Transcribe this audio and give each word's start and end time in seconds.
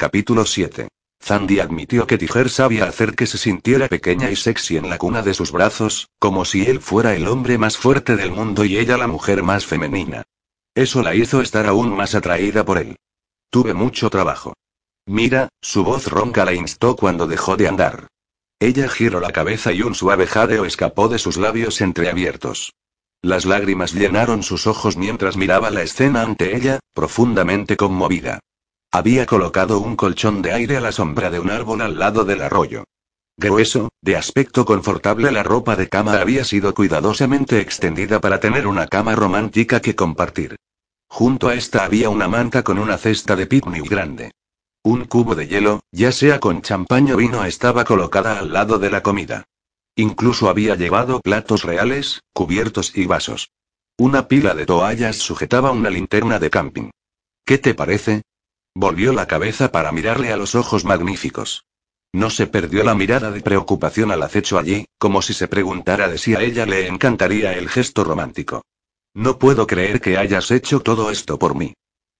Capítulo 0.00 0.46
7. 0.46 0.86
Zandy 1.20 1.58
admitió 1.58 2.06
que 2.06 2.18
Tiger 2.18 2.50
sabía 2.50 2.84
hacer 2.84 3.16
que 3.16 3.26
se 3.26 3.36
sintiera 3.36 3.88
pequeña 3.88 4.30
y 4.30 4.36
sexy 4.36 4.76
en 4.76 4.88
la 4.88 4.96
cuna 4.96 5.22
de 5.22 5.34
sus 5.34 5.50
brazos, 5.50 6.08
como 6.20 6.44
si 6.44 6.64
él 6.66 6.80
fuera 6.80 7.16
el 7.16 7.26
hombre 7.26 7.58
más 7.58 7.76
fuerte 7.76 8.14
del 8.14 8.30
mundo 8.30 8.64
y 8.64 8.78
ella 8.78 8.96
la 8.96 9.08
mujer 9.08 9.42
más 9.42 9.66
femenina. 9.66 10.22
Eso 10.72 11.02
la 11.02 11.16
hizo 11.16 11.40
estar 11.40 11.66
aún 11.66 11.96
más 11.96 12.14
atraída 12.14 12.64
por 12.64 12.78
él. 12.78 12.94
Tuve 13.50 13.74
mucho 13.74 14.08
trabajo. 14.08 14.54
Mira, 15.04 15.48
su 15.60 15.82
voz 15.82 16.06
ronca 16.06 16.44
la 16.44 16.54
instó 16.54 16.94
cuando 16.94 17.26
dejó 17.26 17.56
de 17.56 17.66
andar. 17.66 18.06
Ella 18.60 18.88
giró 18.88 19.18
la 19.18 19.32
cabeza 19.32 19.72
y 19.72 19.82
un 19.82 19.96
suave 19.96 20.28
jadeo 20.28 20.64
escapó 20.64 21.08
de 21.08 21.18
sus 21.18 21.36
labios 21.36 21.80
entreabiertos. 21.80 22.72
Las 23.20 23.46
lágrimas 23.46 23.94
llenaron 23.94 24.44
sus 24.44 24.68
ojos 24.68 24.96
mientras 24.96 25.36
miraba 25.36 25.72
la 25.72 25.82
escena 25.82 26.22
ante 26.22 26.54
ella, 26.54 26.78
profundamente 26.94 27.76
conmovida. 27.76 28.38
Había 28.90 29.26
colocado 29.26 29.80
un 29.80 29.96
colchón 29.96 30.40
de 30.40 30.52
aire 30.52 30.78
a 30.78 30.80
la 30.80 30.92
sombra 30.92 31.28
de 31.28 31.38
un 31.38 31.50
árbol 31.50 31.82
al 31.82 31.98
lado 31.98 32.24
del 32.24 32.40
arroyo. 32.40 32.84
Grueso, 33.36 33.90
de 34.00 34.16
aspecto 34.16 34.64
confortable, 34.64 35.30
la 35.30 35.42
ropa 35.42 35.76
de 35.76 35.88
cama 35.88 36.20
había 36.20 36.42
sido 36.44 36.72
cuidadosamente 36.74 37.60
extendida 37.60 38.20
para 38.20 38.40
tener 38.40 38.66
una 38.66 38.86
cama 38.86 39.14
romántica 39.14 39.80
que 39.80 39.94
compartir. 39.94 40.56
Junto 41.08 41.48
a 41.48 41.54
esta 41.54 41.84
había 41.84 42.08
una 42.08 42.28
manta 42.28 42.62
con 42.62 42.78
una 42.78 42.96
cesta 42.96 43.36
de 43.36 43.46
picnic 43.46 43.88
grande. 43.88 44.32
Un 44.82 45.04
cubo 45.04 45.34
de 45.34 45.46
hielo, 45.46 45.80
ya 45.92 46.10
sea 46.10 46.40
con 46.40 46.62
champaña 46.62 47.14
o 47.14 47.18
vino, 47.18 47.44
estaba 47.44 47.84
colocada 47.84 48.38
al 48.38 48.52
lado 48.52 48.78
de 48.78 48.90
la 48.90 49.02
comida. 49.02 49.44
Incluso 49.96 50.48
había 50.48 50.76
llevado 50.76 51.20
platos 51.20 51.62
reales, 51.62 52.22
cubiertos 52.32 52.96
y 52.96 53.04
vasos. 53.04 53.50
Una 53.98 54.28
pila 54.28 54.54
de 54.54 54.64
toallas 54.64 55.16
sujetaba 55.16 55.72
una 55.72 55.90
linterna 55.90 56.38
de 56.38 56.50
camping. 56.50 56.90
¿Qué 57.44 57.58
te 57.58 57.74
parece? 57.74 58.22
Volvió 58.80 59.12
la 59.12 59.26
cabeza 59.26 59.72
para 59.72 59.90
mirarle 59.90 60.32
a 60.32 60.36
los 60.36 60.54
ojos 60.54 60.84
magníficos. 60.84 61.66
No 62.12 62.30
se 62.30 62.46
perdió 62.46 62.84
la 62.84 62.94
mirada 62.94 63.32
de 63.32 63.40
preocupación 63.40 64.12
al 64.12 64.22
acecho 64.22 64.56
allí, 64.56 64.86
como 64.98 65.20
si 65.20 65.34
se 65.34 65.48
preguntara 65.48 66.06
de 66.06 66.16
si 66.16 66.36
a 66.36 66.42
ella 66.42 66.64
le 66.64 66.86
encantaría 66.86 67.54
el 67.54 67.68
gesto 67.68 68.04
romántico. 68.04 68.62
No 69.14 69.36
puedo 69.40 69.66
creer 69.66 70.00
que 70.00 70.16
hayas 70.16 70.52
hecho 70.52 70.78
todo 70.78 71.10
esto 71.10 71.40
por 71.40 71.56
mí. 71.56 71.74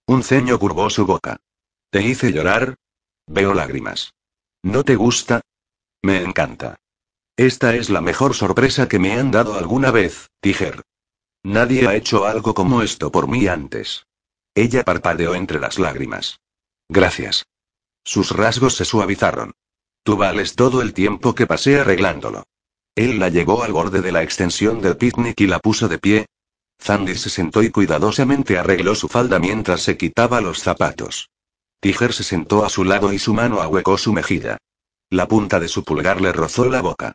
Un 0.05 0.21
ceño 0.21 0.59
curvó 0.59 0.89
su 0.89 1.05
boca. 1.05 1.37
¿Te 1.91 2.01
hice 2.01 2.33
llorar? 2.33 2.75
Veo 3.25 3.53
lágrimas. 3.53 4.13
¿No 4.61 4.83
te 4.83 4.97
gusta? 4.97 5.39
Me 6.01 6.21
encanta. 6.21 6.75
Esta 7.37 7.73
es 7.73 7.89
la 7.89 8.01
mejor 8.01 8.35
sorpresa 8.35 8.89
que 8.89 8.99
me 8.99 9.13
han 9.13 9.31
dado 9.31 9.57
alguna 9.57 9.91
vez, 9.91 10.27
Tiger. 10.41 10.81
Nadie 11.41 11.87
ha 11.87 11.95
hecho 11.95 12.25
algo 12.25 12.53
como 12.53 12.81
esto 12.81 13.13
por 13.13 13.29
mí 13.29 13.47
antes. 13.47 14.07
Ella 14.55 14.83
parpadeó 14.83 15.35
entre 15.35 15.61
las 15.61 15.79
lágrimas. 15.79 16.41
Gracias. 16.89 17.45
Sus 18.03 18.31
rasgos 18.31 18.75
se 18.75 18.83
suavizaron. 18.85 19.53
Tú 20.03 20.17
vales 20.17 20.55
todo 20.55 20.81
el 20.81 20.93
tiempo 20.93 21.35
que 21.35 21.45
pasé 21.45 21.79
arreglándolo. 21.79 22.43
Él 22.95 23.19
la 23.19 23.29
llevó 23.29 23.63
al 23.63 23.71
borde 23.71 24.01
de 24.01 24.11
la 24.11 24.23
extensión 24.23 24.81
del 24.81 24.97
picnic 24.97 25.39
y 25.39 25.47
la 25.47 25.59
puso 25.59 25.87
de 25.87 25.99
pie. 25.99 26.25
Zandy 26.81 27.15
se 27.15 27.29
sentó 27.29 27.61
y 27.61 27.69
cuidadosamente 27.69 28.57
arregló 28.57 28.95
su 28.95 29.07
falda 29.07 29.37
mientras 29.37 29.81
se 29.81 29.97
quitaba 29.97 30.41
los 30.41 30.59
zapatos. 30.59 31.29
Tiger 31.79 32.11
se 32.11 32.23
sentó 32.23 32.65
a 32.65 32.69
su 32.69 32.83
lado 32.83 33.13
y 33.13 33.19
su 33.19 33.33
mano 33.33 33.61
ahuecó 33.61 33.97
su 33.97 34.11
mejilla. 34.11 34.57
La 35.11 35.27
punta 35.27 35.59
de 35.59 35.67
su 35.67 35.83
pulgar 35.83 36.21
le 36.21 36.31
rozó 36.31 36.65
la 36.65 36.81
boca. 36.81 37.13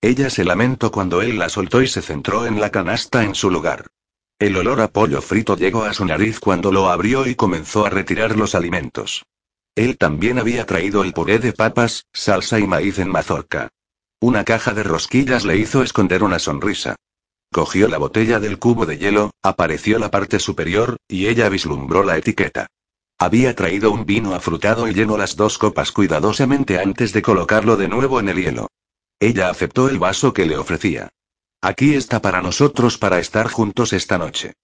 Ella 0.00 0.30
se 0.30 0.44
lamentó 0.44 0.90
cuando 0.92 1.20
él 1.22 1.38
la 1.38 1.48
soltó 1.48 1.82
y 1.82 1.88
se 1.88 2.02
centró 2.02 2.46
en 2.46 2.60
la 2.60 2.70
canasta 2.70 3.24
en 3.24 3.34
su 3.34 3.50
lugar. 3.50 3.86
El 4.38 4.54
olor 4.58 4.82
a 4.82 4.88
pollo 4.88 5.22
frito 5.22 5.56
llegó 5.56 5.84
a 5.84 5.94
su 5.94 6.04
nariz 6.04 6.40
cuando 6.40 6.70
lo 6.70 6.90
abrió 6.90 7.26
y 7.26 7.34
comenzó 7.34 7.86
a 7.86 7.90
retirar 7.90 8.36
los 8.36 8.54
alimentos. 8.54 9.24
Él 9.74 9.96
también 9.96 10.38
había 10.38 10.66
traído 10.66 11.04
el 11.04 11.14
puré 11.14 11.38
de 11.38 11.54
papas, 11.54 12.04
salsa 12.12 12.60
y 12.60 12.66
maíz 12.66 12.98
en 12.98 13.08
mazorca. 13.08 13.70
Una 14.20 14.44
caja 14.44 14.74
de 14.74 14.82
rosquillas 14.82 15.46
le 15.46 15.56
hizo 15.56 15.82
esconder 15.82 16.22
una 16.22 16.38
sonrisa. 16.38 16.96
Cogió 17.50 17.88
la 17.88 17.96
botella 17.96 18.38
del 18.38 18.58
cubo 18.58 18.84
de 18.84 18.98
hielo, 18.98 19.30
apareció 19.42 19.98
la 19.98 20.10
parte 20.10 20.38
superior, 20.38 20.98
y 21.08 21.28
ella 21.28 21.48
vislumbró 21.48 22.04
la 22.04 22.18
etiqueta. 22.18 22.66
Había 23.18 23.56
traído 23.56 23.90
un 23.90 24.04
vino 24.04 24.34
afrutado 24.34 24.86
y 24.86 24.92
llenó 24.92 25.16
las 25.16 25.36
dos 25.36 25.56
copas 25.56 25.92
cuidadosamente 25.92 26.78
antes 26.78 27.14
de 27.14 27.22
colocarlo 27.22 27.78
de 27.78 27.88
nuevo 27.88 28.20
en 28.20 28.28
el 28.28 28.36
hielo. 28.36 28.68
Ella 29.18 29.48
aceptó 29.48 29.88
el 29.88 29.98
vaso 29.98 30.34
que 30.34 30.44
le 30.44 30.58
ofrecía. 30.58 31.08
Aquí 31.60 31.94
está 31.94 32.20
para 32.20 32.42
nosotros 32.42 32.98
para 32.98 33.18
estar 33.18 33.48
juntos 33.48 33.92
esta 33.92 34.18
noche. 34.18 34.54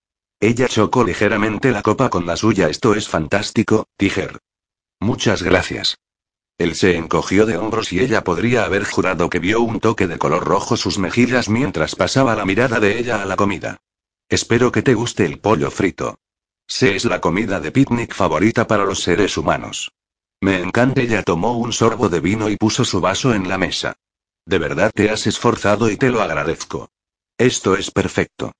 Ella 0.41 0.69
chocó 0.69 1.05
ligeramente 1.05 1.71
la 1.71 1.83
copa 1.83 2.11
con 2.11 2.27
la 2.27 2.37
suya. 2.37 2.69
Esto 2.69 2.95
es 2.95 3.09
fantástico, 3.09 3.87
Tiger. 3.97 4.39
Muchas 5.01 5.43
gracias. 5.43 5.99
Él 6.59 6.75
se 6.75 6.97
encogió 6.97 7.47
de 7.47 7.57
hombros 7.57 7.93
y 7.93 8.01
ella 8.01 8.25
podría 8.25 8.65
haber 8.65 8.85
jurado 8.85 9.31
que 9.31 9.39
vio 9.39 9.61
un 9.61 9.81
toque 9.81 10.07
de 10.07 10.19
color 10.19 10.45
rojo 10.45 10.77
sus 10.77 10.99
mejillas 10.99 11.49
mientras 11.49 11.97
pasaba 11.97 12.37
la 12.37 12.45
mirada 12.45 12.79
de 12.79 12.99
ella 12.99 13.23
a 13.23 13.25
la 13.25 13.37
comida. 13.37 13.79
Espero 14.29 14.71
que 14.71 14.83
te 14.83 14.95
guste 14.95 15.25
el 15.25 15.41
pollo 15.41 15.71
frito. 15.71 16.19
Se 16.67 16.95
es 16.95 17.05
la 17.05 17.21
comida 17.21 17.61
de 17.61 17.73
picnic 17.73 18.15
favorita 18.15 18.67
para 18.67 18.85
los 18.85 19.03
seres 19.03 19.37
humanos. 19.37 19.93
Me 20.41 20.61
encanta. 20.61 21.01
Ella 21.01 21.23
tomó 21.23 21.57
un 21.57 21.73
sorbo 21.73 22.09
de 22.09 22.21
vino 22.21 22.49
y 22.49 22.57
puso 22.57 22.85
su 22.85 23.01
vaso 23.01 23.35
en 23.35 23.49
la 23.49 23.59
mesa. 23.59 23.97
De 24.45 24.59
verdad 24.59 24.91
te 24.95 25.11
has 25.11 25.27
esforzado 25.27 25.91
y 25.91 25.97
te 25.97 26.11
lo 26.11 26.21
agradezco. 26.21 26.91
Esto 27.39 27.77
es 27.77 27.91
perfecto. 27.91 28.53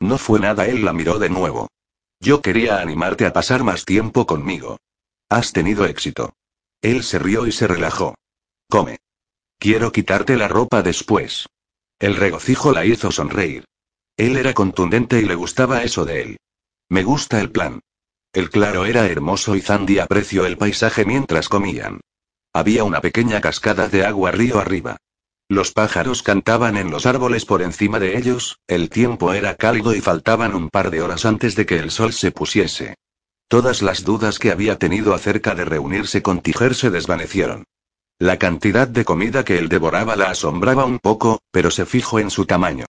No 0.00 0.18
fue 0.18 0.40
nada, 0.40 0.66
él 0.66 0.84
la 0.84 0.92
miró 0.92 1.18
de 1.18 1.28
nuevo. 1.28 1.68
Yo 2.20 2.42
quería 2.42 2.80
animarte 2.80 3.26
a 3.26 3.32
pasar 3.32 3.62
más 3.64 3.84
tiempo 3.84 4.26
conmigo. 4.26 4.78
Has 5.28 5.52
tenido 5.52 5.84
éxito. 5.86 6.34
Él 6.82 7.02
se 7.02 7.18
rió 7.18 7.46
y 7.46 7.52
se 7.52 7.66
relajó. 7.66 8.14
Come. 8.68 8.98
Quiero 9.58 9.92
quitarte 9.92 10.36
la 10.36 10.48
ropa 10.48 10.82
después. 10.82 11.46
El 11.98 12.16
regocijo 12.16 12.72
la 12.72 12.84
hizo 12.84 13.10
sonreír. 13.10 13.64
Él 14.16 14.36
era 14.36 14.54
contundente 14.54 15.20
y 15.20 15.24
le 15.24 15.34
gustaba 15.34 15.82
eso 15.82 16.04
de 16.04 16.22
él. 16.22 16.36
Me 16.88 17.02
gusta 17.02 17.40
el 17.40 17.50
plan. 17.50 17.80
El 18.32 18.50
claro 18.50 18.84
era 18.84 19.06
hermoso 19.06 19.56
y 19.56 19.60
Zandy 19.60 19.98
apreció 19.98 20.46
el 20.46 20.56
paisaje 20.58 21.04
mientras 21.04 21.48
comían. 21.48 22.00
Había 22.52 22.84
una 22.84 23.00
pequeña 23.00 23.40
cascada 23.40 23.88
de 23.88 24.04
agua 24.04 24.30
río 24.30 24.58
arriba. 24.58 24.96
Los 25.50 25.72
pájaros 25.72 26.22
cantaban 26.22 26.76
en 26.76 26.90
los 26.90 27.06
árboles 27.06 27.46
por 27.46 27.62
encima 27.62 27.98
de 27.98 28.18
ellos, 28.18 28.60
el 28.66 28.90
tiempo 28.90 29.32
era 29.32 29.54
cálido 29.56 29.94
y 29.94 30.02
faltaban 30.02 30.54
un 30.54 30.68
par 30.68 30.90
de 30.90 31.00
horas 31.00 31.24
antes 31.24 31.56
de 31.56 31.64
que 31.64 31.78
el 31.78 31.90
sol 31.90 32.12
se 32.12 32.32
pusiese. 32.32 32.96
Todas 33.48 33.80
las 33.80 34.04
dudas 34.04 34.38
que 34.38 34.50
había 34.50 34.78
tenido 34.78 35.14
acerca 35.14 35.54
de 35.54 35.64
reunirse 35.64 36.20
con 36.20 36.42
Tiger 36.42 36.74
se 36.74 36.90
desvanecieron. 36.90 37.64
La 38.18 38.38
cantidad 38.38 38.86
de 38.86 39.06
comida 39.06 39.42
que 39.42 39.56
él 39.56 39.70
devoraba 39.70 40.16
la 40.16 40.30
asombraba 40.30 40.84
un 40.84 40.98
poco, 40.98 41.40
pero 41.50 41.70
se 41.70 41.86
fijó 41.86 42.18
en 42.18 42.30
su 42.30 42.44
tamaño. 42.44 42.84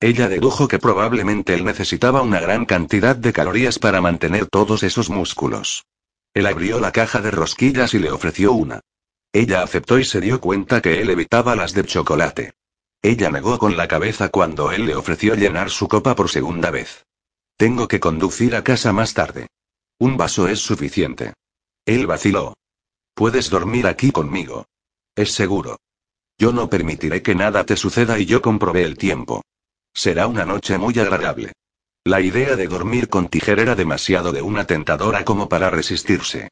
Ella 0.00 0.28
dedujo 0.28 0.66
que 0.66 0.80
probablemente 0.80 1.54
él 1.54 1.64
necesitaba 1.64 2.22
una 2.22 2.40
gran 2.40 2.64
cantidad 2.64 3.14
de 3.14 3.32
calorías 3.32 3.78
para 3.78 4.00
mantener 4.00 4.46
todos 4.46 4.82
esos 4.82 5.10
músculos. 5.10 5.84
Él 6.34 6.46
abrió 6.46 6.80
la 6.80 6.90
caja 6.90 7.20
de 7.20 7.30
rosquillas 7.30 7.94
y 7.94 8.00
le 8.00 8.10
ofreció 8.10 8.52
una. 8.52 8.80
Ella 9.32 9.62
aceptó 9.62 9.98
y 9.98 10.04
se 10.04 10.20
dio 10.20 10.40
cuenta 10.40 10.80
que 10.80 11.00
él 11.00 11.10
evitaba 11.10 11.54
las 11.54 11.72
de 11.72 11.84
chocolate. 11.84 12.52
Ella 13.02 13.30
negó 13.30 13.58
con 13.58 13.76
la 13.76 13.88
cabeza 13.88 14.28
cuando 14.28 14.72
él 14.72 14.86
le 14.86 14.94
ofreció 14.94 15.34
llenar 15.34 15.70
su 15.70 15.88
copa 15.88 16.14
por 16.14 16.28
segunda 16.28 16.70
vez. 16.70 17.06
Tengo 17.56 17.88
que 17.88 18.00
conducir 18.00 18.56
a 18.56 18.64
casa 18.64 18.92
más 18.92 19.14
tarde. 19.14 19.46
Un 19.98 20.16
vaso 20.16 20.48
es 20.48 20.58
suficiente. 20.60 21.34
Él 21.86 22.06
vaciló. 22.06 22.54
Puedes 23.14 23.50
dormir 23.50 23.86
aquí 23.86 24.10
conmigo. 24.10 24.66
Es 25.14 25.32
seguro. 25.32 25.78
Yo 26.38 26.52
no 26.52 26.70
permitiré 26.70 27.22
que 27.22 27.34
nada 27.34 27.64
te 27.64 27.76
suceda 27.76 28.18
y 28.18 28.26
yo 28.26 28.40
comprobé 28.40 28.82
el 28.82 28.96
tiempo. 28.96 29.42
Será 29.92 30.26
una 30.26 30.44
noche 30.44 30.78
muy 30.78 30.98
agradable. 30.98 31.52
La 32.04 32.20
idea 32.20 32.56
de 32.56 32.66
dormir 32.66 33.08
con 33.08 33.28
Tijer 33.28 33.60
era 33.60 33.74
demasiado 33.74 34.32
de 34.32 34.40
una 34.40 34.66
tentadora 34.66 35.24
como 35.24 35.48
para 35.48 35.68
resistirse. 35.68 36.48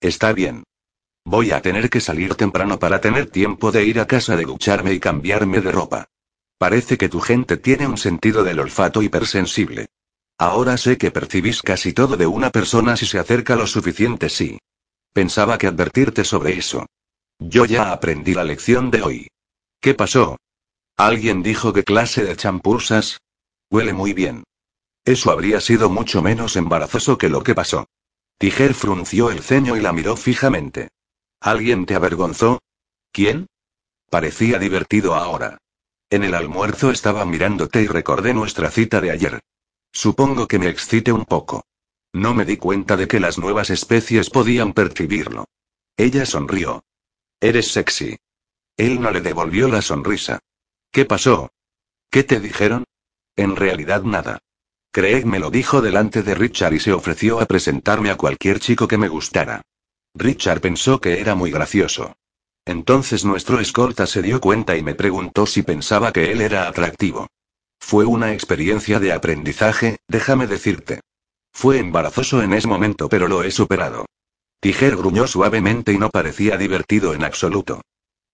Está 0.00 0.32
bien. 0.32 0.64
Voy 1.24 1.52
a 1.52 1.60
tener 1.60 1.90
que 1.90 2.00
salir 2.00 2.34
temprano 2.34 2.78
para 2.78 3.00
tener 3.00 3.30
tiempo 3.30 3.72
de 3.72 3.84
ir 3.84 4.00
a 4.00 4.06
casa 4.06 4.36
de 4.36 4.44
ducharme 4.44 4.92
y 4.92 5.00
cambiarme 5.00 5.60
de 5.60 5.70
ropa. 5.70 6.08
Parece 6.58 6.98
que 6.98 7.08
tu 7.08 7.20
gente 7.20 7.56
tiene 7.56 7.86
un 7.86 7.96
sentido 7.96 8.44
del 8.44 8.60
olfato 8.60 9.02
hipersensible. 9.02 9.88
Ahora 10.38 10.76
sé 10.76 10.96
que 10.96 11.10
percibís 11.10 11.62
casi 11.62 11.92
todo 11.92 12.16
de 12.16 12.26
una 12.26 12.50
persona 12.50 12.96
si 12.96 13.06
se 13.06 13.18
acerca 13.18 13.56
lo 13.56 13.66
suficiente, 13.66 14.28
sí. 14.28 14.58
Pensaba 15.12 15.58
que 15.58 15.66
advertirte 15.66 16.24
sobre 16.24 16.56
eso. 16.56 16.86
Yo 17.38 17.64
ya 17.64 17.92
aprendí 17.92 18.34
la 18.34 18.44
lección 18.44 18.90
de 18.90 19.02
hoy. 19.02 19.28
¿Qué 19.80 19.94
pasó? 19.94 20.38
¿Alguien 20.96 21.42
dijo 21.42 21.72
qué 21.72 21.84
clase 21.84 22.24
de 22.24 22.36
champusas? 22.36 23.20
Huele 23.70 23.92
muy 23.92 24.12
bien. 24.12 24.44
Eso 25.04 25.30
habría 25.30 25.60
sido 25.60 25.88
mucho 25.88 26.22
menos 26.22 26.56
embarazoso 26.56 27.16
que 27.16 27.28
lo 27.28 27.42
que 27.42 27.54
pasó. 27.54 27.86
Tiger 28.38 28.74
frunció 28.74 29.30
el 29.30 29.40
ceño 29.40 29.76
y 29.76 29.80
la 29.80 29.92
miró 29.92 30.16
fijamente. 30.16 30.88
¿Alguien 31.40 31.86
te 31.86 31.94
avergonzó? 31.94 32.60
¿Quién? 33.12 33.46
Parecía 34.10 34.58
divertido 34.58 35.14
ahora. 35.14 35.58
En 36.10 36.22
el 36.24 36.34
almuerzo 36.34 36.90
estaba 36.90 37.24
mirándote 37.24 37.82
y 37.82 37.86
recordé 37.86 38.34
nuestra 38.34 38.70
cita 38.70 39.00
de 39.00 39.10
ayer. 39.10 39.40
Supongo 39.92 40.46
que 40.46 40.58
me 40.58 40.68
excite 40.68 41.12
un 41.12 41.24
poco. 41.24 41.64
No 42.12 42.34
me 42.34 42.44
di 42.44 42.56
cuenta 42.56 42.96
de 42.96 43.08
que 43.08 43.20
las 43.20 43.38
nuevas 43.38 43.70
especies 43.70 44.28
podían 44.28 44.72
percibirlo. 44.72 45.46
Ella 45.96 46.26
sonrió. 46.26 46.84
Eres 47.40 47.72
sexy. 47.72 48.18
Él 48.76 49.00
no 49.00 49.10
le 49.10 49.20
devolvió 49.20 49.68
la 49.68 49.80
sonrisa. 49.80 50.40
¿Qué 50.90 51.04
pasó? 51.04 51.50
¿Qué 52.10 52.24
te 52.24 52.40
dijeron? 52.40 52.84
En 53.36 53.56
realidad 53.56 54.02
nada. 54.02 54.40
Craig 54.92 55.24
me 55.24 55.38
lo 55.38 55.50
dijo 55.50 55.80
delante 55.80 56.22
de 56.22 56.34
Richard 56.34 56.74
y 56.74 56.80
se 56.80 56.92
ofreció 56.92 57.40
a 57.40 57.46
presentarme 57.46 58.10
a 58.10 58.16
cualquier 58.16 58.58
chico 58.58 58.88
que 58.88 58.98
me 58.98 59.08
gustara. 59.08 59.62
Richard 60.14 60.60
pensó 60.60 61.00
que 61.00 61.20
era 61.20 61.34
muy 61.34 61.50
gracioso. 61.50 62.14
Entonces 62.64 63.24
nuestro 63.24 63.60
escolta 63.60 64.06
se 64.06 64.22
dio 64.22 64.40
cuenta 64.40 64.76
y 64.76 64.82
me 64.82 64.94
preguntó 64.94 65.46
si 65.46 65.62
pensaba 65.62 66.12
que 66.12 66.30
él 66.32 66.40
era 66.40 66.68
atractivo. 66.68 67.26
Fue 67.78 68.04
una 68.04 68.32
experiencia 68.32 69.00
de 69.00 69.12
aprendizaje, 69.12 69.98
déjame 70.06 70.46
decirte. 70.46 71.00
Fue 71.52 71.78
embarazoso 71.78 72.42
en 72.42 72.52
ese 72.52 72.68
momento, 72.68 73.08
pero 73.08 73.26
lo 73.26 73.42
he 73.42 73.50
superado. 73.50 74.06
Tiger 74.60 74.96
gruñó 74.96 75.26
suavemente 75.26 75.92
y 75.92 75.98
no 75.98 76.10
parecía 76.10 76.56
divertido 76.56 77.14
en 77.14 77.24
absoluto. 77.24 77.80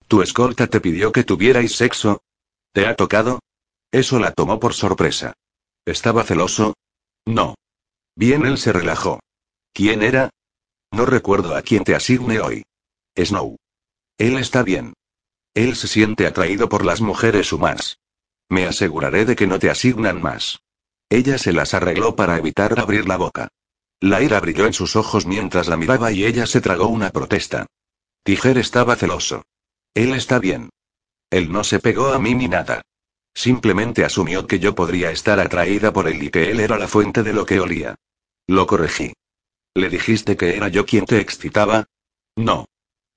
¿Tu 0.08 0.23
escolta 0.23 0.67
te 0.67 0.81
pidió 0.81 1.12
que 1.12 1.25
tuvierais 1.25 1.75
sexo? 1.76 2.20
¿Te 2.73 2.87
ha 2.87 2.96
tocado? 2.96 3.40
Eso 3.93 4.19
la 4.19 4.32
tomó 4.32 4.61
por 4.61 4.75
sorpresa. 4.75 5.32
¿Estaba 5.84 6.25
celoso? 6.25 6.75
No. 7.25 7.55
Bien, 8.17 8.44
él 8.44 8.58
se 8.58 8.73
relajó. 8.73 9.20
¿Quién 9.73 10.02
era? 10.02 10.31
No 10.92 11.06
recuerdo 11.06 11.56
a 11.56 11.62
quién 11.62 11.84
te 11.84 11.94
asigne 11.94 12.40
hoy. 12.40 12.64
Snow. 13.16 13.56
Él 14.18 14.38
está 14.38 14.62
bien. 14.62 14.94
Él 15.54 15.76
se 15.76 15.88
siente 15.88 16.26
atraído 16.26 16.68
por 16.68 16.84
las 16.84 17.00
mujeres 17.00 17.52
humanas. 17.52 17.98
Me 18.48 18.66
aseguraré 18.66 19.24
de 19.24 19.36
que 19.36 19.46
no 19.46 19.58
te 19.58 19.70
asignan 19.70 20.20
más. 20.20 20.60
Ella 21.08 21.38
se 21.38 21.52
las 21.52 21.74
arregló 21.74 22.16
para 22.16 22.36
evitar 22.36 22.78
abrir 22.78 23.06
la 23.06 23.16
boca. 23.16 23.48
La 24.00 24.22
ira 24.22 24.40
brilló 24.40 24.66
en 24.66 24.72
sus 24.72 24.96
ojos 24.96 25.26
mientras 25.26 25.68
la 25.68 25.76
miraba 25.76 26.12
y 26.12 26.24
ella 26.24 26.46
se 26.46 26.60
tragó 26.60 26.88
una 26.88 27.10
protesta. 27.10 27.66
Tiger 28.22 28.58
estaba 28.58 28.96
celoso. 28.96 29.44
Él 29.94 30.14
está 30.14 30.38
bien. 30.38 30.68
Él 31.30 31.50
no 31.50 31.64
se 31.64 31.78
pegó 31.80 32.08
a 32.08 32.18
mí 32.18 32.34
ni 32.34 32.48
nada. 32.48 32.82
Simplemente 33.34 34.04
asumió 34.04 34.46
que 34.46 34.58
yo 34.58 34.74
podría 34.74 35.10
estar 35.10 35.40
atraída 35.40 35.92
por 35.92 36.08
él 36.08 36.22
y 36.22 36.30
que 36.30 36.50
él 36.50 36.60
era 36.60 36.78
la 36.78 36.88
fuente 36.88 37.22
de 37.22 37.32
lo 37.32 37.46
que 37.46 37.60
olía. 37.60 37.94
Lo 38.46 38.66
corregí. 38.66 39.12
¿Le 39.76 39.90
dijiste 39.90 40.38
que 40.38 40.56
era 40.56 40.69
yo 40.69 40.87
quien 40.87 41.05
te 41.05 41.20
excitaba? 41.20 41.84
No. 42.34 42.64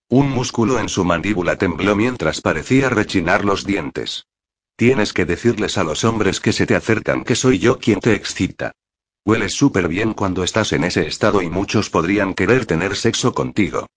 Un 0.10 0.30
músculo 0.30 0.78
en 0.78 0.90
su 0.90 1.06
mandíbula 1.06 1.56
tembló 1.56 1.96
mientras 1.96 2.42
parecía 2.42 2.90
rechinar 2.90 3.46
los 3.46 3.66
dientes. 3.66 4.26
Tienes 4.76 5.14
que 5.14 5.24
decirles 5.24 5.78
a 5.78 5.86
los 5.86 6.04
hombres 6.04 6.42
que 6.42 6.52
se 6.52 6.66
te 6.66 6.76
acercan 6.76 7.24
que 7.24 7.36
soy 7.36 7.60
yo 7.60 7.80
quien 7.80 8.02
te 8.02 8.14
excita. 8.14 8.74
Hueles 9.24 9.54
súper 9.54 9.88
bien 9.88 10.14
cuando 10.14 10.44
estás 10.44 10.74
en 10.74 10.84
ese 10.84 11.08
estado 11.08 11.42
y 11.42 11.50
muchos 11.50 11.90
podrían 11.90 12.34
querer 12.34 12.66
tener 12.66 12.98
sexo 12.98 13.34
contigo. 13.34 13.88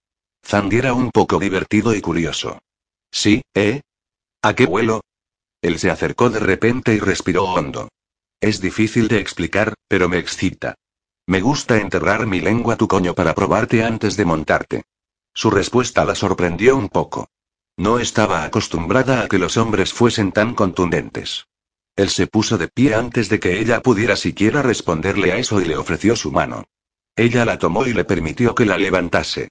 Zandy 0.47 0.77
era 0.77 0.95
un 0.95 1.11
poco 1.11 1.41
divertido 1.41 1.93
y 1.97 2.01
curioso. 2.01 2.61
Sí, 3.11 3.43
¿eh? 3.55 3.81
¿A 4.41 4.55
qué 4.55 4.67
vuelo? 4.67 5.01
Él 5.63 5.81
se 5.81 5.91
acercó 5.91 6.31
de 6.31 6.39
repente 6.39 6.95
y 6.95 7.01
respiró 7.01 7.43
hondo. 7.43 7.89
Es 8.41 8.61
difícil 8.61 9.09
de 9.09 9.19
explicar, 9.19 9.75
pero 9.89 10.09
me 10.09 10.19
excita. 10.19 10.77
Me 11.27 11.41
gusta 11.41 11.79
enterrar 11.79 12.27
mi 12.27 12.41
lengua 12.41 12.75
a 12.75 12.77
tu 12.77 12.89
coño 12.89 13.15
para 13.15 13.35
probarte 13.35 13.85
antes 13.85 14.17
de 14.17 14.25
montarte. 14.25 14.83
Su 15.35 15.51
respuesta 15.51 16.05
la 16.05 16.15
sorprendió 16.15 16.77
un 16.77 16.89
poco. 16.89 17.29
No 17.77 17.99
estaba 17.99 18.45
acostumbrada 18.45 19.23
a 19.23 19.29
que 19.29 19.39
los 19.39 19.57
hombres 19.57 19.93
fuesen 19.93 20.33
tan 20.33 20.55
contundentes. 20.55 21.47
Él 21.97 22.11
se 22.11 22.27
puso 22.27 22.59
de 22.59 22.69
pie 22.69 22.95
antes 22.95 23.29
de 23.29 23.39
que 23.39 23.61
ella 23.61 23.81
pudiera 23.81 24.17
siquiera 24.17 24.63
responderle 24.63 25.33
a 25.33 25.37
eso 25.37 25.61
y 25.61 25.65
le 25.65 25.77
ofreció 25.77 26.17
su 26.17 26.33
mano. 26.33 26.65
Ella 27.17 27.45
la 27.45 27.59
tomó 27.59 27.87
y 27.87 27.93
le 27.93 28.05
permitió 28.05 28.55
que 28.55 28.67
la 28.67 28.79
levantase. 28.79 29.51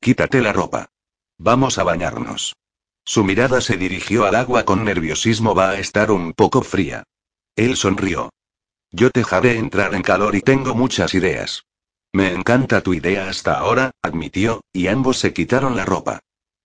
Quítate 0.00 0.40
la 0.40 0.52
ropa. 0.52 0.90
Vamos 1.38 1.78
a 1.78 1.84
bañarnos. 1.84 2.56
Su 3.04 3.24
mirada 3.24 3.60
se 3.60 3.76
dirigió 3.76 4.24
al 4.24 4.36
agua 4.36 4.64
con 4.64 4.84
nerviosismo. 4.84 5.54
Va 5.54 5.70
a 5.70 5.78
estar 5.78 6.10
un 6.10 6.32
poco 6.32 6.62
fría. 6.62 7.04
Él 7.56 7.76
sonrió. 7.76 8.30
Yo 8.92 9.10
te 9.10 9.24
haré 9.30 9.56
entrar 9.56 9.94
en 9.94 10.02
calor 10.02 10.34
y 10.34 10.40
tengo 10.40 10.74
muchas 10.74 11.14
ideas. 11.14 11.64
Me 12.12 12.32
encanta 12.32 12.80
tu 12.80 12.92
idea 12.92 13.28
hasta 13.28 13.58
ahora, 13.58 13.92
admitió, 14.02 14.62
y 14.72 14.88
ambos 14.88 15.18
se 15.18 15.32
quitaron 15.32 15.76
la 15.76 15.84
ropa. 15.84 16.20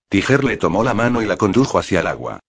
Tiger 0.09 0.43
le 0.43 0.57
tomó 0.57 0.83
la 0.83 0.95
mano 0.95 1.21
y 1.21 1.25
la 1.25 1.37
condujo 1.37 1.77
hacia 1.77 1.99
el 1.99 2.07
agua. 2.07 2.39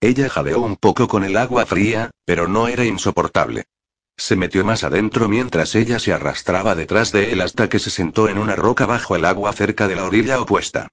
Ella 0.00 0.28
jadeó 0.28 0.60
un 0.60 0.76
poco 0.76 1.08
con 1.08 1.24
el 1.24 1.36
agua 1.36 1.66
fría, 1.66 2.10
pero 2.24 2.46
no 2.46 2.68
era 2.68 2.84
insoportable. 2.84 3.64
Se 4.16 4.36
metió 4.36 4.64
más 4.64 4.84
adentro 4.84 5.28
mientras 5.28 5.74
ella 5.74 5.98
se 5.98 6.12
arrastraba 6.12 6.76
detrás 6.76 7.10
de 7.10 7.32
él 7.32 7.40
hasta 7.40 7.68
que 7.68 7.80
se 7.80 7.90
sentó 7.90 8.28
en 8.28 8.38
una 8.38 8.54
roca 8.54 8.86
bajo 8.86 9.16
el 9.16 9.24
agua 9.24 9.52
cerca 9.52 9.88
de 9.88 9.96
la 9.96 10.04
orilla 10.04 10.40
opuesta. 10.40 10.88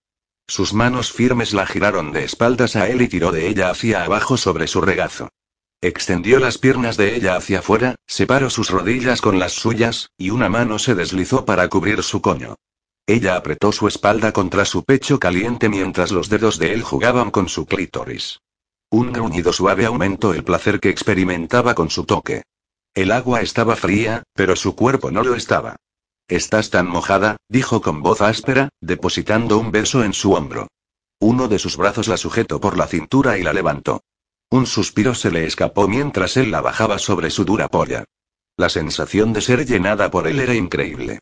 Sus 0.48 0.74
manos 0.74 1.12
firmes 1.12 1.54
la 1.54 1.68
giraron 1.68 2.12
de 2.12 2.24
espaldas 2.24 2.76
a 2.76 2.88
él 2.88 3.04
y 3.04 3.08
tiró 3.08 3.32
de 3.32 3.48
ella 3.48 3.70
hacia 3.70 4.04
abajo 4.04 4.38
sobre 4.38 4.68
su 4.68 4.82
regazo. 4.82 5.30
Extendió 5.84 6.40
las 6.40 6.60
piernas 6.60 6.96
de 6.96 7.16
ella 7.16 7.36
hacia 7.36 7.60
afuera, 7.60 7.96
separó 8.06 8.52
sus 8.52 8.70
rodillas 8.70 9.20
con 9.20 9.40
las 9.40 9.54
suyas, 9.54 10.12
y 10.16 10.30
una 10.30 10.48
mano 10.48 10.78
se 10.78 10.94
deslizó 10.94 11.44
para 11.44 11.68
cubrir 11.70 12.04
su 12.04 12.22
coño. 12.22 12.56
Ella 13.08 13.36
apretó 13.36 13.72
su 13.72 13.88
espalda 13.88 14.32
contra 14.32 14.64
su 14.66 14.84
pecho 14.84 15.20
caliente 15.20 15.70
mientras 15.70 16.12
los 16.12 16.30
dedos 16.30 16.60
de 16.60 16.74
él 16.74 16.84
jugaban 16.84 17.32
con 17.32 17.50
su 17.50 17.66
clítoris. 17.66 18.42
Un 18.92 19.12
gruñido 19.12 19.54
suave 19.54 19.88
aumentó 19.88 20.36
el 20.36 20.44
placer 20.44 20.80
que 20.80 20.90
experimentaba 20.90 21.74
con 21.74 21.90
su 21.90 22.06
toque. 22.06 22.44
El 22.94 23.12
agua 23.12 23.42
estaba 23.42 23.76
fría, 23.76 24.22
pero 24.34 24.56
su 24.56 24.76
cuerpo 24.76 25.10
no 25.10 25.24
lo 25.24 25.34
estaba. 25.34 25.78
Estás 26.28 26.70
tan 26.70 26.88
mojada, 26.88 27.38
dijo 27.50 27.82
con 27.82 28.04
voz 28.04 28.22
áspera, 28.22 28.70
depositando 28.82 29.58
un 29.58 29.72
beso 29.72 30.04
en 30.04 30.14
su 30.14 30.34
hombro. 30.34 30.68
Uno 31.20 31.48
de 31.48 31.58
sus 31.58 31.76
brazos 31.76 32.08
la 32.08 32.18
sujetó 32.18 32.62
por 32.62 32.78
la 32.78 32.88
cintura 32.88 33.38
y 33.40 33.44
la 33.44 33.54
levantó. 33.54 34.02
Un 34.52 34.68
suspiro 34.68 35.16
se 35.16 35.32
le 35.32 35.46
escapó 35.46 35.88
mientras 35.88 36.36
él 36.36 36.52
la 36.52 36.60
bajaba 36.60 37.00
sobre 37.00 37.30
su 37.30 37.46
dura 37.46 37.70
polla. 37.70 38.04
La 38.58 38.68
sensación 38.68 39.32
de 39.32 39.40
ser 39.40 39.66
llenada 39.66 40.12
por 40.12 40.28
él 40.28 40.42
era 40.42 40.54
increíble. 40.54 41.20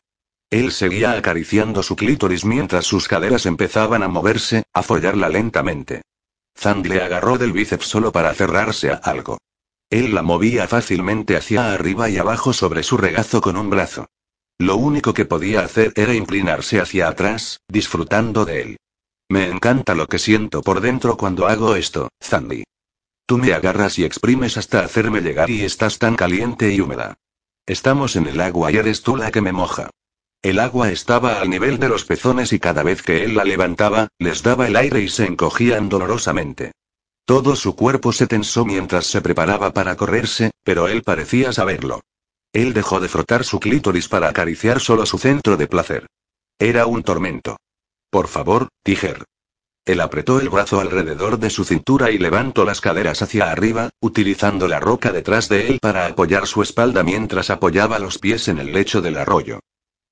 Él 0.50 0.72
seguía 0.72 1.12
acariciando 1.12 1.84
su 1.84 1.94
clítoris 1.94 2.44
mientras 2.44 2.86
sus 2.86 3.06
caderas 3.06 3.46
empezaban 3.46 4.02
a 4.02 4.08
moverse, 4.08 4.64
a 4.72 4.82
follarla 4.82 5.28
lentamente. 5.28 6.02
Zand 6.58 6.86
le 6.86 7.00
agarró 7.02 7.38
del 7.38 7.52
bíceps 7.52 7.86
solo 7.86 8.10
para 8.10 8.34
cerrarse 8.34 8.90
a 8.90 8.96
algo. 8.96 9.38
Él 9.90 10.12
la 10.12 10.22
movía 10.22 10.66
fácilmente 10.66 11.36
hacia 11.36 11.72
arriba 11.72 12.10
y 12.10 12.18
abajo 12.18 12.52
sobre 12.52 12.82
su 12.82 12.96
regazo 12.96 13.40
con 13.40 13.56
un 13.56 13.70
brazo. 13.70 14.08
Lo 14.58 14.76
único 14.76 15.14
que 15.14 15.24
podía 15.24 15.60
hacer 15.60 15.92
era 15.94 16.14
inclinarse 16.14 16.80
hacia 16.80 17.06
atrás, 17.06 17.60
disfrutando 17.68 18.44
de 18.44 18.62
él. 18.62 18.76
Me 19.30 19.48
encanta 19.48 19.94
lo 19.94 20.08
que 20.08 20.18
siento 20.18 20.62
por 20.62 20.80
dentro 20.80 21.16
cuando 21.16 21.46
hago 21.46 21.76
esto, 21.76 22.08
Zandy. 22.20 22.64
Tú 23.30 23.38
me 23.38 23.52
agarras 23.52 23.96
y 23.96 24.02
exprimes 24.02 24.56
hasta 24.56 24.80
hacerme 24.80 25.20
llegar 25.20 25.48
y 25.48 25.62
estás 25.62 26.00
tan 26.00 26.16
caliente 26.16 26.74
y 26.74 26.80
húmeda. 26.80 27.16
Estamos 27.64 28.16
en 28.16 28.26
el 28.26 28.40
agua 28.40 28.72
y 28.72 28.76
eres 28.76 29.02
tú 29.02 29.16
la 29.16 29.30
que 29.30 29.40
me 29.40 29.52
moja. 29.52 29.88
El 30.42 30.58
agua 30.58 30.90
estaba 30.90 31.40
al 31.40 31.48
nivel 31.48 31.78
de 31.78 31.88
los 31.88 32.04
pezones 32.04 32.52
y 32.52 32.58
cada 32.58 32.82
vez 32.82 33.02
que 33.02 33.22
él 33.22 33.36
la 33.36 33.44
levantaba, 33.44 34.08
les 34.18 34.42
daba 34.42 34.66
el 34.66 34.74
aire 34.74 35.00
y 35.00 35.08
se 35.08 35.26
encogían 35.26 35.88
dolorosamente. 35.88 36.72
Todo 37.24 37.54
su 37.54 37.76
cuerpo 37.76 38.12
se 38.12 38.26
tensó 38.26 38.64
mientras 38.64 39.06
se 39.06 39.20
preparaba 39.20 39.72
para 39.72 39.94
correrse, 39.94 40.50
pero 40.64 40.88
él 40.88 41.04
parecía 41.04 41.52
saberlo. 41.52 42.00
Él 42.52 42.72
dejó 42.72 42.98
de 42.98 43.08
frotar 43.08 43.44
su 43.44 43.60
clítoris 43.60 44.08
para 44.08 44.28
acariciar 44.28 44.80
solo 44.80 45.06
su 45.06 45.18
centro 45.18 45.56
de 45.56 45.68
placer. 45.68 46.08
Era 46.58 46.86
un 46.86 47.04
tormento. 47.04 47.58
Por 48.10 48.26
favor, 48.26 48.66
Tiger. 48.82 49.22
Él 49.90 50.00
apretó 50.00 50.38
el 50.38 50.48
brazo 50.48 50.78
alrededor 50.78 51.40
de 51.40 51.50
su 51.50 51.64
cintura 51.64 52.12
y 52.12 52.18
levantó 52.18 52.64
las 52.64 52.80
caderas 52.80 53.22
hacia 53.22 53.50
arriba, 53.50 53.90
utilizando 54.00 54.68
la 54.68 54.78
roca 54.78 55.10
detrás 55.10 55.48
de 55.48 55.66
él 55.66 55.80
para 55.80 56.06
apoyar 56.06 56.46
su 56.46 56.62
espalda 56.62 57.02
mientras 57.02 57.50
apoyaba 57.50 57.98
los 57.98 58.18
pies 58.18 58.46
en 58.46 58.60
el 58.60 58.72
lecho 58.72 59.02
del 59.02 59.16
arroyo. 59.16 59.58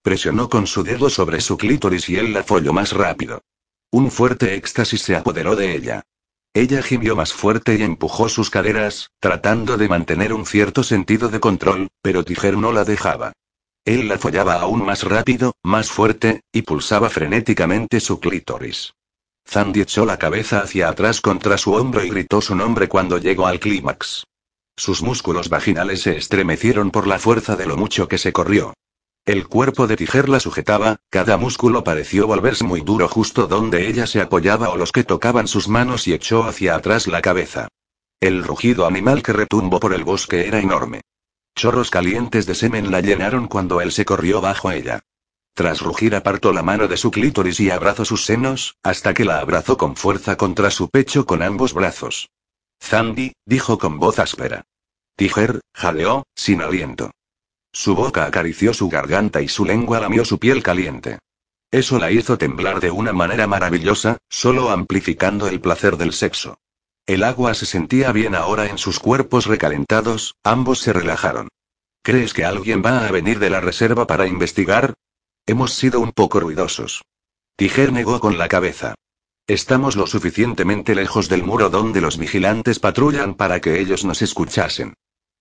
Presionó 0.03 0.49
con 0.49 0.67
su 0.67 0.83
dedo 0.83 1.09
sobre 1.09 1.41
su 1.41 1.57
clítoris 1.57 2.09
y 2.09 2.17
él 2.17 2.33
la 2.33 2.43
folló 2.43 2.73
más 2.73 2.91
rápido. 2.91 3.43
Un 3.93 4.11
fuerte 4.11 4.57
éxtasis 4.57 5.01
se 5.01 5.15
apoderó 5.15 5.55
de 5.55 5.77
ella. 5.77 6.03
Ella 6.55 6.83
gimió 6.83 7.15
más 7.15 7.33
fuerte 7.33 7.77
y 7.77 7.83
empujó 7.85 8.29
sus 8.29 8.51
caderas, 8.51 9.13
tratando 9.21 9.77
de 9.77 9.89
mantener 9.89 10.33
un 10.33 10.45
cierto 10.45 10.83
sentido 10.83 11.29
de 11.29 11.39
control, 11.39 11.87
pero 12.03 12.25
Tiger 12.25 12.57
no 12.57 12.73
la 12.73 12.83
dejaba. 12.83 13.33
Él 13.85 14.09
la 14.09 14.19
follaba 14.19 14.55
aún 14.55 14.85
más 14.85 15.05
rápido, 15.05 15.55
más 15.63 15.89
fuerte, 15.89 16.41
y 16.53 16.63
pulsaba 16.63 17.11
frenéticamente 17.11 18.01
su 18.01 18.19
clítoris. 18.19 18.93
Zandy 19.51 19.81
echó 19.81 20.05
la 20.05 20.19
cabeza 20.19 20.61
hacia 20.61 20.91
atrás 20.91 21.23
contra 21.23 21.57
su 21.57 21.73
hombro 21.73 22.05
y 22.05 22.11
gritó 22.11 22.43
su 22.43 22.55
nombre 22.55 22.87
cuando 22.87 23.17
llegó 23.17 23.47
al 23.47 23.61
clímax. 23.61 24.25
Sus 24.77 25.03
músculos 25.03 25.49
vaginales 25.49 26.03
se 26.03 26.19
estremecieron 26.19 26.91
por 26.91 27.07
la 27.07 27.19
fuerza 27.19 27.57
de 27.57 27.65
lo 27.65 27.77
mucho 27.79 28.09
que 28.09 28.19
se 28.19 28.33
corrió. 28.33 28.75
El 29.25 29.49
cuerpo 29.49 29.87
de 29.87 29.97
Tiger 29.97 30.29
la 30.29 30.41
sujetaba, 30.41 30.97
cada 31.11 31.39
músculo 31.39 31.83
pareció 31.83 32.27
volverse 32.27 32.65
muy 32.65 32.83
duro 32.83 33.09
justo 33.09 33.47
donde 33.47 33.89
ella 33.89 34.07
se 34.07 34.21
apoyaba 34.21 34.69
o 34.69 34.77
los 34.77 34.93
que 34.93 35.05
tocaban 35.05 35.49
sus 35.49 35.67
manos 35.67 36.07
y 36.09 36.13
echó 36.13 36.45
hacia 36.45 36.75
atrás 36.75 37.07
la 37.07 37.23
cabeza. 37.23 37.69
El 38.21 38.45
rugido 38.45 38.87
animal 38.87 39.23
que 39.23 39.33
retumbó 39.33 39.81
por 39.81 39.95
el 39.95 40.05
bosque 40.05 40.47
era 40.47 40.61
enorme. 40.61 41.01
Chorros 41.55 41.91
calientes 41.91 42.47
de 42.47 42.55
semen 42.55 42.91
la 42.91 43.01
llenaron 43.01 43.49
cuando 43.49 43.81
él 43.81 43.93
se 43.93 44.05
corrió 44.05 44.41
bajo 44.41 44.71
ella. 44.71 45.01
Tras 45.59 45.81
rugir 45.81 46.15
apartó 46.15 46.53
la 46.53 46.63
mano 46.63 46.87
de 46.87 46.97
su 46.97 47.11
clítoris 47.11 47.59
y 47.59 47.69
abrazó 47.69 48.05
sus 48.05 48.25
senos, 48.25 48.77
hasta 48.85 49.13
que 49.13 49.25
la 49.25 49.41
abrazó 49.41 49.77
con 49.77 49.97
fuerza 49.97 50.37
contra 50.37 50.71
su 50.71 50.89
pecho 50.89 51.27
con 51.27 51.43
ambos 51.43 51.75
brazos. 51.75 52.31
Zandy, 52.81 53.33
dijo 53.45 53.77
con 53.77 53.99
voz 53.99 54.21
áspera. 54.21 54.67
Tiger, 55.17 55.61
jadeó, 55.75 56.23
sin 56.37 56.63
aliento. 56.63 57.11
Su 57.73 57.97
boca 57.97 58.25
acarició 58.25 58.73
su 58.73 58.89
garganta 58.89 59.43
y 59.43 59.49
su 59.49 59.65
lengua 59.65 59.99
lamió 59.99 60.25
su 60.25 60.39
piel 60.39 60.63
caliente. 60.63 61.19
Eso 61.73 61.99
la 61.99 62.13
hizo 62.13 62.39
temblar 62.39 62.79
de 62.79 62.93
una 62.93 63.13
manera 63.13 63.49
maravillosa, 63.49 64.19
solo 64.29 64.71
amplificando 64.71 65.49
el 65.49 65.61
placer 65.61 65.97
del 65.97 66.13
sexo. 66.13 66.61
El 67.05 67.25
agua 67.25 67.53
se 67.55 67.67
sentía 67.67 68.13
bien 68.13 68.37
ahora 68.37 68.67
en 68.67 68.79
sus 68.79 69.01
cuerpos 69.01 69.47
recalentados, 69.47 70.37
ambos 70.45 70.79
se 70.79 70.93
relajaron. 70.93 71.49
¿Crees 72.05 72.33
que 72.33 72.45
alguien 72.45 72.81
va 72.81 73.09
a 73.09 73.11
venir 73.11 73.41
de 73.41 73.51
la 73.51 73.61
reserva 73.61 74.07
para 74.07 74.29
investigar? 74.29 74.95
Hemos 75.49 75.73
sido 75.73 76.01
un 76.01 76.13
poco 76.13 76.41
ruidosos. 76.41 77.07
Tiger 77.57 77.91
negó 77.91 78.21
con 78.21 78.37
la 78.37 78.49
cabeza. 78.49 78.95
Estamos 79.47 79.97
lo 79.97 80.07
suficientemente 80.07 80.95
lejos 80.95 81.31
del 81.31 81.43
muro 81.43 81.71
donde 81.71 82.03
los 82.03 82.19
vigilantes 82.19 82.79
patrullan 82.79 83.33
para 83.35 83.59
que 83.59 83.81
ellos 83.81 84.05
nos 84.05 84.21
escuchasen. 84.21 84.93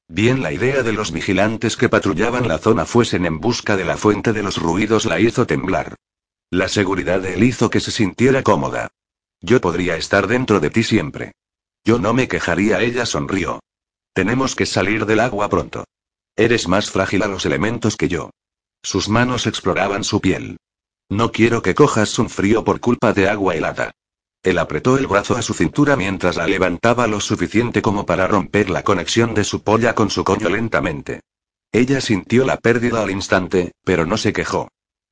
Bien 0.07 0.41
la 0.41 0.53
idea 0.53 0.81
de 0.81 0.93
los 0.93 1.11
vigilantes 1.11 1.75
que 1.75 1.89
patrullaban 1.89 2.47
la 2.47 2.57
zona 2.57 2.85
fuesen 2.85 3.25
en 3.25 3.41
busca 3.41 3.75
de 3.75 3.83
la 3.83 3.97
fuente 3.97 4.31
de 4.31 4.43
los 4.43 4.55
ruidos 4.55 5.03
la 5.03 5.19
hizo 5.19 5.45
temblar. 5.45 5.95
La 6.49 6.69
seguridad 6.69 7.19
de 7.19 7.33
él 7.33 7.43
hizo 7.43 7.69
que 7.69 7.81
se 7.81 7.91
sintiera 7.91 8.43
cómoda. 8.43 8.87
Yo 9.41 9.59
podría 9.59 9.97
estar 9.97 10.27
dentro 10.27 10.61
de 10.61 10.69
ti 10.69 10.83
siempre. 10.83 11.33
Yo 11.83 11.99
no 11.99 12.13
me 12.13 12.29
quejaría, 12.29 12.79
ella 12.79 13.05
sonrió. 13.05 13.59
Tenemos 14.13 14.55
que 14.55 14.67
salir 14.67 15.05
del 15.05 15.19
agua 15.19 15.49
pronto. 15.49 15.83
Eres 16.37 16.69
más 16.69 16.89
frágil 16.91 17.23
a 17.23 17.27
los 17.27 17.45
elementos 17.45 17.97
que 17.97 18.07
yo. 18.07 18.29
Sus 18.89 19.09
manos 19.09 19.47
exploraban 19.47 20.05
su 20.05 20.21
piel. 20.21 20.55
No 21.09 21.33
quiero 21.33 21.61
que 21.61 21.75
cojas 21.75 22.17
un 22.19 22.29
frío 22.29 22.63
por 22.63 22.79
culpa 22.79 23.11
de 23.11 23.27
agua 23.27 23.53
helada. 23.53 23.91
Él 24.43 24.57
apretó 24.57 24.97
el 24.97 25.07
brazo 25.07 25.35
a 25.35 25.41
su 25.41 25.53
cintura 25.53 25.97
mientras 25.97 26.37
la 26.37 26.47
levantaba 26.47 27.05
lo 27.05 27.19
suficiente 27.19 27.81
como 27.81 28.05
para 28.05 28.27
romper 28.27 28.69
la 28.69 28.83
conexión 28.83 29.33
de 29.33 29.43
su 29.43 29.61
polla 29.61 29.93
con 29.93 30.09
su 30.09 30.23
coño 30.23 30.47
lentamente. 30.47 31.19
Ella 31.73 31.99
sintió 31.99 32.45
la 32.45 32.55
pérdida 32.55 33.03
al 33.03 33.11
instante, 33.11 33.73
pero 33.83 34.05
no 34.05 34.15
se 34.15 34.31
quejó. 34.31 34.69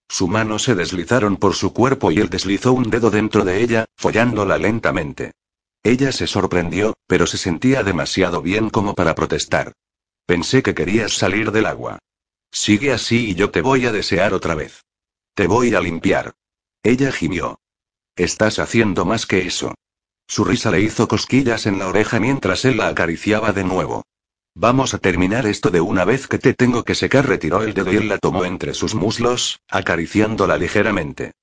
Su 0.08 0.30
mano 0.30 0.58
se 0.58 0.74
deslizaron 0.74 1.36
por 1.36 1.54
su 1.54 1.74
cuerpo 1.74 2.12
y 2.12 2.20
él 2.20 2.30
deslizó 2.30 2.72
un 2.72 2.90
dedo 2.90 3.12
dentro 3.12 3.44
de 3.44 3.62
ella, 3.62 3.84
follándola 3.98 4.58
lentamente. 4.58 5.34
Ella 5.84 6.14
se 6.14 6.28
sorprendió, 6.28 6.94
pero 7.08 7.28
se 7.28 7.38
sentía 7.38 7.84
demasiado 7.84 8.42
bien 8.42 8.70
como 8.70 8.96
para 8.96 9.16
protestar. 9.16 9.74
Pensé 10.26 10.64
que 10.64 10.74
querías 10.74 11.12
salir 11.12 11.52
del 11.52 11.66
agua. 11.66 12.00
Sigue 12.56 12.94
así 12.94 13.32
y 13.32 13.36
yo 13.36 13.52
te 13.52 13.62
voy 13.62 13.86
a 13.86 13.92
desear 13.92 14.34
otra 14.34 14.56
vez. 14.56 14.86
Te 15.34 15.46
voy 15.46 15.76
a 15.76 15.82
limpiar. 15.82 16.36
Ella 16.84 17.12
gimió. 17.12 17.60
Estás 18.16 18.60
haciendo 18.60 19.04
más 19.04 19.26
que 19.26 19.46
eso. 19.46 19.76
Su 20.26 20.46
risa 20.46 20.72
le 20.72 20.80
hizo 20.80 21.10
cosquillas 21.10 21.66
en 21.66 21.80
la 21.80 21.90
oreja 21.90 22.18
mientras 22.22 22.64
él 22.64 22.78
la 22.78 22.88
acariciaba 22.88 23.52
de 23.52 23.66
nuevo. 23.66 24.04
Vamos 24.56 24.94
a 24.94 25.00
terminar 25.00 25.46
esto 25.46 25.70
de 25.70 25.82
una 25.82 26.06
vez 26.06 26.28
que 26.28 26.40
te 26.40 26.54
tengo 26.54 26.86
que 26.86 26.96
secar. 26.96 27.28
Retiró 27.28 27.62
el 27.62 27.74
dedo 27.74 27.92
y 27.92 27.98
él 27.98 28.08
la 28.08 28.20
tomó 28.20 28.46
entre 28.46 28.74
sus 28.74 28.96
muslos, 28.96 29.60
acariciándola 29.68 30.58
ligeramente. 30.58 31.34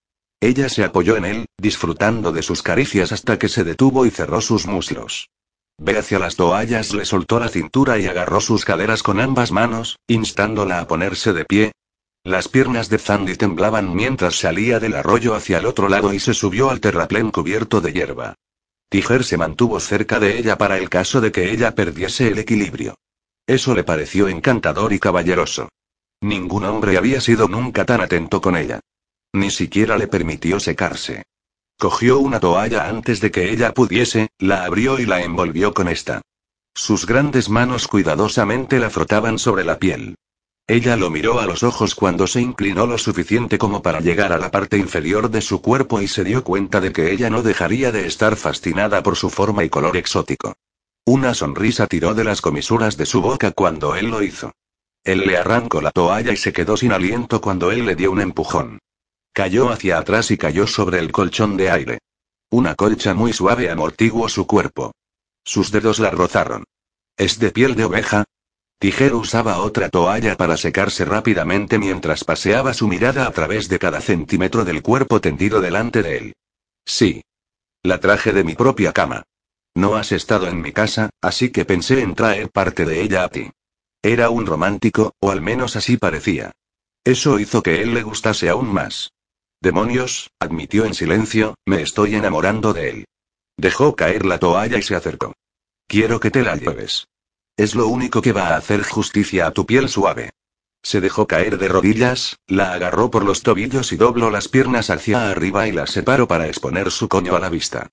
Ella 0.40 0.71
se 0.71 0.83
apoyó 0.83 1.19
en 1.19 1.26
él, 1.26 1.47
disfrutando 1.59 2.33
de 2.33 2.42
sus 2.42 2.62
caricias 2.62 3.12
hasta 3.12 3.38
que 3.38 3.50
se 3.50 3.64
detuvo 3.64 4.07
y 4.07 4.11
cerró 4.11 4.40
sus 4.40 4.66
muslos. 4.66 5.28
Ve 5.83 5.99
hacia 5.99 6.19
las 6.19 6.37
toallas, 6.37 6.95
le 6.95 7.05
soltó 7.05 7.41
la 7.41 7.49
cintura 7.49 7.99
y 7.99 8.07
agarró 8.07 8.41
sus 8.41 8.65
caderas 8.65 9.03
con 9.03 9.21
ambas 9.21 9.53
manos, 9.53 9.99
instándola 10.07 10.81
a 10.81 10.87
ponerse 10.87 11.33
de 11.33 11.45
pie, 11.45 11.73
las 12.25 12.47
piernas 12.47 12.89
de 12.89 12.99
Zandy 12.99 13.35
temblaban 13.35 13.97
mientras 13.97 14.37
salía 14.37 14.79
del 14.79 14.95
arroyo 14.95 15.35
hacia 15.35 15.59
el 15.59 15.67
otro 15.67 15.89
lado 15.89 16.12
y 16.12 16.21
se 16.21 16.35
subió 16.35 16.71
al 16.71 16.81
terraplén 16.81 17.33
cubierto 17.33 17.81
de 17.81 17.93
hierba. 17.93 18.35
Tiger 18.89 19.25
se 19.25 19.37
mantuvo 19.37 19.81
cerca 19.81 20.21
de 20.21 20.39
ella 20.39 20.57
para 20.57 20.79
el 20.79 20.89
caso 20.89 21.21
de 21.21 21.33
que 21.33 21.51
ella 21.51 21.75
perdiese 21.75 22.29
el 22.29 22.39
equilibrio. 22.39 22.95
Eso 23.45 23.75
le 23.75 23.83
pareció 23.83 24.29
encantador 24.29 24.93
y 24.93 25.01
caballeroso. 25.01 25.69
Ningún 26.21 26.65
hombre 26.65 26.97
había 26.97 27.21
sido 27.21 27.49
nunca 27.49 27.85
tan 27.85 28.01
atento 28.01 28.41
con 28.41 28.57
ella. 28.57 28.79
Ni 29.33 29.51
siquiera 29.51 29.99
le 29.99 30.07
permitió 30.07 30.61
secarse. 30.61 31.25
Cogió 31.79 32.19
una 32.19 32.41
toalla 32.41 32.88
antes 32.88 33.21
de 33.21 33.31
que 33.31 33.50
ella 33.50 33.73
pudiese, 33.73 34.29
la 34.38 34.64
abrió 34.64 34.99
y 34.99 35.07
la 35.07 35.23
envolvió 35.23 35.75
con 35.75 35.88
esta. 35.88 36.23
Sus 36.75 37.07
grandes 37.07 37.49
manos 37.49 37.88
cuidadosamente 37.88 38.79
la 38.79 38.91
frotaban 38.91 39.38
sobre 39.38 39.64
la 39.64 39.79
piel. 39.79 40.14
Ella 40.69 40.97
lo 40.97 41.11
miró 41.11 41.41
a 41.41 41.47
los 41.47 41.64
ojos 41.64 41.95
cuando 41.95 42.26
se 42.26 42.41
inclinó 42.41 42.87
lo 42.87 42.97
suficiente 42.97 43.59
como 43.59 43.83
para 43.83 44.00
llegar 44.00 44.33
a 44.33 44.38
la 44.38 44.50
parte 44.50 44.79
inferior 44.79 45.29
de 45.29 45.41
su 45.41 45.61
cuerpo 45.61 46.00
y 46.00 46.09
se 46.09 46.23
dio 46.23 46.45
cuenta 46.45 46.81
de 46.81 46.93
que 46.93 47.12
ella 47.12 47.29
no 47.31 47.43
dejaría 47.43 47.91
de 47.91 48.07
estar 48.07 48.37
fascinada 48.37 49.02
por 49.02 49.17
su 49.17 49.29
forma 49.29 49.64
y 49.64 49.69
color 49.69 49.97
exótico. 49.97 50.55
Una 51.05 51.35
sonrisa 51.35 51.88
tiró 51.88 52.14
de 52.14 52.23
las 52.23 52.41
comisuras 52.41 52.97
de 52.97 53.07
su 53.07 53.21
boca 53.21 53.50
cuando 53.50 53.97
él 53.97 54.07
lo 54.07 54.23
hizo. 54.23 54.52
Él 55.02 55.25
le 55.26 55.37
arrancó 55.37 55.83
la 55.83 55.91
toalla 55.91 56.33
y 56.33 56.37
se 56.37 56.52
quedó 56.52 56.76
sin 56.76 56.93
aliento 56.93 57.41
cuando 57.41 57.73
él 57.73 57.85
le 57.85 57.97
dio 57.97 58.12
un 58.12 58.21
empujón. 58.21 58.79
Cayó 59.33 59.71
hacia 59.71 59.99
atrás 59.99 60.31
y 60.31 60.37
cayó 60.37 60.67
sobre 60.67 60.99
el 60.99 61.11
colchón 61.11 61.57
de 61.57 61.71
aire. 61.71 61.99
Una 62.51 62.75
colcha 62.75 63.15
muy 63.15 63.33
suave 63.33 63.71
amortiguó 63.71 64.29
su 64.29 64.47
cuerpo. 64.47 64.93
Sus 65.43 65.71
dedos 65.71 65.99
la 65.99 66.11
rozaron. 66.11 66.65
¿Es 67.17 67.39
de 67.39 67.51
piel 67.51 67.75
de 67.75 67.85
oveja? 67.85 68.25
Tijer 68.79 69.15
usaba 69.15 69.59
otra 69.61 69.89
toalla 69.89 70.37
para 70.37 70.57
secarse 70.59 71.07
rápidamente 71.07 71.79
mientras 71.79 72.25
paseaba 72.25 72.75
su 72.75 72.89
mirada 72.89 73.27
a 73.27 73.31
través 73.31 73.69
de 73.69 73.79
cada 73.79 74.03
centímetro 74.03 74.65
del 74.67 74.83
cuerpo 74.83 75.21
tendido 75.21 75.61
delante 75.62 76.03
de 76.03 76.19
él. 76.19 76.35
Sí. 76.85 77.23
La 77.83 78.01
traje 78.01 78.33
de 78.33 78.45
mi 78.45 78.55
propia 78.55 78.93
cama. 78.93 79.23
No 79.75 79.95
has 79.95 80.12
estado 80.12 80.47
en 80.47 80.61
mi 80.61 80.73
casa, 80.73 81.09
así 81.23 81.51
que 81.51 81.65
pensé 81.65 82.03
en 82.03 82.15
traer 82.15 82.51
parte 82.51 82.85
de 82.85 83.01
ella 83.01 83.25
a 83.25 83.29
ti. 83.29 83.51
Era 84.03 84.29
un 84.29 84.45
romántico, 84.45 85.15
o 85.21 85.31
al 85.31 85.41
menos 85.41 85.77
así 85.77 85.97
parecía. 85.97 86.53
Eso 87.03 87.39
hizo 87.39 87.62
que 87.62 87.83
él 87.83 87.95
le 87.95 88.03
gustase 88.03 88.51
aún 88.51 88.73
más. 88.73 89.12
Demonios, 89.62 90.33
admitió 90.40 90.87
en 90.87 90.92
silencio, 90.92 91.54
me 91.66 91.83
estoy 91.83 92.16
enamorando 92.16 92.73
de 92.73 92.90
él. 92.90 93.04
Dejó 93.57 93.95
caer 93.95 94.26
la 94.26 94.38
toalla 94.38 94.76
y 94.76 94.83
se 94.83 94.97
acercó. 94.97 95.35
Quiero 95.87 96.19
que 96.19 96.33
te 96.33 96.42
la 96.42 96.57
lleves. 96.57 97.07
Es 97.57 97.76
lo 97.76 97.87
único 97.87 98.23
que 98.23 98.33
va 98.33 98.49
a 98.49 98.57
hacer 98.57 98.83
justicia 98.83 99.47
a 99.47 99.52
tu 99.52 99.64
piel 99.64 99.88
suave. 99.88 100.31
Se 100.83 101.00
dejó 101.00 101.28
caer 101.28 101.59
de 101.59 101.69
rodillas, 101.69 102.40
la 102.49 102.73
agarró 102.73 103.12
por 103.12 103.25
los 103.25 103.45
tobillos 103.45 103.92
y 103.92 103.97
dobló 103.97 104.31
las 104.33 104.49
piernas 104.49 104.90
hacia 104.90 105.31
arriba 105.31 105.69
y 105.69 105.73
las 105.73 105.90
separó 105.90 106.26
para 106.26 106.49
exponer 106.49 106.90
su 106.90 107.09
coño 107.09 107.37
a 107.37 107.38
la 107.38 107.49
vista. 107.49 107.88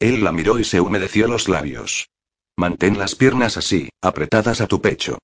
Él 0.00 0.24
la 0.24 0.32
miró 0.32 0.58
y 0.58 0.64
se 0.64 0.80
humedeció 0.80 1.28
los 1.28 1.48
labios. 1.48 2.10
Mantén 2.56 2.98
las 2.98 3.14
piernas 3.14 3.56
así, 3.56 3.90
apretadas 4.00 4.60
a 4.60 4.66
tu 4.66 4.82
pecho. 4.82 5.18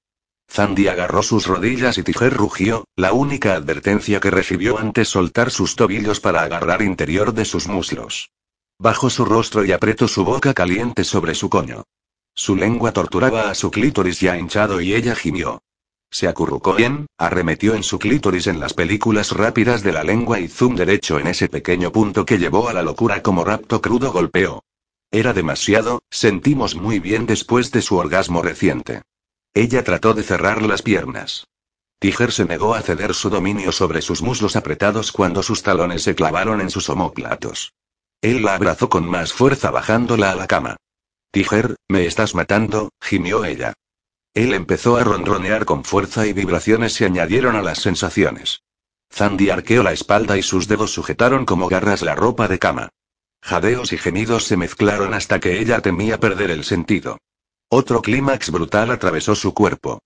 Zandy 0.51 0.89
agarró 0.89 1.23
sus 1.23 1.47
rodillas 1.47 1.99
y 1.99 2.03
Tiger 2.03 2.35
rugió, 2.35 2.85
la 2.97 3.13
única 3.13 3.55
advertencia 3.55 4.19
que 4.19 4.31
recibió 4.31 4.79
antes 4.79 5.09
soltar 5.09 5.51
sus 5.51 5.77
tobillos 5.77 6.21
para 6.21 6.43
agarrar 6.43 6.83
interior 6.83 7.33
de 7.35 7.45
sus 7.45 7.69
muslos. 7.69 8.31
Bajó 8.79 9.11
su 9.11 9.25
rostro 9.25 9.65
y 9.65 9.73
apretó 9.73 10.09
su 10.09 10.25
boca 10.25 10.55
caliente 10.55 11.05
sobre 11.05 11.35
su 11.35 11.51
coño. 11.51 11.85
Su 12.35 12.57
lengua 12.57 12.93
torturaba 12.93 13.51
a 13.51 13.55
su 13.55 13.71
clítoris 13.71 14.21
ya 14.21 14.39
hinchado 14.39 14.81
y 14.81 14.95
ella 14.95 15.15
gimió. 15.15 15.61
Se 16.11 16.27
acurrucó 16.27 16.75
bien, 16.75 17.07
arremetió 17.19 17.75
en 17.75 17.83
su 17.83 17.99
clítoris 17.99 18.47
en 18.47 18.61
las 18.61 18.73
películas 18.73 19.33
rápidas 19.33 19.83
de 19.83 19.93
la 19.93 20.05
lengua 20.05 20.41
y 20.41 20.49
zoom 20.49 20.75
derecho 20.75 21.19
en 21.19 21.27
ese 21.27 21.49
pequeño 21.49 21.93
punto 21.93 22.25
que 22.25 22.39
llevó 22.39 22.69
a 22.69 22.73
la 22.73 22.83
locura 22.83 23.23
como 23.23 23.45
rapto 23.45 23.83
crudo 23.83 24.13
golpeó. 24.13 24.63
Era 25.11 25.33
demasiado, 25.33 26.03
sentimos 26.11 26.75
muy 26.75 26.99
bien 26.99 27.27
después 27.27 27.73
de 27.73 27.83
su 27.83 27.97
orgasmo 27.97 28.41
reciente. 28.41 29.03
Ella 29.55 29.83
trató 29.85 30.15
de 30.15 30.23
cerrar 30.23 30.63
las 30.63 30.83
piernas. 30.83 31.47
Tiger 31.99 32.31
se 32.31 32.45
negó 32.45 32.75
a 32.75 32.83
ceder 32.83 33.13
su 33.15 33.29
dominio 33.29 33.73
sobre 33.73 34.03
sus 34.03 34.23
muslos 34.23 34.55
apretados 34.55 35.11
cuando 35.11 35.43
sus 35.43 35.63
talones 35.63 36.03
se 36.03 36.15
clavaron 36.15 36.61
en 36.61 36.71
sus 36.71 36.89
omóplatos. 36.89 37.73
Él 38.21 38.43
la 38.43 38.55
abrazó 38.55 38.89
con 38.89 39.09
más 39.09 39.33
fuerza 39.33 39.71
bajándola 39.71 40.31
a 40.31 40.35
la 40.37 40.47
cama. 40.47 40.77
Tiger, 41.33 41.77
me 41.89 42.07
estás 42.07 42.35
matando, 42.35 42.91
gimió 43.01 43.45
ella. 43.45 43.75
Él 44.35 44.55
empezó 44.55 44.97
a 44.97 45.05
ronronear 45.05 45.65
con 45.65 45.85
fuerza 45.85 46.27
y 46.27 46.33
vibraciones 46.33 46.93
se 46.93 47.05
añadieron 47.05 47.57
a 47.57 47.63
las 47.63 47.79
sensaciones. 47.79 48.63
Zandy 49.13 49.51
arqueó 49.51 49.83
la 49.83 49.93
espalda 49.93 50.37
y 50.37 50.43
sus 50.43 50.69
dedos 50.69 50.93
sujetaron 50.93 51.45
como 51.45 51.69
garras 51.69 52.03
la 52.03 52.15
ropa 52.15 52.47
de 52.47 52.59
cama. 52.59 52.91
Jadeos 53.43 53.93
y 53.93 53.99
gemidos 53.99 54.45
se 54.45 54.57
mezclaron 54.57 55.15
hasta 55.15 55.41
que 55.41 55.61
ella 55.61 55.81
temía 55.81 56.21
perder 56.21 56.51
el 56.51 56.65
sentido. 56.65 57.19
Otro 57.71 58.01
clímax 58.01 58.51
brutal 58.51 58.91
atravesó 58.91 59.35
su 59.35 59.53
cuerpo. 59.53 60.01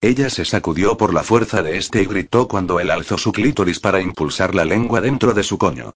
Ella 0.00 0.30
se 0.30 0.44
sacudió 0.44 0.96
por 0.96 1.12
la 1.12 1.24
fuerza 1.24 1.64
de 1.64 1.76
este 1.76 2.02
y 2.02 2.06
gritó 2.06 2.46
cuando 2.46 2.78
él 2.78 2.92
alzó 2.92 3.18
su 3.18 3.32
clítoris 3.32 3.80
para 3.80 4.00
impulsar 4.00 4.54
la 4.54 4.64
lengua 4.64 5.00
dentro 5.00 5.34
de 5.34 5.42
su 5.42 5.58
coño. 5.58 5.94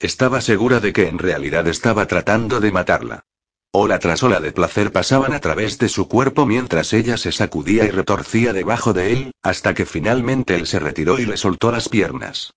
Estaba 0.00 0.40
segura 0.40 0.80
de 0.80 0.92
que 0.92 1.06
en 1.06 1.18
realidad 1.18 1.68
estaba 1.68 2.06
tratando 2.06 2.58
de 2.58 2.72
matarla. 2.72 3.24
Ola 3.70 4.00
tras 4.00 4.24
ola 4.24 4.40
de 4.40 4.50
placer 4.50 4.90
pasaban 4.90 5.32
a 5.32 5.38
través 5.38 5.78
de 5.78 5.88
su 5.88 6.08
cuerpo 6.08 6.44
mientras 6.44 6.92
ella 6.92 7.18
se 7.18 7.30
sacudía 7.30 7.84
y 7.84 7.90
retorcía 7.90 8.52
debajo 8.52 8.92
de 8.92 9.12
él, 9.12 9.32
hasta 9.42 9.74
que 9.74 9.86
finalmente 9.86 10.56
él 10.56 10.66
se 10.66 10.80
retiró 10.80 11.20
y 11.20 11.26
le 11.26 11.36
soltó 11.36 11.70
las 11.70 11.88
piernas. 11.88 12.52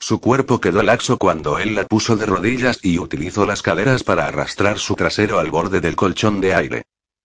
Su 0.00 0.20
cuerpo 0.20 0.60
quedó 0.60 0.82
laxo 0.82 1.18
cuando 1.18 1.60
él 1.60 1.76
la 1.76 1.84
puso 1.84 2.16
de 2.16 2.26
rodillas 2.26 2.80
y 2.82 2.98
utilizó 2.98 3.46
las 3.46 3.62
caderas 3.62 4.02
para 4.02 4.26
arrastrar 4.26 4.80
su 4.80 4.96
trasero 4.96 5.38
al 5.38 5.52
borde 5.52 5.80
del 5.80 5.94
colchón 5.94 6.40
de 6.40 6.54
aire. 6.54 6.82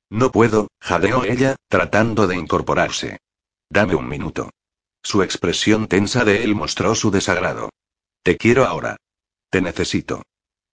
No 0.09 0.31
puedo, 0.31 0.67
jadeó 0.79 1.23
ella, 1.23 1.55
tratando 1.67 2.27
de 2.27 2.35
incorporarse. 2.35 3.17
Dame 3.69 3.95
un 3.95 4.07
minuto. 4.07 4.51
Su 5.03 5.23
expresión 5.23 5.87
tensa 5.87 6.23
de 6.23 6.43
él 6.43 6.55
mostró 6.55 6.95
su 6.95 7.11
desagrado. 7.11 7.69
Te 8.23 8.37
quiero 8.37 8.65
ahora. 8.65 8.97
Te 9.49 9.61
necesito. 9.61 10.23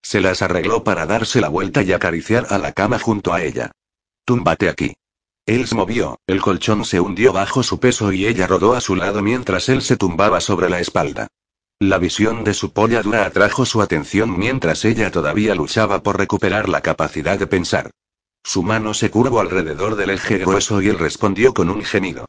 Se 0.03 0.21
las 0.21 0.43
arregló 0.43 0.85
para 0.85 1.07
darse 1.07 1.41
la 1.41 1.49
vuelta 1.49 1.83
y 1.83 1.93
acariciar 1.93 2.47
a 2.51 2.59
la 2.59 2.73
cama 2.73 2.99
junto 2.99 3.33
a 3.33 3.43
ella. 3.43 3.71
Túmbate 4.25 4.69
aquí. 4.69 4.95
Él 5.47 5.67
se 5.67 5.75
movió, 5.75 6.19
el 6.27 6.41
colchón 6.41 6.85
se 6.85 7.01
hundió 7.01 7.33
bajo 7.33 7.63
su 7.63 7.81
peso 7.81 8.13
y 8.13 8.27
ella 8.27 8.47
rodó 8.47 8.75
a 8.75 8.81
su 8.81 8.95
lado 8.95 9.23
mientras 9.23 9.69
él 9.69 9.83
se 9.83 9.97
tumbaba 9.97 10.41
sobre 10.41 10.69
la 10.69 10.81
espalda. 10.81 11.29
La 11.81 11.99
visión 11.99 12.45
de 12.45 12.55
su 12.55 12.73
polla 12.73 13.03
dura 13.03 13.27
atrajo 13.27 13.67
su 13.67 13.83
atención 13.83 14.39
mientras 14.39 14.85
ella 14.85 15.11
todavía 15.11 15.57
luchaba 15.57 16.03
por 16.03 16.17
recuperar 16.17 16.69
la 16.69 16.81
capacidad 16.81 17.39
de 17.39 17.49
pensar. 17.49 17.91
Su 18.45 18.63
mano 18.63 18.95
se 18.95 19.11
curvó 19.11 19.41
alrededor 19.41 19.97
del 19.97 20.11
eje 20.11 20.39
grueso 20.39 20.83
y 20.83 20.89
él 20.89 20.99
respondió 20.99 21.55
con 21.55 21.71
un 21.71 21.83
gemido. 21.85 22.27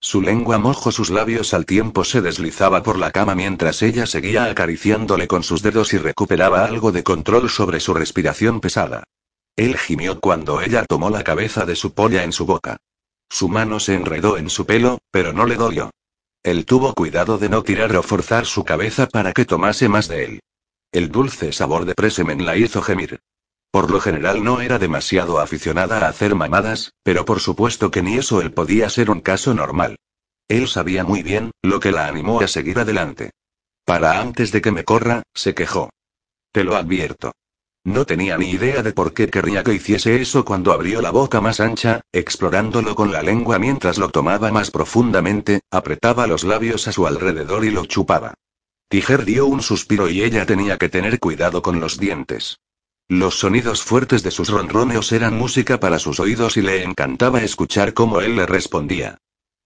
Su 0.00 0.20
lengua 0.20 0.58
mojó 0.58 0.92
sus 0.92 1.08
labios 1.08 1.54
al 1.54 1.64
tiempo 1.64 2.04
se 2.04 2.20
deslizaba 2.20 2.82
por 2.82 2.98
la 2.98 3.10
cama 3.10 3.34
mientras 3.34 3.80
ella 3.82 4.06
seguía 4.06 4.44
acariciándole 4.44 5.26
con 5.26 5.42
sus 5.42 5.62
dedos 5.62 5.94
y 5.94 5.98
recuperaba 5.98 6.64
algo 6.64 6.92
de 6.92 7.02
control 7.02 7.48
sobre 7.48 7.80
su 7.80 7.94
respiración 7.94 8.60
pesada. 8.60 9.04
Él 9.56 9.78
gimió 9.78 10.20
cuando 10.20 10.60
ella 10.60 10.84
tomó 10.84 11.08
la 11.08 11.24
cabeza 11.24 11.64
de 11.64 11.76
su 11.76 11.94
polla 11.94 12.22
en 12.24 12.32
su 12.32 12.44
boca. 12.44 12.76
Su 13.30 13.48
mano 13.48 13.80
se 13.80 13.94
enredó 13.94 14.36
en 14.36 14.50
su 14.50 14.66
pelo, 14.66 14.98
pero 15.10 15.32
no 15.32 15.46
le 15.46 15.56
dolió. 15.56 15.90
Él 16.42 16.66
tuvo 16.66 16.92
cuidado 16.92 17.38
de 17.38 17.48
no 17.48 17.62
tirar 17.62 17.96
o 17.96 18.02
forzar 18.02 18.44
su 18.44 18.64
cabeza 18.64 19.06
para 19.06 19.32
que 19.32 19.46
tomase 19.46 19.88
más 19.88 20.08
de 20.08 20.24
él. 20.24 20.40
El 20.92 21.10
dulce 21.10 21.52
sabor 21.52 21.86
de 21.86 21.94
presemen 21.94 22.44
la 22.44 22.56
hizo 22.56 22.82
gemir. 22.82 23.20
Por 23.74 23.90
lo 23.90 24.00
general 24.00 24.44
no 24.44 24.60
era 24.60 24.78
demasiado 24.78 25.40
aficionada 25.40 25.98
a 25.98 26.08
hacer 26.08 26.36
mamadas, 26.36 26.92
pero 27.02 27.24
por 27.24 27.40
supuesto 27.40 27.90
que 27.90 28.02
ni 28.02 28.14
eso 28.14 28.40
él 28.40 28.52
podía 28.52 28.88
ser 28.88 29.10
un 29.10 29.20
caso 29.20 29.52
normal. 29.52 29.96
Él 30.46 30.68
sabía 30.68 31.02
muy 31.02 31.24
bien, 31.24 31.50
lo 31.60 31.80
que 31.80 31.90
la 31.90 32.06
animó 32.06 32.40
a 32.40 32.46
seguir 32.46 32.78
adelante. 32.78 33.32
Para 33.84 34.20
antes 34.20 34.52
de 34.52 34.62
que 34.62 34.70
me 34.70 34.84
corra, 34.84 35.24
se 35.34 35.56
quejó. 35.56 35.90
Te 36.52 36.62
lo 36.62 36.76
advierto. 36.76 37.32
No 37.82 38.06
tenía 38.06 38.38
ni 38.38 38.50
idea 38.50 38.80
de 38.84 38.92
por 38.92 39.12
qué 39.12 39.28
querría 39.28 39.64
que 39.64 39.74
hiciese 39.74 40.22
eso 40.22 40.44
cuando 40.44 40.72
abrió 40.72 41.02
la 41.02 41.10
boca 41.10 41.40
más 41.40 41.58
ancha, 41.58 42.00
explorándolo 42.12 42.94
con 42.94 43.10
la 43.10 43.22
lengua 43.22 43.58
mientras 43.58 43.98
lo 43.98 44.08
tomaba 44.08 44.52
más 44.52 44.70
profundamente, 44.70 45.62
apretaba 45.72 46.28
los 46.28 46.44
labios 46.44 46.86
a 46.86 46.92
su 46.92 47.08
alrededor 47.08 47.64
y 47.64 47.72
lo 47.72 47.86
chupaba. 47.86 48.34
Tiger 48.88 49.24
dio 49.24 49.46
un 49.46 49.62
suspiro 49.62 50.08
y 50.08 50.22
ella 50.22 50.46
tenía 50.46 50.78
que 50.78 50.88
tener 50.88 51.18
cuidado 51.18 51.60
con 51.60 51.80
los 51.80 51.98
dientes. 51.98 52.60
Los 53.08 53.38
sonidos 53.38 53.82
fuertes 53.82 54.22
de 54.22 54.30
sus 54.30 54.48
ronroneos 54.48 55.12
eran 55.12 55.36
música 55.36 55.78
para 55.78 55.98
sus 55.98 56.20
oídos 56.20 56.56
y 56.56 56.62
le 56.62 56.82
encantaba 56.82 57.42
escuchar 57.42 57.92
cómo 57.92 58.20
él 58.20 58.36
le 58.36 58.46
respondía. 58.46 59.18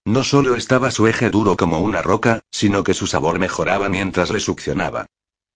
No 0.05 0.23
solo 0.23 0.55
estaba 0.55 0.91
su 0.91 1.07
eje 1.07 1.29
duro 1.29 1.55
como 1.55 1.79
una 1.79 2.01
roca, 2.01 2.41
sino 2.51 2.83
que 2.83 2.93
su 2.93 3.07
sabor 3.07 3.39
mejoraba 3.39 3.87
mientras 3.87 4.29
le 4.29 4.41
succionaba. 4.41 5.05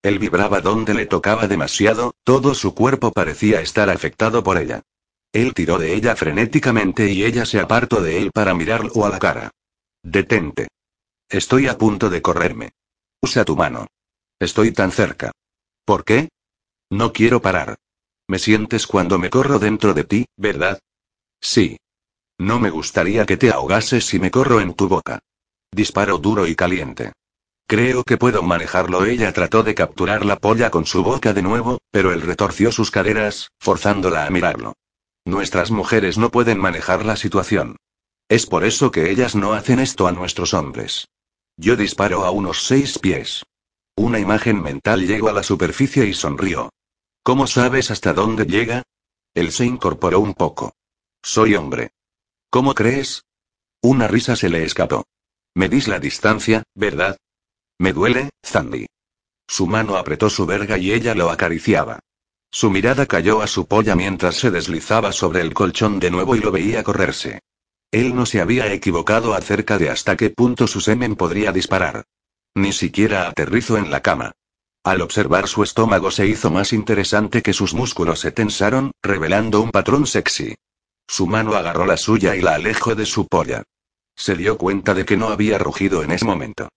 Él 0.01 0.19
vibraba 0.19 0.61
donde 0.61 0.93
le 0.93 1.05
tocaba 1.05 1.47
demasiado, 1.47 2.13
todo 2.23 2.53
su 2.53 2.73
cuerpo 2.73 3.11
parecía 3.11 3.61
estar 3.61 3.89
afectado 3.89 4.43
por 4.43 4.57
ella. 4.57 4.81
Él 5.33 5.53
tiró 5.53 5.77
de 5.77 5.93
ella 5.93 6.15
frenéticamente 6.15 7.09
y 7.09 7.25
ella 7.25 7.45
se 7.45 7.59
apartó 7.59 8.01
de 8.01 8.17
él 8.17 8.31
para 8.31 8.53
mirarlo 8.53 9.05
a 9.05 9.09
la 9.09 9.19
cara. 9.19 9.51
Detente. 10.03 10.67
Estoy 11.29 11.67
a 11.67 11.77
punto 11.77 12.09
de 12.09 12.21
correrme. 12.21 12.71
Usa 13.21 13.43
tu 13.43 13.55
mano. 13.55 13.87
Estoy 14.39 14.71
tan 14.71 14.91
cerca. 14.91 15.31
¿Por 15.85 16.03
qué? 16.03 16.29
No 16.93 17.11
quiero 17.11 17.41
parar. 17.41 17.77
Me 18.27 18.37
sientes 18.37 18.85
cuando 18.85 19.17
me 19.17 19.31
corro 19.31 19.57
dentro 19.57 19.95
de 19.95 20.03
ti, 20.03 20.27
¿verdad? 20.37 20.77
Sí. 21.41 21.77
No 22.37 22.59
me 22.59 22.69
gustaría 22.69 23.25
que 23.25 23.35
te 23.35 23.49
ahogases 23.49 24.05
si 24.05 24.19
me 24.19 24.29
corro 24.29 24.61
en 24.61 24.75
tu 24.75 24.87
boca. 24.87 25.17
Disparo 25.71 26.19
duro 26.19 26.45
y 26.45 26.55
caliente. 26.55 27.11
Creo 27.65 28.03
que 28.03 28.17
puedo 28.17 28.43
manejarlo. 28.43 29.05
Ella 29.05 29.33
trató 29.33 29.63
de 29.63 29.73
capturar 29.73 30.23
la 30.23 30.37
polla 30.37 30.69
con 30.69 30.85
su 30.85 31.03
boca 31.03 31.33
de 31.33 31.41
nuevo, 31.41 31.79
pero 31.89 32.13
él 32.13 32.21
retorció 32.21 32.71
sus 32.71 32.91
caderas, 32.91 33.49
forzándola 33.59 34.27
a 34.27 34.29
mirarlo. 34.29 34.73
Nuestras 35.25 35.71
mujeres 35.71 36.19
no 36.19 36.29
pueden 36.29 36.59
manejar 36.59 37.05
la 37.05 37.15
situación. 37.15 37.77
Es 38.29 38.45
por 38.45 38.63
eso 38.63 38.91
que 38.91 39.09
ellas 39.09 39.33
no 39.33 39.53
hacen 39.53 39.79
esto 39.79 40.05
a 40.05 40.11
nuestros 40.11 40.53
hombres. 40.53 41.07
Yo 41.57 41.75
disparo 41.75 42.23
a 42.23 42.29
unos 42.29 42.61
seis 42.61 42.99
pies. 42.99 43.43
Una 43.95 44.19
imagen 44.19 44.61
mental 44.61 45.07
llegó 45.07 45.29
a 45.29 45.33
la 45.33 45.41
superficie 45.41 46.05
y 46.05 46.13
sonrió. 46.13 46.69
¿Cómo 47.23 47.47
sabes 47.47 47.89
hasta 47.89 48.11
dónde 48.11 48.45
llega? 48.45 48.83
Él 49.33 49.53
se 49.53 49.65
incorporó 49.65 50.19
un 50.19 50.33
poco. 50.33 50.75
Soy 51.23 51.55
hombre. 51.55 51.91
¿Cómo 52.49 52.75
crees? 52.75 53.23
Una 53.81 54.09
risa 54.09 54.35
se 54.35 54.49
le 54.49 54.65
escapó. 54.65 55.05
Me 55.55 55.69
dis 55.69 55.87
la 55.87 55.99
distancia, 55.99 56.63
¿verdad? 56.75 57.17
Me 57.79 57.93
duele, 57.93 58.29
Zandy. 58.45 58.87
Su 59.47 59.67
mano 59.67 59.95
apretó 59.95 60.29
su 60.29 60.45
verga 60.45 60.77
y 60.77 60.91
ella 60.91 61.15
lo 61.15 61.29
acariciaba. 61.29 61.99
Su 62.51 62.69
mirada 62.69 63.05
cayó 63.05 63.41
a 63.41 63.47
su 63.47 63.67
polla 63.67 63.95
mientras 63.95 64.35
se 64.35 64.51
deslizaba 64.51 65.13
sobre 65.13 65.39
el 65.41 65.53
colchón 65.53 65.99
de 66.01 66.11
nuevo 66.11 66.35
y 66.35 66.39
lo 66.39 66.51
veía 66.51 66.83
correrse. 66.83 67.39
Él 67.89 68.15
no 68.15 68.25
se 68.25 68.41
había 68.41 68.71
equivocado 68.73 69.33
acerca 69.33 69.77
de 69.77 69.89
hasta 69.89 70.17
qué 70.17 70.29
punto 70.29 70.67
su 70.67 70.81
semen 70.81 71.15
podría 71.15 71.53
disparar. 71.53 72.03
Ni 72.53 72.73
siquiera 72.73 73.29
aterrizó 73.29 73.77
en 73.77 73.91
la 73.91 74.01
cama. 74.01 74.33
Al 74.83 75.01
observar 75.01 75.47
su 75.47 75.63
estómago 75.63 76.11
se 76.11 76.27
hizo 76.27 76.51
más 76.51 76.73
interesante 76.73 77.41
que 77.41 77.53
sus 77.53 77.73
músculos 77.73 78.19
se 78.19 78.33
tensaron, 78.33 78.91
revelando 79.01 79.61
un 79.61 79.71
patrón 79.71 80.05
sexy. 80.05 80.55
Su 81.07 81.25
mano 81.25 81.55
agarró 81.55 81.85
la 81.85 81.95
suya 81.95 82.35
y 82.35 82.41
la 82.41 82.55
alejó 82.55 82.93
de 82.93 83.05
su 83.05 83.27
polla. 83.27 83.63
Se 84.15 84.35
dio 84.35 84.57
cuenta 84.57 84.93
de 84.93 85.05
que 85.05 85.15
no 85.15 85.29
había 85.29 85.57
rugido 85.57 86.03
en 86.03 86.11
ese 86.11 86.25
momento. 86.25 86.67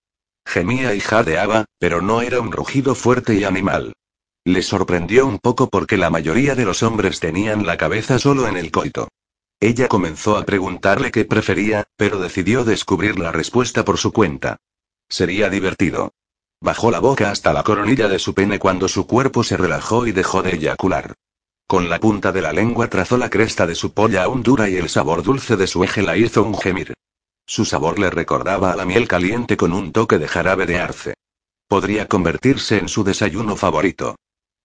Gemía 0.45 0.95
y 0.95 1.01
jadeaba, 1.01 1.65
pero 1.79 2.01
no 2.01 2.21
era 2.21 2.39
un 2.39 2.53
rugido 2.53 2.95
fuerte 2.95 3.35
y 3.35 3.43
animal. 3.43 3.93
Le 4.45 4.61
sorprendió 4.61 5.27
un 5.27 5.39
poco 5.39 5.69
porque 5.69 5.97
la 5.97 6.09
mayoría 6.09 6.55
de 6.55 6.63
los 6.63 6.83
hombres 6.83 7.19
tenían 7.19 7.65
la 7.65 7.75
cabeza 7.75 8.19
solo 8.19 8.47
en 8.47 8.55
el 8.55 8.71
coito. 8.71 9.09
Ella 9.59 9.89
comenzó 9.89 10.37
a 10.37 10.45
preguntarle 10.45 11.11
qué 11.11 11.25
prefería, 11.25 11.83
pero 11.97 12.19
decidió 12.19 12.63
descubrir 12.63 13.19
la 13.19 13.33
respuesta 13.33 13.83
por 13.83 13.97
su 13.97 14.13
cuenta. 14.13 14.55
Sería 15.09 15.49
divertido. 15.49 16.13
Bajó 16.59 16.89
la 16.89 16.99
boca 16.99 17.29
hasta 17.29 17.53
la 17.53 17.63
coronilla 17.63 18.07
de 18.07 18.19
su 18.19 18.33
pene 18.33 18.57
cuando 18.57 18.87
su 18.87 19.05
cuerpo 19.05 19.43
se 19.43 19.57
relajó 19.57 20.07
y 20.07 20.11
dejó 20.11 20.41
de 20.41 20.55
eyacular. 20.55 21.13
Con 21.67 21.89
la 21.89 21.99
punta 21.99 22.31
de 22.31 22.41
la 22.41 22.53
lengua 22.53 22.87
trazó 22.87 23.17
la 23.17 23.29
cresta 23.29 23.67
de 23.67 23.75
su 23.75 23.93
polla 23.93 24.23
aún 24.23 24.41
dura 24.41 24.69
y 24.69 24.77
el 24.77 24.89
sabor 24.89 25.21
dulce 25.21 25.55
de 25.55 25.67
su 25.67 25.83
eje 25.83 26.01
la 26.01 26.17
hizo 26.17 26.43
un 26.43 26.57
gemir. 26.57 26.93
Su 27.45 27.65
sabor 27.65 27.99
le 27.99 28.09
recordaba 28.09 28.71
a 28.71 28.75
la 28.75 28.85
miel 28.85 29.07
caliente 29.07 29.55
con 29.55 29.73
un 29.73 29.91
toque 29.91 30.17
de 30.17 30.27
jarabe 30.27 30.65
de 30.65 30.79
arce. 30.79 31.13
Podría 31.67 32.07
convertirse 32.07 32.77
en 32.77 32.87
su 32.87 33.03
desayuno 33.03 33.55
favorito. 33.55 34.15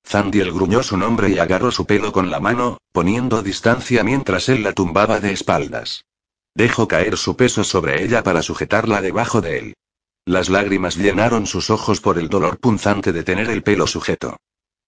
Zandiel 0.07 0.53
gruñó 0.53 0.83
su 0.83 0.97
nombre 0.97 1.29
y 1.31 1.39
agarró 1.39 1.71
su 1.71 1.87
pelo 1.87 2.13
con 2.13 2.31
la 2.31 2.41
mano, 2.41 2.79
poniendo 2.93 3.43
distancia 3.43 4.03
mientras 4.03 4.49
él 4.49 4.63
la 4.63 4.73
tumbaba 4.73 5.21
de 5.21 5.33
espaldas. 5.33 6.05
Dejó 6.55 6.89
caer 6.89 7.17
su 7.17 7.37
peso 7.37 7.65
sobre 7.65 8.03
ella 8.03 8.23
para 8.23 8.43
sujetarla 8.43 9.01
debajo 9.01 9.41
de 9.41 9.59
él. 9.59 9.75
Las 10.25 10.49
lágrimas 10.49 10.97
llenaron 10.97 11.47
sus 11.47 11.69
ojos 11.71 12.01
por 12.01 12.17
el 12.17 12.29
dolor 12.29 12.59
punzante 12.59 13.13
de 13.13 13.25
tener 13.25 13.51
el 13.51 13.65
pelo 13.65 13.89
sujeto. 13.89 14.37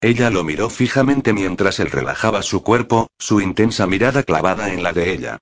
Ella 0.01 0.31
lo 0.31 0.45
miró 0.45 0.71
fijamente 0.71 1.33
mientras 1.33 1.81
él 1.81 1.91
relajaba 1.91 2.43
su 2.43 2.63
cuerpo, 2.63 3.09
su 3.19 3.41
intensa 3.41 3.87
mirada 3.89 4.23
clavada 4.23 4.73
en 4.73 4.85
la 4.85 4.93
de 4.93 5.13
ella. 5.13 5.39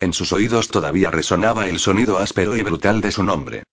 En 0.00 0.14
sus 0.14 0.32
oídos 0.32 0.68
todavía 0.68 1.10
resonaba 1.10 1.68
el 1.68 1.78
sonido 1.78 2.18
áspero 2.18 2.56
y 2.56 2.62
brutal 2.62 3.02
de 3.02 3.12
su 3.12 3.22
nombre. 3.22 3.64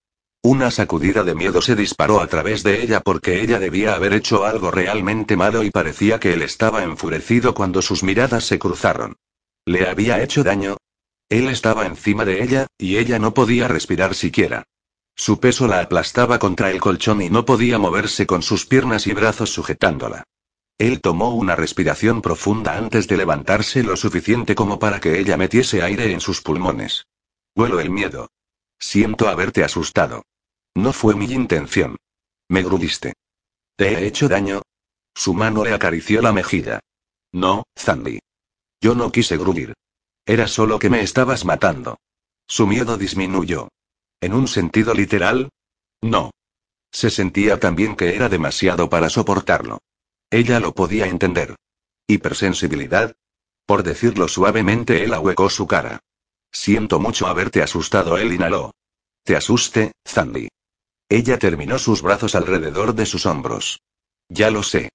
Una 0.43 0.71
sacudida 0.71 1.23
de 1.23 1.35
miedo 1.35 1.61
se 1.61 1.75
disparó 1.75 2.19
a 2.19 2.27
través 2.27 2.63
de 2.63 2.81
ella 2.81 2.99
porque 2.99 3.41
ella 3.41 3.59
debía 3.59 3.93
haber 3.93 4.13
hecho 4.13 4.45
algo 4.45 4.71
realmente 4.71 5.37
malo 5.37 5.63
y 5.63 5.69
parecía 5.69 6.19
que 6.19 6.33
él 6.33 6.41
estaba 6.41 6.83
enfurecido 6.83 7.53
cuando 7.53 7.81
sus 7.81 8.03
miradas 8.03 8.43
se 8.43 8.59
cruzaron. 8.59 9.15
¿Le 9.65 9.87
había 9.87 10.21
hecho 10.21 10.43
daño? 10.43 10.77
Él 11.29 11.47
estaba 11.47 11.85
encima 11.85 12.25
de 12.25 12.43
ella, 12.43 12.67
y 12.77 12.97
ella 12.97 13.19
no 13.19 13.33
podía 13.33 13.67
respirar 13.67 14.15
siquiera. 14.15 14.63
Su 15.15 15.39
peso 15.39 15.67
la 15.67 15.81
aplastaba 15.81 16.39
contra 16.39 16.71
el 16.71 16.79
colchón 16.79 17.21
y 17.21 17.29
no 17.29 17.45
podía 17.45 17.77
moverse 17.77 18.25
con 18.25 18.41
sus 18.41 18.65
piernas 18.65 19.07
y 19.07 19.13
brazos 19.13 19.51
sujetándola. 19.51 20.23
Él 20.77 20.99
tomó 20.99 21.35
una 21.35 21.55
respiración 21.55 22.21
profunda 22.21 22.75
antes 22.75 23.07
de 23.07 23.17
levantarse 23.17 23.83
lo 23.83 23.95
suficiente 23.95 24.55
como 24.55 24.79
para 24.79 24.99
que 24.99 25.19
ella 25.19 25.37
metiese 25.37 25.83
aire 25.83 26.11
en 26.11 26.19
sus 26.19 26.41
pulmones. 26.41 27.05
Vuelo 27.55 27.79
el 27.79 27.91
miedo. 27.91 28.29
Siento 28.79 29.29
haberte 29.29 29.63
asustado. 29.63 30.23
No 30.73 30.91
fue 30.91 31.15
mi 31.15 31.25
intención. 31.25 31.97
Me 32.49 32.63
grudiste. 32.63 33.13
¿Te 33.75 33.93
he 33.93 34.07
hecho 34.07 34.27
daño? 34.27 34.63
Su 35.13 35.33
mano 35.33 35.63
le 35.63 35.73
acarició 35.73 36.21
la 36.21 36.31
mejilla. 36.31 36.79
No, 37.31 37.63
Zandy. 37.77 38.19
Yo 38.81 38.95
no 38.95 39.11
quise 39.11 39.37
grudir. 39.37 39.73
Era 40.25 40.47
solo 40.47 40.79
que 40.79 40.89
me 40.89 41.01
estabas 41.01 41.45
matando. 41.45 41.99
Su 42.47 42.65
miedo 42.65 42.97
disminuyó. 42.97 43.69
¿En 44.21 44.33
un 44.33 44.47
sentido 44.47 44.93
literal? 44.93 45.49
No. 46.01 46.31
Se 46.91 47.09
sentía 47.09 47.59
también 47.59 47.95
que 47.95 48.15
era 48.15 48.29
demasiado 48.29 48.89
para 48.89 49.09
soportarlo. 49.09 49.79
Ella 50.29 50.59
lo 50.59 50.73
podía 50.73 51.07
entender. 51.07 51.55
¿Hipersensibilidad? 52.07 53.15
Por 53.65 53.83
decirlo 53.83 54.27
suavemente, 54.27 55.03
él 55.03 55.13
ahuecó 55.13 55.49
su 55.49 55.65
cara. 55.65 56.01
Siento 56.51 56.99
mucho 56.99 57.27
haberte 57.27 57.63
asustado, 57.63 58.17
él 58.17 58.33
inhaló. 58.33 58.75
Te 59.23 59.35
asuste, 59.35 59.93
Zandy. 60.07 60.49
Ella 61.09 61.39
terminó 61.39 61.79
sus 61.79 62.01
brazos 62.01 62.35
alrededor 62.35 62.93
de 62.93 63.05
sus 63.05 63.25
hombros. 63.25 63.81
Ya 64.29 64.51
lo 64.51 64.63
sé. 64.63 64.91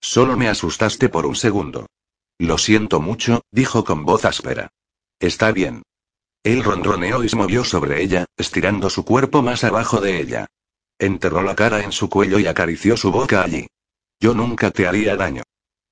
Solo 0.00 0.36
me 0.36 0.48
asustaste 0.48 1.08
por 1.08 1.26
un 1.26 1.36
segundo. 1.36 1.86
Lo 2.38 2.58
siento 2.58 3.00
mucho, 3.00 3.42
dijo 3.50 3.84
con 3.84 4.04
voz 4.04 4.24
áspera. 4.24 4.70
Está 5.20 5.52
bien. 5.52 5.82
Él 6.44 6.64
ronroneó 6.64 7.22
y 7.22 7.28
se 7.28 7.36
movió 7.36 7.64
sobre 7.64 8.02
ella, 8.02 8.26
estirando 8.36 8.90
su 8.90 9.04
cuerpo 9.04 9.42
más 9.42 9.62
abajo 9.64 10.00
de 10.00 10.20
ella. 10.20 10.46
Enterró 10.98 11.42
la 11.42 11.54
cara 11.54 11.84
en 11.84 11.92
su 11.92 12.08
cuello 12.08 12.38
y 12.38 12.46
acarició 12.46 12.96
su 12.96 13.12
boca 13.12 13.42
allí. 13.42 13.66
Yo 14.20 14.34
nunca 14.34 14.70
te 14.70 14.86
haría 14.86 15.16
daño. 15.16 15.42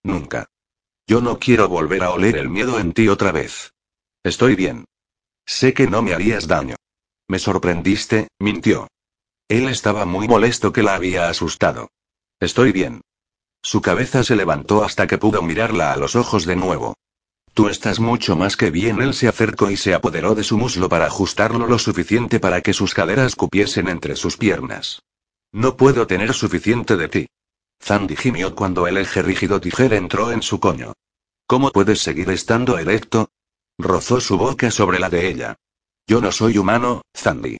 Nunca. 0.02 0.46
Yo 1.06 1.20
no 1.20 1.38
quiero 1.38 1.68
volver 1.68 2.02
a 2.02 2.10
oler 2.10 2.36
el 2.36 2.48
miedo 2.48 2.78
en 2.78 2.92
ti 2.92 3.08
otra 3.08 3.32
vez. 3.32 3.72
Estoy 4.22 4.54
bien. 4.54 4.84
Sé 5.46 5.74
que 5.74 5.86
no 5.86 6.02
me 6.02 6.14
harías 6.14 6.46
daño. 6.46 6.76
Me 7.28 7.38
sorprendiste, 7.38 8.28
mintió. 8.38 8.88
Él 9.48 9.68
estaba 9.68 10.04
muy 10.04 10.28
molesto 10.28 10.72
que 10.72 10.82
la 10.82 10.94
había 10.94 11.28
asustado. 11.28 11.88
Estoy 12.38 12.72
bien. 12.72 13.00
Su 13.62 13.82
cabeza 13.82 14.22
se 14.24 14.36
levantó 14.36 14.84
hasta 14.84 15.06
que 15.06 15.18
pudo 15.18 15.42
mirarla 15.42 15.92
a 15.92 15.96
los 15.96 16.16
ojos 16.16 16.46
de 16.46 16.56
nuevo. 16.56 16.94
Tú 17.54 17.68
estás 17.68 18.00
mucho 18.00 18.36
más 18.36 18.56
que 18.56 18.70
bien. 18.70 19.00
Él 19.02 19.14
se 19.14 19.28
acercó 19.28 19.70
y 19.70 19.76
se 19.76 19.94
apoderó 19.94 20.34
de 20.34 20.44
su 20.44 20.56
muslo 20.56 20.88
para 20.88 21.06
ajustarlo 21.06 21.66
lo 21.66 21.78
suficiente 21.78 22.40
para 22.40 22.60
que 22.60 22.72
sus 22.72 22.94
caderas 22.94 23.36
cupiesen 23.36 23.88
entre 23.88 24.16
sus 24.16 24.36
piernas. 24.36 25.02
No 25.52 25.76
puedo 25.76 26.06
tener 26.06 26.32
suficiente 26.32 26.96
de 26.96 27.08
ti. 27.08 27.26
Zandy 27.82 28.14
gimió 28.14 28.54
cuando 28.54 28.86
el 28.86 28.98
eje 28.98 29.22
rígido 29.22 29.60
tijera 29.60 29.96
entró 29.96 30.32
en 30.32 30.42
su 30.42 30.60
coño. 30.60 30.92
¿Cómo 31.46 31.70
puedes 31.70 32.00
seguir 32.00 32.30
estando 32.30 32.78
erecto? 32.78 33.30
Rozó 33.78 34.20
su 34.20 34.38
boca 34.38 34.70
sobre 34.70 34.98
la 34.98 35.10
de 35.10 35.28
ella. 35.28 35.56
Yo 36.06 36.20
no 36.20 36.30
soy 36.30 36.58
humano, 36.58 37.02
Zandy. 37.16 37.56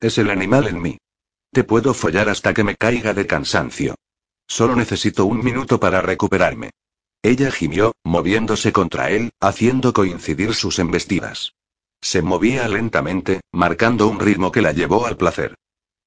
Es 0.00 0.18
el 0.18 0.30
animal 0.30 0.66
en 0.66 0.82
mí. 0.82 0.98
Te 1.52 1.64
puedo 1.64 1.94
follar 1.94 2.28
hasta 2.28 2.52
que 2.52 2.64
me 2.64 2.76
caiga 2.76 3.14
de 3.14 3.26
cansancio. 3.26 3.94
Solo 4.46 4.74
necesito 4.76 5.24
un 5.24 5.42
minuto 5.42 5.78
para 5.78 6.02
recuperarme. 6.02 6.70
Ella 7.22 7.52
gimió, 7.52 7.94
moviéndose 8.02 8.72
contra 8.72 9.10
él, 9.10 9.30
haciendo 9.40 9.92
coincidir 9.92 10.54
sus 10.54 10.80
embestidas. 10.80 11.54
Se 12.00 12.20
movía 12.20 12.66
lentamente, 12.66 13.40
marcando 13.52 14.08
un 14.08 14.18
ritmo 14.18 14.50
que 14.50 14.60
la 14.60 14.72
llevó 14.72 15.06
al 15.06 15.16
placer. 15.16 15.54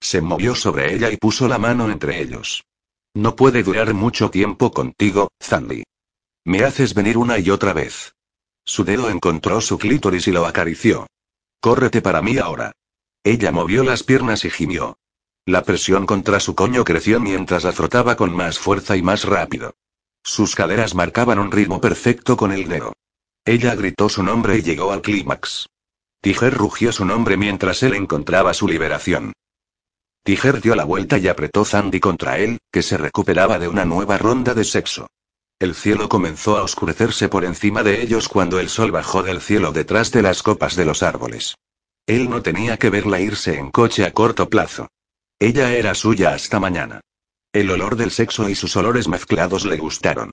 Se 0.01 0.19
movió 0.19 0.55
sobre 0.55 0.93
ella 0.93 1.09
y 1.09 1.17
puso 1.17 1.47
la 1.47 1.57
mano 1.57 1.89
entre 1.89 2.21
ellos. 2.21 2.65
No 3.13 3.37
puede 3.37 3.63
durar 3.63 3.93
mucho 3.93 4.29
tiempo 4.29 4.71
contigo, 4.71 5.29
Zandy. 5.41 5.83
Me 6.43 6.63
haces 6.65 6.93
venir 6.93 7.17
una 7.17 7.39
y 7.39 7.49
otra 7.49 7.71
vez. 7.71 8.13
Su 8.65 8.83
dedo 8.83 9.09
encontró 9.09 9.61
su 9.61 9.77
clítoris 9.77 10.27
y 10.27 10.31
lo 10.31 10.45
acarició. 10.45 11.07
Córrete 11.61 12.01
para 12.01 12.21
mí 12.21 12.37
ahora. 12.37 12.73
Ella 13.23 13.53
movió 13.53 13.85
las 13.85 14.03
piernas 14.03 14.43
y 14.43 14.49
gimió. 14.49 14.97
La 15.45 15.63
presión 15.63 16.05
contra 16.05 16.41
su 16.41 16.55
coño 16.55 16.83
creció 16.83 17.21
mientras 17.21 17.63
la 17.63 17.71
frotaba 17.71 18.17
con 18.17 18.35
más 18.35 18.59
fuerza 18.59 18.97
y 18.97 19.01
más 19.01 19.23
rápido. 19.23 19.75
Sus 20.27 20.55
caderas 20.55 20.95
marcaban 20.95 21.37
un 21.37 21.51
ritmo 21.51 21.79
perfecto 21.79 22.35
con 22.35 22.51
el 22.51 22.67
dedo. 22.67 22.93
Ella 23.45 23.75
gritó 23.75 24.09
su 24.09 24.23
nombre 24.23 24.57
y 24.57 24.63
llegó 24.63 24.91
al 24.91 25.03
clímax. 25.03 25.67
Tiger 26.19 26.51
rugió 26.51 26.91
su 26.91 27.05
nombre 27.05 27.37
mientras 27.37 27.83
él 27.83 27.93
encontraba 27.93 28.55
su 28.55 28.67
liberación. 28.67 29.33
Tiger 30.23 30.61
dio 30.61 30.73
la 30.73 30.83
vuelta 30.83 31.19
y 31.19 31.27
apretó 31.27 31.63
Zandy 31.63 31.99
contra 31.99 32.39
él, 32.39 32.57
que 32.71 32.81
se 32.81 32.97
recuperaba 32.97 33.59
de 33.59 33.67
una 33.67 33.85
nueva 33.85 34.17
ronda 34.17 34.55
de 34.55 34.63
sexo. 34.63 35.05
El 35.59 35.75
cielo 35.75 36.09
comenzó 36.09 36.57
a 36.57 36.63
oscurecerse 36.63 37.29
por 37.29 37.45
encima 37.45 37.83
de 37.83 38.01
ellos 38.01 38.27
cuando 38.27 38.59
el 38.59 38.69
sol 38.69 38.91
bajó 38.91 39.21
del 39.21 39.41
cielo 39.41 39.73
detrás 39.73 40.11
de 40.11 40.23
las 40.23 40.41
copas 40.41 40.75
de 40.75 40.85
los 40.85 41.03
árboles. 41.03 41.53
Él 42.07 42.31
no 42.31 42.41
tenía 42.41 42.77
que 42.77 42.89
verla 42.89 43.19
irse 43.19 43.59
en 43.59 43.69
coche 43.69 44.03
a 44.03 44.11
corto 44.11 44.49
plazo. 44.49 44.87
Ella 45.37 45.75
era 45.75 45.93
suya 45.93 46.33
hasta 46.33 46.59
mañana. 46.59 47.01
El 47.55 47.71
olor 47.71 47.95
del 47.95 48.11
sexo 48.11 48.49
y 48.49 48.53
sus 48.53 48.75
olores 48.75 49.07
mezclados 49.07 49.63
le 49.63 49.77
gustaron. 49.77 50.31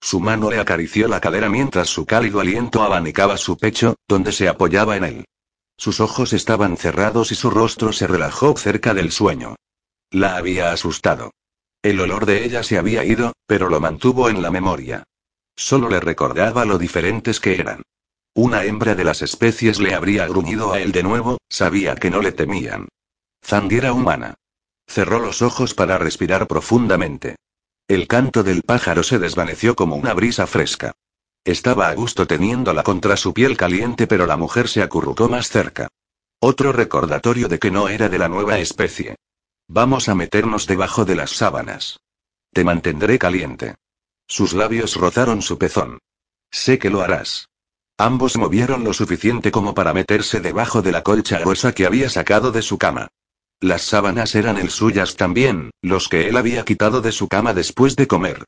Su 0.00 0.20
mano 0.20 0.50
le 0.50 0.58
acarició 0.58 1.06
la 1.06 1.20
cadera 1.20 1.50
mientras 1.50 1.90
su 1.90 2.06
cálido 2.06 2.40
aliento 2.40 2.82
abanicaba 2.82 3.36
su 3.36 3.58
pecho, 3.58 3.96
donde 4.08 4.32
se 4.32 4.48
apoyaba 4.48 4.96
en 4.96 5.04
él. 5.04 5.24
Sus 5.76 6.00
ojos 6.00 6.32
estaban 6.32 6.78
cerrados 6.78 7.30
y 7.30 7.34
su 7.34 7.50
rostro 7.50 7.92
se 7.92 8.06
relajó 8.06 8.56
cerca 8.56 8.94
del 8.94 9.12
sueño. 9.12 9.54
La 10.10 10.38
había 10.38 10.72
asustado. 10.72 11.32
El 11.82 12.00
olor 12.00 12.24
de 12.24 12.42
ella 12.42 12.62
se 12.62 12.78
había 12.78 13.04
ido, 13.04 13.34
pero 13.46 13.68
lo 13.68 13.78
mantuvo 13.78 14.30
en 14.30 14.40
la 14.40 14.50
memoria. 14.50 15.04
Solo 15.54 15.90
le 15.90 16.00
recordaba 16.00 16.64
lo 16.64 16.78
diferentes 16.78 17.38
que 17.38 17.60
eran. 17.60 17.82
Una 18.32 18.64
hembra 18.64 18.94
de 18.94 19.04
las 19.04 19.20
especies 19.20 19.78
le 19.78 19.94
habría 19.94 20.26
gruñido 20.26 20.72
a 20.72 20.80
él 20.80 20.92
de 20.92 21.02
nuevo, 21.02 21.36
sabía 21.50 21.96
que 21.96 22.08
no 22.08 22.22
le 22.22 22.32
temían. 22.32 22.88
Zandy 23.44 23.76
era 23.76 23.92
humana. 23.92 24.36
Cerró 24.92 25.20
los 25.20 25.40
ojos 25.40 25.72
para 25.72 25.96
respirar 25.96 26.46
profundamente. 26.46 27.36
El 27.88 28.06
canto 28.06 28.42
del 28.42 28.60
pájaro 28.60 29.02
se 29.02 29.18
desvaneció 29.18 29.74
como 29.74 29.96
una 29.96 30.12
brisa 30.12 30.46
fresca. 30.46 30.92
Estaba 31.46 31.88
a 31.88 31.94
gusto 31.94 32.26
teniéndola 32.26 32.82
contra 32.82 33.16
su 33.16 33.32
piel 33.32 33.56
caliente, 33.56 34.06
pero 34.06 34.26
la 34.26 34.36
mujer 34.36 34.68
se 34.68 34.82
acurrucó 34.82 35.30
más 35.30 35.48
cerca. 35.48 35.88
Otro 36.40 36.72
recordatorio 36.72 37.48
de 37.48 37.58
que 37.58 37.70
no 37.70 37.88
era 37.88 38.10
de 38.10 38.18
la 38.18 38.28
nueva 38.28 38.58
especie. 38.58 39.16
Vamos 39.66 40.10
a 40.10 40.14
meternos 40.14 40.66
debajo 40.66 41.06
de 41.06 41.16
las 41.16 41.30
sábanas. 41.30 42.00
Te 42.52 42.62
mantendré 42.62 43.18
caliente. 43.18 43.76
Sus 44.28 44.52
labios 44.52 44.96
rozaron 44.96 45.40
su 45.40 45.56
pezón. 45.56 46.00
Sé 46.50 46.78
que 46.78 46.90
lo 46.90 47.00
harás. 47.00 47.48
Ambos 47.96 48.36
movieron 48.36 48.84
lo 48.84 48.92
suficiente 48.92 49.52
como 49.52 49.72
para 49.72 49.94
meterse 49.94 50.40
debajo 50.40 50.82
de 50.82 50.92
la 50.92 51.02
colcha 51.02 51.38
gruesa 51.38 51.72
que 51.72 51.86
había 51.86 52.10
sacado 52.10 52.52
de 52.52 52.60
su 52.60 52.76
cama. 52.76 53.08
Las 53.62 53.82
sábanas 53.82 54.34
eran 54.34 54.58
el 54.58 54.70
suyas 54.70 55.14
también, 55.14 55.70
los 55.82 56.08
que 56.08 56.28
él 56.28 56.36
había 56.36 56.64
quitado 56.64 57.00
de 57.00 57.12
su 57.12 57.28
cama 57.28 57.54
después 57.54 57.94
de 57.94 58.08
comer. 58.08 58.44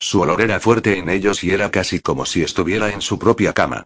Su 0.00 0.22
olor 0.22 0.40
era 0.40 0.58
fuerte 0.58 0.96
en 0.96 1.10
ellos 1.10 1.44
y 1.44 1.50
era 1.50 1.70
casi 1.70 2.00
como 2.00 2.24
si 2.24 2.42
estuviera 2.42 2.90
en 2.90 3.02
su 3.02 3.18
propia 3.18 3.52
cama. 3.52 3.84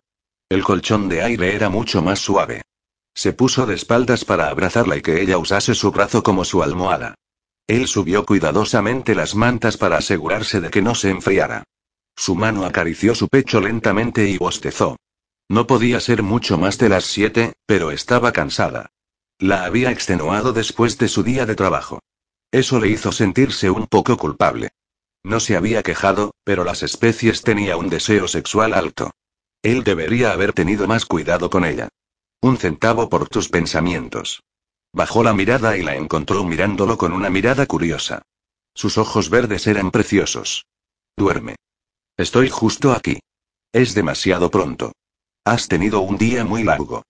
El 0.49 0.63
colchón 0.63 1.09
de 1.09 1.25
aire 1.25 1.57
era 1.57 1.69
mucho 1.69 2.01
más 2.01 2.21
suave. 2.21 2.63
Se 3.13 3.33
puso 3.33 3.67
de 3.67 3.75
espaldas 3.75 4.25
para 4.25 4.51
abrazarla 4.51 4.97
y 4.97 5.03
que 5.03 5.21
ella 5.21 5.37
usase 5.37 5.75
su 5.75 5.91
brazo 5.91 6.23
como 6.23 6.45
su 6.45 6.63
almohada. 6.63 7.17
Él 7.67 7.89
subió 7.89 8.25
cuidadosamente 8.25 9.17
las 9.17 9.35
mantas 9.35 9.79
para 9.79 9.97
asegurarse 9.97 10.61
de 10.61 10.71
que 10.71 10.81
no 10.81 10.95
se 10.95 11.11
enfriara. 11.11 11.65
Su 12.15 12.37
mano 12.37 12.65
acarició 12.65 13.17
su 13.17 13.27
pecho 13.27 13.61
lentamente 13.61 14.29
y 14.29 14.39
bostezó. 14.39 14.97
No 15.49 15.67
podía 15.67 15.99
ser 15.99 16.23
mucho 16.23 16.57
más 16.57 16.79
de 16.79 16.89
las 16.89 17.05
siete, 17.05 17.55
pero 17.67 17.91
estaba 17.91 18.31
cansada. 18.31 18.91
La 19.41 19.65
había 19.65 19.93
extenuado 19.93 20.53
después 20.53 20.99
de 20.99 21.07
su 21.09 21.23
día 21.23 21.47
de 21.47 21.55
trabajo. 21.55 22.01
Eso 22.51 22.81
le 22.81 22.89
hizo 22.89 23.13
sentirse 23.13 23.71
un 23.71 23.87
poco 23.87 24.17
culpable. 24.17 24.71
No 25.23 25.39
se 25.39 25.57
había 25.57 25.83
quejado, 25.85 26.33
pero 26.43 26.65
las 26.65 26.83
especies 26.83 27.43
tenía 27.43 27.77
un 27.77 27.89
deseo 27.89 28.27
sexual 28.27 28.75
alto. 28.75 29.13
Él 29.63 29.85
debería 29.85 30.33
haber 30.33 30.53
tenido 30.53 30.89
más 30.89 31.07
cuidado 31.07 31.51
con 31.51 31.65
ella. 31.65 31.89
Un 32.41 32.57
centavo 32.57 33.09
por 33.09 33.29
tus 33.29 33.49
pensamientos. 33.49 34.43
Bajó 34.93 35.23
la 35.23 35.35
mirada 35.35 35.77
y 35.77 35.83
la 35.83 35.95
encontró 35.95 36.45
mirándolo 36.45 36.99
con 36.99 37.13
una 37.13 37.31
mirada 37.31 37.67
curiosa. 37.67 38.23
Sus 38.75 38.99
ojos 38.99 39.31
verdes 39.31 39.67
eran 39.67 39.91
preciosos. 39.91 40.67
Duerme. 41.17 41.57
Estoy 42.17 42.49
justo 42.49 42.93
aquí. 42.93 43.21
Es 43.73 43.95
demasiado 43.95 44.51
pronto. 44.51 44.93
Has 45.45 45.69
tenido 45.69 46.01
un 46.01 46.17
día 46.17 46.45
muy 46.45 46.65
largo. 46.65 47.05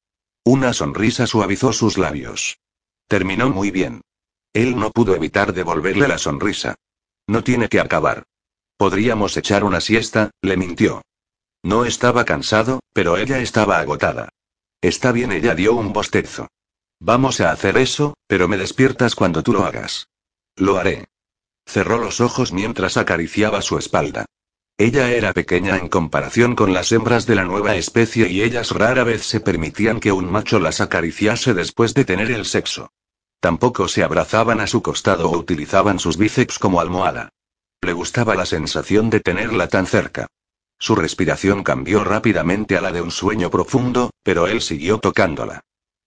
Una 0.50 0.72
sonrisa 0.72 1.26
suavizó 1.26 1.74
sus 1.74 1.98
labios. 1.98 2.58
Terminó 3.06 3.50
muy 3.50 3.70
bien. 3.70 4.00
Él 4.54 4.78
no 4.78 4.90
pudo 4.92 5.14
evitar 5.14 5.52
devolverle 5.52 6.08
la 6.08 6.16
sonrisa. 6.16 6.74
No 7.26 7.44
tiene 7.44 7.68
que 7.68 7.80
acabar. 7.80 8.22
Podríamos 8.78 9.36
echar 9.36 9.62
una 9.62 9.82
siesta, 9.82 10.30
le 10.40 10.56
mintió. 10.56 11.02
No 11.62 11.84
estaba 11.84 12.24
cansado, 12.24 12.80
pero 12.94 13.18
ella 13.18 13.40
estaba 13.40 13.78
agotada. 13.78 14.30
Está 14.80 15.12
bien, 15.12 15.32
ella 15.32 15.54
dio 15.54 15.74
un 15.74 15.92
bostezo. 15.92 16.48
Vamos 16.98 17.42
a 17.42 17.50
hacer 17.50 17.76
eso, 17.76 18.14
pero 18.26 18.48
me 18.48 18.56
despiertas 18.56 19.14
cuando 19.14 19.42
tú 19.42 19.52
lo 19.52 19.66
hagas. 19.66 20.08
Lo 20.56 20.78
haré. 20.78 21.08
Cerró 21.66 21.98
los 21.98 22.22
ojos 22.22 22.54
mientras 22.54 22.96
acariciaba 22.96 23.60
su 23.60 23.76
espalda. 23.76 24.24
Ella 24.80 25.10
era 25.10 25.32
pequeña 25.32 25.76
en 25.76 25.88
comparación 25.88 26.54
con 26.54 26.72
las 26.72 26.92
hembras 26.92 27.26
de 27.26 27.34
la 27.34 27.44
nueva 27.44 27.74
especie 27.74 28.28
y 28.28 28.42
ellas 28.42 28.70
rara 28.70 29.02
vez 29.02 29.24
se 29.24 29.40
permitían 29.40 29.98
que 29.98 30.12
un 30.12 30.30
macho 30.30 30.60
las 30.60 30.80
acariciase 30.80 31.52
después 31.52 31.94
de 31.94 32.04
tener 32.04 32.30
el 32.30 32.44
sexo. 32.44 32.92
Tampoco 33.40 33.88
se 33.88 34.04
abrazaban 34.04 34.60
a 34.60 34.68
su 34.68 34.80
costado 34.80 35.30
o 35.30 35.36
utilizaban 35.36 35.98
sus 35.98 36.16
bíceps 36.16 36.60
como 36.60 36.80
almohada. 36.80 37.30
Le 37.80 37.92
gustaba 37.92 38.36
la 38.36 38.46
sensación 38.46 39.10
de 39.10 39.18
tenerla 39.18 39.66
tan 39.66 39.84
cerca. 39.86 40.28
Su 40.78 40.94
respiración 40.94 41.64
cambió 41.64 42.04
rápidamente 42.04 42.76
a 42.76 42.80
la 42.80 42.92
de 42.92 43.02
un 43.02 43.10
sueño 43.10 43.50
profundo, 43.50 44.10
pero 44.22 44.46
él 44.46 44.60
siguió 44.60 44.98
tocándola. 44.98 45.60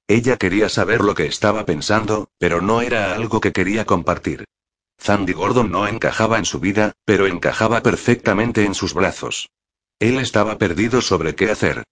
Ella 0.07 0.37
quería 0.37 0.69
saber 0.69 1.01
lo 1.01 1.13
que 1.13 1.25
estaba 1.25 1.65
pensando, 1.65 2.29
pero 2.37 2.61
no 2.61 2.81
era 2.81 3.15
algo 3.15 3.41
que 3.41 3.51
quería 3.51 3.83
compartir. 3.83 4.45
Sandy 5.03 5.33
Gordon 5.33 5.71
no 5.71 5.87
encajaba 5.87 6.37
en 6.37 6.45
su 6.45 6.59
vida, 6.59 6.93
pero 7.05 7.25
encajaba 7.25 7.81
perfectamente 7.81 8.65
en 8.65 8.75
sus 8.75 8.93
brazos. 8.93 9.49
Él 9.99 10.19
estaba 10.19 10.59
perdido 10.59 11.01
sobre 11.01 11.33
qué 11.33 11.49
hacer. 11.49 11.83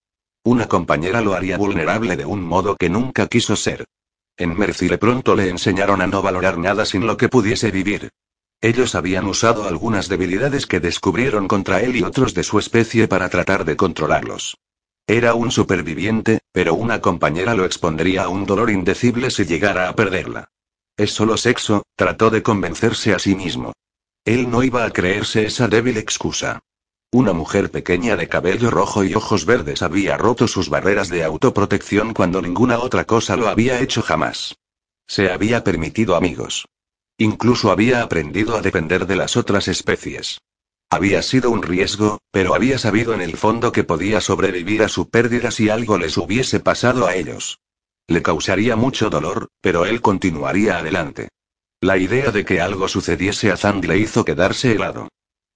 Una 0.43 0.67
compañera 0.67 1.21
lo 1.21 1.33
haría 1.33 1.57
vulnerable 1.57 2.15
de 2.15 2.25
un 2.25 2.43
modo 2.43 2.75
que 2.75 2.87
nunca 2.87 3.25
quiso 3.25 3.55
ser. 3.55 3.85
En 4.37 4.55
Mercile 4.55 4.99
pronto 4.99 5.35
le 5.35 5.49
enseñaron 5.49 6.03
a 6.03 6.07
no 6.07 6.21
valorar 6.21 6.59
nada 6.59 6.85
sin 6.85 7.07
lo 7.07 7.17
que 7.17 7.29
pudiese 7.29 7.71
vivir. 7.71 8.11
Ellos 8.61 8.93
habían 8.93 9.25
usado 9.25 9.67
algunas 9.67 10.07
debilidades 10.07 10.67
que 10.67 10.79
descubrieron 10.79 11.47
contra 11.47 11.81
él 11.81 11.95
y 11.95 12.03
otros 12.03 12.35
de 12.35 12.43
su 12.43 12.59
especie 12.59 13.07
para 13.07 13.29
tratar 13.29 13.65
de 13.65 13.75
controlarlos. 13.75 14.57
Era 15.07 15.33
un 15.33 15.49
superviviente, 15.49 16.41
pero 16.51 16.75
una 16.75 17.01
compañera 17.01 17.55
lo 17.55 17.65
expondría 17.65 18.25
a 18.25 18.29
un 18.29 18.45
dolor 18.45 18.69
indecible 18.69 19.31
si 19.31 19.45
llegara 19.45 19.89
a 19.89 19.95
perderla. 19.95 20.49
Es 20.99 21.13
solo 21.13 21.37
sexo, 21.37 21.83
trató 21.95 22.29
de 22.29 22.43
convencerse 22.43 23.13
a 23.13 23.19
sí 23.19 23.33
mismo. 23.33 23.71
Él 24.25 24.51
no 24.51 24.63
iba 24.63 24.83
a 24.83 24.91
creerse 24.91 25.45
esa 25.45 25.69
débil 25.69 25.95
excusa. 25.95 26.59
Una 27.13 27.31
mujer 27.31 27.71
pequeña 27.71 28.17
de 28.17 28.27
cabello 28.27 28.69
rojo 28.69 29.05
y 29.05 29.15
ojos 29.15 29.45
verdes 29.45 29.81
había 29.81 30.17
roto 30.17 30.45
sus 30.45 30.67
barreras 30.67 31.07
de 31.07 31.23
autoprotección 31.23 32.13
cuando 32.13 32.41
ninguna 32.41 32.79
otra 32.79 33.05
cosa 33.05 33.37
lo 33.37 33.47
había 33.47 33.79
hecho 33.79 34.01
jamás. 34.01 34.57
Se 35.07 35.31
había 35.31 35.63
permitido 35.63 36.17
amigos. 36.17 36.65
Incluso 37.17 37.71
había 37.71 38.03
aprendido 38.03 38.57
a 38.57 38.61
depender 38.61 39.07
de 39.07 39.15
las 39.15 39.37
otras 39.37 39.69
especies. 39.69 40.39
Había 40.89 41.21
sido 41.21 41.49
un 41.49 41.63
riesgo, 41.63 42.19
pero 42.29 42.55
había 42.55 42.77
sabido 42.77 43.13
en 43.13 43.21
el 43.21 43.37
fondo 43.37 43.71
que 43.71 43.85
podía 43.85 44.19
sobrevivir 44.19 44.83
a 44.83 44.89
su 44.89 45.09
pérdida 45.09 45.49
si 45.51 45.69
algo 45.69 45.97
les 45.97 46.17
hubiese 46.17 46.59
pasado 46.59 47.07
a 47.07 47.15
ellos. 47.15 47.61
Le 48.09 48.23
causaría 48.23 48.75
mucho 48.75 49.11
dolor, 49.11 49.49
pero 49.61 49.85
él 49.85 50.01
continuaría 50.01 50.79
adelante. 50.79 51.29
La 51.79 51.95
idea 51.97 52.31
de 52.31 52.43
que 52.43 52.59
algo 52.59 52.87
sucediese 52.87 53.51
a 53.51 53.55
Zand 53.55 53.85
le 53.85 53.99
hizo 53.99 54.25
quedarse 54.25 54.71
helado. 54.71 55.09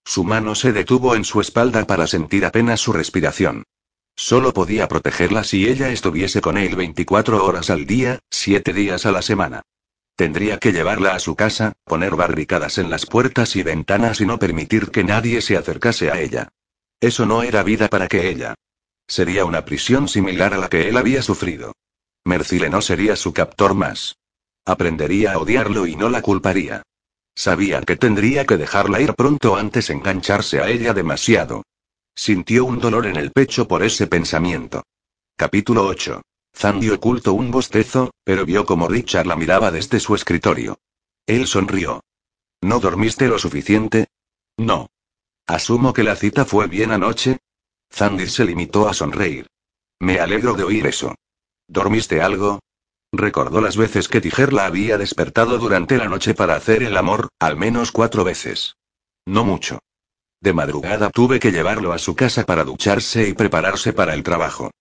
Su 0.06 0.24
mano 0.24 0.54
se 0.54 0.72
detuvo 0.72 1.16
en 1.16 1.26
su 1.26 1.42
espalda 1.42 1.86
para 1.86 2.06
sentir 2.06 2.46
apenas 2.46 2.80
su 2.80 2.94
respiración. 2.94 3.64
Solo 4.16 4.54
podía 4.54 4.88
protegerla 4.88 5.44
si 5.44 5.68
ella 5.68 5.90
estuviese 5.90 6.42
con 6.42 6.60
él 6.60 6.76
24 6.76 7.44
horas 7.44 7.72
al 7.72 7.88
día, 7.88 8.20
7 8.30 8.72
días 8.72 9.08
a 9.08 9.12
la 9.12 9.24
semana. 9.24 9.64
Tendría 10.16 10.60
que 10.60 10.74
llevarla 10.74 11.16
a 11.16 11.20
su 11.20 11.36
casa, 11.36 11.74
poner 11.86 12.16
barricadas 12.16 12.78
en 12.78 12.92
las 12.92 13.08
puertas 13.08 13.56
y 13.56 13.64
ventanas 13.64 14.22
y 14.22 14.28
no 14.28 14.38
permitir 14.38 14.92
que 14.92 15.04
nadie 15.04 15.42
se 15.42 15.58
acercase 15.58 16.12
a 16.12 16.22
ella. 16.22 16.50
Eso 17.02 17.26
no 17.26 17.42
era 17.42 17.64
vida 17.64 17.88
para 17.88 18.08
que 18.08 18.30
ella. 18.30 18.54
Sería 19.08 19.44
una 19.44 19.66
prisión 19.66 20.08
similar 20.08 20.54
a 20.54 20.60
la 20.60 20.70
que 20.70 20.88
él 20.88 20.98
había 20.98 21.24
sufrido. 21.24 21.74
Mercile 22.26 22.70
no 22.70 22.82
sería 22.82 23.16
su 23.16 23.34
captor 23.34 23.74
más. 23.74 24.18
Aprendería 24.66 25.34
a 25.34 25.40
odiarlo 25.40 25.86
y 25.88 25.96
no 25.96 26.10
la 26.10 26.22
culparía. 26.22 26.84
Sabía 27.36 27.82
que 27.82 27.96
tendría 27.96 28.46
que 28.46 28.58
dejarla 28.58 29.02
ir 29.02 29.14
pronto 29.14 29.56
antes 29.56 29.90
engancharse 29.90 30.62
a 30.62 30.70
ella 30.70 30.94
demasiado. 30.94 31.64
Sintió 32.16 32.66
un 32.66 32.80
dolor 32.80 33.08
en 33.08 33.16
el 33.16 33.32
pecho 33.32 33.68
por 33.68 33.84
ese 33.84 34.08
pensamiento. 34.08 34.84
Capítulo 35.36 35.86
8. 35.88 36.22
Zandy 36.56 36.92
ocultó 36.92 37.34
un 37.34 37.50
bostezo, 37.50 38.12
pero 38.24 38.46
vio 38.46 38.66
como 38.66 38.88
Richard 38.88 39.26
la 39.26 39.36
miraba 39.36 39.72
desde 39.72 40.00
su 40.00 40.14
escritorio. 40.14 40.78
Él 41.26 41.48
sonrió. 41.48 42.02
¿No 42.62 42.80
dormiste 42.80 43.28
lo 43.28 43.40
suficiente? 43.40 44.08
No. 44.58 44.88
Asumo 45.48 45.92
que 45.92 46.04
la 46.04 46.16
cita 46.16 46.46
fue 46.46 46.68
bien 46.68 46.92
anoche. 46.92 47.40
Zandy 47.92 48.28
se 48.28 48.46
limitó 48.46 48.88
a 48.88 48.94
sonreír. 48.94 49.48
Me 50.00 50.20
alegro 50.20 50.54
de 50.54 50.64
oír 50.64 50.86
eso. 50.86 51.16
¿Dormiste 51.68 52.22
algo? 52.22 52.60
Recordó 53.12 53.62
las 53.62 53.78
veces 53.78 54.08
que 54.08 54.22
Tiger 54.22 54.54
la 54.54 54.66
había 54.66 54.98
despertado 54.98 55.58
durante 55.60 55.98
la 55.98 56.08
noche 56.08 56.34
para 56.34 56.56
hacer 56.56 56.82
el 56.84 56.98
amor, 56.98 57.30
al 57.40 57.58
menos 57.58 57.92
cuatro 57.92 58.24
veces. 58.24 58.76
No 59.26 59.46
mucho. 59.46 59.80
De 60.42 60.52
madrugada 60.52 61.10
tuve 61.10 61.40
que 61.40 61.52
llevarlo 61.52 61.94
a 61.94 62.00
su 62.00 62.16
casa 62.16 62.44
para 62.44 62.64
ducharse 62.64 63.30
y 63.30 63.34
prepararse 63.34 63.94
para 63.94 64.14
el 64.14 64.24
trabajo. 64.24 64.72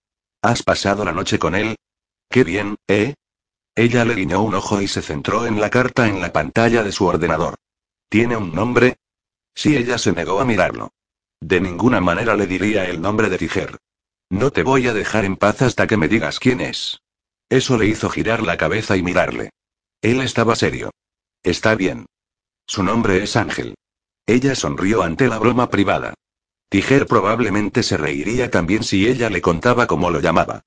¿Has 0.42 0.62
pasado 0.62 1.04
la 1.04 1.12
noche 1.12 1.38
con 1.38 1.54
él? 1.54 1.76
Qué 2.28 2.42
bien, 2.42 2.76
¿eh? 2.88 3.14
Ella 3.74 4.04
le 4.04 4.14
guiñó 4.14 4.42
un 4.42 4.54
ojo 4.54 4.80
y 4.82 4.88
se 4.88 5.02
centró 5.02 5.46
en 5.46 5.60
la 5.60 5.70
carta 5.70 6.08
en 6.08 6.20
la 6.20 6.32
pantalla 6.32 6.82
de 6.82 6.90
su 6.90 7.06
ordenador. 7.06 7.54
¿Tiene 8.08 8.36
un 8.36 8.54
nombre? 8.54 8.96
Sí, 9.54 9.76
ella 9.76 9.98
se 9.98 10.12
negó 10.12 10.40
a 10.40 10.44
mirarlo. 10.44 10.90
De 11.40 11.60
ninguna 11.60 12.00
manera 12.00 12.34
le 12.34 12.46
diría 12.46 12.84
el 12.86 13.00
nombre 13.00 13.28
de 13.28 13.38
Tiger. 13.38 13.78
No 14.32 14.50
te 14.50 14.62
voy 14.62 14.88
a 14.88 14.94
dejar 14.94 15.26
en 15.26 15.36
paz 15.36 15.60
hasta 15.60 15.86
que 15.86 15.98
me 15.98 16.08
digas 16.08 16.40
quién 16.40 16.62
es. 16.62 17.02
Eso 17.50 17.76
le 17.76 17.86
hizo 17.86 18.08
girar 18.08 18.42
la 18.42 18.56
cabeza 18.56 18.96
y 18.96 19.02
mirarle. 19.02 19.50
Él 20.00 20.22
estaba 20.22 20.56
serio. 20.56 20.90
Está 21.42 21.74
bien. 21.74 22.06
Su 22.66 22.82
nombre 22.82 23.22
es 23.22 23.36
Ángel. 23.36 23.74
Ella 24.24 24.54
sonrió 24.54 25.02
ante 25.02 25.28
la 25.28 25.38
broma 25.38 25.68
privada. 25.68 26.14
Tiger 26.70 27.06
probablemente 27.06 27.82
se 27.82 27.98
reiría 27.98 28.50
también 28.50 28.84
si 28.84 29.06
ella 29.06 29.28
le 29.28 29.42
contaba 29.42 29.86
cómo 29.86 30.08
lo 30.08 30.20
llamaba. 30.20 30.62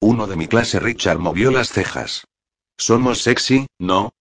Uno 0.00 0.26
de 0.26 0.36
mi 0.36 0.48
clase 0.48 0.80
Richard 0.80 1.18
movió 1.18 1.50
las 1.50 1.68
cejas. 1.68 2.26
Somos 2.78 3.20
sexy, 3.20 3.66
¿no? 3.78 4.14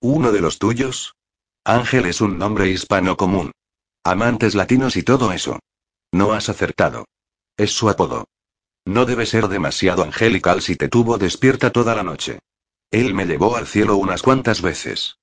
¿Uno 0.00 0.32
de 0.32 0.40
los 0.40 0.58
tuyos? 0.58 1.14
Ángel 1.62 2.04
es 2.04 2.20
un 2.20 2.36
nombre 2.36 2.68
hispano 2.68 3.16
común. 3.16 3.52
Amantes 4.02 4.56
latinos 4.56 4.96
y 4.96 5.04
todo 5.04 5.30
eso. 5.30 5.60
No 6.10 6.32
has 6.32 6.48
acertado. 6.48 7.04
Es 7.56 7.70
su 7.70 7.88
apodo. 7.88 8.26
No 8.90 9.06
debe 9.06 9.24
ser 9.24 9.46
demasiado 9.46 10.02
angelical 10.02 10.62
si 10.62 10.74
te 10.74 10.88
tuvo 10.88 11.16
despierta 11.16 11.70
toda 11.70 11.94
la 11.94 12.02
noche. 12.02 12.40
Él 12.90 13.14
me 13.14 13.24
llevó 13.24 13.54
al 13.54 13.68
cielo 13.68 13.96
unas 13.96 14.20
cuantas 14.20 14.62
veces. 14.62 15.18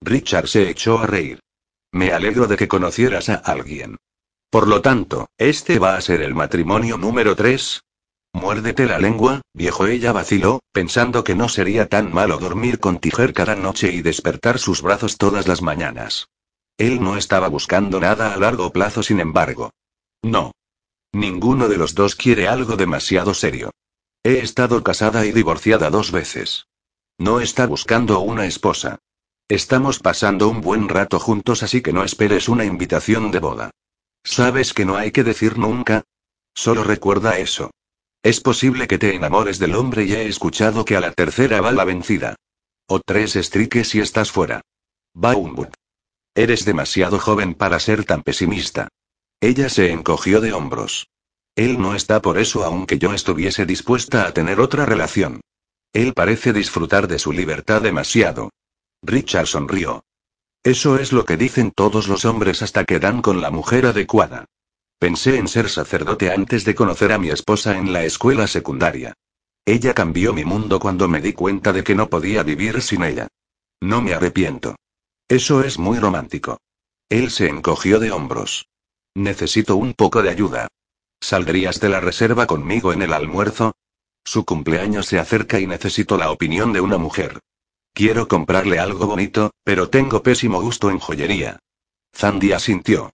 Richard 0.00 0.48
se 0.48 0.68
echó 0.68 0.98
a 0.98 1.06
reír. 1.06 1.38
Me 1.92 2.12
alegro 2.12 2.48
de 2.48 2.56
que 2.56 2.66
conocieras 2.66 3.28
a 3.28 3.36
alguien. 3.36 3.96
Por 4.50 4.66
lo 4.66 4.82
tanto, 4.82 5.28
¿este 5.38 5.78
va 5.78 5.94
a 5.94 6.00
ser 6.00 6.20
el 6.20 6.34
matrimonio 6.34 6.98
número 6.98 7.36
3? 7.36 7.84
Muérdete 8.32 8.86
la 8.86 8.98
lengua, 8.98 9.42
viejo. 9.54 9.86
Ella 9.86 10.10
vaciló, 10.10 10.58
pensando 10.72 11.22
que 11.22 11.36
no 11.36 11.48
sería 11.48 11.88
tan 11.88 12.12
malo 12.12 12.38
dormir 12.38 12.80
con 12.80 12.98
Tiger 12.98 13.32
cada 13.32 13.54
noche 13.54 13.92
y 13.92 14.02
despertar 14.02 14.58
sus 14.58 14.82
brazos 14.82 15.16
todas 15.16 15.46
las 15.46 15.62
mañanas. 15.62 16.26
Él 16.76 17.00
no 17.00 17.16
estaba 17.16 17.46
buscando 17.46 18.00
nada 18.00 18.34
a 18.34 18.36
largo 18.36 18.72
plazo, 18.72 19.04
sin 19.04 19.20
embargo. 19.20 19.70
No. 20.22 20.50
Ninguno 21.12 21.68
de 21.68 21.76
los 21.76 21.94
dos 21.94 22.16
quiere 22.16 22.48
algo 22.48 22.76
demasiado 22.76 23.34
serio. 23.34 23.70
He 24.22 24.38
estado 24.38 24.82
casada 24.82 25.26
y 25.26 25.32
divorciada 25.32 25.90
dos 25.90 26.10
veces. 26.10 26.66
No 27.18 27.40
está 27.40 27.66
buscando 27.66 28.20
una 28.20 28.46
esposa. 28.46 28.98
Estamos 29.48 29.98
pasando 29.98 30.48
un 30.48 30.62
buen 30.62 30.88
rato 30.88 31.20
juntos, 31.20 31.62
así 31.62 31.82
que 31.82 31.92
no 31.92 32.04
esperes 32.04 32.48
una 32.48 32.64
invitación 32.64 33.30
de 33.30 33.38
boda. 33.40 33.70
¿Sabes 34.24 34.72
que 34.72 34.84
no 34.84 34.96
hay 34.96 35.10
que 35.10 35.24
decir 35.24 35.58
nunca? 35.58 36.04
Solo 36.54 36.84
recuerda 36.84 37.38
eso. 37.38 37.70
Es 38.22 38.40
posible 38.40 38.86
que 38.86 38.98
te 38.98 39.14
enamores 39.14 39.58
del 39.58 39.74
hombre 39.74 40.04
y 40.04 40.12
he 40.12 40.26
escuchado 40.26 40.84
que 40.84 40.96
a 40.96 41.00
la 41.00 41.12
tercera 41.12 41.60
va 41.60 41.72
la 41.72 41.84
vencida. 41.84 42.36
O 42.86 43.00
tres 43.00 43.36
estriques 43.36 43.94
y 43.94 44.00
estás 44.00 44.30
fuera. 44.30 44.62
Baumwood. 45.12 45.68
Eres 46.34 46.64
demasiado 46.64 47.18
joven 47.18 47.54
para 47.54 47.78
ser 47.80 48.04
tan 48.04 48.22
pesimista. 48.22 48.88
Ella 49.42 49.68
se 49.68 49.90
encogió 49.90 50.40
de 50.40 50.52
hombros. 50.52 51.08
Él 51.56 51.80
no 51.80 51.96
está 51.96 52.22
por 52.22 52.38
eso 52.38 52.62
aunque 52.64 53.00
yo 53.00 53.12
estuviese 53.12 53.66
dispuesta 53.66 54.24
a 54.28 54.32
tener 54.32 54.60
otra 54.60 54.86
relación. 54.86 55.40
Él 55.92 56.14
parece 56.14 56.52
disfrutar 56.52 57.08
de 57.08 57.18
su 57.18 57.32
libertad 57.32 57.82
demasiado. 57.82 58.50
Richard 59.02 59.48
sonrió. 59.48 60.04
Eso 60.62 60.96
es 60.96 61.12
lo 61.12 61.24
que 61.24 61.36
dicen 61.36 61.72
todos 61.72 62.06
los 62.06 62.24
hombres 62.24 62.62
hasta 62.62 62.84
que 62.84 63.00
dan 63.00 63.20
con 63.20 63.40
la 63.40 63.50
mujer 63.50 63.86
adecuada. 63.86 64.44
Pensé 65.00 65.38
en 65.38 65.48
ser 65.48 65.68
sacerdote 65.68 66.30
antes 66.30 66.64
de 66.64 66.76
conocer 66.76 67.10
a 67.10 67.18
mi 67.18 67.30
esposa 67.30 67.76
en 67.76 67.92
la 67.92 68.04
escuela 68.04 68.46
secundaria. 68.46 69.14
Ella 69.66 69.92
cambió 69.92 70.32
mi 70.32 70.44
mundo 70.44 70.78
cuando 70.78 71.08
me 71.08 71.20
di 71.20 71.32
cuenta 71.32 71.72
de 71.72 71.82
que 71.82 71.96
no 71.96 72.08
podía 72.08 72.44
vivir 72.44 72.80
sin 72.80 73.02
ella. 73.02 73.26
No 73.80 74.02
me 74.02 74.14
arrepiento. 74.14 74.76
Eso 75.26 75.64
es 75.64 75.80
muy 75.80 75.98
romántico. 75.98 76.60
Él 77.08 77.32
se 77.32 77.48
encogió 77.48 77.98
de 77.98 78.12
hombros. 78.12 78.68
Necesito 79.14 79.76
un 79.76 79.94
poco 79.94 80.22
de 80.22 80.30
ayuda. 80.30 80.68
¿Saldrías 81.20 81.80
de 81.80 81.88
la 81.88 82.00
reserva 82.00 82.46
conmigo 82.46 82.92
en 82.92 83.02
el 83.02 83.12
almuerzo? 83.12 83.76
Su 84.24 84.44
cumpleaños 84.44 85.06
se 85.06 85.18
acerca 85.18 85.60
y 85.60 85.66
necesito 85.66 86.16
la 86.16 86.30
opinión 86.30 86.72
de 86.72 86.80
una 86.80 86.98
mujer. 86.98 87.40
Quiero 87.92 88.26
comprarle 88.26 88.78
algo 88.78 89.06
bonito, 89.06 89.50
pero 89.64 89.90
tengo 89.90 90.22
pésimo 90.22 90.60
gusto 90.60 90.90
en 90.90 90.98
joyería. 90.98 91.58
Zandy 92.14 92.52
asintió. 92.52 93.12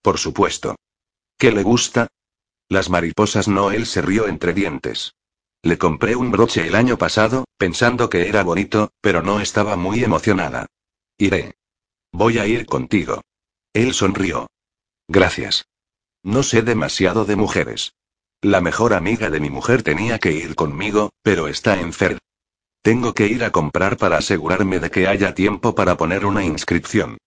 Por 0.00 0.18
supuesto. 0.18 0.76
¿Qué 1.38 1.50
le 1.50 1.62
gusta? 1.62 2.08
Las 2.68 2.88
mariposas 2.88 3.48
no, 3.48 3.72
él 3.72 3.86
se 3.86 4.00
rió 4.00 4.28
entre 4.28 4.52
dientes. 4.52 5.14
Le 5.62 5.78
compré 5.78 6.16
un 6.16 6.30
broche 6.30 6.66
el 6.66 6.74
año 6.74 6.98
pasado, 6.98 7.44
pensando 7.56 8.08
que 8.08 8.28
era 8.28 8.42
bonito, 8.42 8.92
pero 9.00 9.22
no 9.22 9.40
estaba 9.40 9.76
muy 9.76 10.02
emocionada. 10.02 10.66
Iré. 11.18 11.54
Voy 12.12 12.38
a 12.38 12.46
ir 12.46 12.66
contigo. 12.66 13.22
Él 13.72 13.94
sonrió. 13.94 14.48
Gracias. 15.08 15.66
No 16.22 16.42
sé 16.42 16.62
demasiado 16.62 17.24
de 17.24 17.36
mujeres. 17.36 17.94
La 18.40 18.60
mejor 18.60 18.94
amiga 18.94 19.30
de 19.30 19.40
mi 19.40 19.50
mujer 19.50 19.82
tenía 19.82 20.18
que 20.18 20.32
ir 20.32 20.54
conmigo, 20.54 21.10
pero 21.22 21.48
está 21.48 21.80
enferma. 21.80 22.18
Tengo 22.82 23.14
que 23.14 23.28
ir 23.28 23.44
a 23.44 23.52
comprar 23.52 23.96
para 23.96 24.18
asegurarme 24.18 24.80
de 24.80 24.90
que 24.90 25.06
haya 25.06 25.34
tiempo 25.34 25.74
para 25.74 25.96
poner 25.96 26.26
una 26.26 26.44
inscripción. 26.44 27.18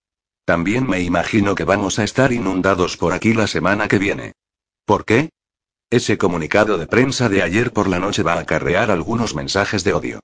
También 0.43 0.87
me 0.87 1.01
imagino 1.01 1.55
que 1.55 1.63
vamos 1.63 1.97
a 1.97 2.03
estar 2.03 2.33
inundados 2.33 2.97
por 2.97 3.13
aquí 3.13 3.33
la 3.33 3.47
semana 3.47 3.87
que 3.87 3.97
viene. 3.97 4.33
¿Por 4.85 5.05
qué? 5.05 5.29
Ese 5.89 6.17
comunicado 6.17 6.77
de 6.77 6.87
prensa 6.87 7.29
de 7.29 7.41
ayer 7.41 7.71
por 7.71 7.87
la 7.87 7.99
noche 7.99 8.21
va 8.21 8.33
a 8.33 8.39
acarrear 8.39 8.91
algunos 8.91 9.33
mensajes 9.35 9.83
de 9.83 9.93
odio. 9.93 10.19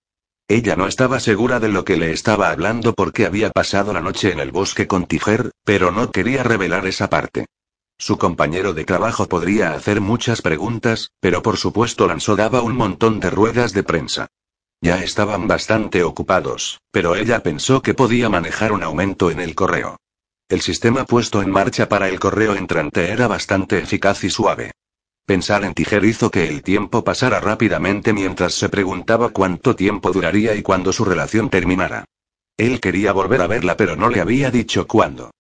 Ella 0.51 0.75
no 0.75 0.85
estaba 0.85 1.21
segura 1.21 1.61
de 1.61 1.69
lo 1.69 1.85
que 1.85 1.95
le 1.95 2.11
estaba 2.11 2.49
hablando 2.49 2.93
porque 2.93 3.25
había 3.25 3.51
pasado 3.51 3.93
la 3.93 4.01
noche 4.01 4.33
en 4.33 4.41
el 4.41 4.51
bosque 4.51 4.85
con 4.85 5.05
Tiger, 5.05 5.51
pero 5.63 5.91
no 5.91 6.11
quería 6.11 6.43
revelar 6.43 6.85
esa 6.87 7.09
parte. 7.09 7.45
Su 7.97 8.17
compañero 8.17 8.73
de 8.73 8.83
trabajo 8.83 9.29
podría 9.29 9.71
hacer 9.71 10.01
muchas 10.01 10.41
preguntas, 10.41 11.11
pero 11.21 11.41
por 11.41 11.55
supuesto 11.55 12.05
Lanzo 12.05 12.35
daba 12.35 12.63
un 12.63 12.75
montón 12.75 13.21
de 13.21 13.29
ruedas 13.29 13.71
de 13.71 13.83
prensa. 13.83 14.27
Ya 14.81 15.01
estaban 15.01 15.47
bastante 15.47 16.03
ocupados, 16.03 16.81
pero 16.91 17.15
ella 17.15 17.43
pensó 17.43 17.81
que 17.81 17.93
podía 17.93 18.27
manejar 18.27 18.73
un 18.73 18.83
aumento 18.83 19.31
en 19.31 19.39
el 19.39 19.55
correo. 19.55 20.01
El 20.49 20.59
sistema 20.59 21.05
puesto 21.05 21.41
en 21.41 21.49
marcha 21.49 21.87
para 21.87 22.09
el 22.09 22.19
correo 22.19 22.55
entrante 22.55 23.09
era 23.09 23.25
bastante 23.29 23.79
eficaz 23.79 24.25
y 24.25 24.29
suave. 24.29 24.71
Pensar 25.31 25.63
en 25.63 25.73
Tiger 25.73 26.03
hizo 26.03 26.29
que 26.29 26.49
el 26.49 26.61
tiempo 26.61 27.05
pasara 27.05 27.39
rápidamente 27.39 28.11
mientras 28.11 28.53
se 28.53 28.67
preguntaba 28.67 29.29
cuánto 29.29 29.77
tiempo 29.77 30.11
duraría 30.11 30.55
y 30.55 30.61
cuándo 30.61 30.91
su 30.91 31.05
relación 31.05 31.49
terminara. 31.49 32.03
Él 32.57 32.81
quería 32.81 33.13
volver 33.13 33.39
a 33.41 33.47
verla 33.47 33.77
pero 33.77 33.95
no 33.95 34.09
le 34.09 34.19
había 34.19 34.51
dicho 34.51 34.87
cuándo. 34.87 35.31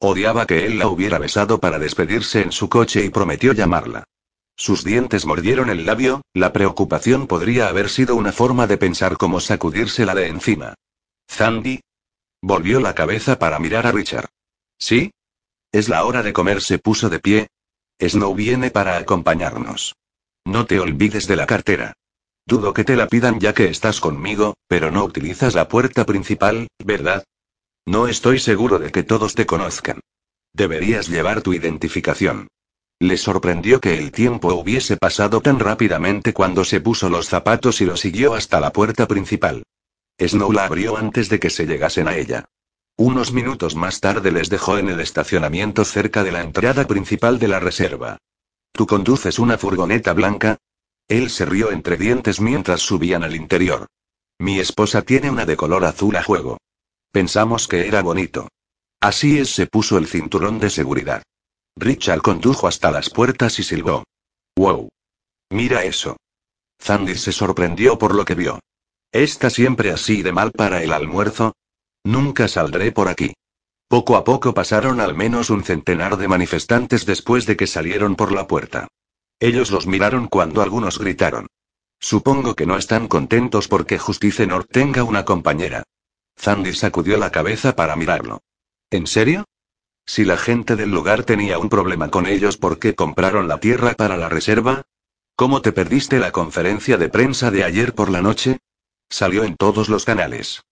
Odiaba 0.00 0.46
que 0.46 0.66
él 0.66 0.78
la 0.78 0.88
hubiera 0.88 1.16
besado 1.16 1.60
para 1.60 1.78
despedirse 1.78 2.42
en 2.42 2.52
su 2.52 2.68
coche 2.68 3.02
y 3.02 3.08
prometió 3.08 3.54
llamarla. 3.54 4.04
Sus 4.54 4.84
dientes 4.84 5.24
mordieron 5.24 5.70
el 5.70 5.86
labio, 5.86 6.20
la 6.34 6.52
preocupación 6.52 7.26
podría 7.26 7.68
haber 7.68 7.88
sido 7.88 8.16
una 8.16 8.32
forma 8.32 8.66
de 8.66 8.76
pensar 8.76 9.16
como 9.16 9.40
sacudírsela 9.40 10.14
de 10.14 10.26
encima. 10.26 10.74
¿Zandy? 11.26 11.80
Volvió 12.42 12.80
la 12.80 12.94
cabeza 12.94 13.38
para 13.38 13.58
mirar 13.58 13.86
a 13.86 13.92
Richard. 13.92 14.28
¿Sí? 14.78 15.10
Es 15.72 15.88
la 15.88 16.04
hora 16.04 16.22
de 16.22 16.34
comer, 16.34 16.60
se 16.60 16.78
puso 16.78 17.08
de 17.08 17.18
pie. 17.18 17.48
Snow 18.00 18.34
viene 18.34 18.70
para 18.70 18.96
acompañarnos. 18.96 19.96
No 20.44 20.66
te 20.66 20.78
olvides 20.78 21.26
de 21.26 21.36
la 21.36 21.46
cartera. 21.46 21.94
Dudo 22.46 22.72
que 22.72 22.84
te 22.84 22.96
la 22.96 23.08
pidan 23.08 23.40
ya 23.40 23.52
que 23.52 23.68
estás 23.68 24.00
conmigo, 24.00 24.54
pero 24.68 24.90
no 24.90 25.04
utilizas 25.04 25.54
la 25.54 25.68
puerta 25.68 26.06
principal, 26.06 26.68
¿verdad? 26.82 27.24
No 27.86 28.06
estoy 28.06 28.38
seguro 28.38 28.78
de 28.78 28.92
que 28.92 29.02
todos 29.02 29.34
te 29.34 29.46
conozcan. 29.46 30.00
Deberías 30.54 31.08
llevar 31.08 31.42
tu 31.42 31.52
identificación. 31.52 32.48
Le 33.00 33.16
sorprendió 33.16 33.80
que 33.80 33.98
el 33.98 34.12
tiempo 34.12 34.54
hubiese 34.54 34.96
pasado 34.96 35.40
tan 35.40 35.58
rápidamente 35.58 36.32
cuando 36.32 36.64
se 36.64 36.80
puso 36.80 37.08
los 37.08 37.28
zapatos 37.28 37.80
y 37.80 37.84
lo 37.84 37.96
siguió 37.96 38.34
hasta 38.34 38.60
la 38.60 38.72
puerta 38.72 39.06
principal. 39.06 39.62
Snow 40.18 40.52
la 40.52 40.64
abrió 40.64 40.96
antes 40.96 41.28
de 41.28 41.38
que 41.38 41.50
se 41.50 41.66
llegasen 41.66 42.08
a 42.08 42.16
ella. 42.16 42.46
Unos 43.00 43.32
minutos 43.32 43.76
más 43.76 44.00
tarde 44.00 44.32
les 44.32 44.50
dejó 44.50 44.76
en 44.76 44.88
el 44.88 44.98
estacionamiento 44.98 45.84
cerca 45.84 46.24
de 46.24 46.32
la 46.32 46.42
entrada 46.42 46.84
principal 46.84 47.38
de 47.38 47.46
la 47.46 47.60
reserva. 47.60 48.18
¿Tú 48.72 48.88
conduces 48.88 49.38
una 49.38 49.56
furgoneta 49.56 50.12
blanca? 50.14 50.58
Él 51.06 51.30
se 51.30 51.44
rió 51.44 51.70
entre 51.70 51.96
dientes 51.96 52.40
mientras 52.40 52.80
subían 52.80 53.22
al 53.22 53.36
interior. 53.36 53.86
Mi 54.40 54.58
esposa 54.58 55.02
tiene 55.02 55.30
una 55.30 55.46
de 55.46 55.56
color 55.56 55.84
azul 55.84 56.16
a 56.16 56.24
juego. 56.24 56.58
Pensamos 57.12 57.68
que 57.68 57.86
era 57.86 58.02
bonito. 58.02 58.48
Así 59.00 59.38
es, 59.38 59.50
se 59.50 59.68
puso 59.68 59.96
el 59.96 60.08
cinturón 60.08 60.58
de 60.58 60.68
seguridad. 60.68 61.22
Richard 61.76 62.20
condujo 62.20 62.66
hasta 62.66 62.90
las 62.90 63.10
puertas 63.10 63.60
y 63.60 63.62
silbó. 63.62 64.02
¡Wow! 64.56 64.88
Mira 65.50 65.84
eso. 65.84 66.16
Zandy 66.82 67.14
se 67.14 67.30
sorprendió 67.30 67.96
por 67.96 68.12
lo 68.16 68.24
que 68.24 68.34
vio. 68.34 68.58
¿Está 69.12 69.50
siempre 69.50 69.92
así 69.92 70.22
de 70.22 70.32
mal 70.32 70.50
para 70.50 70.82
el 70.82 70.92
almuerzo? 70.92 71.54
Nunca 72.04 72.48
saldré 72.48 72.92
por 72.92 73.08
aquí. 73.08 73.34
Poco 73.88 74.16
a 74.16 74.24
poco 74.24 74.52
pasaron 74.52 75.00
al 75.00 75.14
menos 75.14 75.50
un 75.50 75.64
centenar 75.64 76.16
de 76.16 76.28
manifestantes 76.28 77.06
después 77.06 77.46
de 77.46 77.56
que 77.56 77.66
salieron 77.66 78.16
por 78.16 78.32
la 78.32 78.46
puerta. 78.46 78.88
Ellos 79.40 79.70
los 79.70 79.86
miraron 79.86 80.28
cuando 80.28 80.62
algunos 80.62 80.98
gritaron. 80.98 81.46
Supongo 82.00 82.54
que 82.54 82.66
no 82.66 82.76
están 82.76 83.08
contentos 83.08 83.66
porque 83.66 83.98
Justice 83.98 84.46
North 84.46 84.68
tenga 84.70 85.04
una 85.04 85.24
compañera. 85.24 85.84
Zandy 86.38 86.72
sacudió 86.74 87.16
la 87.16 87.30
cabeza 87.30 87.74
para 87.74 87.96
mirarlo. 87.96 88.42
¿En 88.90 89.06
serio? 89.06 89.44
Si 90.06 90.24
la 90.24 90.36
gente 90.36 90.76
del 90.76 90.90
lugar 90.90 91.24
tenía 91.24 91.58
un 91.58 91.68
problema 91.68 92.10
con 92.10 92.26
ellos 92.26 92.56
porque 92.56 92.94
compraron 92.94 93.48
la 93.48 93.58
tierra 93.58 93.94
para 93.94 94.16
la 94.16 94.28
reserva. 94.28 94.82
¿Cómo 95.34 95.62
te 95.62 95.72
perdiste 95.72 96.18
la 96.18 96.32
conferencia 96.32 96.96
de 96.96 97.08
prensa 97.08 97.50
de 97.50 97.64
ayer 97.64 97.94
por 97.94 98.10
la 98.10 98.22
noche? 98.22 98.58
Salió 99.08 99.44
en 99.44 99.56
todos 99.56 99.88
los 99.88 100.04
canales. 100.04 100.62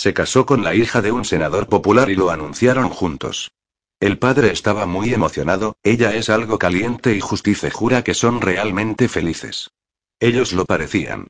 Se 0.00 0.14
casó 0.14 0.46
con 0.46 0.62
la 0.62 0.76
hija 0.76 1.02
de 1.02 1.10
un 1.10 1.24
senador 1.24 1.68
popular 1.68 2.08
y 2.08 2.14
lo 2.14 2.30
anunciaron 2.30 2.88
juntos. 2.88 3.50
El 3.98 4.16
padre 4.16 4.52
estaba 4.52 4.86
muy 4.86 5.12
emocionado, 5.12 5.74
ella 5.82 6.14
es 6.14 6.30
algo 6.30 6.56
caliente 6.56 7.16
y 7.16 7.20
Justice 7.20 7.68
jura 7.72 8.04
que 8.04 8.14
son 8.14 8.40
realmente 8.40 9.08
felices. 9.08 9.72
Ellos 10.20 10.52
lo 10.52 10.66
parecían. 10.66 11.26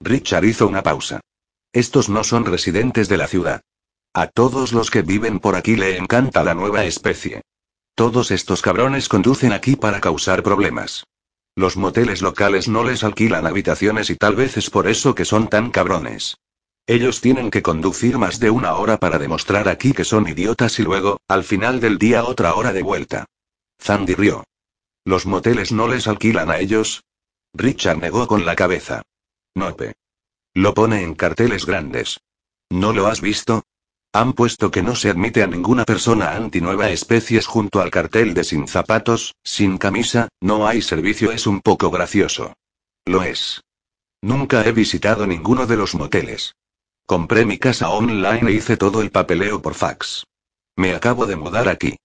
Richard 0.00 0.46
hizo 0.46 0.66
una 0.66 0.82
pausa. 0.82 1.20
Estos 1.72 2.08
no 2.08 2.24
son 2.24 2.44
residentes 2.44 3.08
de 3.08 3.18
la 3.18 3.28
ciudad. 3.28 3.60
A 4.12 4.26
todos 4.26 4.72
los 4.72 4.90
que 4.90 5.02
viven 5.02 5.38
por 5.38 5.54
aquí 5.54 5.76
le 5.76 5.96
encanta 5.96 6.42
la 6.42 6.54
nueva 6.54 6.86
especie. 6.86 7.42
Todos 7.94 8.32
estos 8.32 8.62
cabrones 8.62 9.08
conducen 9.08 9.52
aquí 9.52 9.76
para 9.76 10.00
causar 10.00 10.42
problemas. 10.42 11.04
Los 11.54 11.76
moteles 11.76 12.20
locales 12.20 12.66
no 12.66 12.82
les 12.82 13.04
alquilan 13.04 13.46
habitaciones 13.46 14.10
y 14.10 14.16
tal 14.16 14.34
vez 14.34 14.56
es 14.56 14.70
por 14.70 14.88
eso 14.88 15.14
que 15.14 15.24
son 15.24 15.46
tan 15.46 15.70
cabrones. 15.70 16.34
Ellos 16.88 17.20
tienen 17.20 17.50
que 17.50 17.60
conducir 17.60 18.16
más 18.16 18.40
de 18.40 18.50
una 18.50 18.74
hora 18.76 18.96
para 18.96 19.18
demostrar 19.18 19.68
aquí 19.68 19.92
que 19.92 20.04
son 20.04 20.26
idiotas 20.26 20.78
y 20.78 20.82
luego, 20.84 21.20
al 21.28 21.44
final 21.44 21.80
del 21.80 21.98
día, 21.98 22.24
otra 22.24 22.54
hora 22.54 22.72
de 22.72 22.80
vuelta. 22.80 23.26
Zandy 23.78 24.14
rió. 24.14 24.44
¿Los 25.04 25.26
moteles 25.26 25.70
no 25.70 25.86
les 25.86 26.08
alquilan 26.08 26.50
a 26.50 26.58
ellos? 26.60 27.04
Richard 27.52 27.98
negó 27.98 28.26
con 28.26 28.46
la 28.46 28.56
cabeza. 28.56 29.02
Nope. 29.54 29.96
Lo 30.54 30.72
pone 30.72 31.02
en 31.02 31.14
carteles 31.14 31.66
grandes. 31.66 32.20
¿No 32.70 32.94
lo 32.94 33.06
has 33.06 33.20
visto? 33.20 33.64
Han 34.14 34.32
puesto 34.32 34.70
que 34.70 34.82
no 34.82 34.96
se 34.96 35.10
admite 35.10 35.42
a 35.42 35.46
ninguna 35.46 35.84
persona 35.84 36.36
anti-nueva 36.36 36.88
especies 36.88 37.46
junto 37.46 37.82
al 37.82 37.90
cartel 37.90 38.32
de 38.32 38.44
sin 38.44 38.66
zapatos, 38.66 39.34
sin 39.44 39.76
camisa, 39.76 40.28
no 40.40 40.66
hay 40.66 40.80
servicio 40.80 41.32
es 41.32 41.46
un 41.46 41.60
poco 41.60 41.90
gracioso. 41.90 42.54
Lo 43.04 43.22
es. 43.22 43.62
Nunca 44.22 44.66
he 44.66 44.72
visitado 44.72 45.26
ninguno 45.26 45.66
de 45.66 45.76
los 45.76 45.94
moteles. 45.94 46.54
Compré 47.08 47.46
mi 47.46 47.56
casa 47.56 47.88
online 47.88 48.50
e 48.50 48.52
hice 48.52 48.76
todo 48.76 49.00
el 49.00 49.10
papeleo 49.10 49.62
por 49.62 49.72
fax. 49.72 50.26
Me 50.76 50.94
acabo 50.94 51.24
de 51.24 51.36
mudar 51.36 51.66
aquí. 51.70 51.96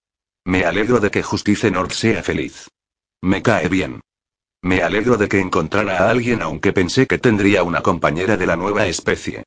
Me 0.46 0.64
alegro 0.64 0.98
de 0.98 1.10
que 1.10 1.22
Justice 1.22 1.70
North 1.70 1.92
sea 1.92 2.22
feliz. 2.22 2.70
Me 3.20 3.42
cae 3.42 3.68
bien. 3.68 4.00
Me 4.62 4.82
alegro 4.82 5.18
de 5.18 5.28
que 5.28 5.40
encontrara 5.40 5.98
a 5.98 6.08
alguien 6.08 6.40
aunque 6.40 6.72
pensé 6.72 7.06
que 7.06 7.18
tendría 7.18 7.64
una 7.64 7.82
compañera 7.82 8.38
de 8.38 8.46
la 8.46 8.56
nueva 8.56 8.86
especie. 8.86 9.44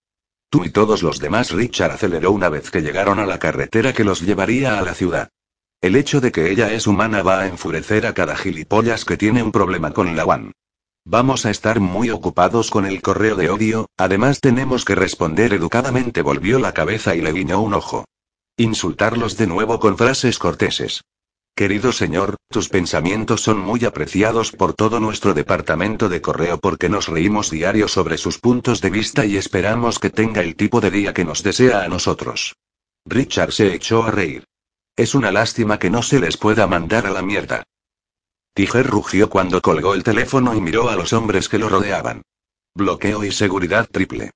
Tú 0.51 0.63
y 0.63 0.69
todos 0.69 1.01
los 1.01 1.17
demás. 1.17 1.49
Richard 1.49 1.93
aceleró 1.93 2.33
una 2.33 2.49
vez 2.49 2.69
que 2.69 2.83
llegaron 2.83 3.17
a 3.17 3.25
la 3.25 3.39
carretera 3.39 3.93
que 3.93 4.03
los 4.03 4.21
llevaría 4.21 4.77
a 4.77 4.83
la 4.83 4.93
ciudad. 4.93 5.29
El 5.81 5.95
hecho 5.95 6.21
de 6.21 6.31
que 6.31 6.51
ella 6.51 6.71
es 6.71 6.85
humana 6.85 7.23
va 7.23 7.39
a 7.39 7.47
enfurecer 7.47 8.05
a 8.05 8.13
cada 8.13 8.35
gilipollas 8.35 9.05
que 9.05 9.17
tiene 9.17 9.41
un 9.41 9.51
problema 9.51 9.91
con 9.91 10.15
la 10.15 10.23
One. 10.23 10.51
Vamos 11.09 11.45
a 11.45 11.51
estar 11.51 11.79
muy 11.79 12.09
ocupados 12.09 12.69
con 12.69 12.85
el 12.85 13.01
correo 13.01 13.37
de 13.37 13.49
odio, 13.49 13.87
además 13.95 14.41
tenemos 14.41 14.83
que 14.83 14.93
responder 14.93 15.53
educadamente. 15.53 16.21
Volvió 16.21 16.59
la 16.59 16.73
cabeza 16.73 17.15
y 17.15 17.21
le 17.21 17.31
guiñó 17.31 17.61
un 17.61 17.75
ojo. 17.75 18.03
Insultarlos 18.57 19.37
de 19.37 19.47
nuevo 19.47 19.79
con 19.79 19.97
frases 19.97 20.37
corteses. 20.37 21.05
Querido 21.55 21.93
señor, 21.93 22.35
tus 22.49 22.67
pensamientos 22.67 23.39
son 23.39 23.57
muy 23.57 23.85
apreciados 23.85 24.51
por 24.51 24.73
todo 24.73 24.99
nuestro 24.99 25.33
departamento 25.33 26.09
de 26.09 26.21
correo 26.21 26.57
porque 26.57 26.89
nos 26.89 27.07
reímos 27.07 27.51
diario 27.51 27.87
sobre 27.87 28.17
sus 28.17 28.37
puntos 28.39 28.81
de 28.81 28.89
vista 28.89 29.25
y 29.25 29.37
esperamos 29.37 29.99
que 29.99 30.09
tenga 30.09 30.41
el 30.41 30.57
tipo 30.57 30.81
de 30.81 30.91
día 30.91 31.13
que 31.13 31.23
nos 31.23 31.41
desea 31.41 31.83
a 31.83 31.87
nosotros. 31.87 32.57
Richard 33.05 33.53
se 33.53 33.73
echó 33.73 34.03
a 34.03 34.11
reír. 34.11 34.43
Es 34.97 35.15
una 35.15 35.31
lástima 35.31 35.79
que 35.79 35.89
no 35.89 36.03
se 36.03 36.19
les 36.19 36.35
pueda 36.35 36.67
mandar 36.67 37.07
a 37.07 37.11
la 37.11 37.21
mierda. 37.21 37.63
Tiger 38.57 38.87
rugió 38.87 39.29
cuando 39.29 39.61
colgó 39.61 39.93
el 39.93 40.01
teléfono 40.01 40.55
y 40.55 40.61
miró 40.61 40.89
a 40.89 40.95
los 40.95 41.13
hombres 41.13 41.47
que 41.47 41.59
lo 41.59 41.69
rodeaban. 41.69 42.23
Bloqueo 42.73 43.23
y 43.23 43.31
seguridad 43.31 43.87
triple. 43.87 44.31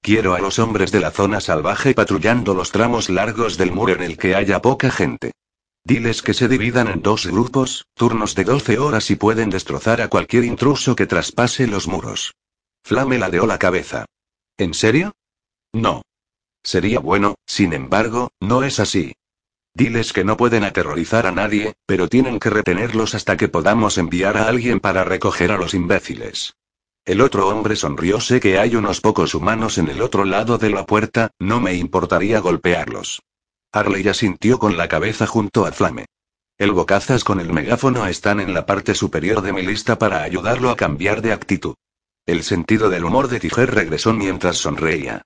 Quiero 0.00 0.34
a 0.34 0.38
los 0.38 0.60
hombres 0.60 0.92
de 0.92 1.00
la 1.00 1.10
zona 1.10 1.40
salvaje 1.40 1.92
patrullando 1.92 2.54
los 2.54 2.70
tramos 2.70 3.10
largos 3.10 3.58
del 3.58 3.72
muro 3.72 3.94
en 3.94 4.04
el 4.04 4.16
que 4.16 4.36
haya 4.36 4.62
poca 4.62 4.92
gente. 4.92 5.32
Diles 5.82 6.22
que 6.22 6.34
se 6.34 6.46
dividan 6.46 6.86
en 6.86 7.02
dos 7.02 7.26
grupos, 7.26 7.84
turnos 7.94 8.36
de 8.36 8.44
12 8.44 8.78
horas 8.78 9.10
y 9.10 9.16
pueden 9.16 9.50
destrozar 9.50 10.00
a 10.02 10.08
cualquier 10.08 10.44
intruso 10.44 10.94
que 10.94 11.06
traspase 11.06 11.66
los 11.66 11.88
muros. 11.88 12.32
Flame 12.84 13.18
ladeó 13.18 13.44
la 13.44 13.58
cabeza. 13.58 14.04
¿En 14.56 14.72
serio? 14.74 15.16
No. 15.72 16.02
Sería 16.62 17.00
bueno, 17.00 17.34
sin 17.44 17.72
embargo, 17.72 18.30
no 18.38 18.62
es 18.62 18.78
así. 18.78 19.14
Diles 19.76 20.12
que 20.12 20.22
no 20.22 20.36
pueden 20.36 20.62
aterrorizar 20.62 21.26
a 21.26 21.32
nadie, 21.32 21.74
pero 21.84 22.08
tienen 22.08 22.38
que 22.38 22.48
retenerlos 22.48 23.14
hasta 23.16 23.36
que 23.36 23.48
podamos 23.48 23.98
enviar 23.98 24.36
a 24.36 24.46
alguien 24.46 24.78
para 24.78 25.02
recoger 25.02 25.50
a 25.50 25.58
los 25.58 25.74
imbéciles. 25.74 26.54
El 27.04 27.20
otro 27.20 27.48
hombre 27.48 27.74
sonrió. 27.74 28.20
Sé 28.20 28.38
que 28.38 28.58
hay 28.58 28.76
unos 28.76 29.00
pocos 29.00 29.34
humanos 29.34 29.76
en 29.78 29.88
el 29.88 30.00
otro 30.00 30.24
lado 30.24 30.58
de 30.58 30.70
la 30.70 30.86
puerta, 30.86 31.32
no 31.40 31.60
me 31.60 31.74
importaría 31.74 32.38
golpearlos. 32.38 33.22
Arley 33.72 34.06
asintió 34.06 34.60
con 34.60 34.76
la 34.76 34.86
cabeza 34.86 35.26
junto 35.26 35.66
a 35.66 35.72
Flame. 35.72 36.06
El 36.56 36.70
bocazas 36.70 37.24
con 37.24 37.40
el 37.40 37.52
megáfono 37.52 38.06
están 38.06 38.38
en 38.38 38.54
la 38.54 38.64
parte 38.66 38.94
superior 38.94 39.42
de 39.42 39.52
mi 39.52 39.62
lista 39.62 39.98
para 39.98 40.22
ayudarlo 40.22 40.70
a 40.70 40.76
cambiar 40.76 41.20
de 41.20 41.32
actitud. 41.32 41.74
El 42.26 42.44
sentido 42.44 42.90
del 42.90 43.04
humor 43.04 43.26
de 43.26 43.40
Tiger 43.40 43.74
regresó 43.74 44.14
mientras 44.14 44.56
sonreía. 44.56 45.22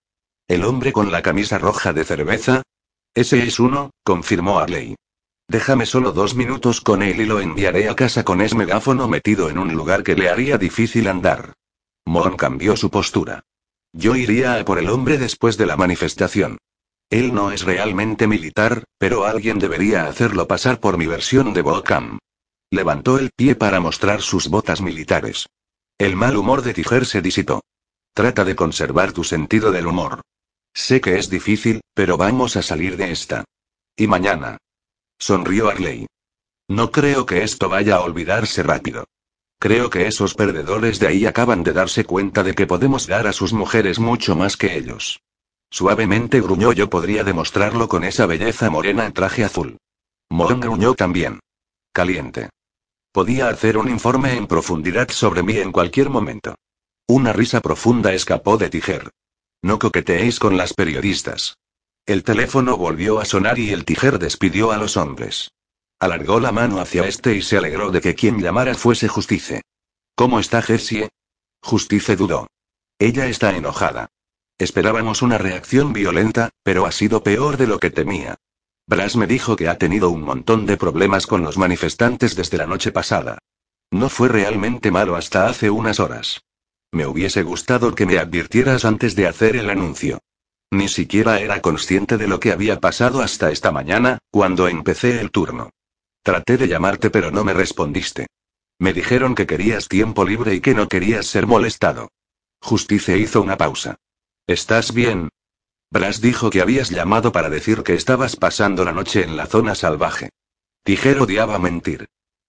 ¿El 0.49 0.65
hombre 0.65 0.93
con 0.93 1.13
la 1.13 1.21
camisa 1.21 1.59
roja 1.59 1.93
de 1.93 2.05
cerveza? 2.05 2.63
Ese 3.19 3.43
es 3.43 3.59
uno, 3.59 3.91
confirmó 4.05 4.61
Arley. 4.61 4.95
Déjame 5.49 5.87
solo 5.87 6.13
dos 6.13 6.37
minutos 6.37 6.81
con 6.81 7.03
él 7.03 7.21
y 7.21 7.27
lo 7.27 7.41
enviaré 7.41 7.89
a 7.89 7.97
casa 7.97 8.23
con 8.23 8.41
ese 8.41 8.55
megáfono 8.55 9.09
metido 9.09 9.51
en 9.51 9.59
un 9.59 9.75
lugar 9.75 10.05
que 10.05 10.15
le 10.15 10.29
haría 10.29 10.57
difícil 10.57 11.09
andar. 11.09 11.55
Mon 12.07 12.37
cambió 12.37 12.77
su 12.77 12.91
postura. 12.91 13.43
Yo 13.93 14.15
iría 14.15 14.55
a 14.55 14.65
por 14.65 14.79
el 14.79 14.89
hombre 14.89 15.19
después 15.19 15.57
de 15.57 15.67
la 15.67 15.77
manifestación. 15.77 16.59
Él 17.11 17.35
no 17.35 17.51
es 17.51 17.65
realmente 17.65 18.29
militar, 18.29 18.85
pero 18.99 19.25
alguien 19.25 19.59
debería 19.59 20.07
hacerlo 20.07 20.47
pasar 20.47 20.79
por 20.79 20.97
mi 20.97 21.09
versión 21.09 21.53
de 21.55 21.63
Bocam. 21.63 22.21
Levantó 22.71 23.19
el 23.19 23.31
pie 23.35 23.57
para 23.57 23.81
mostrar 23.81 24.23
sus 24.23 24.47
botas 24.47 24.81
militares. 24.81 25.49
El 25.99 26.15
mal 26.15 26.37
humor 26.37 26.63
de 26.63 26.73
Tiger 26.73 27.05
se 27.05 27.21
disipó. 27.21 27.63
Trata 28.15 28.45
de 28.45 28.55
conservar 28.55 29.11
tu 29.11 29.25
sentido 29.25 29.73
del 29.73 29.89
humor. 29.89 30.21
Sé 30.75 31.01
que 31.01 31.19
es 31.19 31.29
difícil, 31.31 31.81
pero 31.95 32.17
vamos 32.17 32.57
a 32.57 32.63
salir 32.63 32.97
de 32.97 33.11
esta. 33.11 33.45
Y 33.97 34.07
mañana. 34.07 34.59
Sonrió 35.19 35.69
Arley. 35.69 36.07
No 36.69 36.91
creo 36.91 37.27
que 37.27 37.43
esto 37.43 37.69
vaya 37.69 37.97
a 37.97 38.01
olvidarse 38.01 38.63
rápido. 38.63 39.05
Creo 39.59 39.91
que 39.91 40.07
esos 40.07 40.35
perdedores 40.35 41.01
de 41.01 41.09
ahí 41.09 41.27
acaban 41.27 41.65
de 41.65 41.73
darse 41.73 42.05
cuenta 42.05 42.45
de 42.45 42.55
que 42.55 42.67
podemos 42.67 43.07
dar 43.07 43.27
a 43.27 43.33
sus 43.33 43.53
mujeres 43.53 43.99
mucho 43.99 44.37
más 44.37 44.57
que 44.57 44.77
ellos. 44.77 45.21
Suavemente 45.71 46.41
gruñó 46.41 46.73
yo 46.73 46.89
podría 46.89 47.25
demostrarlo 47.25 47.89
con 47.89 48.05
esa 48.05 48.27
belleza 48.27 48.71
morena 48.71 49.05
en 49.07 49.13
traje 49.13 49.45
azul. 49.45 49.79
Mon 50.31 50.61
gruñó 50.61 50.95
también. 50.95 51.41
Caliente. 51.93 52.51
Podía 53.13 53.49
hacer 53.49 53.79
un 53.79 53.89
informe 53.89 54.37
en 54.37 54.47
profundidad 54.47 55.09
sobre 55.09 55.43
mí 55.43 55.57
en 55.57 55.73
cualquier 55.73 56.11
momento. 56.11 56.55
Una 57.09 57.33
risa 57.33 57.61
profunda 57.61 58.13
escapó 58.13 58.59
de 58.59 58.69
Tiger. 58.69 59.11
No 59.63 59.79
coqueteéis 59.79 60.39
con 60.39 60.57
las 60.57 60.73
periodistas. 60.73 61.59
El 62.07 62.23
teléfono 62.23 62.77
volvió 62.77 63.21
a 63.21 63.25
sonar 63.25 63.59
y 63.59 63.71
el 63.71 63.85
Tiger 63.85 64.19
despidió 64.19 64.73
a 64.73 64.79
los 64.79 64.97
hombres. 64.97 65.51
Alargó 66.01 66.41
la 66.41 66.53
mano 66.53 66.81
hacia 66.81 67.07
este 67.07 67.35
y 67.35 67.43
se 67.43 67.59
alegró 67.59 67.91
de 67.91 68.01
que 68.01 68.15
quien 68.15 68.41
llamara 68.41 68.75
fuese 68.75 69.09
Justice. 69.09 69.63
¿Cómo 70.15 70.39
está 70.39 70.63
Jessie? 70.63 71.09
Justice 71.61 72.17
dudó. 72.17 72.47
Ella 72.99 73.27
está 73.27 73.57
enojada. 73.57 74.09
Esperábamos 74.59 75.23
una 75.23 75.39
reacción 75.39 75.93
violenta, 75.93 76.51
pero 76.63 76.87
ha 76.87 76.93
sido 76.93 77.23
peor 77.23 77.57
de 77.57 77.67
lo 77.67 77.79
que 77.79 77.91
temía. 77.91 78.37
Bras 78.87 79.17
me 79.17 79.27
dijo 79.27 79.55
que 79.55 79.69
ha 79.69 79.77
tenido 79.77 80.09
un 80.11 80.23
montón 80.23 80.67
de 80.67 80.77
problemas 80.77 81.27
con 81.27 81.43
los 81.43 81.59
manifestantes 81.59 82.35
desde 82.35 82.57
la 82.59 82.67
noche 82.67 82.91
pasada. 82.91 83.39
No 83.91 84.09
fue 84.09 84.29
realmente 84.29 84.91
malo 84.91 85.15
hasta 85.15 85.47
hace 85.47 85.69
unas 85.69 86.01
horas. 86.01 86.41
Me 86.93 87.07
hubiese 87.07 87.43
gustado 87.43 87.95
que 87.95 88.07
me 88.07 88.19
advirtieras 88.19 88.85
antes 88.85 89.15
de 89.15 89.27
hacer 89.27 89.57
el 89.57 89.71
anuncio. 89.71 90.21
Ni 90.71 90.89
siquiera 90.89 91.41
era 91.41 91.61
consciente 91.61 92.19
de 92.19 92.29
lo 92.29 92.41
que 92.41 92.53
había 92.53 92.81
pasado 92.81 93.21
hasta 93.21 93.51
esta 93.51 93.73
mañana, 93.73 94.19
cuando 94.31 94.69
empecé 94.69 95.21
el 95.21 95.31
turno. 95.31 95.71
Traté 96.23 96.57
de 96.57 96.69
llamarte 96.69 97.11
pero 97.11 97.31
no 97.31 97.45
me 97.45 97.55
respondiste. 97.55 98.27
Me 98.79 98.93
dijeron 98.93 99.35
que 99.35 99.47
querías 99.47 99.89
tiempo 99.89 100.25
libre 100.25 100.55
y 100.55 100.61
que 100.61 100.75
no 100.75 100.89
querías 100.89 101.27
ser 101.27 101.47
molestado. 101.47 102.11
Justicia 102.61 103.17
hizo 103.17 103.41
una 103.43 103.57
pausa. 103.57 103.97
¿Estás 104.47 104.93
bien? 104.93 105.31
Bras 105.91 106.21
dijo 106.21 106.51
que 106.51 106.61
habías 106.61 106.91
llamado 106.91 107.33
para 107.33 107.49
decir 107.49 107.83
que 107.83 107.95
estabas 107.95 108.37
pasando 108.37 108.85
la 108.85 108.93
noche 108.93 109.23
en 109.23 109.37
la 109.37 109.47
zona 109.47 109.75
salvaje. 109.75 110.31
Tijer 110.85 111.21
odiaba 111.21 111.59
mentir. 111.59 112.09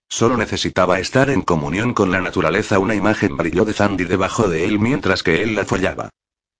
Solo 0.09 0.37
necesitaba 0.37 0.99
estar 0.99 1.29
en 1.29 1.43
comunión 1.43 1.93
con 1.93 2.11
la 2.11 2.19
naturaleza. 2.19 2.79
Una 2.79 2.95
imagen 2.95 3.37
brilló 3.37 3.63
de 3.63 3.73
Sandy 3.73 4.05
debajo 4.05 4.49
de 4.49 4.65
él 4.65 4.79
mientras 4.79 5.21
que 5.21 5.43
él 5.43 5.55
la 5.55 5.65
follaba. 5.65 6.09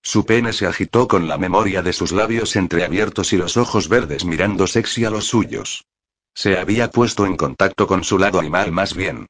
Su 0.02 0.26
pene 0.26 0.54
se 0.54 0.68
agitó 0.68 1.08
con 1.08 1.28
la 1.28 1.38
memoria 1.38 1.82
de 1.82 1.91
sus 1.91 2.12
labios 2.12 2.56
entreabiertos 2.56 3.34
y 3.34 3.38
los 3.38 3.58
ojos 3.58 3.89
verdes 3.89 4.24
mirando 4.24 4.68
sexy 4.68 5.04
a 5.04 5.10
los 5.10 5.26
suyos. 5.26 5.86
Se 6.34 6.58
había 6.58 6.89
puesto 6.91 7.26
en 7.26 7.36
contacto 7.36 7.88
con 7.88 8.04
su 8.04 8.18
lado 8.18 8.39
animal 8.39 8.72
más 8.72 8.93
bien. 8.93 9.26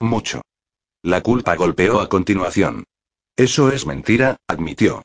Mucho. 0.00 0.42
La 1.02 1.22
culpa 1.22 1.54
golpeó 1.54 2.00
a 2.00 2.08
continuación. 2.08 2.84
Eso 3.36 3.72
es 3.72 3.86
mentira, 3.86 4.36
admitió. 4.46 5.02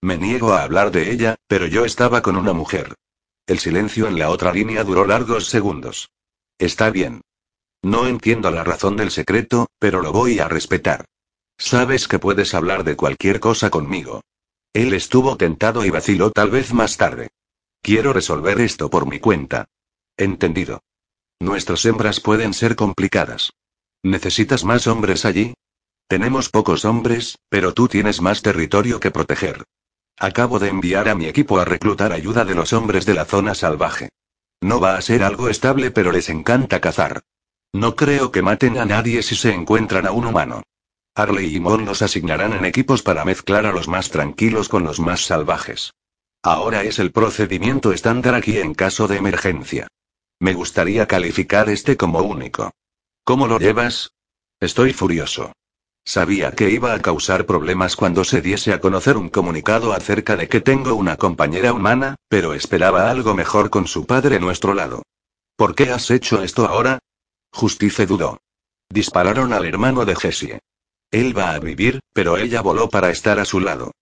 Me 0.00 0.16
niego 0.16 0.54
a 0.54 0.62
hablar 0.62 0.90
de 0.90 1.12
ella, 1.12 1.36
pero 1.46 1.66
yo 1.66 1.84
estaba 1.84 2.22
con 2.22 2.36
una 2.36 2.52
mujer. 2.52 2.94
El 3.46 3.58
silencio 3.58 4.08
en 4.08 4.18
la 4.18 4.30
otra 4.30 4.52
línea 4.52 4.82
duró 4.82 5.04
largos 5.04 5.46
segundos. 5.46 6.10
Está 6.58 6.90
bien. 6.90 7.20
No 7.82 8.06
entiendo 8.06 8.50
la 8.50 8.64
razón 8.64 8.96
del 8.96 9.10
secreto, 9.10 9.68
pero 9.78 10.02
lo 10.02 10.12
voy 10.12 10.40
a 10.40 10.48
respetar. 10.48 11.04
Sabes 11.56 12.08
que 12.08 12.18
puedes 12.18 12.54
hablar 12.54 12.84
de 12.84 12.96
cualquier 12.96 13.40
cosa 13.40 13.70
conmigo. 13.70 14.22
Él 14.72 14.94
estuvo 14.94 15.36
tentado 15.36 15.84
y 15.84 15.90
vaciló 15.90 16.30
tal 16.30 16.50
vez 16.50 16.72
más 16.72 16.96
tarde. 16.96 17.30
Quiero 17.82 18.12
resolver 18.12 18.60
esto 18.60 18.90
por 18.90 19.06
mi 19.06 19.18
cuenta. 19.18 19.66
Entendido. 20.16 20.82
Nuestras 21.40 21.84
hembras 21.84 22.20
pueden 22.20 22.52
ser 22.52 22.76
complicadas. 22.76 23.52
¿Necesitas 24.02 24.64
más 24.64 24.86
hombres 24.86 25.24
allí? 25.24 25.54
Tenemos 26.08 26.48
pocos 26.48 26.84
hombres, 26.84 27.38
pero 27.48 27.74
tú 27.74 27.88
tienes 27.88 28.20
más 28.20 28.42
territorio 28.42 28.98
que 28.98 29.10
proteger. 29.10 29.64
Acabo 30.16 30.58
de 30.58 30.68
enviar 30.68 31.08
a 31.08 31.14
mi 31.14 31.26
equipo 31.26 31.58
a 31.58 31.64
reclutar 31.64 32.12
ayuda 32.12 32.44
de 32.44 32.54
los 32.54 32.72
hombres 32.72 33.06
de 33.06 33.14
la 33.14 33.24
zona 33.24 33.54
salvaje. 33.54 34.08
No 34.60 34.80
va 34.80 34.96
a 34.96 35.02
ser 35.02 35.22
algo 35.22 35.48
estable, 35.48 35.90
pero 35.92 36.10
les 36.10 36.28
encanta 36.28 36.80
cazar. 36.80 37.22
No 37.72 37.96
creo 37.96 38.32
que 38.32 38.42
maten 38.42 38.78
a 38.78 38.84
nadie 38.84 39.22
si 39.22 39.34
se 39.34 39.52
encuentran 39.52 40.06
a 40.06 40.12
un 40.12 40.26
humano. 40.26 40.62
Harley 41.14 41.56
y 41.56 41.60
Mon 41.60 41.84
los 41.84 42.02
asignarán 42.02 42.52
en 42.52 42.64
equipos 42.64 43.02
para 43.02 43.24
mezclar 43.24 43.66
a 43.66 43.72
los 43.72 43.88
más 43.88 44.10
tranquilos 44.10 44.68
con 44.68 44.84
los 44.84 45.00
más 45.00 45.26
salvajes. 45.26 45.92
Ahora 46.42 46.84
es 46.84 46.98
el 46.98 47.12
procedimiento 47.12 47.92
estándar 47.92 48.34
aquí 48.34 48.58
en 48.58 48.74
caso 48.74 49.08
de 49.08 49.16
emergencia. 49.16 49.88
Me 50.40 50.54
gustaría 50.54 51.06
calificar 51.06 51.68
este 51.68 51.96
como 51.96 52.20
único. 52.20 52.70
¿Cómo 53.24 53.48
lo 53.48 53.58
llevas? 53.58 54.12
Estoy 54.60 54.92
furioso. 54.92 55.52
Sabía 56.04 56.52
que 56.52 56.70
iba 56.70 56.94
a 56.94 57.02
causar 57.02 57.44
problemas 57.44 57.96
cuando 57.96 58.24
se 58.24 58.40
diese 58.40 58.72
a 58.72 58.80
conocer 58.80 59.16
un 59.16 59.28
comunicado 59.28 59.92
acerca 59.92 60.36
de 60.36 60.48
que 60.48 60.60
tengo 60.60 60.94
una 60.94 61.16
compañera 61.16 61.72
humana, 61.72 62.14
pero 62.28 62.54
esperaba 62.54 63.10
algo 63.10 63.34
mejor 63.34 63.68
con 63.68 63.86
su 63.86 64.06
padre 64.06 64.36
a 64.36 64.40
nuestro 64.40 64.72
lado. 64.72 65.02
¿Por 65.56 65.74
qué 65.74 65.90
has 65.90 66.10
hecho 66.10 66.42
esto 66.42 66.66
ahora? 66.66 67.00
Justice 67.52 68.06
dudó. 68.06 68.40
Dispararon 68.90 69.52
al 69.52 69.66
hermano 69.66 70.04
de 70.04 70.16
Jessie. 70.16 70.58
Él 71.10 71.36
va 71.36 71.52
a 71.52 71.58
vivir, 71.58 72.00
pero 72.12 72.36
ella 72.36 72.60
voló 72.60 72.88
para 72.88 73.10
estar 73.10 73.38
a 73.38 73.44
su 73.44 73.60
lado. 73.60 73.92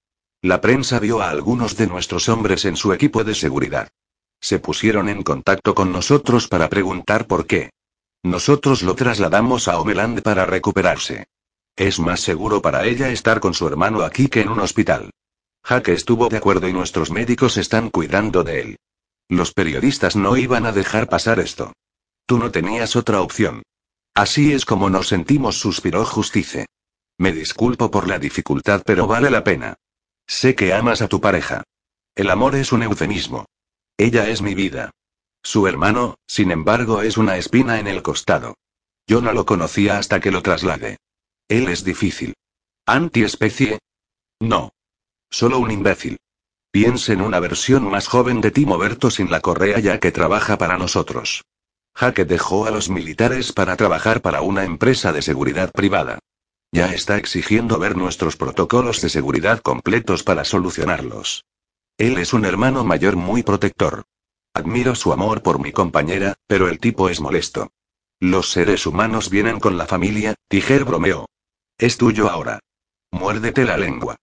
La 0.43 0.61
prensa 0.61 0.99
vio 1.01 1.21
a 1.23 1.31
algunos 1.31 1.77
de 1.77 1.87
nuestros 1.87 2.29
hombres 2.29 2.65
en 2.65 2.77
su 2.77 2.93
equipo 2.93 3.25
de 3.25 3.35
seguridad. 3.35 3.89
Se 4.41 4.59
pusieron 4.59 5.09
en 5.09 5.23
contacto 5.23 5.75
con 5.75 5.93
nosotros 5.93 6.49
para 6.49 6.69
preguntar 6.69 7.27
por 7.27 7.47
qué. 7.47 7.71
Nosotros 8.23 8.83
lo 8.83 8.95
trasladamos 8.95 9.69
a 9.69 9.79
Homeland 9.79 10.23
para 10.23 10.47
recuperarse. 10.47 11.27
Es 11.77 11.99
más 11.99 12.21
seguro 12.21 12.63
para 12.63 12.85
ella 12.85 13.11
estar 13.11 13.41
con 13.41 13.55
su 13.55 13.67
hermano 13.67 14.03
aquí 14.03 14.29
que 14.29 14.41
en 14.41 14.49
un 14.49 14.61
hospital. 14.61 15.11
Jaque 15.63 15.93
estuvo 15.93 16.29
de 16.29 16.37
acuerdo 16.37 16.69
y 16.69 16.73
nuestros 16.73 17.11
médicos 17.11 17.57
están 17.57 17.91
cuidando 17.91 18.45
de 18.45 18.61
él. 18.61 18.77
Los 19.29 19.53
periodistas 19.53 20.17
no 20.17 20.37
iban 20.37 20.65
a 20.65 20.73
dejar 20.73 21.09
pasar 21.09 21.41
esto. 21.41 21.73
Tú 22.27 22.39
no 22.39 22.51
tenías 22.51 22.97
otra 22.97 23.21
opción. 23.21 23.63
Así 24.15 24.53
es 24.53 24.65
como 24.65 24.91
nos 24.91 25.09
sentimos, 25.09 25.59
suspiró 25.59 26.05
Justice. 26.05 26.67
Me 27.19 27.33
disculpo 27.33 27.91
por 27.91 28.09
la 28.09 28.19
dificultad, 28.19 28.83
pero 28.85 29.07
vale 29.07 29.31
la 29.31 29.45
pena. 29.45 29.77
Sé 30.27 30.55
que 30.55 30.75
amas 30.75 31.03
a 31.03 31.09
tu 31.09 31.21
pareja. 31.21 31.63
El 32.15 32.31
amor 32.31 32.57
es 32.57 32.73
un 32.73 32.83
eufemismo. 32.83 33.47
Ella 33.97 34.29
es 34.29 34.43
mi 34.43 34.55
vida. 34.55 34.91
Su 35.43 35.69
hermano, 35.69 36.17
sin 36.27 36.51
embargo, 36.51 37.03
es 37.03 37.17
una 37.17 37.37
espina 37.37 37.79
en 37.79 37.87
el 37.87 38.03
costado. 38.03 38.57
Yo 39.07 39.21
no 39.21 39.33
lo 39.33 39.47
conocía 39.47 39.99
hasta 39.99 40.19
que 40.19 40.33
lo 40.33 40.43
trasladé. 40.43 40.99
Él 41.49 41.69
es 41.69 41.85
difícil. 41.85 42.35
¿Antiespecie? 42.87 43.79
No. 44.41 44.73
Solo 45.31 45.61
un 45.61 45.71
imbécil. 45.71 46.19
Piense 46.73 47.13
en 47.13 47.21
una 47.21 47.39
versión 47.39 47.89
más 47.89 48.09
joven 48.09 48.41
de 48.41 48.51
Timo 48.51 48.77
Berto 48.79 49.11
sin 49.11 49.31
la 49.31 49.41
correa 49.41 49.79
ya 49.79 50.01
que 50.01 50.11
trabaja 50.11 50.59
para 50.59 50.77
nosotros. 50.77 51.45
Jaque 51.97 52.27
dejó 52.27 52.67
a 52.67 52.71
los 52.71 52.91
militares 52.91 53.55
para 53.55 53.75
trabajar 53.75 54.21
para 54.21 54.43
una 54.43 54.65
empresa 54.65 55.15
de 55.15 55.23
seguridad 55.23 55.73
privada. 55.73 56.19
Ya 56.71 56.93
está 56.93 57.17
exigiendo 57.17 57.79
ver 57.79 57.97
nuestros 57.97 58.37
protocolos 58.37 59.01
de 59.01 59.09
seguridad 59.09 59.61
completos 59.61 60.23
para 60.23 60.45
solucionarlos. 60.45 61.47
Él 61.97 62.19
es 62.19 62.35
un 62.35 62.45
hermano 62.45 62.85
mayor 62.85 63.17
muy 63.17 63.43
protector. 63.43 64.05
Admiro 64.53 64.95
su 64.95 65.11
amor 65.11 65.43
por 65.43 65.59
mi 65.59 65.73
compañera, 65.73 66.35
pero 66.47 66.69
el 66.69 66.81
tipo 66.81 67.09
es 67.09 67.23
molesto. 67.23 67.73
Los 68.21 68.51
seres 68.51 68.87
humanos 68.87 69.31
vienen 69.31 69.59
con 69.59 69.79
la 69.79 69.87
familia, 69.87 70.35
Tiger 70.49 70.85
bromeó. 70.85 71.25
Es 71.79 71.97
tuyo 71.97 72.29
ahora. 72.29 72.59
Muérdete 73.11 73.65
la 73.65 73.79
lengua. 73.79 74.17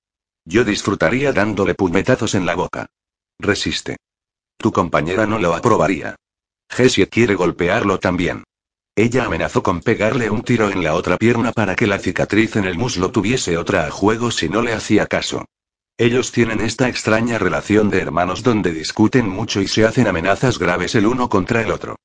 Yo 0.45 0.63
disfrutaría 0.63 1.33
dándole 1.33 1.73
puñetazos 1.73 2.35
en 2.35 2.45
la 2.45 2.53
boca. 2.53 2.85
Resiste. 3.39 3.97
Tu 4.57 4.71
compañera 4.71 5.25
no 5.25 5.39
lo 5.39 5.55
aprobaría. 5.55 6.15
Jessie 6.73 7.07
quiere 7.07 7.35
golpearlo 7.35 7.99
también. 7.99 8.43
Ella 8.95 9.25
amenazó 9.25 9.63
con 9.63 9.81
pegarle 9.81 10.29
un 10.29 10.43
tiro 10.43 10.69
en 10.69 10.83
la 10.83 10.95
otra 10.95 11.17
pierna 11.17 11.51
para 11.51 11.75
que 11.75 11.87
la 11.87 11.99
cicatriz 11.99 12.55
en 12.55 12.65
el 12.65 12.77
muslo 12.77 13.11
tuviese 13.11 13.57
otra 13.57 13.87
a 13.87 13.91
juego 13.91 14.31
si 14.31 14.49
no 14.49 14.61
le 14.61 14.73
hacía 14.73 15.07
caso. 15.07 15.45
Ellos 15.97 16.31
tienen 16.31 16.61
esta 16.61 16.89
extraña 16.89 17.37
relación 17.37 17.89
de 17.89 18.01
hermanos 18.01 18.43
donde 18.43 18.71
discuten 18.71 19.29
mucho 19.29 19.61
y 19.61 19.67
se 19.67 19.85
hacen 19.85 20.07
amenazas 20.07 20.57
graves 20.59 20.95
el 20.95 21.05
uno 21.05 21.29
contra 21.29 21.61
el 21.61 21.71
otro. 21.71 21.95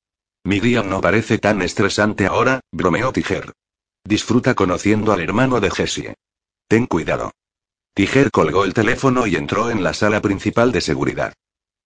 Mi 0.43 0.59
día 0.59 0.83
no 0.83 1.01
parece 1.01 1.37
tan 1.37 1.61
estresante 1.61 2.27
ahora, 2.27 2.61
bromeó 2.71 3.11
Tiger. 3.11 3.51
Disfruta 4.03 4.53
conociendo 4.53 5.11
al 5.11 5.21
hermano 5.21 5.59
de 5.59 5.71
Jessie. 5.71 6.13
Ten 6.67 6.85
cuidado. 6.85 7.31
Tiger 7.93 8.31
colgó 8.31 8.65
el 8.65 8.73
teléfono 8.73 9.27
y 9.27 9.35
entró 9.35 9.69
en 9.71 9.83
la 9.83 9.93
sala 9.93 10.21
principal 10.21 10.71
de 10.71 10.81
seguridad. 10.81 11.33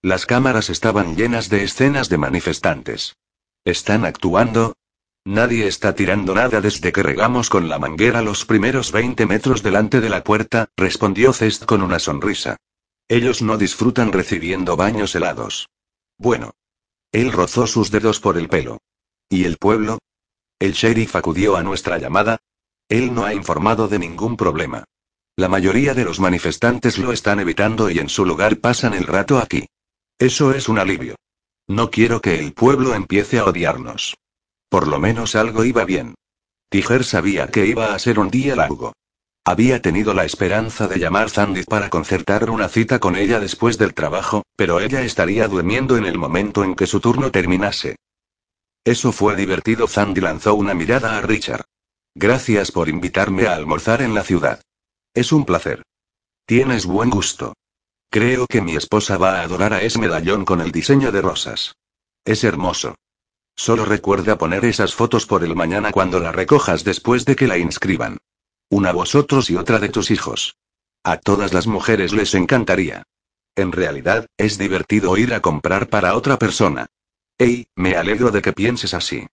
Las 0.04 0.26
cámaras 0.26 0.70
estaban 0.70 1.16
llenas 1.16 1.48
de 1.48 1.64
escenas 1.64 2.10
de 2.10 2.18
manifestantes. 2.18 3.16
¿Están 3.64 4.04
actuando? 4.04 4.76
Nadie 5.24 5.66
está 5.66 5.96
tirando 5.96 6.36
nada 6.36 6.60
desde 6.60 6.92
que 6.92 7.02
regamos 7.02 7.50
con 7.50 7.70
la 7.70 7.80
manguera 7.80 8.22
los 8.22 8.44
primeros 8.44 8.92
20 8.92 9.26
metros 9.26 9.64
delante 9.64 10.02
de 10.02 10.10
la 10.10 10.22
puerta, 10.22 10.68
respondió 10.76 11.32
Cest 11.32 11.64
con 11.64 11.82
una 11.82 12.00
sonrisa. 12.00 12.58
Ellos 13.08 13.42
no 13.42 13.58
disfrutan 13.58 14.12
recibiendo 14.12 14.76
baños 14.76 15.16
helados. 15.16 15.70
Bueno. 16.18 16.52
Él 17.14 17.32
rozó 17.32 17.66
sus 17.66 17.90
dedos 17.90 18.20
por 18.20 18.38
el 18.38 18.50
pelo. 18.50 18.80
¿Y 19.30 19.46
el 19.46 19.56
pueblo? 19.56 20.00
El 20.60 20.74
sheriff 20.74 21.16
acudió 21.16 21.56
a 21.56 21.64
nuestra 21.64 21.98
llamada. 21.98 22.40
Él 22.90 23.16
no 23.16 23.24
ha 23.24 23.34
informado 23.34 23.88
de 23.88 24.00
ningún 24.00 24.36
problema. 24.36 24.84
La 25.38 25.48
mayoría 25.48 25.94
de 25.94 26.04
los 26.04 26.20
manifestantes 26.20 26.98
lo 26.98 27.14
están 27.14 27.40
evitando 27.40 27.90
y 27.90 28.00
en 28.00 28.10
su 28.10 28.26
lugar 28.26 28.58
pasan 28.58 28.94
el 28.96 29.06
rato 29.08 29.38
aquí. 29.38 29.66
Eso 30.20 30.54
es 30.54 30.70
un 30.70 30.80
alivio. 30.80 31.16
No 31.68 31.92
quiero 31.92 32.22
que 32.22 32.40
el 32.40 32.54
pueblo 32.54 32.94
empiece 32.94 33.40
a 33.40 33.46
odiarnos. 33.46 34.16
Por 34.70 34.88
lo 34.88 35.00
menos 35.00 35.36
algo 35.36 35.66
iba 35.66 35.86
bien. 35.86 36.16
Tiger 36.70 37.04
sabía 37.04 37.48
que 37.48 37.68
iba 37.68 37.94
a 37.94 38.00
ser 38.00 38.20
un 38.20 38.30
día 38.30 38.56
largo. 38.56 38.94
Había 39.46 39.82
tenido 39.82 40.14
la 40.14 40.26
esperanza 40.26 40.88
de 40.88 41.00
llamar 41.00 41.30
Sandy 41.30 41.64
para 41.64 41.90
concertar 41.90 42.50
una 42.50 42.70
cita 42.70 43.00
con 43.00 43.16
ella 43.16 43.40
después 43.40 43.78
del 43.78 43.94
trabajo, 43.94 44.44
pero 44.56 44.80
ella 44.80 45.02
estaría 45.02 45.48
durmiendo 45.48 45.98
en 45.98 46.06
el 46.06 46.18
momento 46.18 46.64
en 46.64 46.76
que 46.76 46.88
su 46.88 47.00
turno 47.00 47.30
terminase. 47.30 47.98
Eso 48.86 49.12
fue 49.12 49.36
divertido. 49.36 49.88
Sandy 49.88 50.22
lanzó 50.22 50.56
una 50.56 50.74
mirada 50.74 51.18
a 51.18 51.22
Richard. 51.22 51.66
Gracias 52.16 52.72
por 52.72 52.90
invitarme 52.90 53.48
a 53.48 53.56
almorzar 53.56 54.02
en 54.02 54.14
la 54.14 54.24
ciudad. 54.24 54.62
Es 55.14 55.32
un 55.32 55.46
placer. 55.46 55.84
Tienes 56.46 56.86
buen 56.86 57.10
gusto. 57.10 57.54
Creo 58.14 58.46
que 58.46 58.62
mi 58.62 58.76
esposa 58.76 59.18
va 59.18 59.40
a 59.40 59.42
adorar 59.42 59.74
a 59.74 59.82
ese 59.82 59.98
medallón 59.98 60.46
con 60.46 60.62
el 60.62 60.72
diseño 60.72 61.12
de 61.12 61.20
rosas. 61.20 61.78
Es 62.24 62.44
hermoso. 62.44 62.94
Solo 63.56 63.86
recuerda 63.86 64.38
poner 64.38 64.66
esas 64.66 64.94
fotos 64.94 65.26
por 65.26 65.44
el 65.44 65.56
mañana 65.56 65.92
cuando 65.92 66.20
la 66.20 66.32
recojas 66.32 66.84
después 66.84 67.26
de 67.26 67.36
que 67.36 67.48
la 67.48 67.58
inscriban. 67.58 68.20
Una 68.70 68.92
vosotros 68.92 69.50
y 69.50 69.56
otra 69.56 69.80
de 69.80 69.90
tus 69.90 70.12
hijos. 70.12 70.58
A 71.04 71.18
todas 71.18 71.54
las 71.54 71.66
mujeres 71.66 72.14
les 72.14 72.36
encantaría. 72.36 73.02
En 73.56 73.72
realidad, 73.72 74.28
es 74.38 74.60
divertido 74.60 75.18
ir 75.18 75.34
a 75.34 75.40
comprar 75.40 75.90
para 75.90 76.16
otra 76.16 76.38
persona. 76.38 76.86
Hey, 77.40 77.66
me 77.76 77.96
alegro 77.96 78.30
de 78.30 78.44
que 78.44 78.54
pienses 78.54 78.94
así. 78.94 79.26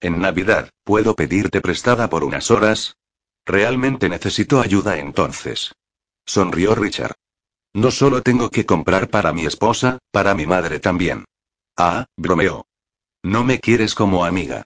En 0.00 0.20
Navidad, 0.20 0.70
¿puedo 0.82 1.14
pedirte 1.14 1.60
prestada 1.60 2.10
por 2.10 2.24
unas 2.24 2.50
horas? 2.50 2.96
Realmente 3.46 4.08
necesito 4.08 4.60
ayuda 4.60 4.98
entonces. 4.98 5.70
Sonrió 6.26 6.74
Richard. 6.74 7.14
No 7.74 7.90
solo 7.90 8.22
tengo 8.22 8.50
que 8.50 8.64
comprar 8.64 9.10
para 9.10 9.32
mi 9.32 9.46
esposa, 9.46 9.98
para 10.12 10.34
mi 10.34 10.46
madre 10.46 10.78
también. 10.78 11.24
Ah, 11.76 12.06
bromeó. 12.16 12.66
No 13.24 13.42
me 13.42 13.58
quieres 13.58 13.96
como 13.96 14.24
amiga. 14.24 14.64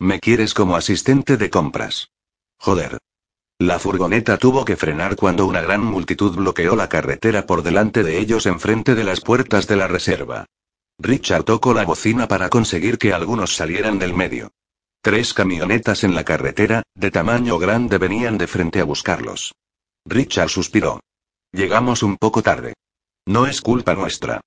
Me 0.00 0.18
quieres 0.18 0.54
como 0.54 0.74
asistente 0.74 1.36
de 1.36 1.50
compras. 1.50 2.10
Joder. 2.58 2.98
La 3.60 3.78
furgoneta 3.78 4.38
tuvo 4.38 4.64
que 4.64 4.76
frenar 4.76 5.14
cuando 5.14 5.46
una 5.46 5.60
gran 5.60 5.84
multitud 5.84 6.34
bloqueó 6.34 6.74
la 6.74 6.88
carretera 6.88 7.46
por 7.46 7.62
delante 7.62 8.02
de 8.02 8.18
ellos 8.18 8.46
enfrente 8.46 8.94
de 8.96 9.04
las 9.04 9.20
puertas 9.20 9.66
de 9.68 9.76
la 9.76 9.86
reserva. 9.86 10.46
Richard 10.98 11.44
tocó 11.44 11.74
la 11.74 11.84
bocina 11.84 12.26
para 12.26 12.48
conseguir 12.48 12.98
que 12.98 13.12
algunos 13.12 13.54
salieran 13.54 14.00
del 14.00 14.14
medio. 14.14 14.50
Tres 15.00 15.32
camionetas 15.32 16.02
en 16.02 16.14
la 16.14 16.24
carretera, 16.24 16.82
de 16.94 17.10
tamaño 17.12 17.58
grande, 17.58 17.98
venían 17.98 18.36
de 18.36 18.48
frente 18.48 18.80
a 18.80 18.84
buscarlos. 18.84 19.54
Richard 20.04 20.48
suspiró. 20.48 21.00
Llegamos 21.52 22.02
un 22.02 22.16
poco 22.16 22.42
tarde. 22.42 22.74
No 23.26 23.46
es 23.46 23.62
culpa 23.62 23.94
nuestra. 23.94 24.40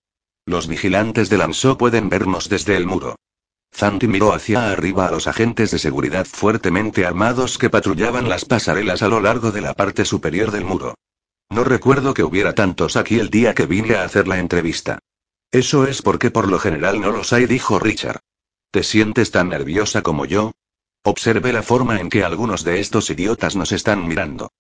Los 0.45 0.67
vigilantes 0.67 1.29
de 1.29 1.37
Lanzó 1.37 1.77
pueden 1.77 2.09
vernos 2.09 2.47
desde 2.47 2.77
el 2.77 2.85
muro. 2.85 3.15
Zanti 3.73 4.07
miró 4.07 4.33
hacia 4.33 4.71
arriba 4.71 5.07
a 5.07 5.11
los 5.11 5.27
agentes 5.27 5.71
de 5.71 5.79
seguridad 5.79 6.25
fuertemente 6.25 7.05
armados 7.05 7.57
que 7.57 7.69
patrullaban 7.69 8.29
las 8.29 8.45
pasarelas 8.45 9.01
a 9.01 9.07
lo 9.07 9.19
largo 9.19 9.51
de 9.51 9.61
la 9.61 9.73
parte 9.73 10.05
superior 10.05 10.51
del 10.51 10.65
muro. 10.65 10.95
No 11.49 11.63
recuerdo 11.63 12.13
que 12.13 12.23
hubiera 12.23 12.53
tantos 12.53 12.95
aquí 12.95 13.19
el 13.19 13.29
día 13.29 13.53
que 13.55 13.65
vine 13.65 13.95
a 13.95 14.03
hacer 14.03 14.27
la 14.27 14.39
entrevista. 14.39 14.99
Eso 15.51 15.85
es 15.85 16.01
porque 16.01 16.31
por 16.31 16.47
lo 16.47 16.59
general 16.59 17.01
no 17.01 17.11
los 17.11 17.33
hay, 17.33 17.45
dijo 17.45 17.79
Richard. 17.79 18.19
¿Te 18.71 18.83
sientes 18.83 19.31
tan 19.31 19.49
nerviosa 19.49 20.01
como 20.01 20.25
yo? 20.25 20.51
Observe 21.03 21.51
la 21.51 21.63
forma 21.63 21.99
en 21.99 22.09
que 22.09 22.23
algunos 22.23 22.63
de 22.63 22.79
estos 22.79 23.09
idiotas 23.09 23.55
nos 23.55 23.71
están 23.71 24.07
mirando. 24.07 24.51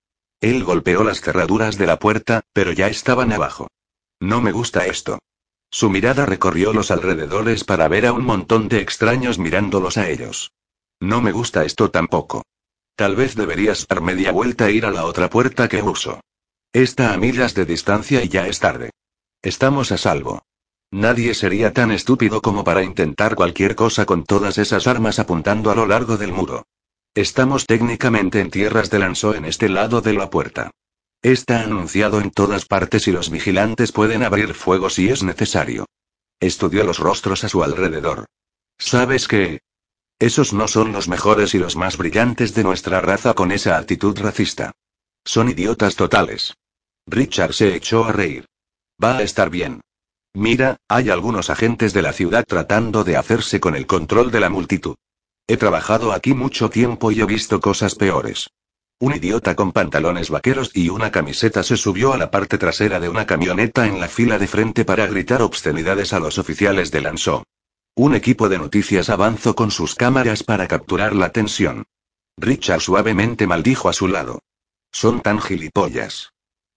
Él 0.41 0.63
golpeó 0.63 1.03
las 1.03 1.21
cerraduras 1.21 1.77
de 1.77 1.85
la 1.85 1.99
puerta, 1.99 2.41
pero 2.51 2.71
ya 2.71 2.87
estaban 2.87 3.31
abajo. 3.31 3.67
No 4.19 4.41
me 4.41 4.51
gusta 4.51 4.87
esto. 4.87 5.19
Su 5.69 5.89
mirada 5.89 6.25
recorrió 6.25 6.73
los 6.73 6.89
alrededores 6.91 7.63
para 7.63 7.87
ver 7.87 8.07
a 8.07 8.13
un 8.13 8.25
montón 8.25 8.67
de 8.67 8.81
extraños 8.81 9.37
mirándolos 9.37 9.97
a 9.97 10.09
ellos. 10.09 10.51
No 10.99 11.21
me 11.21 11.31
gusta 11.31 11.63
esto 11.63 11.91
tampoco. 11.91 12.43
Tal 12.95 13.15
vez 13.15 13.35
deberías 13.35 13.87
dar 13.87 14.01
media 14.01 14.31
vuelta 14.31 14.67
e 14.67 14.73
ir 14.73 14.85
a 14.85 14.91
la 14.91 15.05
otra 15.05 15.29
puerta 15.29 15.69
que 15.69 15.81
uso. 15.81 16.19
Está 16.73 17.13
a 17.13 17.17
millas 17.17 17.53
de 17.53 17.65
distancia 17.65 18.23
y 18.23 18.29
ya 18.29 18.47
es 18.47 18.59
tarde. 18.59 18.89
Estamos 19.41 19.91
a 19.91 19.97
salvo. 19.97 20.41
Nadie 20.91 21.33
sería 21.35 21.71
tan 21.71 21.91
estúpido 21.91 22.41
como 22.41 22.63
para 22.63 22.83
intentar 22.83 23.35
cualquier 23.35 23.75
cosa 23.75 24.05
con 24.05 24.23
todas 24.23 24.57
esas 24.57 24.87
armas 24.87 25.19
apuntando 25.19 25.71
a 25.71 25.75
lo 25.75 25.85
largo 25.85 26.17
del 26.17 26.33
muro. 26.33 26.65
Estamos 27.13 27.65
técnicamente 27.65 28.39
en 28.39 28.49
tierras 28.49 28.89
de 28.89 28.97
Lanzó 28.97 29.35
en 29.35 29.43
este 29.43 29.67
lado 29.67 29.99
de 29.99 30.13
la 30.13 30.29
puerta. 30.29 30.71
Está 31.21 31.61
anunciado 31.61 32.21
en 32.21 32.31
todas 32.31 32.63
partes 32.63 33.05
y 33.05 33.11
los 33.11 33.29
vigilantes 33.29 33.91
pueden 33.91 34.23
abrir 34.23 34.53
fuego 34.53 34.89
si 34.89 35.09
es 35.09 35.21
necesario. 35.21 35.85
Estudió 36.39 36.85
los 36.85 36.99
rostros 36.99 37.43
a 37.43 37.49
su 37.49 37.65
alrededor. 37.65 38.27
¿Sabes 38.77 39.27
qué? 39.27 39.59
Esos 40.19 40.53
no 40.53 40.69
son 40.69 40.93
los 40.93 41.09
mejores 41.09 41.53
y 41.53 41.59
los 41.59 41.75
más 41.75 41.97
brillantes 41.97 42.53
de 42.53 42.63
nuestra 42.63 43.01
raza 43.01 43.33
con 43.33 43.51
esa 43.51 43.77
actitud 43.77 44.17
racista. 44.17 44.71
Son 45.25 45.49
idiotas 45.49 45.97
totales. 45.97 46.53
Richard 47.07 47.51
se 47.53 47.75
echó 47.75 48.05
a 48.05 48.13
reír. 48.13 48.45
Va 49.03 49.17
a 49.17 49.23
estar 49.23 49.49
bien. 49.49 49.81
Mira, 50.33 50.77
hay 50.87 51.09
algunos 51.09 51.49
agentes 51.49 51.91
de 51.91 52.03
la 52.03 52.13
ciudad 52.13 52.45
tratando 52.47 53.03
de 53.03 53.17
hacerse 53.17 53.59
con 53.59 53.75
el 53.75 53.85
control 53.85 54.31
de 54.31 54.39
la 54.39 54.49
multitud. 54.49 54.95
He 55.47 55.57
trabajado 55.57 56.13
aquí 56.13 56.33
mucho 56.33 56.69
tiempo 56.69 57.11
y 57.11 57.21
he 57.21 57.25
visto 57.25 57.59
cosas 57.59 57.95
peores. 57.95 58.49
Un 58.99 59.15
idiota 59.15 59.55
con 59.55 59.71
pantalones 59.71 60.29
vaqueros 60.29 60.71
y 60.75 60.89
una 60.89 61.11
camiseta 61.11 61.63
se 61.63 61.75
subió 61.75 62.13
a 62.13 62.17
la 62.17 62.29
parte 62.29 62.57
trasera 62.57 62.99
de 62.99 63.09
una 63.09 63.25
camioneta 63.25 63.87
en 63.87 63.99
la 63.99 64.07
fila 64.07 64.37
de 64.37 64.47
frente 64.47 64.85
para 64.85 65.07
gritar 65.07 65.41
obscenidades 65.41 66.13
a 66.13 66.19
los 66.19 66.37
oficiales 66.37 66.91
de 66.91 67.01
Lanzó. 67.01 67.43
Un 67.95 68.15
equipo 68.15 68.47
de 68.47 68.59
noticias 68.59 69.09
avanzó 69.09 69.55
con 69.55 69.71
sus 69.71 69.95
cámaras 69.95 70.43
para 70.43 70.67
capturar 70.67 71.15
la 71.15 71.31
tensión. 71.31 71.85
Richard 72.37 72.81
suavemente 72.81 73.47
maldijo 73.47 73.89
a 73.89 73.93
su 73.93 74.07
lado. 74.07 74.43
Son 74.91 75.21
tan 75.21 75.41
gilipollas. 75.41 76.31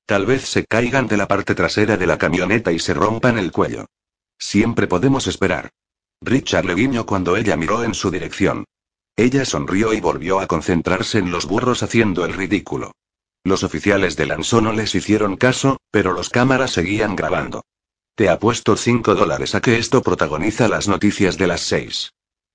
Tal 0.07 0.27
vez 0.27 0.47
se 0.47 0.65
caigan 0.65 1.07
de 1.07 1.17
la 1.17 1.29
parte 1.29 1.55
trasera 1.55 1.97
de 1.97 2.07
la 2.07 2.19
camioneta 2.19 2.73
y 2.73 2.79
se 2.79 2.95
rompan 2.95 3.39
el 3.39 3.53
cuello. 3.53 3.87
Siempre 4.39 4.87
podemos 4.87 5.27
esperar. 5.27 5.71
Richard 6.25 6.65
le 6.65 6.75
guiñó 6.75 7.05
cuando 7.05 7.37
ella 7.37 7.57
miró 7.57 7.85
en 7.85 7.93
su 7.93 8.11
dirección. 8.11 8.65
Ella 9.15 9.45
sonrió 9.45 9.93
y 9.93 10.01
volvió 10.01 10.41
a 10.41 10.47
concentrarse 10.47 11.19
en 11.19 11.31
los 11.31 11.47
burros 11.47 11.83
haciendo 11.83 12.25
el 12.25 12.33
ridículo. 12.33 12.93
Los 13.45 13.63
oficiales 13.63 14.17
de 14.17 14.27
Lanzó 14.27 14.63
no 14.63 14.73
les 14.73 14.95
hicieron 14.95 15.37
caso, 15.37 15.77
pero 15.91 16.13
los 16.13 16.31
cámaras 16.31 16.73
seguían 16.73 17.15
grabando. 17.15 17.65
Te 18.15 18.31
apuesto 18.31 18.77
5 18.77 19.15
dólares 19.15 19.55
a 19.55 19.61
que 19.61 19.77
esto 19.77 20.03
protagoniza 20.03 20.67
las 20.67 20.89
noticias 20.89 21.37
de 21.37 21.47
las 21.47 21.61
6. 21.61 22.11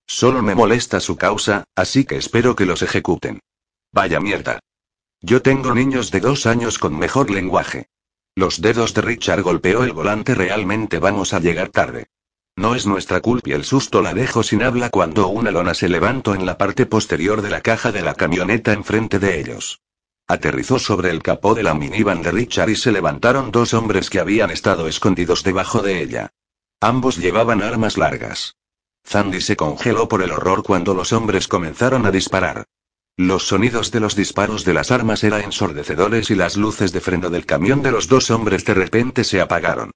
Solo 0.07 0.41
me 0.41 0.55
molesta 0.55 0.99
su 0.99 1.15
causa, 1.15 1.65
así 1.75 2.05
que 2.05 2.17
espero 2.17 2.55
que 2.55 2.65
los 2.65 2.81
ejecuten. 2.81 3.39
Vaya 3.91 4.19
mierda. 4.19 4.59
Yo 5.21 5.43
tengo 5.43 5.75
niños 5.75 6.09
de 6.09 6.21
dos 6.21 6.47
años 6.47 6.79
con 6.79 6.97
mejor 6.97 7.29
lenguaje. 7.29 7.87
Los 8.33 8.61
dedos 8.61 8.95
de 8.95 9.01
Richard 9.01 9.43
golpeó 9.43 9.83
el 9.83 9.93
volante 9.93 10.33
realmente 10.33 10.97
vamos 10.97 11.33
a 11.33 11.39
llegar 11.39 11.69
tarde. 11.69 12.07
No 12.59 12.75
es 12.75 12.85
nuestra 12.85 13.21
culpa 13.21 13.51
y 13.51 13.53
el 13.53 13.63
susto 13.63 14.01
la 14.01 14.13
dejó 14.13 14.43
sin 14.43 14.63
habla 14.63 14.89
cuando 14.89 15.29
una 15.29 15.49
lona 15.49 15.73
se 15.73 15.87
levantó 15.87 16.35
en 16.35 16.45
la 16.45 16.57
parte 16.57 16.85
posterior 16.85 17.41
de 17.41 17.49
la 17.49 17.61
caja 17.61 17.93
de 17.93 18.01
la 18.01 18.15
camioneta 18.15 18.73
enfrente 18.73 19.17
de 19.17 19.39
ellos. 19.39 19.79
Aterrizó 20.27 20.77
sobre 20.77 21.09
el 21.09 21.23
capó 21.23 21.55
de 21.55 21.63
la 21.63 21.73
minivan 21.73 22.21
de 22.21 22.31
Richard 22.31 22.69
y 22.69 22.75
se 22.75 22.91
levantaron 22.91 23.51
dos 23.51 23.73
hombres 23.73 24.09
que 24.09 24.19
habían 24.19 24.51
estado 24.51 24.89
escondidos 24.89 25.41
debajo 25.41 25.81
de 25.81 26.03
ella. 26.03 26.33
Ambos 26.81 27.15
llevaban 27.15 27.63
armas 27.63 27.97
largas. 27.97 28.57
Zandy 29.07 29.39
se 29.39 29.55
congeló 29.55 30.09
por 30.09 30.21
el 30.21 30.33
horror 30.33 30.61
cuando 30.61 30.93
los 30.93 31.13
hombres 31.13 31.47
comenzaron 31.47 32.05
a 32.05 32.11
disparar. 32.11 32.65
Los 33.15 33.47
sonidos 33.47 33.89
de 33.91 34.01
los 34.01 34.17
disparos 34.17 34.65
de 34.65 34.73
las 34.73 34.91
armas 34.91 35.23
eran 35.23 35.43
ensordecedores 35.43 36.29
y 36.29 36.35
las 36.35 36.57
luces 36.57 36.91
de 36.91 36.99
freno 36.99 37.29
del 37.29 37.45
camión 37.45 37.81
de 37.81 37.91
los 37.91 38.09
dos 38.09 38.29
hombres 38.31 38.65
de 38.65 38.73
repente 38.73 39.23
se 39.23 39.39
apagaron. 39.39 39.91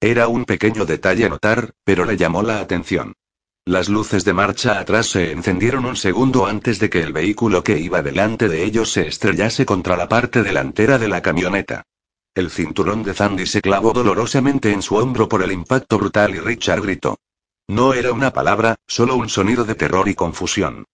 Era 0.00 0.28
un 0.28 0.44
pequeño 0.44 0.84
detalle 0.84 1.24
a 1.24 1.30
notar, 1.30 1.72
pero 1.82 2.04
le 2.04 2.18
llamó 2.18 2.42
la 2.42 2.60
atención. 2.60 3.14
Las 3.64 3.88
luces 3.88 4.24
de 4.24 4.34
marcha 4.34 4.78
atrás 4.78 5.06
se 5.06 5.32
encendieron 5.32 5.86
un 5.86 5.96
segundo 5.96 6.46
antes 6.46 6.78
de 6.78 6.90
que 6.90 7.00
el 7.00 7.12
vehículo 7.12 7.64
que 7.64 7.78
iba 7.78 8.02
delante 8.02 8.48
de 8.48 8.62
ellos 8.62 8.92
se 8.92 9.08
estrellase 9.08 9.64
contra 9.64 9.96
la 9.96 10.08
parte 10.08 10.42
delantera 10.42 10.98
de 10.98 11.08
la 11.08 11.22
camioneta. 11.22 11.82
El 12.34 12.50
cinturón 12.50 13.02
de 13.02 13.14
Zandy 13.14 13.46
se 13.46 13.62
clavó 13.62 13.94
dolorosamente 13.94 14.70
en 14.70 14.82
su 14.82 14.96
hombro 14.96 15.28
por 15.28 15.42
el 15.42 15.50
impacto 15.50 15.98
brutal 15.98 16.34
y 16.34 16.40
Richard 16.40 16.82
gritó. 16.82 17.18
No 17.66 17.94
era 17.94 18.12
una 18.12 18.32
palabra, 18.32 18.76
solo 18.86 19.16
un 19.16 19.30
sonido 19.30 19.64
de 19.64 19.74
terror 19.74 20.06
y 20.08 20.14
confusión. 20.14 20.84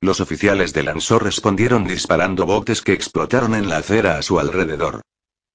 Los 0.00 0.20
oficiales 0.20 0.72
de 0.72 0.82
Lanzó 0.82 1.20
respondieron 1.20 1.84
disparando 1.84 2.44
botes 2.44 2.82
que 2.82 2.92
explotaron 2.92 3.54
en 3.54 3.68
la 3.68 3.78
acera 3.78 4.18
a 4.18 4.22
su 4.22 4.38
alrededor. 4.40 5.02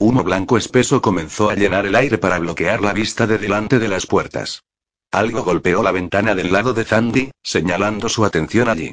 Humo 0.06 0.22
blanco 0.22 0.58
espeso 0.58 1.02
comenzó 1.02 1.50
a 1.50 1.56
llenar 1.56 1.86
el 1.86 1.96
aire 1.96 2.18
para 2.18 2.38
bloquear 2.38 2.82
la 2.82 2.92
vista 2.92 3.26
de 3.26 3.38
delante 3.38 3.80
de 3.80 3.88
las 3.88 4.06
puertas. 4.06 4.66
Algo 5.14 5.46
golpeó 5.46 5.82
la 5.82 5.94
ventana 5.94 6.36
del 6.36 6.52
lado 6.52 6.74
de 6.74 6.84
Zandy, 6.84 7.32
señalando 7.42 8.10
su 8.10 8.26
atención 8.26 8.68
allí. 8.68 8.92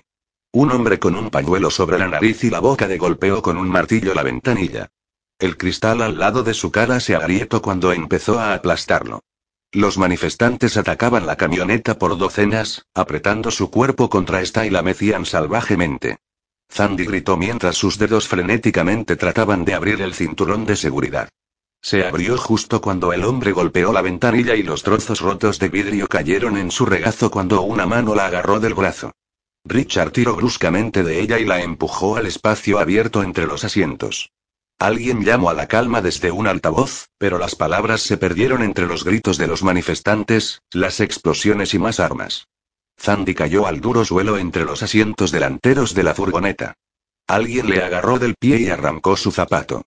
Un 0.53 0.71
hombre 0.71 1.01
con 1.01 1.17
un 1.17 1.29
pañuelo 1.31 1.69
sobre 1.73 1.99
la 1.99 2.07
nariz 2.07 2.45
y 2.45 2.51
la 2.51 2.61
boca 2.61 2.87
de 2.87 2.97
golpeó 2.97 3.43
con 3.43 3.57
un 3.57 3.69
martillo 3.69 4.15
la 4.15 4.23
ventanilla. 4.23 4.93
El 5.41 5.57
cristal 5.57 6.01
al 6.01 6.17
lado 6.17 6.45
de 6.45 6.55
su 6.55 6.71
cara 6.71 7.01
se 7.01 7.17
agrietó 7.17 7.61
cuando 7.61 7.91
empezó 7.91 8.39
a 8.39 8.55
aplastarlo. 8.55 9.25
Los 9.73 9.99
manifestantes 9.99 10.77
atacaban 10.77 11.27
la 11.27 11.35
camioneta 11.35 11.99
por 11.99 12.17
docenas, 12.19 12.87
apretando 12.95 13.51
su 13.51 13.69
cuerpo 13.69 14.09
contra 14.11 14.43
esta 14.43 14.65
y 14.65 14.71
la 14.71 14.83
mecían 14.83 15.27
salvajemente. 15.27 16.19
Zandy 16.73 17.05
gritó 17.05 17.37
mientras 17.37 17.77
sus 17.77 17.99
dedos 17.99 18.29
frenéticamente 18.29 19.17
trataban 19.17 19.65
de 19.65 19.75
abrir 19.75 20.01
el 20.01 20.15
cinturón 20.15 20.65
de 20.65 20.77
seguridad. 20.77 21.29
Se 21.83 22.05
abrió 22.05 22.37
justo 22.37 22.81
cuando 22.81 23.13
el 23.13 23.25
hombre 23.25 23.53
golpeó 23.53 23.93
la 23.93 24.03
ventanilla 24.03 24.55
y 24.55 24.63
los 24.63 24.83
trozos 24.83 25.21
rotos 25.21 25.59
de 25.59 25.69
vidrio 25.69 26.07
cayeron 26.07 26.57
en 26.59 26.71
su 26.71 26.87
regazo 26.87 27.31
cuando 27.31 27.63
una 27.63 27.87
mano 27.87 28.15
la 28.15 28.27
agarró 28.27 28.61
del 28.61 28.75
brazo. 28.75 29.13
Richard 29.65 30.13
tiró 30.13 30.37
bruscamente 30.37 31.03
de 31.03 31.21
ella 31.21 31.39
y 31.39 31.45
la 31.45 31.63
empujó 31.63 32.17
al 32.17 32.27
espacio 32.27 32.79
abierto 32.79 33.23
entre 33.23 33.47
los 33.47 33.65
asientos. 33.65 34.31
Alguien 34.79 35.25
llamó 35.25 35.51
a 35.51 35.55
la 35.55 35.69
calma 35.69 36.01
desde 36.01 36.31
un 36.31 36.47
altavoz, 36.47 37.09
pero 37.19 37.39
las 37.39 37.55
palabras 37.55 38.01
se 38.01 38.17
perdieron 38.17 38.63
entre 38.63 38.87
los 38.87 39.05
gritos 39.05 39.37
de 39.37 39.47
los 39.47 39.63
manifestantes, 39.63 40.63
las 40.73 41.01
explosiones 41.01 41.75
y 41.75 41.79
más 41.79 42.01
armas. 42.01 42.49
Zandy 43.01 43.35
cayó 43.35 43.67
al 43.67 43.81
duro 43.81 44.05
suelo 44.05 44.37
entre 44.37 44.65
los 44.65 44.83
asientos 44.83 45.31
delanteros 45.31 45.95
de 45.95 46.03
la 46.03 46.15
furgoneta. 46.15 46.75
Alguien 47.27 47.71
le 47.71 47.83
agarró 47.83 48.19
del 48.19 48.35
pie 48.35 48.59
y 48.59 48.69
arrancó 48.69 49.17
su 49.17 49.33
zapato. 49.33 49.83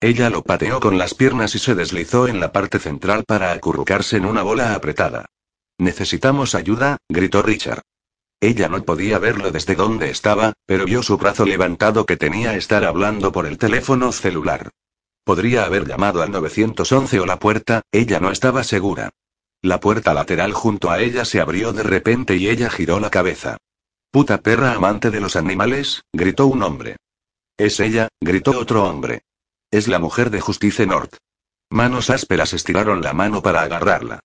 Ella 0.00 0.30
lo 0.30 0.42
pateó 0.42 0.80
con 0.80 0.98
las 0.98 1.14
piernas 1.14 1.54
y 1.54 1.58
se 1.58 1.74
deslizó 1.74 2.26
en 2.26 2.40
la 2.40 2.52
parte 2.52 2.78
central 2.78 3.24
para 3.24 3.52
acurrucarse 3.52 4.16
en 4.16 4.26
una 4.26 4.42
bola 4.42 4.74
apretada. 4.74 5.26
Necesitamos 5.78 6.54
ayuda, 6.54 6.96
gritó 7.08 7.42
Richard. 7.42 7.82
Ella 8.40 8.68
no 8.68 8.82
podía 8.82 9.18
verlo 9.18 9.50
desde 9.50 9.76
donde 9.76 10.10
estaba, 10.10 10.52
pero 10.66 10.84
vio 10.84 11.02
su 11.02 11.16
brazo 11.16 11.46
levantado 11.46 12.04
que 12.04 12.16
tenía 12.16 12.54
estar 12.56 12.84
hablando 12.84 13.32
por 13.32 13.46
el 13.46 13.58
teléfono 13.58 14.12
celular. 14.12 14.70
Podría 15.24 15.64
haber 15.64 15.86
llamado 15.86 16.22
al 16.22 16.30
911 16.30 17.20
o 17.20 17.26
la 17.26 17.38
puerta, 17.38 17.82
ella 17.92 18.20
no 18.20 18.30
estaba 18.30 18.64
segura. 18.64 19.10
La 19.66 19.80
puerta 19.80 20.14
lateral 20.14 20.52
junto 20.52 20.92
a 20.92 21.00
ella 21.00 21.24
se 21.24 21.40
abrió 21.40 21.72
de 21.72 21.82
repente 21.82 22.36
y 22.36 22.48
ella 22.48 22.70
giró 22.70 23.00
la 23.00 23.10
cabeza. 23.10 23.56
Puta 24.12 24.40
perra 24.40 24.70
amante 24.70 25.10
de 25.10 25.18
los 25.18 25.34
animales, 25.34 26.04
gritó 26.12 26.46
un 26.46 26.62
hombre. 26.62 26.98
Es 27.58 27.80
ella, 27.80 28.06
gritó 28.20 28.56
otro 28.60 28.84
hombre. 28.84 29.22
Es 29.72 29.88
la 29.88 29.98
mujer 29.98 30.30
de 30.30 30.40
Justice 30.40 30.86
North. 30.86 31.16
Manos 31.68 32.10
ásperas 32.10 32.52
estiraron 32.52 33.02
la 33.02 33.12
mano 33.12 33.42
para 33.42 33.62
agarrarla. 33.62 34.20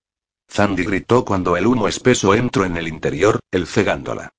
Zandy 0.48 0.84
gritó 0.84 1.26
cuando 1.26 1.58
el 1.58 1.66
humo 1.66 1.88
espeso 1.88 2.36
entró 2.36 2.64
en 2.64 2.78
el 2.78 2.88
interior, 2.88 3.40
el 3.50 3.66
cegándola. 3.66 4.30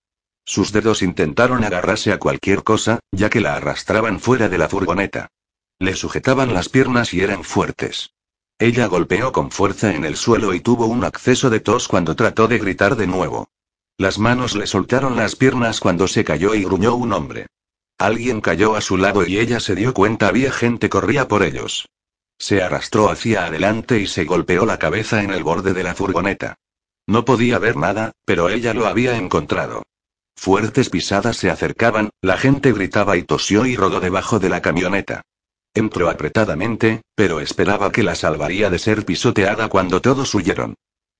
Sus 0.45 0.71
dedos 0.71 1.03
intentaron 1.03 1.65
agarrarse 1.65 2.13
a 2.13 2.21
cualquier 2.21 2.63
cosa, 2.63 3.01
ya 3.11 3.29
que 3.29 3.41
la 3.41 3.57
arrastraban 3.57 4.21
fuera 4.21 4.49
de 4.49 4.59
la 4.59 4.69
furgoneta. 4.69 5.33
Le 5.81 5.97
sujetaban 5.97 6.55
las 6.55 6.69
piernas 6.69 7.13
y 7.13 7.23
eran 7.23 7.43
fuertes. 7.43 8.13
Ella 8.59 8.87
golpeó 8.87 9.33
con 9.33 9.51
fuerza 9.51 9.95
en 9.95 10.05
el 10.05 10.17
suelo 10.17 10.55
y 10.55 10.61
tuvo 10.61 10.87
un 10.87 11.05
acceso 11.05 11.51
de 11.51 11.61
tos 11.61 11.89
cuando 11.89 12.15
trató 12.15 12.49
de 12.49 12.59
gritar 12.59 12.97
de 12.97 13.07
nuevo. 13.07 13.49
Las 13.99 14.19
manos 14.19 14.55
le 14.55 14.67
soltaron 14.67 15.17
las 15.17 15.37
piernas 15.37 15.81
cuando 15.81 16.09
se 16.09 16.25
cayó 16.25 16.55
y 16.55 16.65
gruñó 16.65 16.95
un 16.95 17.13
hombre. 17.13 17.47
Alguien 17.99 18.41
cayó 18.41 18.75
a 18.75 18.81
su 18.81 18.97
lado 18.97 19.27
y 19.27 19.39
ella 19.39 19.61
se 19.61 19.75
dio 19.75 19.95
cuenta 19.95 20.29
había 20.29 20.51
gente 20.51 20.89
corría 20.89 21.29
por 21.29 21.43
ellos. 21.43 21.87
Se 22.39 22.63
arrastró 22.63 23.11
hacia 23.11 23.47
adelante 23.47 24.01
y 24.01 24.07
se 24.07 24.25
golpeó 24.25 24.67
la 24.67 24.79
cabeza 24.79 25.23
en 25.23 25.31
el 25.31 25.45
borde 25.45 25.73
de 25.73 25.85
la 25.85 25.95
furgoneta. 25.95 26.57
No 27.07 27.25
podía 27.25 27.59
ver 27.59 27.77
nada, 27.77 28.13
pero 28.25 28.49
ella 28.49 28.75
lo 28.75 28.87
había 28.87 29.17
encontrado. 29.17 29.83
Fuertes 30.37 30.91
pisadas 30.91 31.37
se 31.37 31.51
acercaban, 31.51 32.11
la 32.21 32.37
gente 32.39 32.73
gritaba 32.73 33.17
y 33.17 33.23
tosió 33.23 33.67
y 33.67 33.77
rodó 33.77 34.01
debajo 34.01 34.39
de 34.39 34.49
la 34.49 34.63
camioneta. 34.63 35.23
Entró 35.75 36.11
apretadamente, 36.11 37.03
pero 37.15 37.41
esperaba 37.41 37.93
que 37.93 38.03
la 38.03 38.15
salvaría 38.15 38.69
de 38.69 38.79
ser 38.79 39.05
pisoteada 39.07 39.69
cuando 39.69 40.01
todos 40.01 40.35
huyeron. 40.35 40.75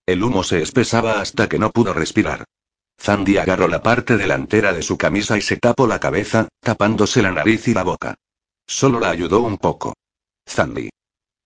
El 0.07 0.23
humo 0.23 0.45
se 0.45 0.61
espesaba 0.61 1.21
hasta 1.21 1.49
que 1.49 1.59
no 1.59 1.71
pudo 1.71 1.95
respirar. 1.95 2.45
Zandy 3.01 3.39
agarró 3.39 3.67
la 3.67 3.83
parte 3.83 4.17
delantera 4.17 4.73
de 4.73 4.83
su 4.83 4.99
camisa 4.99 5.39
y 5.39 5.41
se 5.41 5.57
tapó 5.57 5.87
la 5.87 6.01
cabeza, 6.01 6.49
tapándose 6.61 7.23
la 7.23 7.33
nariz 7.33 7.67
y 7.69 7.75
la 7.75 7.83
boca. 7.83 8.15
Solo 8.67 9.01
la 9.01 9.11
ayudó 9.11 9.41
un 9.41 9.59
poco. 9.59 9.95
Zandy. 10.49 10.91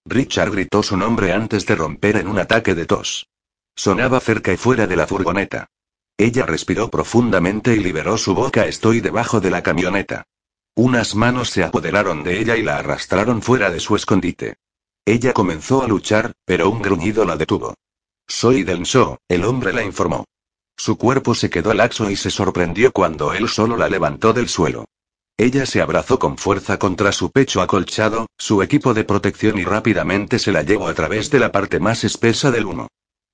Richard 0.05 0.51
gritó 0.51 0.83
su 0.83 0.97
nombre 0.97 1.33
antes 1.33 1.67
de 1.67 1.75
romper 1.75 2.17
en 2.17 2.29
un 2.29 2.39
ataque 2.39 2.75
de 2.75 2.87
tos. 2.87 3.27
Sonaba 3.75 4.21
cerca 4.21 4.53
y 4.53 4.57
fuera 4.57 4.87
de 4.87 4.97
la 4.97 5.07
furgoneta. 5.07 5.67
Ella 6.19 6.47
respiró 6.47 6.91
profundamente 6.91 7.75
y 7.75 7.81
liberó 7.81 8.17
su 8.17 8.35
boca. 8.35 8.67
Estoy 8.67 9.01
debajo 9.01 9.41
de 9.41 9.51
la 9.51 9.63
camioneta. 9.63 10.25
Unas 10.79 11.15
manos 11.15 11.49
se 11.49 11.65
apoderaron 11.65 12.23
de 12.23 12.39
ella 12.39 12.55
y 12.55 12.63
la 12.63 12.77
arrastraron 12.77 13.41
fuera 13.41 13.71
de 13.71 13.81
su 13.81 13.97
escondite. 13.97 14.57
Ella 15.07 15.33
comenzó 15.33 15.83
a 15.83 15.89
luchar, 15.89 16.33
pero 16.45 16.69
un 16.69 16.83
gruñido 16.83 17.25
la 17.25 17.39
detuvo. 17.39 17.75
Soy 18.29 18.63
Denso, 18.63 19.19
el 19.27 19.45
hombre 19.45 19.73
la 19.73 19.83
informó. 19.83 20.27
Su 20.77 20.99
cuerpo 20.99 21.35
se 21.35 21.49
quedó 21.49 21.73
laxo 21.73 22.11
y 22.11 22.17
se 22.17 22.29
sorprendió 22.29 22.93
cuando 22.93 23.33
él 23.33 23.49
solo 23.49 23.79
la 23.79 23.89
levantó 23.89 24.35
del 24.35 24.51
suelo. 24.51 24.85
Ella 25.39 25.65
se 25.65 25.81
abrazó 25.81 26.19
con 26.19 26.37
fuerza 26.37 26.79
contra 26.79 27.11
su 27.11 27.31
pecho 27.31 27.63
acolchado, 27.63 28.27
su 28.37 28.63
equipo 28.63 28.93
de 28.93 29.05
protección 29.05 29.59
y 29.59 29.65
rápidamente 29.65 30.39
se 30.39 30.53
la 30.53 30.63
llevó 30.63 30.89
a 30.89 30.95
través 30.95 31.31
de 31.31 31.39
la 31.39 31.53
parte 31.53 31.81
más 31.81 32.05
espesa 32.05 32.51
del 32.51 32.67
humo. 32.67 32.89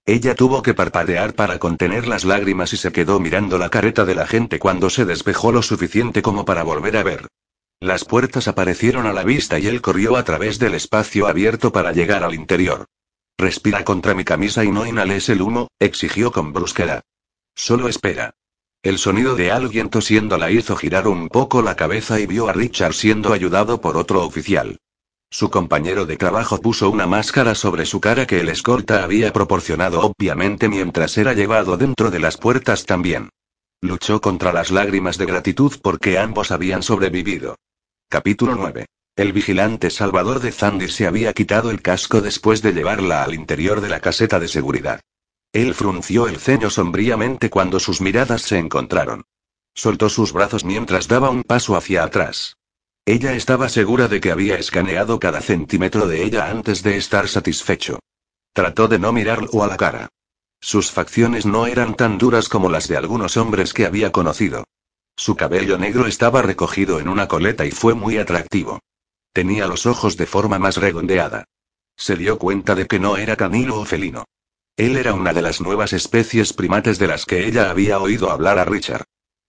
Ella 0.05 0.35
tuvo 0.35 0.63
que 0.63 0.75
parpadear 0.75 1.35
para 1.35 1.61
contener 1.61 2.09
las 2.09 2.25
lágrimas 2.25 2.73
y 2.73 2.77
se 2.77 2.91
quedó 2.91 3.21
mirando 3.21 3.57
la 3.57 3.69
careta 3.69 4.05
de 4.05 4.17
la 4.17 4.27
gente 4.27 4.59
cuando 4.59 4.91
se 4.91 5.05
despejó 5.05 5.53
lo 5.53 5.63
suficiente 5.63 6.23
como 6.23 6.45
para 6.45 6.65
volver 6.65 6.97
a 6.97 7.05
ver. 7.05 7.29
Las 7.79 8.05
puertas 8.05 8.49
aparecieron 8.49 9.07
a 9.07 9.13
la 9.13 9.23
vista 9.23 9.61
y 9.61 9.69
él 9.69 9.81
corrió 9.81 10.17
a 10.17 10.25
través 10.25 10.59
del 10.59 10.75
espacio 10.75 11.29
abierto 11.29 11.73
para 11.73 11.93
llegar 11.93 12.25
al 12.25 12.35
interior. 12.35 12.87
Respira 13.39 13.85
contra 13.85 14.15
mi 14.15 14.25
camisa 14.25 14.65
y 14.65 14.73
no 14.73 14.87
inhales 14.87 15.29
el 15.29 15.41
humo, 15.41 15.69
exigió 15.79 16.33
con 16.33 16.53
brusquedad. 16.53 17.03
Solo 17.55 17.89
espera. 17.89 18.35
El 18.83 18.99
sonido 18.99 19.37
de 19.37 19.53
alguien 19.53 19.89
tosiendo 19.89 20.37
la 20.37 20.51
hizo 20.51 20.75
girar 20.75 21.07
un 21.07 21.29
poco 21.29 21.63
la 21.63 21.77
cabeza 21.77 22.19
y 22.19 22.27
vio 22.27 22.49
a 22.49 22.53
Richard 22.53 22.95
siendo 22.95 23.33
ayudado 23.33 23.81
por 23.81 23.97
otro 23.97 24.25
oficial. 24.25 24.79
Su 25.33 25.49
compañero 25.49 26.05
de 26.05 26.19
trabajo 26.19 26.61
puso 26.61 26.91
una 26.91 27.07
máscara 27.07 27.55
sobre 27.55 27.87
su 27.87 28.03
cara 28.03 28.27
que 28.27 28.41
el 28.41 28.51
escolta 28.51 29.03
había 29.03 29.33
proporcionado 29.33 30.03
obviamente 30.03 30.69
mientras 30.69 31.17
era 31.17 31.33
llevado 31.33 31.79
dentro 31.79 32.11
de 32.11 32.19
las 32.19 32.37
puertas 32.37 32.85
también. 32.85 33.31
Luchó 33.81 34.21
contra 34.21 34.53
las 34.53 34.71
lágrimas 34.71 35.17
de 35.17 35.25
gratitud 35.25 35.73
porque 35.83 36.19
ambos 36.19 36.51
habían 36.51 36.83
sobrevivido. 36.83 37.57
Capítulo 38.11 38.57
9. 38.57 38.85
El 39.17 39.33
vigilante 39.33 39.89
Salvador 39.89 40.41
de 40.41 40.53
Zandy 40.53 40.89
se 40.89 41.07
había 41.07 41.33
quitado 41.33 41.71
el 41.71 41.81
casco 41.81 42.21
después 42.21 42.61
de 42.61 42.75
llevarla 42.75 43.23
al 43.23 43.33
interior 43.33 43.81
de 43.81 43.89
la 43.89 44.01
caseta 44.01 44.39
de 44.39 44.49
seguridad. 44.49 45.01
Él 45.55 45.73
frunció 45.73 46.29
el 46.29 46.37
ceño 46.37 46.69
sombríamente 46.69 47.49
cuando 47.49 47.81
sus 47.81 48.03
miradas 48.03 48.43
se 48.43 48.59
encontraron. 48.59 49.25
Soltó 49.75 50.11
sus 50.11 50.35
brazos 50.35 50.67
mientras 50.67 51.09
daba 51.09 51.31
un 51.31 51.43
paso 51.43 51.75
hacia 51.75 52.05
atrás. 52.05 52.59
Ella 53.05 53.33
estaba 53.33 53.69
segura 53.69 54.07
de 54.07 54.21
que 54.21 54.31
había 54.31 54.57
escaneado 54.57 55.19
cada 55.19 55.41
centímetro 55.41 56.07
de 56.07 56.23
ella 56.23 56.49
antes 56.49 56.85
de 56.85 56.97
estar 56.97 57.27
satisfecho. 57.27 57.99
Trató 58.53 58.87
de 58.87 59.01
no 59.01 59.13
mirarlo 59.13 59.65
a 59.65 59.67
la 59.67 59.77
cara. 59.77 60.09
Sus 60.61 60.93
facciones 60.93 61.45
no 61.45 61.67
eran 61.67 61.97
tan 61.97 62.17
duras 62.17 62.49
como 62.49 62.71
las 62.71 62.87
de 62.87 62.97
algunos 62.97 63.37
hombres 63.37 63.75
que 63.75 63.87
había 63.87 64.13
conocido. 64.13 64.65
Su 65.17 65.35
cabello 65.35 65.79
negro 65.79 66.07
estaba 66.07 66.43
recogido 66.43 67.01
en 67.01 67.09
una 67.09 67.27
coleta 67.27 67.67
y 67.67 67.73
fue 67.73 67.95
muy 67.95 68.19
atractivo. 68.19 68.79
Tenía 69.33 69.67
los 69.67 69.87
ojos 69.87 70.17
de 70.17 70.27
forma 70.27 70.61
más 70.61 70.77
redondeada. 70.77 71.45
Se 71.97 72.15
dio 72.17 72.39
cuenta 72.39 72.77
de 72.77 72.87
que 72.87 73.01
no 73.01 73.17
era 73.17 73.35
canino 73.35 73.81
o 73.81 73.85
felino. 73.85 74.27
Él 74.77 74.97
era 74.97 75.15
una 75.15 75.33
de 75.33 75.43
las 75.43 75.61
nuevas 75.61 75.93
especies 75.93 76.53
primates 76.53 77.01
de 77.01 77.09
las 77.09 77.27
que 77.27 77.47
ella 77.47 77.69
había 77.69 77.99
oído 77.99 78.31
hablar 78.31 78.61
a 78.61 78.65
Richard. 78.65 79.05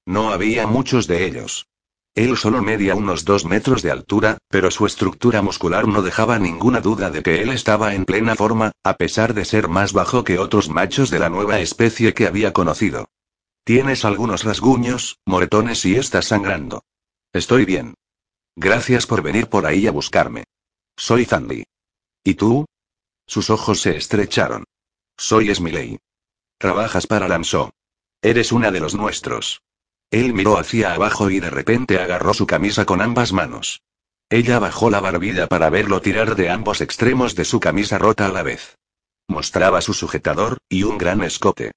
No 0.05 0.31
había 0.31 0.65
muchos 0.65 1.05
de 1.05 1.25
ellos. 1.25 1.67
Él 2.15 2.37
solo 2.37 2.61
medía 2.61 2.93
unos 2.93 3.25
dos 3.25 3.43
metros 3.43 3.81
de 3.81 3.89
altura, 3.89 4.37
pero 4.47 4.69
su 4.69 4.85
estructura 4.85 5.41
muscular 5.41 5.87
no 5.87 6.03
dejaba 6.03 6.37
ninguna 6.37 6.79
duda 6.79 7.09
de 7.09 7.23
que 7.23 7.41
él 7.41 7.49
estaba 7.49 7.95
en 7.95 8.05
plena 8.05 8.35
forma, 8.35 8.71
a 8.83 8.93
pesar 8.97 9.33
de 9.33 9.45
ser 9.45 9.67
más 9.67 9.93
bajo 9.93 10.23
que 10.23 10.37
otros 10.37 10.69
machos 10.69 11.09
de 11.09 11.17
la 11.17 11.29
nueva 11.29 11.59
especie 11.59 12.13
que 12.13 12.27
había 12.27 12.53
conocido. 12.53 13.09
Tienes 13.63 14.05
algunos 14.05 14.43
rasguños, 14.43 15.17
moretones 15.25 15.85
y 15.85 15.95
estás 15.95 16.25
sangrando. 16.25 16.83
Estoy 17.31 17.65
bien. 17.65 17.95
Gracias 18.55 19.07
por 19.07 19.23
venir 19.23 19.47
por 19.47 19.65
ahí 19.65 19.87
a 19.87 19.91
buscarme. 19.91 20.43
Soy 20.95 21.25
Zandy. 21.25 21.63
¿Y 22.23 22.35
tú? 22.35 22.65
Sus 23.25 23.49
ojos 23.49 23.81
se 23.81 23.97
estrecharon. 23.97 24.65
Soy 25.17 25.53
Smiley. 25.53 25.97
Trabajas 26.59 27.07
para 27.07 27.27
Lanso. 27.27 27.71
Eres 28.21 28.51
una 28.51 28.69
de 28.69 28.79
los 28.79 28.93
nuestros. 28.93 29.63
Él 30.13 30.35
miró 30.35 30.59
hacia 30.59 30.93
abajo 30.93 31.31
y 31.31 31.39
de 31.39 31.49
repente 31.49 31.97
agarró 31.97 32.35
su 32.35 32.45
camisa 32.45 32.85
con 32.85 33.01
ambas 33.01 33.33
manos. 33.33 33.81
Ella 34.29 34.59
bajó 34.59 34.91
la 34.91 34.99
barbilla 34.99 35.47
para 35.47 35.71
verlo 35.71 36.01
tirar 36.01 36.35
de 36.35 36.51
ambos 36.51 36.81
extremos 36.81 37.33
de 37.33 37.45
su 37.45 37.59
camisa 37.59 37.97
rota 37.97 38.27
a 38.27 38.29
la 38.31 38.43
vez. 38.43 38.77
Mostraba 39.27 39.81
su 39.81 39.95
sujetador, 39.95 40.59
y 40.69 40.83
un 40.83 40.99
gran 40.99 41.23
escote. 41.23 41.71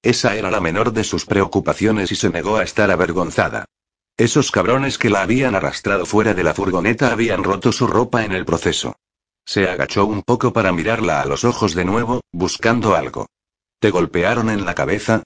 Esa 0.00 0.36
era 0.36 0.50
la 0.50 0.62
menor 0.62 0.94
de 0.94 1.04
sus 1.04 1.26
preocupaciones 1.26 2.10
y 2.10 2.16
se 2.16 2.30
negó 2.30 2.56
a 2.56 2.62
estar 2.62 2.90
avergonzada. 2.90 3.66
Esos 4.16 4.50
cabrones 4.50 4.96
que 4.96 5.10
la 5.10 5.20
habían 5.20 5.54
arrastrado 5.54 6.06
fuera 6.06 6.32
de 6.32 6.44
la 6.44 6.54
furgoneta 6.54 7.12
habían 7.12 7.44
roto 7.44 7.72
su 7.72 7.86
ropa 7.86 8.24
en 8.24 8.32
el 8.32 8.46
proceso. 8.46 8.96
Se 9.44 9.68
agachó 9.68 10.06
un 10.06 10.22
poco 10.22 10.54
para 10.54 10.72
mirarla 10.72 11.20
a 11.20 11.26
los 11.26 11.44
ojos 11.44 11.74
de 11.74 11.84
nuevo, 11.84 12.22
buscando 12.32 12.96
algo. 12.96 13.26
¿Te 13.80 13.90
golpearon 13.90 14.48
en 14.48 14.64
la 14.64 14.74
cabeza? 14.74 15.24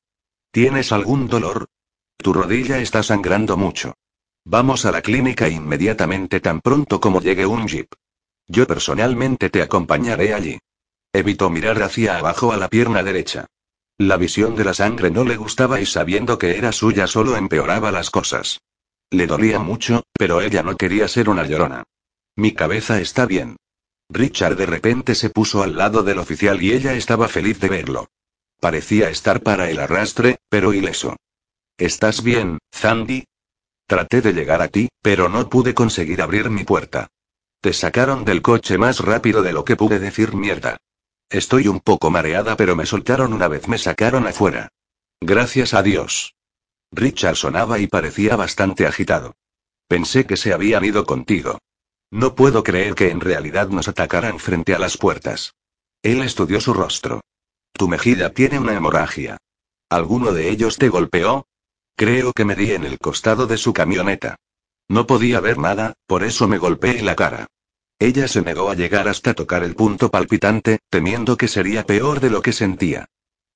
¿Tienes 0.51 0.91
algún 0.91 1.29
dolor? 1.29 1.69
Tu 2.17 2.33
rodilla 2.33 2.79
está 2.79 3.03
sangrando 3.03 3.57
mucho. 3.57 3.95
Vamos 4.45 4.85
a 4.85 4.93
la 4.93 5.03
clínica 5.03 5.49
inmediatamente 5.49 6.41
tan 6.41 6.61
pronto 6.61 7.01
como 7.01 7.21
llegue 7.21 7.47
un 7.47 7.67
jeep. 7.67 7.93
Yo 8.47 8.67
personalmente 8.67 9.51
te 9.51 9.63
acompañaré 9.63 10.35
allí. 10.35 10.59
Evitó 11.13 11.51
mirar 11.51 11.83
hacia 11.83 12.19
abajo 12.19 12.53
a 12.53 12.57
la 12.57 12.69
pierna 12.69 13.03
derecha. 13.03 13.47
La 13.99 14.17
visión 14.17 14.55
de 14.55 14.65
la 14.65 14.75
sangre 14.75 15.11
no 15.11 15.25
le 15.25 15.37
gustaba 15.37 15.81
y 15.81 15.87
sabiendo 15.87 16.39
que 16.39 16.57
era 16.59 16.71
suya 16.71 17.07
solo 17.07 17.37
empeoraba 17.37 17.91
las 17.91 18.11
cosas. 18.11 18.61
Le 19.11 19.27
dolía 19.27 19.59
mucho, 19.59 20.05
pero 20.13 20.41
ella 20.41 20.63
no 20.63 20.77
quería 20.77 21.09
ser 21.09 21.29
una 21.29 21.47
llorona. 21.47 21.85
Mi 22.37 22.53
cabeza 22.53 23.01
está 23.01 23.25
bien. 23.25 23.57
Richard 24.09 24.57
de 24.57 24.67
repente 24.67 25.15
se 25.15 25.31
puso 25.31 25.63
al 25.63 25.77
lado 25.77 26.03
del 26.03 26.19
oficial 26.19 26.63
y 26.63 26.73
ella 26.73 26.95
estaba 26.95 27.29
feliz 27.29 27.59
de 27.61 27.69
verlo. 27.69 28.09
Parecía 28.61 29.11
estar 29.11 29.43
para 29.43 29.71
el 29.71 29.79
arrastre, 29.81 30.39
pero 30.49 30.73
ileso. 30.73 31.17
¿Estás 31.79 32.23
bien, 32.23 32.59
Zandy? 32.75 33.25
Traté 33.87 34.23
de 34.23 34.33
llegar 34.33 34.63
a 34.63 34.69
ti, 34.69 34.89
pero 35.03 35.29
no 35.29 35.49
pude 35.51 35.75
conseguir 35.75 36.23
abrir 36.23 36.49
mi 36.49 36.65
puerta. 36.65 37.09
Te 37.61 37.75
sacaron 37.75 38.25
del 38.25 38.41
coche 38.41 38.79
más 38.79 39.01
rápido 39.01 39.43
de 39.43 39.53
lo 39.53 39.65
que 39.65 39.77
pude 39.77 39.99
decir 39.99 40.35
mierda. 40.35 40.79
Estoy 41.29 41.69
un 41.69 41.81
poco 41.81 42.11
mareada, 42.11 42.57
pero 42.57 42.77
me 42.77 42.87
soltaron 42.87 43.35
una 43.35 43.49
vez 43.49 43.69
me 43.69 43.77
sacaron 43.77 44.27
afuera. 44.27 44.69
Gracias 45.21 45.75
a 45.75 45.83
Dios. 45.83 46.35
Richard 46.93 47.37
sonaba 47.37 47.79
y 47.79 47.89
parecía 47.89 48.37
bastante 48.37 48.87
agitado. 48.87 49.35
Pensé 49.87 50.25
que 50.25 50.39
se 50.39 50.55
habían 50.55 50.85
ido 50.85 51.05
contigo. 51.05 51.59
No 52.11 52.35
puedo 52.35 52.63
creer 52.63 52.95
que 52.95 53.11
en 53.11 53.21
realidad 53.21 53.69
nos 53.69 53.89
atacaran 53.89 54.39
frente 54.39 54.75
a 54.75 54.79
las 54.79 54.97
puertas. 54.97 55.55
Él 56.03 56.23
estudió 56.23 56.61
su 56.61 56.73
rostro. 56.73 57.21
Tu 57.73 57.87
mejilla 57.87 58.33
tiene 58.33 58.59
una 58.59 58.73
hemorragia. 58.73 59.37
¿Alguno 59.91 60.33
de 60.33 60.49
ellos 60.49 60.79
te 60.79 60.89
golpeó? 60.89 61.47
Creo 61.97 62.35
que 62.35 62.45
me 62.45 62.55
di 62.55 62.73
en 62.73 62.85
el 62.85 62.99
costado 62.99 63.47
de 63.47 63.57
su 63.57 63.73
camioneta. 63.73 64.37
No 64.87 65.07
podía 65.07 65.41
ver 65.41 65.57
nada, 65.57 65.95
por 66.07 66.25
eso 66.25 66.47
me 66.47 66.59
golpeé 66.59 67.01
la 67.03 67.17
cara. 67.17 67.47
Ella 67.99 68.29
se 68.29 68.43
negó 68.43 68.71
a 68.71 68.75
llegar 68.75 69.09
hasta 69.09 69.33
tocar 69.33 69.65
el 69.65 69.75
punto 69.75 70.11
palpitante, 70.11 70.81
temiendo 70.91 71.39
que 71.39 71.49
sería 71.49 71.87
peor 71.87 72.21
de 72.21 72.29
lo 72.29 72.43
que 72.43 72.53
sentía. 72.53 73.07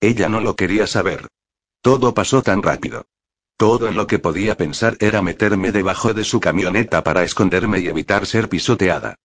Ella 0.01 0.30
no 0.30 0.41
lo 0.41 0.57
quería 0.57 0.86
saber. 0.86 1.28
Todo 1.82 2.14
pasó 2.14 2.43
tan 2.43 2.62
rápido. 2.62 3.05
Todo 3.59 3.88
en 3.88 3.95
lo 3.95 4.07
que 4.07 4.18
podía 4.18 4.57
pensar 4.57 4.97
era 5.01 5.20
meterme 5.20 5.70
debajo 5.70 6.14
de 6.14 6.24
su 6.24 6.41
camioneta 6.41 7.05
para 7.05 7.24
esconderme 7.24 7.80
y 7.80 7.88
evitar 7.88 8.24
ser 8.24 8.49
pisoteada. 8.49 9.16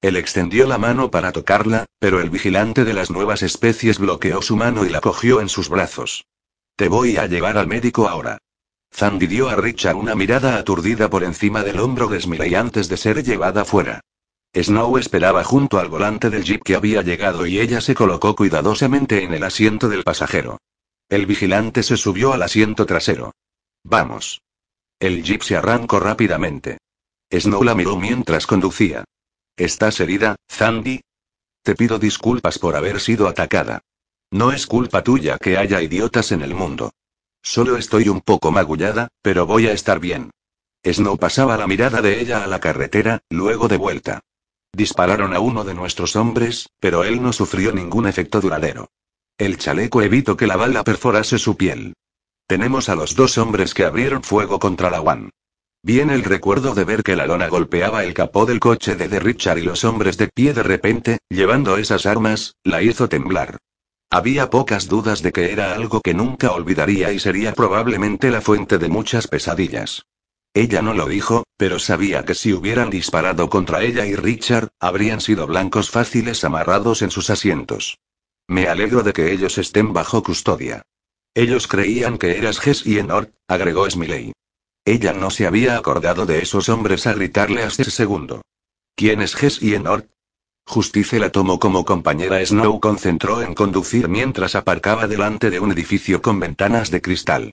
Él 0.00 0.16
extendió 0.16 0.66
la 0.66 0.78
mano 0.78 1.12
para 1.12 1.30
tocarla, 1.30 1.86
pero 2.00 2.20
el 2.20 2.28
vigilante 2.28 2.84
de 2.84 2.92
las 2.92 3.08
nuevas 3.08 3.42
especies 3.42 4.00
bloqueó 4.00 4.42
su 4.42 4.56
mano 4.56 4.84
y 4.84 4.88
la 4.88 5.00
cogió 5.00 5.40
en 5.40 5.48
sus 5.48 5.68
brazos. 5.68 6.24
Te 6.74 6.88
voy 6.88 7.16
a 7.18 7.26
llevar 7.28 7.56
al 7.56 7.68
médico 7.68 8.08
ahora. 8.08 8.38
Zandy 8.96 9.26
dio 9.26 9.48
a 9.48 9.56
Richard 9.56 9.96
una 9.96 10.14
mirada 10.14 10.56
aturdida 10.56 11.10
por 11.10 11.24
encima 11.24 11.64
del 11.64 11.80
hombro 11.80 12.06
de 12.06 12.20
Smiley 12.20 12.54
antes 12.54 12.88
de 12.88 12.96
ser 12.96 13.24
llevada 13.24 13.64
fuera. 13.64 14.00
Snow 14.54 14.98
esperaba 14.98 15.42
junto 15.42 15.80
al 15.80 15.88
volante 15.88 16.30
del 16.30 16.44
jeep 16.44 16.62
que 16.62 16.76
había 16.76 17.02
llegado 17.02 17.44
y 17.44 17.58
ella 17.58 17.80
se 17.80 17.96
colocó 17.96 18.36
cuidadosamente 18.36 19.24
en 19.24 19.34
el 19.34 19.42
asiento 19.42 19.88
del 19.88 20.04
pasajero. 20.04 20.58
El 21.08 21.26
vigilante 21.26 21.82
se 21.82 21.96
subió 21.96 22.32
al 22.32 22.42
asiento 22.42 22.86
trasero. 22.86 23.32
Vamos. 23.82 24.42
El 25.00 25.24
jeep 25.24 25.42
se 25.42 25.56
arrancó 25.56 25.98
rápidamente. 25.98 26.78
Snow 27.32 27.64
la 27.64 27.74
miró 27.74 27.96
mientras 27.96 28.46
conducía. 28.46 29.02
¿Estás 29.56 29.98
herida, 29.98 30.36
Zandy? 30.48 31.00
Te 31.64 31.74
pido 31.74 31.98
disculpas 31.98 32.60
por 32.60 32.76
haber 32.76 33.00
sido 33.00 33.26
atacada. 33.26 33.80
No 34.30 34.52
es 34.52 34.68
culpa 34.68 35.02
tuya 35.02 35.36
que 35.38 35.58
haya 35.58 35.82
idiotas 35.82 36.30
en 36.30 36.42
el 36.42 36.54
mundo. 36.54 36.92
Solo 37.44 37.76
estoy 37.76 38.08
un 38.08 38.22
poco 38.22 38.50
magullada, 38.50 39.08
pero 39.20 39.46
voy 39.46 39.66
a 39.66 39.72
estar 39.72 40.00
bien. 40.00 40.30
Snow 40.82 41.18
pasaba 41.18 41.58
la 41.58 41.66
mirada 41.66 42.00
de 42.00 42.20
ella 42.20 42.42
a 42.42 42.46
la 42.46 42.58
carretera, 42.58 43.20
luego 43.28 43.68
de 43.68 43.76
vuelta. 43.76 44.20
Dispararon 44.72 45.34
a 45.34 45.40
uno 45.40 45.62
de 45.62 45.74
nuestros 45.74 46.16
hombres, 46.16 46.70
pero 46.80 47.04
él 47.04 47.22
no 47.22 47.34
sufrió 47.34 47.70
ningún 47.70 48.08
efecto 48.08 48.40
duradero. 48.40 48.88
El 49.36 49.58
chaleco 49.58 50.00
evitó 50.00 50.38
que 50.38 50.46
la 50.46 50.56
bala 50.56 50.84
perforase 50.84 51.38
su 51.38 51.56
piel. 51.56 51.92
Tenemos 52.46 52.88
a 52.88 52.94
los 52.94 53.14
dos 53.14 53.36
hombres 53.36 53.74
que 53.74 53.84
abrieron 53.84 54.22
fuego 54.22 54.58
contra 54.58 54.90
la 54.90 55.02
One. 55.02 55.30
Viene 55.82 56.14
el 56.14 56.24
recuerdo 56.24 56.74
de 56.74 56.84
ver 56.84 57.02
que 57.02 57.14
la 57.14 57.26
lona 57.26 57.48
golpeaba 57.48 58.04
el 58.04 58.14
capó 58.14 58.46
del 58.46 58.58
coche 58.58 58.96
de 58.96 59.06
The 59.06 59.20
Richard 59.20 59.58
y 59.58 59.62
los 59.62 59.84
hombres 59.84 60.16
de 60.16 60.28
pie 60.28 60.54
de 60.54 60.62
repente, 60.62 61.18
llevando 61.28 61.76
esas 61.76 62.06
armas, 62.06 62.54
la 62.64 62.80
hizo 62.80 63.10
temblar. 63.10 63.58
Había 64.10 64.50
pocas 64.50 64.88
dudas 64.88 65.22
de 65.22 65.32
que 65.32 65.52
era 65.52 65.74
algo 65.74 66.00
que 66.00 66.14
nunca 66.14 66.52
olvidaría 66.52 67.12
y 67.12 67.18
sería 67.18 67.52
probablemente 67.52 68.30
la 68.30 68.40
fuente 68.40 68.78
de 68.78 68.88
muchas 68.88 69.26
pesadillas. 69.26 70.06
Ella 70.54 70.82
no 70.82 70.94
lo 70.94 71.06
dijo, 71.06 71.44
pero 71.56 71.80
sabía 71.80 72.24
que 72.24 72.36
si 72.36 72.52
hubieran 72.52 72.88
disparado 72.88 73.50
contra 73.50 73.82
ella 73.82 74.06
y 74.06 74.14
Richard, 74.14 74.68
habrían 74.78 75.20
sido 75.20 75.48
blancos 75.48 75.90
fáciles 75.90 76.44
amarrados 76.44 77.02
en 77.02 77.10
sus 77.10 77.28
asientos. 77.28 77.98
Me 78.46 78.68
alegro 78.68 79.02
de 79.02 79.12
que 79.12 79.32
ellos 79.32 79.58
estén 79.58 79.92
bajo 79.92 80.22
custodia. 80.22 80.82
Ellos 81.34 81.66
creían 81.66 82.18
que 82.18 82.38
eras 82.38 82.60
Jess 82.60 82.86
y 82.86 82.98
Enor, 82.98 83.32
agregó 83.48 83.90
Smiley. 83.90 84.32
Ella 84.84 85.12
no 85.12 85.30
se 85.30 85.46
había 85.46 85.76
acordado 85.76 86.26
de 86.26 86.40
esos 86.40 86.68
hombres 86.68 87.08
a 87.08 87.14
gritarle 87.14 87.64
hasta 87.64 87.82
ese 87.82 87.90
segundo. 87.90 88.42
¿Quién 88.94 89.22
es 89.22 89.34
Jess 89.34 89.60
y 89.60 89.74
Enor? 89.74 90.06
Justice 90.66 91.18
la 91.18 91.30
tomó 91.30 91.58
como 91.58 91.84
compañera. 91.84 92.44
Snow 92.44 92.80
concentró 92.80 93.42
en 93.42 93.54
conducir 93.54 94.08
mientras 94.08 94.54
aparcaba 94.54 95.06
delante 95.06 95.50
de 95.50 95.60
un 95.60 95.72
edificio 95.72 96.22
con 96.22 96.40
ventanas 96.40 96.90
de 96.90 97.00
cristal. 97.00 97.52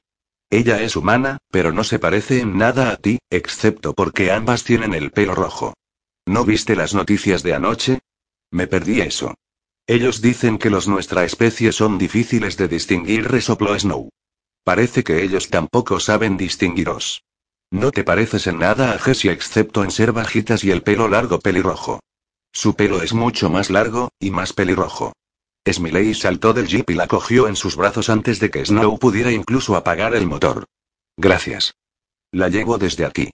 Ella 0.50 0.82
es 0.82 0.96
humana, 0.96 1.38
pero 1.50 1.72
no 1.72 1.84
se 1.84 2.00
parece 2.00 2.40
en 2.42 2.58
nada 2.58 2.92
a 2.92 2.98
ti, 2.98 3.20
excepto 3.30 3.94
porque 3.94 4.32
ambas 4.32 4.64
tienen 4.64 4.94
el 4.94 5.12
pelo 5.12 5.36
rojo. 5.36 5.74
¿No 6.26 6.46
viste 6.46 6.76
las 6.76 6.94
noticias 6.94 7.44
de 7.44 7.54
anoche? 7.54 8.00
Me 8.52 8.68
perdí 8.68 9.02
eso. 9.02 9.34
Ellos 9.88 10.22
dicen 10.22 10.58
que 10.58 10.70
los 10.70 10.88
nuestra 10.88 11.24
especie 11.24 11.72
son 11.72 11.98
difíciles 11.98 12.58
de 12.58 12.68
distinguir, 12.68 13.28
resopló 13.30 13.78
Snow. 13.78 14.10
Parece 14.64 15.04
que 15.04 15.24
ellos 15.24 15.50
tampoco 15.50 16.00
saben 16.00 16.38
distinguiros. 16.38 17.24
No 17.72 17.92
te 17.92 18.04
pareces 18.04 18.48
en 18.48 18.60
nada 18.60 18.92
a 18.94 19.00
Jessie 19.00 19.32
excepto 19.32 19.84
en 19.84 19.92
ser 19.92 20.12
bajitas 20.12 20.64
y 20.64 20.72
el 20.72 20.84
pelo 20.84 21.08
largo 21.08 21.40
pelirrojo. 21.40 22.00
Su 22.54 22.76
pelo 22.76 23.02
es 23.02 23.14
mucho 23.14 23.50
más 23.50 23.70
largo, 23.70 24.10
y 24.20 24.32
más 24.32 24.54
pelirrojo. 24.54 25.14
Smiley 25.70 26.14
saltó 26.16 26.54
del 26.54 26.68
jeep 26.68 26.90
y 26.90 26.96
la 26.96 27.08
cogió 27.08 27.48
en 27.48 27.56
sus 27.56 27.76
brazos 27.76 28.10
antes 28.10 28.40
de 28.40 28.50
que 28.50 28.66
Snow 28.66 28.98
pudiera 28.98 29.32
incluso 29.32 29.76
apagar 29.76 30.16
el 30.16 30.26
motor. 30.26 30.66
Gracias. 31.18 31.76
La 32.32 32.50
llevo 32.50 32.78
desde 32.78 33.06
aquí. 33.06 33.30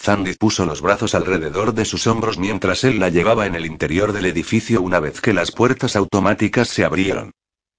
Zandy 0.00 0.34
puso 0.34 0.66
los 0.66 0.80
brazos 0.80 1.14
alrededor 1.14 1.74
de 1.74 1.84
sus 1.84 2.06
hombros 2.06 2.38
mientras 2.38 2.84
él 2.84 2.98
la 2.98 3.08
llevaba 3.08 3.46
en 3.46 3.54
el 3.54 3.66
interior 3.66 4.12
del 4.12 4.26
edificio 4.26 4.82
una 4.82 5.00
vez 5.00 5.20
que 5.20 5.32
las 5.32 5.50
puertas 5.50 5.96
automáticas 5.96 6.68
se 6.68 6.84
abrieron. 6.84 7.32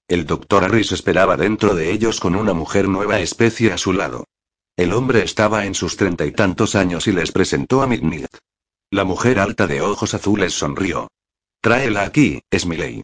El 0.08 0.26
doctor 0.26 0.64
Harris 0.64 0.92
esperaba 0.92 1.36
dentro 1.36 1.74
de 1.74 1.90
ellos 1.90 2.20
con 2.20 2.36
una 2.36 2.52
mujer 2.52 2.88
nueva 2.88 3.20
especie 3.20 3.72
a 3.72 3.78
su 3.78 3.92
lado. 3.92 4.24
El 4.76 4.92
hombre 4.92 5.24
estaba 5.24 5.66
en 5.66 5.74
sus 5.74 5.96
treinta 5.96 6.26
y 6.26 6.32
tantos 6.32 6.74
años 6.74 7.06
y 7.06 7.12
les 7.12 7.32
presentó 7.32 7.82
a 7.82 7.86
Midnight. 7.86 8.36
La 8.90 9.04
mujer 9.04 9.40
alta 9.40 9.66
de 9.66 9.80
ojos 9.80 10.14
azules 10.14 10.52
sonrió. 10.52 11.08
Tráela 11.60 12.02
aquí, 12.02 12.40
Smiley. 12.56 13.02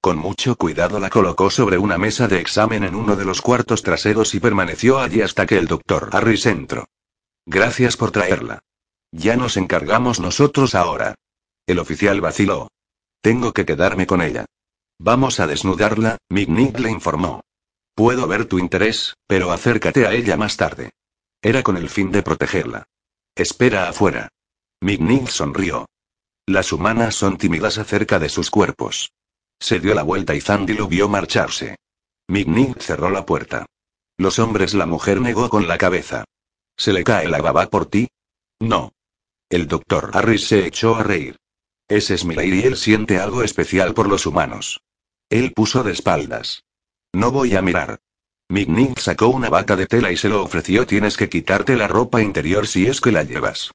Con 0.00 0.18
mucho 0.18 0.56
cuidado 0.56 0.98
la 0.98 1.10
colocó 1.10 1.48
sobre 1.48 1.78
una 1.78 1.96
mesa 1.96 2.26
de 2.26 2.40
examen 2.40 2.82
en 2.82 2.96
uno 2.96 3.14
de 3.14 3.24
los 3.24 3.40
cuartos 3.40 3.84
traseros 3.84 4.34
y 4.34 4.40
permaneció 4.40 4.98
allí 4.98 5.20
hasta 5.22 5.46
que 5.46 5.58
el 5.58 5.68
doctor 5.68 6.10
Harris 6.12 6.46
entró. 6.46 6.86
Gracias 7.46 7.96
por 7.96 8.10
traerla. 8.10 8.58
Ya 9.12 9.36
nos 9.36 9.56
encargamos 9.56 10.18
nosotros 10.18 10.74
ahora. 10.74 11.14
El 11.68 11.78
oficial 11.78 12.20
vaciló. 12.20 12.68
Tengo 13.20 13.52
que 13.52 13.64
quedarme 13.64 14.08
con 14.08 14.22
ella. 14.22 14.46
Vamos 14.98 15.38
a 15.38 15.46
desnudarla, 15.46 16.18
Mignig 16.28 16.80
le 16.80 16.90
informó. 16.90 17.42
Puedo 17.94 18.26
ver 18.26 18.46
tu 18.46 18.58
interés, 18.58 19.14
pero 19.28 19.52
acércate 19.52 20.04
a 20.04 20.14
ella 20.14 20.36
más 20.36 20.56
tarde. 20.56 20.90
Era 21.40 21.62
con 21.62 21.76
el 21.76 21.88
fin 21.88 22.10
de 22.10 22.24
protegerla. 22.24 22.88
Espera 23.36 23.88
afuera. 23.88 24.28
Mignig 24.82 25.28
sonrió. 25.28 25.86
Las 26.44 26.72
humanas 26.72 27.14
son 27.14 27.38
tímidas 27.38 27.78
acerca 27.78 28.18
de 28.18 28.28
sus 28.28 28.50
cuerpos. 28.50 29.12
Se 29.60 29.78
dio 29.78 29.94
la 29.94 30.02
vuelta 30.02 30.34
y 30.34 30.40
Zandy 30.40 30.74
lo 30.74 30.88
vio 30.88 31.08
marcharse. 31.08 31.76
Mignig 32.26 32.82
cerró 32.82 33.08
la 33.08 33.24
puerta. 33.24 33.64
Los 34.18 34.40
hombres 34.40 34.74
la 34.74 34.86
mujer 34.86 35.20
negó 35.20 35.48
con 35.48 35.68
la 35.68 35.78
cabeza. 35.78 36.24
¿Se 36.76 36.92
le 36.92 37.04
cae 37.04 37.28
la 37.28 37.40
baba 37.40 37.70
por 37.70 37.86
ti? 37.86 38.08
No. 38.58 38.90
El 39.48 39.68
doctor 39.68 40.10
Harris 40.14 40.48
se 40.48 40.66
echó 40.66 40.96
a 40.96 41.04
reír. 41.04 41.36
Ese 41.86 42.14
es 42.14 42.24
Miller 42.24 42.52
y 42.52 42.62
él 42.62 42.76
siente 42.76 43.20
algo 43.20 43.44
especial 43.44 43.94
por 43.94 44.08
los 44.08 44.26
humanos. 44.26 44.80
Él 45.30 45.52
puso 45.52 45.84
de 45.84 45.92
espaldas. 45.92 46.64
No 47.12 47.30
voy 47.30 47.54
a 47.54 47.62
mirar. 47.62 48.00
Mignig 48.48 48.98
sacó 48.98 49.28
una 49.28 49.48
bata 49.48 49.76
de 49.76 49.86
tela 49.86 50.10
y 50.10 50.16
se 50.16 50.28
lo 50.28 50.42
ofreció. 50.42 50.88
Tienes 50.88 51.16
que 51.16 51.28
quitarte 51.28 51.76
la 51.76 51.86
ropa 51.86 52.20
interior 52.20 52.66
si 52.66 52.88
es 52.88 53.00
que 53.00 53.12
la 53.12 53.22
llevas. 53.22 53.70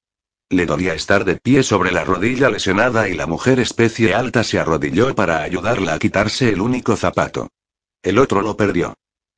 Le 0.49 0.65
dolía 0.65 0.93
estar 0.93 1.25
de 1.25 1.35
pie 1.35 1.61
sobre 1.61 1.91
la 1.91 2.05
rodilla 2.05 2.49
lesionada 2.49 3.09
y 3.09 3.15
la 3.15 3.27
mujer 3.27 3.59
especie 3.59 4.13
alta 4.13 4.45
se 4.45 4.59
arrodilló 4.59 5.13
para 5.13 5.43
ayudarla 5.43 5.95
a 5.95 5.99
quitarse 5.99 6.49
el 6.49 6.61
único 6.61 6.95
zapato. 6.95 7.49
El 8.01 8.17
otro 8.17 8.41
lo 8.41 8.55
perdió. 8.55 8.93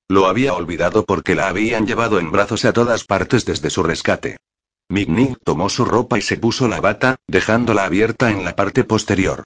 Lo 0.07 0.27
había 0.27 0.53
olvidado 0.53 1.05
porque 1.05 1.33
la 1.33 1.47
habían 1.47 1.87
llevado 1.87 2.19
en 2.19 2.31
brazos 2.31 2.63
a 2.65 2.73
todas 2.73 3.05
partes 3.05 3.45
desde 3.45 3.71
su 3.71 3.81
rescate. 3.81 4.37
Mignig 4.87 5.37
tomó 5.43 5.69
su 5.69 5.85
ropa 5.85 6.17
y 6.17 6.21
se 6.21 6.37
puso 6.37 6.67
la 6.67 6.79
bata, 6.79 7.15
dejándola 7.27 7.85
abierta 7.85 8.29
en 8.31 8.43
la 8.43 8.55
parte 8.55 8.83
posterior. 8.83 9.43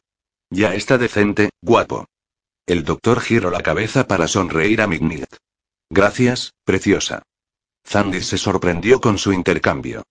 Ya 0.49 0.75
está 0.75 0.97
decente, 0.97 1.49
guapo. 1.61 2.05
El 2.65 2.83
doctor 2.83 3.19
giró 3.19 3.49
la 3.51 3.61
cabeza 3.61 4.07
para 4.07 4.27
sonreír 4.27 4.81
a 4.81 4.87
Mignig. 4.87 5.27
Gracias, 5.89 6.53
preciosa. 6.65 7.23
Zandy 7.85 8.21
se 8.21 8.37
sorprendió 8.37 9.01
con 9.01 9.17
su 9.17 9.33
intercambio. 9.33 10.03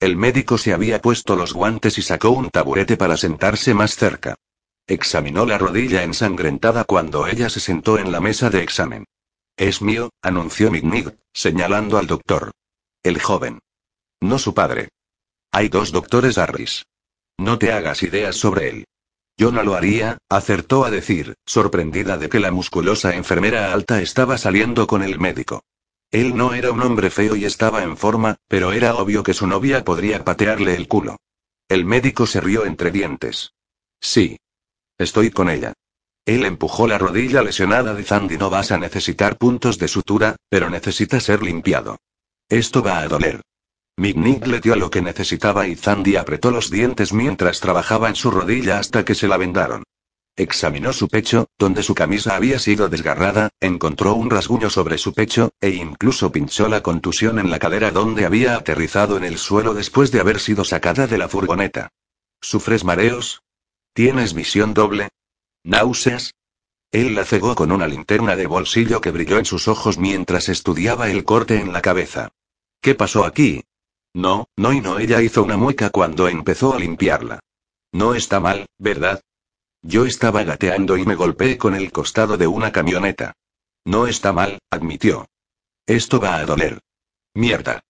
El 0.00 0.16
médico 0.16 0.58
se 0.58 0.72
había 0.72 1.02
puesto 1.02 1.34
los 1.34 1.52
guantes 1.52 1.98
y 1.98 2.02
sacó 2.02 2.30
un 2.30 2.50
taburete 2.50 2.96
para 2.96 3.16
sentarse 3.16 3.74
más 3.74 3.96
cerca. 3.96 4.36
Examinó 4.86 5.44
la 5.44 5.58
rodilla 5.58 6.04
ensangrentada 6.04 6.84
cuando 6.84 7.26
ella 7.26 7.50
se 7.50 7.60
sentó 7.60 7.98
en 7.98 8.12
la 8.12 8.20
mesa 8.20 8.48
de 8.48 8.62
examen. 8.62 9.04
Es 9.56 9.82
mío, 9.82 10.10
anunció 10.22 10.70
Mignig, 10.70 11.18
señalando 11.32 11.98
al 11.98 12.06
doctor. 12.06 12.52
El 13.02 13.20
joven. 13.20 13.58
No 14.20 14.38
su 14.38 14.54
padre. 14.54 14.88
Hay 15.50 15.68
dos 15.68 15.90
doctores 15.90 16.38
Harris. 16.38 16.84
No 17.36 17.58
te 17.58 17.72
hagas 17.72 18.02
ideas 18.04 18.36
sobre 18.36 18.68
él. 18.68 18.84
Yo 19.36 19.50
no 19.50 19.62
lo 19.62 19.74
haría, 19.74 20.18
acertó 20.28 20.84
a 20.84 20.90
decir, 20.90 21.34
sorprendida 21.44 22.18
de 22.18 22.28
que 22.28 22.40
la 22.40 22.50
musculosa 22.50 23.14
enfermera 23.14 23.72
alta 23.72 24.00
estaba 24.00 24.38
saliendo 24.38 24.86
con 24.86 25.02
el 25.02 25.18
médico. 25.18 25.62
Él 26.10 26.36
no 26.36 26.54
era 26.54 26.72
un 26.72 26.80
hombre 26.82 27.10
feo 27.10 27.36
y 27.36 27.44
estaba 27.44 27.82
en 27.82 27.96
forma, 27.96 28.36
pero 28.48 28.72
era 28.72 28.94
obvio 28.94 29.22
que 29.22 29.34
su 29.34 29.46
novia 29.46 29.84
podría 29.84 30.24
patearle 30.24 30.74
el 30.74 30.88
culo. 30.88 31.18
El 31.68 31.84
médico 31.84 32.26
se 32.26 32.40
rió 32.40 32.64
entre 32.64 32.90
dientes. 32.90 33.52
Sí. 34.00 34.38
Estoy 34.96 35.30
con 35.30 35.50
ella. 35.50 35.74
Él 36.24 36.44
empujó 36.44 36.86
la 36.86 36.98
rodilla 36.98 37.42
lesionada 37.42 37.94
de 37.94 38.04
Zandy. 38.04 38.38
No 38.38 38.48
vas 38.48 38.72
a 38.72 38.78
necesitar 38.78 39.36
puntos 39.36 39.78
de 39.78 39.88
sutura, 39.88 40.36
pero 40.48 40.70
necesita 40.70 41.20
ser 41.20 41.42
limpiado. 41.42 41.98
Esto 42.48 42.82
va 42.82 43.00
a 43.00 43.08
doler. 43.08 43.42
Mignig 43.98 44.46
le 44.46 44.60
dio 44.60 44.76
lo 44.76 44.90
que 44.90 45.02
necesitaba 45.02 45.66
y 45.66 45.74
Zandy 45.74 46.16
apretó 46.16 46.50
los 46.50 46.70
dientes 46.70 47.12
mientras 47.12 47.60
trabajaba 47.60 48.08
en 48.08 48.14
su 48.14 48.30
rodilla 48.30 48.78
hasta 48.78 49.04
que 49.04 49.14
se 49.14 49.28
la 49.28 49.36
vendaron. 49.36 49.84
Examinó 50.38 50.92
su 50.92 51.08
pecho, 51.08 51.48
donde 51.58 51.82
su 51.82 51.96
camisa 51.96 52.36
había 52.36 52.60
sido 52.60 52.88
desgarrada, 52.88 53.50
encontró 53.58 54.14
un 54.14 54.30
rasguño 54.30 54.70
sobre 54.70 54.96
su 54.96 55.12
pecho, 55.12 55.50
e 55.60 55.70
incluso 55.70 56.30
pinchó 56.30 56.68
la 56.68 56.80
contusión 56.80 57.40
en 57.40 57.50
la 57.50 57.58
cadera 57.58 57.90
donde 57.90 58.24
había 58.24 58.54
aterrizado 58.54 59.16
en 59.16 59.24
el 59.24 59.36
suelo 59.36 59.74
después 59.74 60.12
de 60.12 60.20
haber 60.20 60.38
sido 60.38 60.62
sacada 60.62 61.08
de 61.08 61.18
la 61.18 61.28
furgoneta. 61.28 61.88
¿Sufres 62.40 62.84
mareos? 62.84 63.42
¿Tienes 63.92 64.32
visión 64.32 64.74
doble? 64.74 65.08
¿Náuseas? 65.64 66.36
Él 66.92 67.16
la 67.16 67.24
cegó 67.24 67.56
con 67.56 67.72
una 67.72 67.88
linterna 67.88 68.36
de 68.36 68.46
bolsillo 68.46 69.00
que 69.00 69.10
brilló 69.10 69.38
en 69.38 69.44
sus 69.44 69.66
ojos 69.66 69.98
mientras 69.98 70.48
estudiaba 70.48 71.10
el 71.10 71.24
corte 71.24 71.60
en 71.60 71.72
la 71.72 71.82
cabeza. 71.82 72.28
¿Qué 72.80 72.94
pasó 72.94 73.24
aquí? 73.24 73.64
No, 74.14 74.46
no 74.56 74.72
y 74.72 74.80
no. 74.80 75.00
Ella 75.00 75.20
hizo 75.20 75.42
una 75.42 75.56
mueca 75.56 75.90
cuando 75.90 76.28
empezó 76.28 76.74
a 76.74 76.78
limpiarla. 76.78 77.40
No 77.90 78.14
está 78.14 78.38
mal, 78.38 78.66
¿verdad? 78.78 79.20
Yo 79.88 80.04
estaba 80.04 80.44
gateando 80.44 80.98
y 80.98 81.06
me 81.06 81.14
golpeé 81.14 81.56
con 81.56 81.74
el 81.74 81.90
costado 81.92 82.36
de 82.36 82.46
una 82.46 82.72
camioneta. 82.72 83.32
No 83.86 84.06
está 84.06 84.34
mal, 84.34 84.58
admitió. 84.70 85.30
Esto 85.86 86.20
va 86.20 86.36
a 86.36 86.44
doler. 86.44 86.78
Mierda. 87.32 87.80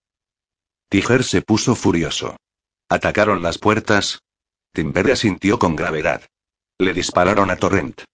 Tiger 0.88 1.24
se 1.24 1.42
puso 1.42 1.74
furioso. 1.74 2.36
¿Atacaron 2.88 3.42
las 3.42 3.58
puertas? 3.58 4.20
Timber 4.72 5.10
asintió 5.10 5.58
con 5.58 5.74
gravedad. 5.74 6.22
Le 6.78 6.94
dispararon 6.94 7.50
a 7.50 7.56
Torrent. 7.56 8.04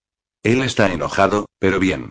Él 0.43 0.62
está 0.62 0.91
enojado, 0.91 1.45
pero 1.59 1.78
bien. 1.78 2.09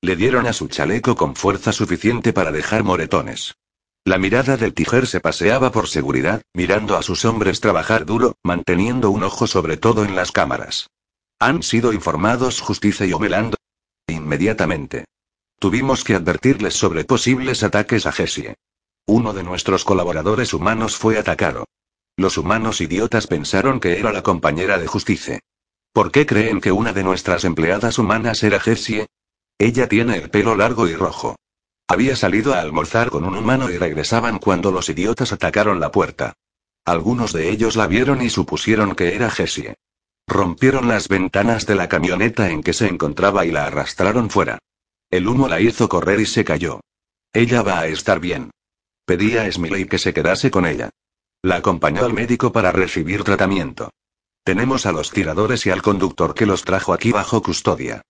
Le 0.00 0.16
dieron 0.16 0.48
a 0.48 0.52
su 0.52 0.66
chaleco 0.66 1.14
con 1.14 1.36
fuerza 1.36 1.72
suficiente 1.72 2.32
para 2.32 2.50
dejar 2.50 2.82
moretones. 2.82 3.54
La 4.04 4.18
mirada 4.18 4.56
del 4.56 4.74
Tiger 4.74 5.06
se 5.06 5.20
paseaba 5.20 5.70
por 5.70 5.86
seguridad, 5.86 6.42
mirando 6.54 6.96
a 6.96 7.02
sus 7.02 7.24
hombres 7.24 7.60
trabajar 7.60 8.04
duro, 8.04 8.34
manteniendo 8.42 9.12
un 9.12 9.22
ojo 9.22 9.46
sobre 9.46 9.76
todo 9.76 10.04
en 10.04 10.16
las 10.16 10.32
cámaras. 10.32 10.88
Han 11.44 11.62
sido 11.62 11.92
informados 11.92 12.62
Justicia 12.62 13.04
y 13.04 13.12
Omelando. 13.12 13.58
Inmediatamente. 14.06 15.04
Tuvimos 15.58 16.02
que 16.02 16.14
advertirles 16.14 16.72
sobre 16.72 17.04
posibles 17.04 17.62
ataques 17.62 18.06
a 18.06 18.12
Jessie. 18.12 18.54
Uno 19.06 19.34
de 19.34 19.42
nuestros 19.42 19.84
colaboradores 19.84 20.54
humanos 20.54 20.96
fue 20.96 21.18
atacado. 21.18 21.66
Los 22.16 22.38
humanos 22.38 22.80
idiotas 22.80 23.26
pensaron 23.26 23.78
que 23.78 23.98
era 23.98 24.10
la 24.10 24.22
compañera 24.22 24.78
de 24.78 24.86
Justicia. 24.86 25.38
¿Por 25.92 26.10
qué 26.10 26.24
creen 26.24 26.62
que 26.62 26.72
una 26.72 26.94
de 26.94 27.04
nuestras 27.04 27.44
empleadas 27.44 27.98
humanas 27.98 28.42
era 28.42 28.58
Jessie? 28.58 29.04
Ella 29.58 29.86
tiene 29.86 30.16
el 30.16 30.30
pelo 30.30 30.56
largo 30.56 30.88
y 30.88 30.96
rojo. 30.96 31.36
Había 31.86 32.16
salido 32.16 32.54
a 32.54 32.60
almorzar 32.60 33.10
con 33.10 33.26
un 33.26 33.36
humano 33.36 33.68
y 33.68 33.76
regresaban 33.76 34.38
cuando 34.38 34.72
los 34.72 34.88
idiotas 34.88 35.30
atacaron 35.34 35.78
la 35.78 35.92
puerta. 35.92 36.32
Algunos 36.86 37.34
de 37.34 37.50
ellos 37.50 37.76
la 37.76 37.86
vieron 37.86 38.22
y 38.22 38.30
supusieron 38.30 38.94
que 38.94 39.14
era 39.14 39.28
Jessie. 39.28 39.74
Rompieron 40.26 40.88
las 40.88 41.08
ventanas 41.08 41.66
de 41.66 41.74
la 41.74 41.88
camioneta 41.88 42.50
en 42.50 42.62
que 42.62 42.72
se 42.72 42.86
encontraba 42.86 43.44
y 43.44 43.50
la 43.50 43.66
arrastraron 43.66 44.30
fuera. 44.30 44.58
El 45.10 45.28
humo 45.28 45.48
la 45.48 45.60
hizo 45.60 45.88
correr 45.88 46.20
y 46.20 46.26
se 46.26 46.44
cayó. 46.44 46.80
Ella 47.32 47.62
va 47.62 47.80
a 47.80 47.86
estar 47.86 48.20
bien. 48.20 48.50
Pedí 49.04 49.36
a 49.36 49.50
Smiley 49.50 49.86
que 49.86 49.98
se 49.98 50.14
quedase 50.14 50.50
con 50.50 50.66
ella. 50.66 50.90
La 51.42 51.56
acompañó 51.56 52.04
al 52.04 52.14
médico 52.14 52.52
para 52.52 52.72
recibir 52.72 53.22
tratamiento. 53.22 53.90
Tenemos 54.44 54.86
a 54.86 54.92
los 54.92 55.10
tiradores 55.10 55.66
y 55.66 55.70
al 55.70 55.82
conductor 55.82 56.34
que 56.34 56.46
los 56.46 56.64
trajo 56.64 56.92
aquí 56.92 57.12
bajo 57.12 57.42
custodia. 57.42 58.02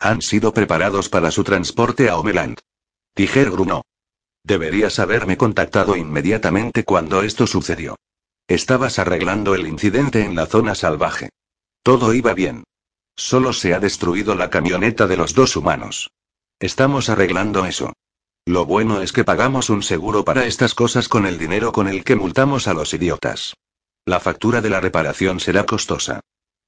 Han 0.00 0.22
sido 0.22 0.52
preparados 0.52 1.08
para 1.08 1.30
su 1.30 1.44
transporte 1.44 2.08
a 2.08 2.16
Homeland. 2.16 2.58
Tiger 3.14 3.50
grunó. 3.50 3.82
Deberías 4.42 4.98
haberme 4.98 5.36
contactado 5.36 5.96
inmediatamente 5.96 6.84
cuando 6.84 7.22
esto 7.22 7.46
sucedió. 7.46 7.96
Estabas 8.48 8.98
arreglando 8.98 9.54
el 9.54 9.66
incidente 9.66 10.24
en 10.24 10.34
la 10.34 10.46
zona 10.46 10.74
salvaje. 10.74 11.28
Todo 11.82 12.12
iba 12.12 12.34
bien. 12.34 12.64
Solo 13.16 13.52
se 13.52 13.72
ha 13.74 13.80
destruido 13.80 14.34
la 14.34 14.50
camioneta 14.50 15.06
de 15.06 15.16
los 15.16 15.34
dos 15.34 15.56
humanos. 15.56 16.10
Estamos 16.58 17.08
arreglando 17.08 17.64
eso. 17.64 17.94
Lo 18.46 18.66
bueno 18.66 19.00
es 19.00 19.12
que 19.12 19.24
pagamos 19.24 19.70
un 19.70 19.82
seguro 19.82 20.24
para 20.24 20.44
estas 20.44 20.74
cosas 20.74 21.08
con 21.08 21.26
el 21.26 21.38
dinero 21.38 21.72
con 21.72 21.88
el 21.88 22.04
que 22.04 22.16
multamos 22.16 22.68
a 22.68 22.74
los 22.74 22.92
idiotas. 22.92 23.54
La 24.04 24.20
factura 24.20 24.60
de 24.60 24.70
la 24.70 24.80
reparación 24.80 25.40
será 25.40 25.64
costosa. 25.64 26.20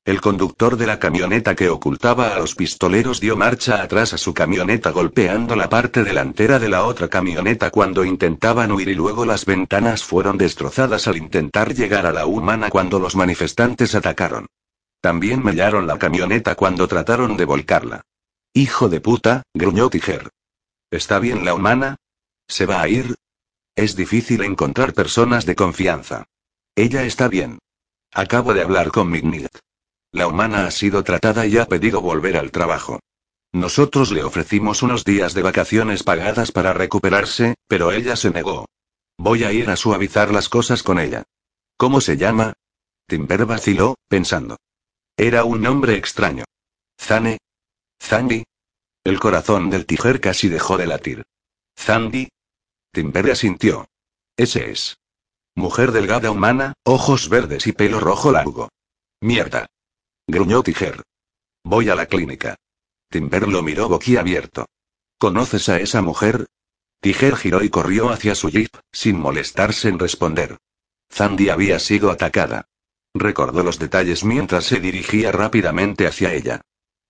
El 0.05 0.21
conductor 0.21 0.77
de 0.77 0.87
la 0.87 0.99
camioneta 0.99 1.55
que 1.55 1.69
ocultaba 1.69 2.35
a 2.35 2.39
los 2.39 2.55
pistoleros 2.55 3.21
dio 3.21 3.37
marcha 3.37 3.83
atrás 3.83 4.15
a 4.15 4.19
su 4.19 4.35
camioneta 4.35 4.91
golpeando 4.91 5.57
la 5.57 5.69
parte 5.69 6.05
delantera 6.05 6.59
de 6.59 6.69
la 6.69 6.85
otra 6.85 7.09
camioneta 7.09 7.71
cuando 7.71 8.05
intentaban 8.05 8.73
huir 8.73 8.89
y 8.89 8.95
luego 8.95 9.25
las 9.25 9.45
ventanas 9.45 10.03
fueron 10.03 10.39
destrozadas 10.39 11.07
al 11.07 11.19
intentar 11.19 11.75
llegar 11.75 12.07
a 12.07 12.13
la 12.13 12.27
humana 12.27 12.69
cuando 12.71 12.99
los 12.99 13.15
manifestantes 13.15 13.95
atacaron. 13.95 14.47
También 15.03 15.43
mellaron 15.43 15.89
la 15.89 15.99
camioneta 15.99 16.55
cuando 16.55 16.87
trataron 16.87 17.37
de 17.37 17.45
volcarla. 17.45 18.03
Hijo 18.55 18.89
de 18.89 19.01
puta, 19.01 19.43
gruñó 19.53 19.91
Tiger. 19.91 20.31
¿Está 20.93 21.19
bien 21.19 21.45
la 21.45 21.55
humana? 21.55 21.97
¿Se 22.47 22.67
va 22.67 22.81
a 22.81 22.89
ir? 22.89 23.17
Es 23.75 23.97
difícil 23.97 24.45
encontrar 24.45 24.95
personas 24.95 25.45
de 25.45 25.57
confianza. 25.57 26.27
Ella 26.77 27.03
está 27.03 27.27
bien. 27.27 27.59
Acabo 28.13 28.55
de 28.55 28.63
hablar 28.63 28.93
con 28.93 29.11
Mignit. 29.11 29.49
La 30.13 30.29
humana 30.29 30.67
ha 30.67 30.71
sido 30.71 31.03
tratada 31.03 31.47
y 31.47 31.59
ha 31.59 31.67
pedido 31.67 32.01
volver 32.01 32.37
al 32.37 32.53
trabajo. 32.53 33.01
Nosotros 33.51 34.13
le 34.13 34.23
ofrecimos 34.23 34.83
unos 34.83 35.05
días 35.05 35.35
de 35.35 35.43
vacaciones 35.43 36.05
pagadas 36.05 36.53
para 36.53 36.75
recuperarse, 36.75 37.57
pero 37.67 37.91
ella 37.91 38.15
se 38.15 38.31
negó. 38.31 38.67
Voy 39.19 39.43
a 39.43 39.53
ir 39.53 39.69
a 39.69 39.77
suavizar 39.77 40.31
las 40.31 40.49
cosas 40.49 40.85
con 40.85 41.01
ella. 41.01 41.25
¿Cómo 41.77 42.01
se 42.01 42.17
llama? 42.17 42.53
Timber 43.09 43.47
vaciló, 43.47 43.97
pensando. 44.09 44.59
Era 45.17 45.45
un 45.45 45.61
nombre 45.61 45.97
extraño. 45.97 46.45
Zane. 46.99 47.39
Zandy. 48.03 48.45
El 49.05 49.21
corazón 49.21 49.69
del 49.71 49.87
tijer 49.87 50.21
casi 50.21 50.49
dejó 50.49 50.77
de 50.77 50.87
latir. 50.87 51.23
Zandy. 51.79 52.29
Timber 52.93 53.31
asintió. 53.31 53.87
Ese 54.37 54.71
es. 54.71 54.97
Mujer 55.55 55.93
delgada 55.93 56.31
humana, 56.31 56.73
ojos 56.85 57.29
verdes 57.29 57.67
y 57.67 57.73
pelo 57.73 58.01
rojo 58.01 58.33
largo. 58.33 58.71
Mierda. 59.21 59.67
Gruñó 60.27 60.63
Tiger. 60.63 61.03
Voy 61.63 61.91
a 61.91 61.95
la 61.95 62.07
clínica. 62.07 62.57
Timber 63.11 63.49
lo 63.49 63.63
miró 63.63 63.89
boquiabierto. 63.89 64.67
¿Conoces 65.19 65.69
a 65.69 65.79
esa 65.79 66.01
mujer? 66.01 66.47
Tiger 67.01 67.37
giró 67.37 67.63
y 67.63 67.69
corrió 67.69 68.11
hacia 68.11 68.35
su 68.35 68.49
jeep, 68.49 68.75
sin 68.93 69.19
molestarse 69.19 69.89
en 69.89 69.99
responder. 69.99 70.57
Zandy 71.13 71.51
había 71.51 71.79
sido 71.79 72.11
atacada. 72.11 72.67
Recordó 73.15 73.63
los 73.63 73.79
detalles 73.79 74.25
mientras 74.25 74.65
se 74.65 74.81
dirigía 74.81 75.33
rápidamente 75.33 76.07
hacia 76.07 76.33
ella. 76.33 76.63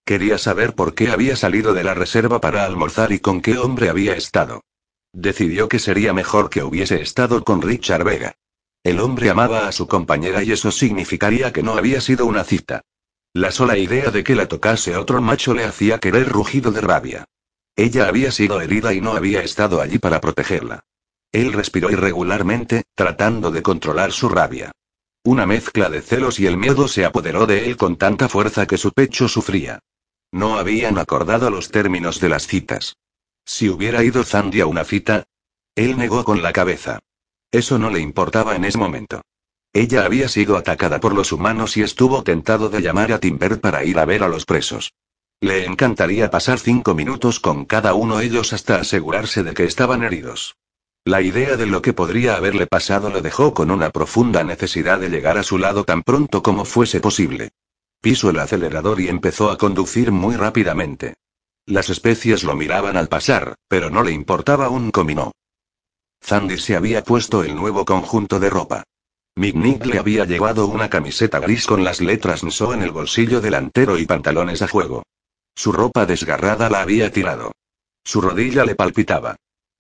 Quería 0.05 0.37
saber 0.37 0.75
por 0.75 0.95
qué 0.95 1.11
había 1.11 1.37
salido 1.37 1.75
de 1.75 1.85
la 1.85 1.95
reserva 1.95 2.41
para 2.41 2.65
almorzar 2.65 3.13
y 3.13 3.21
con 3.21 3.41
qué 3.41 3.57
hombre 3.59 3.89
había 3.89 4.17
estado. 4.17 4.63
Decidió 5.13 5.69
que 5.69 5.79
sería 5.79 6.13
mejor 6.13 6.51
que 6.51 6.63
hubiese 6.63 7.01
estado 7.01 7.45
con 7.45 7.63
Richard 7.63 8.03
Vega. 8.03 8.35
El 8.83 8.99
hombre 8.99 9.31
amaba 9.31 9.69
a 9.69 9.73
su 9.73 9.87
compañera 9.87 10.43
y 10.43 10.51
eso 10.51 10.73
significaría 10.73 11.53
que 11.53 11.63
no 11.63 11.75
había 11.75 12.01
sido 12.01 12.27
una 12.27 12.43
cita. 12.43 12.83
La 13.33 13.53
sola 13.53 13.79
idea 13.79 14.11
de 14.11 14.25
que 14.25 14.35
la 14.35 14.49
tocase 14.49 14.97
otro 14.97 15.23
macho 15.23 15.55
le 15.55 15.65
hacía 15.65 15.99
querer 15.99 16.29
rugido 16.29 16.73
de 16.73 16.81
rabia. 16.81 17.25
Ella 17.77 18.09
había 18.09 18.33
sido 18.33 18.61
herida 18.61 18.93
y 18.93 19.01
no 19.01 19.13
había 19.13 19.43
estado 19.43 19.81
allí 19.81 19.99
para 19.99 20.21
protegerla. 20.21 20.85
Él 21.31 21.53
respiró 21.53 21.91
irregularmente, 21.91 22.83
tratando 22.95 23.51
de 23.51 23.63
controlar 23.63 24.13
su 24.13 24.29
rabia. 24.29 24.73
Una 25.25 25.47
mezcla 25.47 25.89
de 25.89 26.03
celos 26.03 26.41
y 26.41 26.47
el 26.47 26.57
miedo 26.57 26.89
se 26.89 27.05
apoderó 27.05 27.47
de 27.47 27.67
él 27.67 27.77
con 27.77 27.97
tanta 27.97 28.29
fuerza 28.29 28.67
que 28.67 28.77
su 28.77 28.91
pecho 28.91 29.29
sufría. 29.29 29.79
No 30.33 30.59
habían 30.59 30.99
acordado 30.99 31.49
los 31.49 31.71
términos 31.71 32.19
de 32.19 32.29
las 32.29 32.49
citas. 32.49 32.97
Si 33.45 33.69
hubiera 33.69 34.03
ido 34.03 34.25
Zandy 34.25 34.61
a 34.61 34.67
una 34.67 34.85
cita, 34.85 35.25
él 35.77 35.97
negó 35.97 36.25
con 36.25 36.43
la 36.43 36.53
cabeza. 36.53 36.99
Eso 37.53 37.79
no 37.79 37.91
le 37.91 38.01
importaba 38.01 38.57
en 38.57 38.65
ese 38.65 38.79
momento. 38.79 39.23
Ella 39.73 40.05
había 40.05 40.29
sido 40.29 40.57
atacada 40.57 40.99
por 40.99 41.15
los 41.15 41.31
humanos 41.31 41.77
y 41.77 41.83
estuvo 41.83 42.25
tentado 42.25 42.69
de 42.69 42.83
llamar 42.83 43.13
a 43.13 43.21
Timber 43.21 43.61
para 43.61 43.85
ir 43.85 44.01
a 44.01 44.05
ver 44.05 44.25
a 44.25 44.29
los 44.29 44.45
presos. 44.45 44.93
Le 45.41 45.67
encantaría 45.67 46.31
pasar 46.31 46.59
cinco 46.59 46.95
minutos 46.95 47.39
con 47.39 47.65
cada 47.65 47.95
uno 47.95 48.19
de 48.19 48.27
ellos 48.27 48.53
hasta 48.53 48.77
asegurarse 48.77 49.45
de 49.45 49.55
que 49.55 49.65
estaban 49.65 50.03
heridos. 50.03 50.57
La 51.05 51.21
idea 51.21 51.57
de 51.57 51.67
lo 51.67 51.83
que 51.83 51.93
podría 51.93 52.37
haberle 52.37 52.69
pasado 52.69 53.11
lo 53.11 53.21
dejó 53.23 53.55
con 53.55 53.73
una 53.73 53.91
profunda 53.91 54.45
necesidad 54.45 55.01
de 55.01 55.09
llegar 55.09 55.37
a 55.37 55.43
su 55.43 55.59
lado 55.59 55.83
tan 55.83 56.05
pronto 56.05 56.45
como 56.45 56.65
fuese 56.65 57.01
posible. 57.01 57.51
Piso 58.01 58.31
el 58.31 58.39
acelerador 58.39 59.01
y 59.01 59.09
empezó 59.09 59.51
a 59.51 59.59
conducir 59.59 60.13
muy 60.13 60.37
rápidamente. 60.37 61.15
Las 61.67 61.91
especies 61.91 62.45
lo 62.45 62.55
miraban 62.55 62.97
al 62.97 63.09
pasar, 63.09 63.57
pero 63.67 63.91
no 63.91 64.05
le 64.05 64.13
importaba 64.13 64.69
un 64.69 64.93
comino. 64.93 65.33
Zandy 66.25 66.59
se 66.59 66.77
había 66.77 67.03
puesto 67.03 67.43
el 67.43 67.57
nuevo 67.57 67.85
conjunto 67.85 68.39
de 68.39 68.51
ropa. 68.51 68.85
Mignig 69.35 69.85
le 69.87 69.99
había 69.99 70.25
llevado 70.25 70.69
una 70.69 70.89
camiseta 70.89 71.41
gris 71.41 71.67
con 71.67 71.83
las 71.83 72.01
letras 72.01 72.45
NSO 72.45 72.75
en 72.75 72.83
el 72.83 72.93
bolsillo 72.93 73.41
delantero 73.41 73.99
y 73.99 74.07
pantalones 74.07 74.63
a 74.63 74.69
juego. 74.69 75.03
Su 75.57 75.73
ropa 75.73 76.07
desgarrada 76.07 76.71
la 76.71 76.83
había 76.83 77.11
tirado. 77.11 77.51
Su 78.05 78.21
rodilla 78.21 78.65
le 78.65 78.77
palpitaba. 78.77 79.35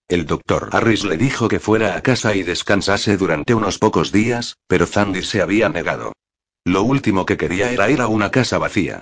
El 0.08 0.26
doctor 0.26 0.68
Harris 0.72 1.04
le 1.04 1.16
dijo 1.16 1.48
que 1.48 1.60
fuera 1.60 1.96
a 1.96 2.02
casa 2.02 2.34
y 2.34 2.42
descansase 2.42 3.16
durante 3.16 3.54
unos 3.54 3.78
pocos 3.78 4.12
días, 4.12 4.56
pero 4.66 4.86
Zandy 4.86 5.22
se 5.22 5.40
había 5.40 5.68
negado. 5.68 6.12
Lo 6.64 6.82
último 6.82 7.26
que 7.26 7.36
quería 7.36 7.70
era 7.72 7.90
ir 7.90 8.00
a 8.00 8.08
una 8.08 8.30
casa 8.30 8.58
vacía. 8.58 9.00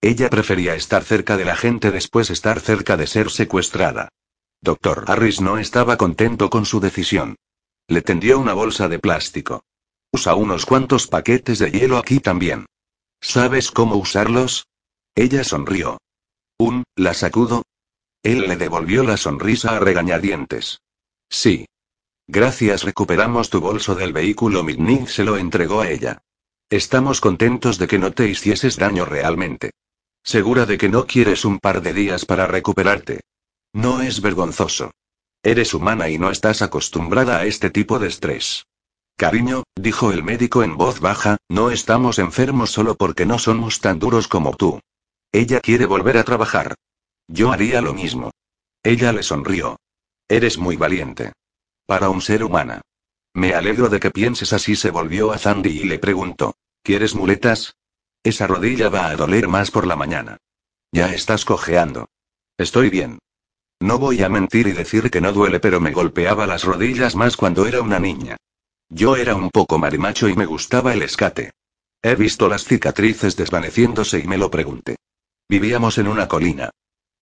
Ella 0.00 0.30
prefería 0.30 0.74
estar 0.74 1.04
cerca 1.04 1.36
de 1.36 1.44
la 1.44 1.56
gente 1.56 1.90
después 1.90 2.30
estar 2.30 2.60
cerca 2.60 2.96
de 2.96 3.06
ser 3.06 3.30
secuestrada. 3.30 4.08
Doctor 4.62 5.04
Harris 5.08 5.40
no 5.40 5.58
estaba 5.58 5.96
contento 5.96 6.50
con 6.50 6.66
su 6.66 6.80
decisión. 6.80 7.36
Le 7.88 8.02
tendió 8.02 8.38
una 8.38 8.52
bolsa 8.52 8.88
de 8.88 8.98
plástico. 8.98 9.64
Usa 10.12 10.34
unos 10.34 10.66
cuantos 10.66 11.06
paquetes 11.06 11.58
de 11.58 11.70
hielo 11.70 11.98
aquí 11.98 12.20
también. 12.20 12.66
¿Sabes 13.20 13.70
cómo 13.70 13.96
usarlos? 13.96 14.66
Ella 15.14 15.44
sonrió. 15.44 15.98
Un, 16.58 16.84
la 16.96 17.14
sacudo, 17.14 17.62
él 18.22 18.40
le 18.48 18.56
devolvió 18.56 19.02
la 19.02 19.16
sonrisa 19.16 19.76
a 19.76 19.80
regañadientes. 19.80 20.80
Sí. 21.30 21.66
Gracias, 22.26 22.84
recuperamos 22.84 23.50
tu 23.50 23.60
bolso 23.60 23.94
del 23.94 24.12
vehículo. 24.12 24.62
Mitnick 24.62 25.08
se 25.08 25.24
lo 25.24 25.36
entregó 25.36 25.80
a 25.80 25.90
ella. 25.90 26.22
Estamos 26.68 27.20
contentos 27.20 27.78
de 27.78 27.88
que 27.88 27.98
no 27.98 28.12
te 28.12 28.28
hicieses 28.28 28.76
daño 28.76 29.04
realmente. 29.04 29.70
¿Segura 30.22 30.66
de 30.66 30.76
que 30.76 30.88
no 30.88 31.06
quieres 31.06 31.44
un 31.44 31.58
par 31.58 31.80
de 31.80 31.94
días 31.94 32.26
para 32.26 32.46
recuperarte? 32.46 33.20
No 33.72 34.02
es 34.02 34.20
vergonzoso. 34.20 34.92
Eres 35.42 35.72
humana 35.72 36.10
y 36.10 36.18
no 36.18 36.30
estás 36.30 36.60
acostumbrada 36.60 37.38
a 37.38 37.46
este 37.46 37.70
tipo 37.70 37.98
de 37.98 38.08
estrés. 38.08 38.66
Cariño, 39.16 39.64
dijo 39.74 40.12
el 40.12 40.22
médico 40.22 40.62
en 40.62 40.76
voz 40.76 41.00
baja, 41.00 41.38
no 41.48 41.70
estamos 41.70 42.18
enfermos 42.18 42.70
solo 42.70 42.94
porque 42.94 43.26
no 43.26 43.38
somos 43.38 43.80
tan 43.80 43.98
duros 43.98 44.28
como 44.28 44.54
tú. 44.54 44.80
Ella 45.32 45.60
quiere 45.60 45.86
volver 45.86 46.18
a 46.18 46.24
trabajar. 46.24 46.74
Yo 47.32 47.52
haría 47.52 47.80
lo 47.80 47.94
mismo. 47.94 48.32
Ella 48.82 49.12
le 49.12 49.22
sonrió. 49.22 49.78
Eres 50.28 50.58
muy 50.58 50.76
valiente. 50.76 51.32
Para 51.86 52.10
un 52.10 52.20
ser 52.20 52.42
humana. 52.42 52.80
Me 53.34 53.54
alegro 53.54 53.88
de 53.88 54.00
que 54.00 54.10
pienses 54.10 54.52
así. 54.52 54.74
Se 54.74 54.90
volvió 54.90 55.30
a 55.30 55.38
Zandy 55.38 55.70
y 55.70 55.84
le 55.84 56.00
preguntó. 56.00 56.56
¿Quieres 56.82 57.14
muletas? 57.14 57.76
Esa 58.24 58.48
rodilla 58.48 58.88
va 58.88 59.06
a 59.06 59.16
doler 59.16 59.46
más 59.46 59.70
por 59.70 59.86
la 59.86 59.94
mañana. 59.94 60.38
Ya 60.90 61.14
estás 61.14 61.44
cojeando. 61.44 62.08
Estoy 62.58 62.90
bien. 62.90 63.20
No 63.78 63.98
voy 63.98 64.24
a 64.24 64.28
mentir 64.28 64.66
y 64.66 64.72
decir 64.72 65.08
que 65.08 65.20
no 65.20 65.32
duele, 65.32 65.60
pero 65.60 65.80
me 65.80 65.92
golpeaba 65.92 66.48
las 66.48 66.64
rodillas 66.64 67.14
más 67.14 67.36
cuando 67.36 67.64
era 67.64 67.80
una 67.80 68.00
niña. 68.00 68.36
Yo 68.88 69.14
era 69.14 69.36
un 69.36 69.50
poco 69.50 69.78
marimacho 69.78 70.28
y 70.28 70.34
me 70.34 70.46
gustaba 70.46 70.92
el 70.92 71.02
escate. 71.02 71.52
He 72.02 72.16
visto 72.16 72.48
las 72.48 72.64
cicatrices 72.64 73.36
desvaneciéndose 73.36 74.18
y 74.18 74.26
me 74.26 74.36
lo 74.36 74.50
pregunté. 74.50 74.96
Vivíamos 75.48 75.96
en 75.98 76.08
una 76.08 76.26
colina. 76.26 76.70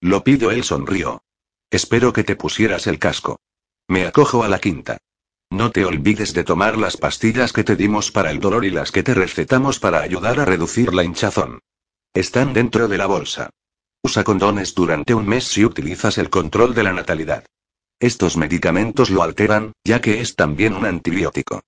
Lo 0.01 0.22
pido, 0.22 0.51
él 0.51 0.64
sonrió. 0.64 1.22
Espero 1.70 2.12
que 2.12 2.24
te 2.24 2.36
pusieras 2.36 2.86
el 2.86 2.99
casco. 2.99 3.40
Me 3.88 4.07
acojo 4.07 4.42
a 4.44 4.49
la 4.49 4.59
quinta. 4.59 4.99
No 5.51 5.70
te 5.70 5.84
olvides 5.84 6.34
de 6.34 6.44
tomar 6.44 6.76
las 6.76 6.96
pastillas 6.96 7.53
que 7.53 7.64
te 7.64 7.74
dimos 7.74 8.12
para 8.12 8.30
el 8.30 8.38
dolor 8.38 8.64
y 8.64 8.70
las 8.70 8.92
que 8.92 9.03
te 9.03 9.14
recetamos 9.14 9.78
para 9.78 10.01
ayudar 10.01 10.40
a 10.40 10.44
reducir 10.44 10.94
la 10.94 11.05
hinchazón. 11.05 11.61
Están 12.14 12.53
dentro 12.53 12.86
de 12.86 12.99
la 12.99 13.07
bolsa. 13.07 13.51
Usa 14.03 14.24
condones 14.24 14.74
durante 14.74 15.14
un 15.14 15.26
mes 15.26 15.44
si 15.44 15.64
utilizas 15.64 16.18
el 16.18 16.30
control 16.30 16.74
de 16.74 16.82
la 16.82 16.92
natalidad. 16.92 17.44
Estos 17.99 18.36
medicamentos 18.36 19.11
lo 19.11 19.22
alteran, 19.22 19.72
ya 19.84 20.01
que 20.01 20.20
es 20.20 20.36
también 20.36 20.74
un 20.74 20.84
antibiótico. 20.84 21.62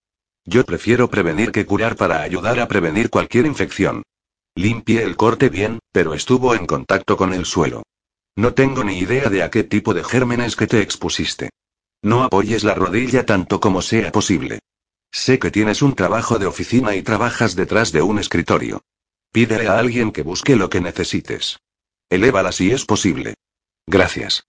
Yo 0.44 0.64
prefiero 0.64 1.10
prevenir 1.10 1.50
que 1.50 1.66
curar 1.66 1.96
para 1.96 2.22
ayudar 2.22 2.60
a 2.60 2.68
prevenir 2.68 3.10
cualquier 3.10 3.46
infección. 3.46 4.02
Limpie 4.54 5.02
el 5.02 5.16
corte 5.16 5.48
bien, 5.48 5.80
pero 5.92 6.14
estuvo 6.14 6.54
en 6.54 6.66
contacto 6.66 7.16
con 7.16 7.32
el 7.32 7.46
suelo. 7.46 7.82
No 8.36 8.54
tengo 8.54 8.84
ni 8.84 8.98
idea 8.98 9.28
de 9.28 9.42
a 9.42 9.50
qué 9.50 9.64
tipo 9.64 9.94
de 9.94 10.04
gérmenes 10.04 10.56
que 10.56 10.66
te 10.66 10.80
expusiste. 10.80 11.50
No 12.02 12.22
apoyes 12.22 12.64
la 12.64 12.74
rodilla 12.74 13.26
tanto 13.26 13.60
como 13.60 13.82
sea 13.82 14.12
posible. 14.12 14.60
Sé 15.12 15.38
que 15.38 15.50
tienes 15.50 15.82
un 15.82 15.94
trabajo 15.94 16.38
de 16.38 16.46
oficina 16.46 16.94
y 16.94 17.02
trabajas 17.02 17.56
detrás 17.56 17.92
de 17.92 18.02
un 18.02 18.18
escritorio. 18.18 18.82
Pídele 19.32 19.68
a 19.68 19.78
alguien 19.78 20.12
que 20.12 20.22
busque 20.22 20.56
lo 20.56 20.70
que 20.70 20.80
necesites. 20.80 21.58
Elévala 22.08 22.52
si 22.52 22.70
es 22.70 22.84
posible. 22.84 23.34
Gracias. 23.86 24.44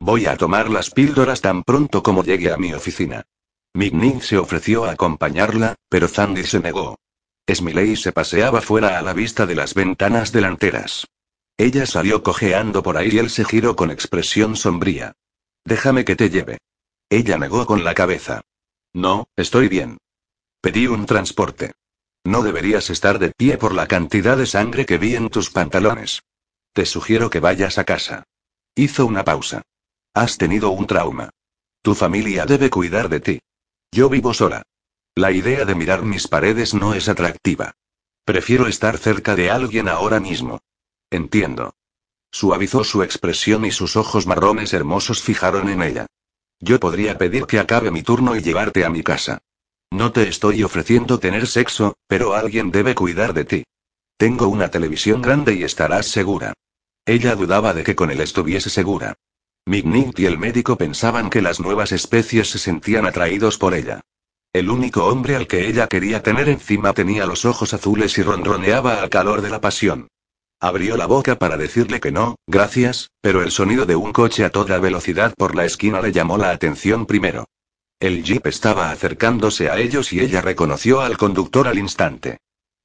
Voy 0.00 0.26
a 0.26 0.36
tomar 0.36 0.70
las 0.70 0.90
píldoras 0.90 1.40
tan 1.40 1.62
pronto 1.62 2.02
como 2.02 2.24
llegue 2.24 2.52
a 2.52 2.56
mi 2.56 2.72
oficina. 2.72 3.26
Mignig 3.74 4.22
se 4.22 4.38
ofreció 4.38 4.84
a 4.84 4.92
acompañarla, 4.92 5.74
pero 5.88 6.08
Zandy 6.08 6.44
se 6.44 6.60
negó. 6.60 6.98
Smiley 7.50 7.96
se 7.96 8.12
paseaba 8.12 8.60
fuera 8.60 8.98
a 8.98 9.02
la 9.02 9.12
vista 9.12 9.46
de 9.46 9.54
las 9.54 9.74
ventanas 9.74 10.32
delanteras. 10.32 11.06
Ella 11.58 11.86
salió 11.86 12.22
cojeando 12.22 12.84
por 12.84 12.96
ahí 12.96 13.08
y 13.12 13.18
él 13.18 13.30
se 13.30 13.44
giró 13.44 13.74
con 13.74 13.90
expresión 13.90 14.54
sombría. 14.54 15.14
Déjame 15.64 16.04
que 16.04 16.14
te 16.14 16.30
lleve. 16.30 16.58
Ella 17.10 17.36
negó 17.36 17.66
con 17.66 17.82
la 17.82 17.94
cabeza. 17.94 18.42
No, 18.94 19.26
estoy 19.34 19.66
bien. 19.68 19.98
Pedí 20.60 20.86
un 20.86 21.04
transporte. 21.04 21.72
No 22.24 22.42
deberías 22.42 22.90
estar 22.90 23.18
de 23.18 23.32
pie 23.32 23.58
por 23.58 23.74
la 23.74 23.88
cantidad 23.88 24.36
de 24.36 24.46
sangre 24.46 24.86
que 24.86 24.98
vi 24.98 25.16
en 25.16 25.30
tus 25.30 25.50
pantalones. 25.50 26.22
Te 26.72 26.86
sugiero 26.86 27.28
que 27.28 27.40
vayas 27.40 27.78
a 27.78 27.84
casa. 27.84 28.22
Hizo 28.76 29.04
una 29.04 29.24
pausa. 29.24 29.62
Has 30.14 30.38
tenido 30.38 30.70
un 30.70 30.86
trauma. 30.86 31.30
Tu 31.82 31.94
familia 31.94 32.46
debe 32.46 32.70
cuidar 32.70 33.08
de 33.08 33.20
ti. 33.20 33.40
Yo 33.90 34.08
vivo 34.08 34.32
sola. 34.32 34.62
La 35.16 35.32
idea 35.32 35.64
de 35.64 35.74
mirar 35.74 36.02
mis 36.02 36.28
paredes 36.28 36.72
no 36.72 36.94
es 36.94 37.08
atractiva. 37.08 37.72
Prefiero 38.24 38.68
estar 38.68 38.96
cerca 38.98 39.34
de 39.34 39.50
alguien 39.50 39.88
ahora 39.88 40.20
mismo. 40.20 40.60
Entiendo. 41.10 41.74
Suavizó 42.30 42.84
su 42.84 43.02
expresión 43.02 43.64
y 43.64 43.70
sus 43.70 43.96
ojos 43.96 44.26
marrones 44.26 44.74
hermosos 44.74 45.22
fijaron 45.22 45.68
en 45.68 45.82
ella. 45.82 46.06
Yo 46.60 46.78
podría 46.78 47.16
pedir 47.16 47.46
que 47.46 47.58
acabe 47.58 47.90
mi 47.90 48.02
turno 48.02 48.36
y 48.36 48.42
llevarte 48.42 48.84
a 48.84 48.90
mi 48.90 49.02
casa. 49.02 49.38
No 49.90 50.12
te 50.12 50.28
estoy 50.28 50.62
ofreciendo 50.62 51.18
tener 51.18 51.46
sexo, 51.46 51.96
pero 52.06 52.34
alguien 52.34 52.70
debe 52.70 52.94
cuidar 52.94 53.32
de 53.32 53.44
ti. 53.44 53.64
Tengo 54.18 54.48
una 54.48 54.70
televisión 54.70 55.22
grande 55.22 55.54
y 55.54 55.62
estarás 55.62 56.06
segura. 56.06 56.52
Ella 57.06 57.34
dudaba 57.36 57.72
de 57.72 57.84
que 57.84 57.96
con 57.96 58.10
él 58.10 58.20
estuviese 58.20 58.68
segura. 58.68 59.14
Mignit 59.64 60.18
y 60.18 60.26
el 60.26 60.38
médico 60.38 60.76
pensaban 60.76 61.30
que 61.30 61.40
las 61.40 61.60
nuevas 61.60 61.92
especies 61.92 62.50
se 62.50 62.58
sentían 62.58 63.06
atraídos 63.06 63.56
por 63.56 63.74
ella. 63.74 64.00
El 64.52 64.68
único 64.70 65.06
hombre 65.06 65.36
al 65.36 65.46
que 65.46 65.68
ella 65.68 65.86
quería 65.86 66.22
tener 66.22 66.48
encima 66.48 66.92
tenía 66.92 67.26
los 67.26 67.44
ojos 67.44 67.72
azules 67.72 68.18
y 68.18 68.22
ronroneaba 68.22 69.00
al 69.00 69.08
calor 69.08 69.40
de 69.40 69.50
la 69.50 69.60
pasión. 69.60 70.08
Abrió 70.60 70.96
la 70.96 71.06
boca 71.06 71.36
para 71.36 71.56
decirle 71.56 72.00
que 72.00 72.10
no, 72.10 72.36
gracias, 72.48 73.10
pero 73.20 73.42
el 73.42 73.52
sonido 73.52 73.86
de 73.86 73.94
un 73.94 74.12
coche 74.12 74.44
a 74.44 74.50
toda 74.50 74.80
velocidad 74.80 75.32
por 75.36 75.54
la 75.54 75.64
esquina 75.64 76.00
le 76.00 76.10
llamó 76.10 76.36
la 76.36 76.50
atención 76.50 77.06
primero. 77.06 77.46
El 78.00 78.24
jeep 78.24 78.46
estaba 78.46 78.90
acercándose 78.90 79.70
a 79.70 79.78
ellos 79.78 80.12
y 80.12 80.20
ella 80.20 80.40
reconoció 80.40 81.00
al 81.00 81.16
conductor 81.16 81.68
al 81.68 81.78
instante. 81.78 82.38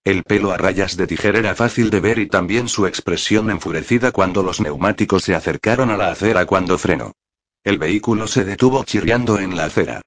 El 0.04 0.24
pelo 0.24 0.52
a 0.52 0.58
rayas 0.58 0.98
de 0.98 1.08
tijera 1.08 1.40
era 1.40 1.56
fácil 1.56 1.90
de 1.90 2.00
ver 2.00 2.20
y 2.20 2.28
también 2.28 2.68
su 2.68 2.86
expresión 2.86 3.50
enfurecida 3.50 4.12
cuando 4.12 4.44
los 4.44 4.62
neumáticos 4.62 5.24
se 5.24 5.34
acercaron 5.34 5.90
a 5.90 5.98
la 5.98 6.12
acera 6.12 6.46
cuando 6.46 6.78
frenó. 6.78 7.14
El 7.64 7.80
vehículo 7.80 8.28
se 8.28 8.44
detuvo 8.44 8.84
chirriando 8.84 9.40
en 9.40 9.56
la 9.56 9.66
acera. 9.66 10.02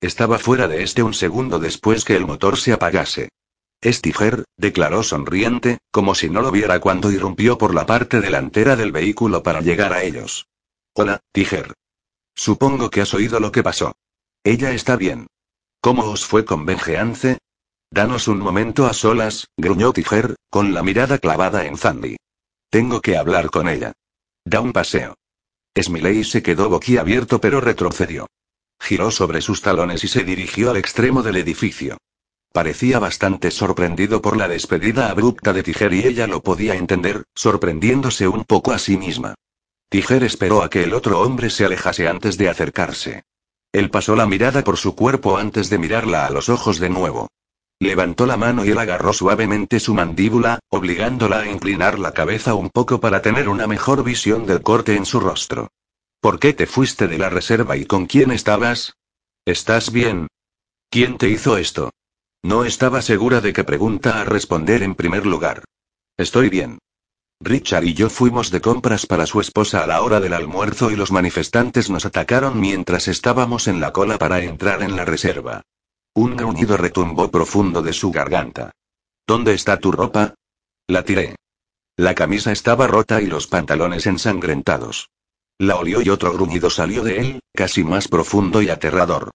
Estaba 0.00 0.38
fuera 0.38 0.68
de 0.68 0.82
este 0.84 1.02
un 1.02 1.12
segundo 1.12 1.58
después 1.58 2.04
que 2.04 2.16
el 2.16 2.24
motor 2.24 2.56
se 2.56 2.72
apagase. 2.72 3.28
Es 3.82 4.02
Tiger, 4.02 4.44
declaró 4.58 5.02
sonriente, 5.02 5.78
como 5.90 6.14
si 6.14 6.28
no 6.28 6.42
lo 6.42 6.50
viera 6.50 6.80
cuando 6.80 7.10
irrumpió 7.10 7.56
por 7.56 7.74
la 7.74 7.86
parte 7.86 8.20
delantera 8.20 8.76
del 8.76 8.92
vehículo 8.92 9.42
para 9.42 9.62
llegar 9.62 9.94
a 9.94 10.02
ellos. 10.02 10.48
Hola, 10.92 11.20
Tiger. 11.32 11.72
Supongo 12.34 12.90
que 12.90 13.00
has 13.00 13.14
oído 13.14 13.40
lo 13.40 13.52
que 13.52 13.62
pasó. 13.62 13.94
Ella 14.44 14.72
está 14.72 14.96
bien. 14.96 15.28
¿Cómo 15.80 16.10
os 16.10 16.26
fue 16.26 16.44
con 16.44 16.66
Benjeance? 16.66 17.38
Danos 17.90 18.28
un 18.28 18.38
momento 18.38 18.86
a 18.86 18.92
solas, 18.92 19.48
gruñó 19.56 19.94
Tiger, 19.94 20.36
con 20.50 20.74
la 20.74 20.82
mirada 20.82 21.18
clavada 21.18 21.64
en 21.64 21.78
Zandy. 21.78 22.16
Tengo 22.68 23.00
que 23.00 23.16
hablar 23.16 23.50
con 23.50 23.68
ella. 23.68 23.92
Da 24.44 24.60
un 24.60 24.72
paseo. 24.72 25.14
Smiley 25.80 26.24
se 26.24 26.42
quedó 26.42 26.68
boquiabierto 26.68 27.40
pero 27.40 27.60
retrocedió. 27.60 28.26
Giró 28.78 29.10
sobre 29.10 29.40
sus 29.40 29.62
talones 29.62 30.04
y 30.04 30.08
se 30.08 30.22
dirigió 30.22 30.70
al 30.70 30.76
extremo 30.76 31.22
del 31.22 31.36
edificio. 31.36 31.96
Parecía 32.52 32.98
bastante 32.98 33.52
sorprendido 33.52 34.20
por 34.20 34.36
la 34.36 34.48
despedida 34.48 35.08
abrupta 35.08 35.52
de 35.52 35.62
Tiger 35.62 35.92
y 35.94 36.06
ella 36.06 36.26
lo 36.26 36.42
podía 36.42 36.74
entender, 36.74 37.24
sorprendiéndose 37.34 38.26
un 38.26 38.44
poco 38.44 38.72
a 38.72 38.78
sí 38.78 38.96
misma. 38.96 39.34
Tiger 39.88 40.24
esperó 40.24 40.62
a 40.62 40.70
que 40.70 40.82
el 40.82 40.94
otro 40.94 41.20
hombre 41.20 41.50
se 41.50 41.64
alejase 41.64 42.08
antes 42.08 42.36
de 42.38 42.48
acercarse. 42.48 43.22
Él 43.72 43.88
pasó 43.90 44.16
la 44.16 44.26
mirada 44.26 44.64
por 44.64 44.76
su 44.76 44.96
cuerpo 44.96 45.36
antes 45.36 45.70
de 45.70 45.78
mirarla 45.78 46.26
a 46.26 46.30
los 46.30 46.48
ojos 46.48 46.80
de 46.80 46.90
nuevo. 46.90 47.28
Levantó 47.78 48.26
la 48.26 48.36
mano 48.36 48.64
y 48.64 48.70
él 48.70 48.78
agarró 48.78 49.12
suavemente 49.12 49.78
su 49.78 49.94
mandíbula, 49.94 50.58
obligándola 50.70 51.40
a 51.40 51.50
inclinar 51.50 52.00
la 52.00 52.12
cabeza 52.12 52.54
un 52.54 52.68
poco 52.68 53.00
para 53.00 53.22
tener 53.22 53.48
una 53.48 53.68
mejor 53.68 54.02
visión 54.02 54.44
del 54.44 54.62
corte 54.62 54.96
en 54.96 55.06
su 55.06 55.20
rostro. 55.20 55.68
¿Por 56.20 56.40
qué 56.40 56.52
te 56.52 56.66
fuiste 56.66 57.06
de 57.06 57.16
la 57.16 57.30
reserva 57.30 57.76
y 57.76 57.86
con 57.86 58.06
quién 58.06 58.32
estabas? 58.32 58.96
¿Estás 59.46 59.92
bien? 59.92 60.26
¿Quién 60.90 61.16
te 61.16 61.30
hizo 61.30 61.56
esto? 61.56 61.90
No 62.42 62.64
estaba 62.64 63.02
segura 63.02 63.40
de 63.40 63.52
qué 63.52 63.64
pregunta 63.64 64.20
a 64.20 64.24
responder 64.24 64.82
en 64.82 64.94
primer 64.94 65.26
lugar. 65.26 65.64
Estoy 66.16 66.48
bien. 66.48 66.78
Richard 67.42 67.84
y 67.84 67.94
yo 67.94 68.10
fuimos 68.10 68.50
de 68.50 68.60
compras 68.60 69.06
para 69.06 69.26
su 69.26 69.40
esposa 69.40 69.82
a 69.82 69.86
la 69.86 70.02
hora 70.02 70.20
del 70.20 70.32
almuerzo 70.32 70.90
y 70.90 70.96
los 70.96 71.10
manifestantes 71.10 71.90
nos 71.90 72.04
atacaron 72.04 72.60
mientras 72.60 73.08
estábamos 73.08 73.68
en 73.68 73.80
la 73.80 73.92
cola 73.92 74.18
para 74.18 74.42
entrar 74.42 74.82
en 74.82 74.96
la 74.96 75.04
reserva. 75.04 75.62
Un 76.14 76.36
gruñido 76.36 76.76
retumbó 76.76 77.30
profundo 77.30 77.82
de 77.82 77.92
su 77.92 78.10
garganta. 78.10 78.72
¿Dónde 79.26 79.54
está 79.54 79.78
tu 79.78 79.92
ropa? 79.92 80.34
La 80.86 81.04
tiré. 81.04 81.36
La 81.96 82.14
camisa 82.14 82.52
estaba 82.52 82.86
rota 82.86 83.20
y 83.20 83.26
los 83.26 83.46
pantalones 83.46 84.06
ensangrentados. 84.06 85.08
La 85.58 85.76
olió 85.76 86.00
y 86.00 86.08
otro 86.08 86.32
gruñido 86.32 86.70
salió 86.70 87.04
de 87.04 87.20
él, 87.20 87.40
casi 87.54 87.84
más 87.84 88.08
profundo 88.08 88.62
y 88.62 88.70
aterrador. 88.70 89.30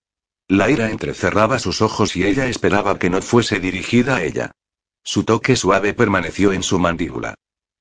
La 0.47 0.69
ira 0.69 0.91
entrecerraba 0.91 1.57
sus 1.57 1.81
ojos 1.81 2.15
y 2.15 2.23
ella 2.23 2.45
esperaba 2.47 2.99
que 2.99 3.09
no 3.09 3.21
fuese 3.21 3.59
dirigida 3.59 4.17
a 4.17 4.23
ella. 4.23 4.51
Su 5.03 5.23
toque 5.23 5.55
suave 5.55 5.93
permaneció 5.93 6.51
en 6.53 6.61
su 6.61 6.77
mandíbula. 6.77 7.35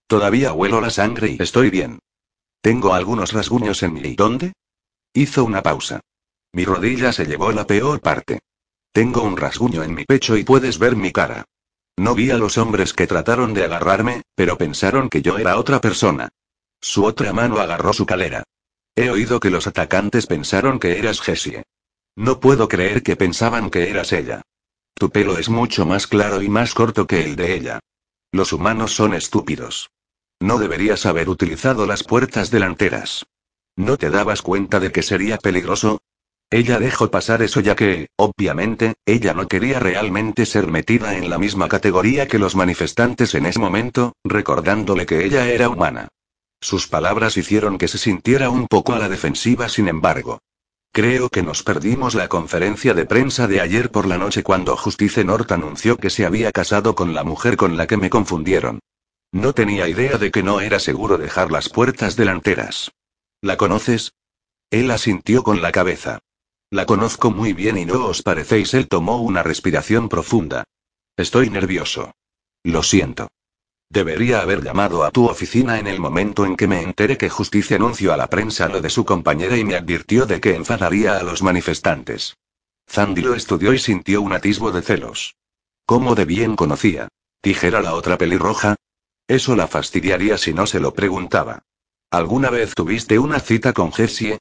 Todavía 0.07 0.53
huelo 0.53 0.81
la 0.81 0.91
sangre 0.91 1.31
y 1.33 1.43
estoy 1.43 1.69
bien. 1.69 1.99
Tengo 2.63 2.95
algunos 2.95 3.33
rasguños 3.33 3.83
en 3.83 3.93
mi. 3.93 4.15
¿Dónde? 4.15 4.55
Hizo 5.13 5.45
una 5.45 5.63
pausa. 5.63 6.01
Mi 6.53 6.65
rodilla 6.65 7.13
se 7.13 7.27
llevó 7.27 7.53
la 7.53 7.67
peor 7.67 8.01
parte. 8.01 8.41
Tengo 8.93 9.23
un 9.23 9.37
rasguño 9.37 9.83
en 9.83 9.95
mi 9.95 10.05
pecho 10.05 10.37
y 10.37 10.45
puedes 10.45 10.79
ver 10.79 10.97
mi 10.97 11.13
cara. 11.13 11.45
No 11.97 12.15
vi 12.15 12.31
a 12.31 12.39
los 12.39 12.57
hombres 12.57 12.95
que 12.95 13.07
trataron 13.07 13.53
de 13.53 13.65
agarrarme, 13.65 14.23
pero 14.35 14.57
pensaron 14.57 15.11
que 15.11 15.21
yo 15.21 15.37
era 15.37 15.59
otra 15.59 15.81
persona. 15.81 16.31
Su 16.81 17.05
otra 17.05 17.33
mano 17.33 17.59
agarró 17.59 17.93
su 17.93 18.07
calera. 18.07 18.45
He 18.97 19.11
oído 19.11 19.41
que 19.41 19.51
los 19.51 19.67
atacantes 19.67 20.27
pensaron 20.27 20.79
que 20.79 20.99
eras 20.99 21.21
Jessie. 21.21 21.63
No 22.17 22.41
puedo 22.41 22.69
creer 22.69 23.03
que 23.03 23.17
pensaban 23.17 23.71
que 23.71 23.91
eras 23.91 24.13
ella. 24.13 24.43
Tu 24.95 25.11
pelo 25.11 25.39
es 25.39 25.49
mucho 25.49 25.85
más 25.85 26.07
claro 26.07 26.43
y 26.43 26.49
más 26.49 26.75
corto 26.75 27.07
que 27.07 27.25
el 27.25 27.35
de 27.35 27.55
ella. 27.55 27.81
Los 28.31 28.53
humanos 28.53 28.95
son 28.95 29.15
estúpidos. 29.15 29.91
No 30.41 30.59
deberías 30.59 31.07
haber 31.07 31.29
utilizado 31.29 31.87
las 31.87 32.05
puertas 32.05 32.51
delanteras. 32.51 33.27
¿No 33.77 33.97
te 33.97 34.11
dabas 34.11 34.43
cuenta 34.43 34.79
de 34.79 34.93
que 34.93 35.03
sería 35.03 35.39
peligroso? 35.39 36.01
Ella 36.51 36.79
dejó 36.79 37.11
pasar 37.11 37.43
eso 37.43 37.59
ya 37.61 37.75
que, 37.75 38.09
obviamente, 38.17 38.95
ella 39.07 39.35
no 39.35 39.49
quería 39.49 39.81
realmente 39.81 40.47
ser 40.47 40.69
metida 40.69 41.17
en 41.17 41.29
la 41.29 41.39
misma 41.39 41.69
categoría 41.69 42.29
que 42.29 42.39
los 42.39 42.55
manifestantes 42.55 43.35
en 43.35 43.47
ese 43.47 43.59
momento, 43.59 44.13
recordándole 44.23 45.07
que 45.07 45.25
ella 45.25 45.49
era 45.49 45.69
humana. 45.69 46.09
Sus 46.61 46.87
palabras 46.87 47.37
hicieron 47.37 47.77
que 47.77 47.89
se 47.89 47.99
sintiera 47.99 48.51
un 48.51 48.69
poco 48.69 48.95
a 48.95 49.01
la 49.01 49.09
defensiva, 49.09 49.69
sin 49.69 49.89
embargo. 49.89 50.39
Creo 50.95 51.29
que 51.29 51.43
nos 51.43 51.65
perdimos 51.65 52.15
la 52.15 52.29
conferencia 52.29 52.95
de 52.95 53.05
prensa 53.05 53.49
de 53.49 53.61
ayer 53.61 53.91
por 53.91 54.07
la 54.07 54.17
noche 54.17 54.45
cuando 54.45 54.77
Justice 54.77 55.25
North 55.25 55.51
anunció 55.51 55.97
que 55.97 56.09
se 56.09 56.25
había 56.25 56.53
casado 56.53 56.95
con 56.95 57.15
la 57.15 57.25
mujer 57.25 57.57
con 57.57 57.77
la 57.77 57.89
que 57.89 57.97
me 57.97 58.11
confundieron. 58.11 58.79
No 59.33 59.55
tenía 59.55 59.89
idea 59.89 60.19
de 60.19 60.31
que 60.31 60.45
no 60.45 60.61
era 60.61 60.79
seguro 60.79 61.19
dejar 61.19 61.51
las 61.51 61.69
puertas 61.69 62.15
delanteras. 62.15 62.93
¿La 63.41 63.57
conoces? 63.57 64.13
Él 64.71 64.89
asintió 64.93 65.43
con 65.43 65.63
la 65.63 65.73
cabeza. 65.73 66.21
La 66.71 66.87
conozco 66.87 67.33
muy 67.33 67.55
bien 67.55 67.77
y 67.77 67.87
no 67.87 68.07
os 68.07 68.23
parecéis. 68.23 68.73
Él 68.73 68.87
tomó 68.87 69.21
una 69.21 69.43
respiración 69.43 70.09
profunda. 70.09 70.63
Estoy 71.17 71.51
nervioso. 71.51 72.13
Lo 72.63 72.85
siento. 72.85 73.27
Debería 73.95 74.41
haber 74.41 74.61
llamado 74.61 75.05
a 75.05 75.13
tu 75.13 75.27
oficina 75.27 75.79
en 75.79 75.87
el 75.87 76.01
momento 76.01 76.45
en 76.45 76.57
que 76.57 76.67
me 76.67 76.83
enteré 76.83 77.17
que 77.17 77.31
Justicia 77.31 77.77
anunció 77.77 78.13
a 78.13 78.17
la 78.17 78.27
prensa 78.27 78.69
lo 78.69 78.81
de 78.81 78.91
su 78.91 79.05
compañera 79.05 79.57
y 79.57 79.63
me 79.63 79.77
advirtió 79.77 80.27
de 80.27 80.41
que 80.41 80.57
enfadaría 80.57 81.17
a 81.17 81.23
los 81.23 81.45
manifestantes. 81.45 82.37
Zandy 82.91 83.23
lo 83.23 83.37
estudió 83.37 83.73
y 83.73 83.79
sintió 83.79 84.21
un 84.21 84.33
atisbo 84.33 84.73
de 84.73 84.83
celos. 84.83 85.37
¿Cómo 85.87 86.17
de 86.17 86.25
bien 86.25 86.57
conocía? 86.57 87.07
¿Dijera 87.41 87.83
la 87.83 87.95
otra 87.95 88.19
pelirroja? 88.19 88.75
Eso 89.29 89.55
la 89.55 89.69
fastidiaría 89.69 90.39
si 90.39 90.53
no 90.53 90.67
se 90.67 90.81
lo 90.81 90.93
preguntaba. 90.93 91.63
¿Alguna 92.11 92.51
vez 92.51 92.75
tuviste 92.75 93.21
una 93.21 93.39
cita 93.39 93.73
con 93.73 93.93
Jessie? 93.93 94.39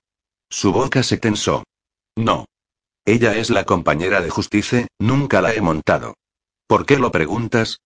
Su 0.49 0.71
boca 0.71 1.03
se 1.03 1.17
tensó. 1.17 1.63
No. 2.15 2.45
Ella 3.05 3.37
es 3.37 3.51
la 3.51 3.65
compañera 3.65 4.19
de 4.19 4.31
Justice, 4.31 4.87
nunca 4.97 5.41
la 5.41 5.53
he 5.53 5.61
montado. 5.61 6.15
¿Por 6.65 6.87
qué 6.87 6.97
lo 6.97 7.11
preguntas? 7.11 7.77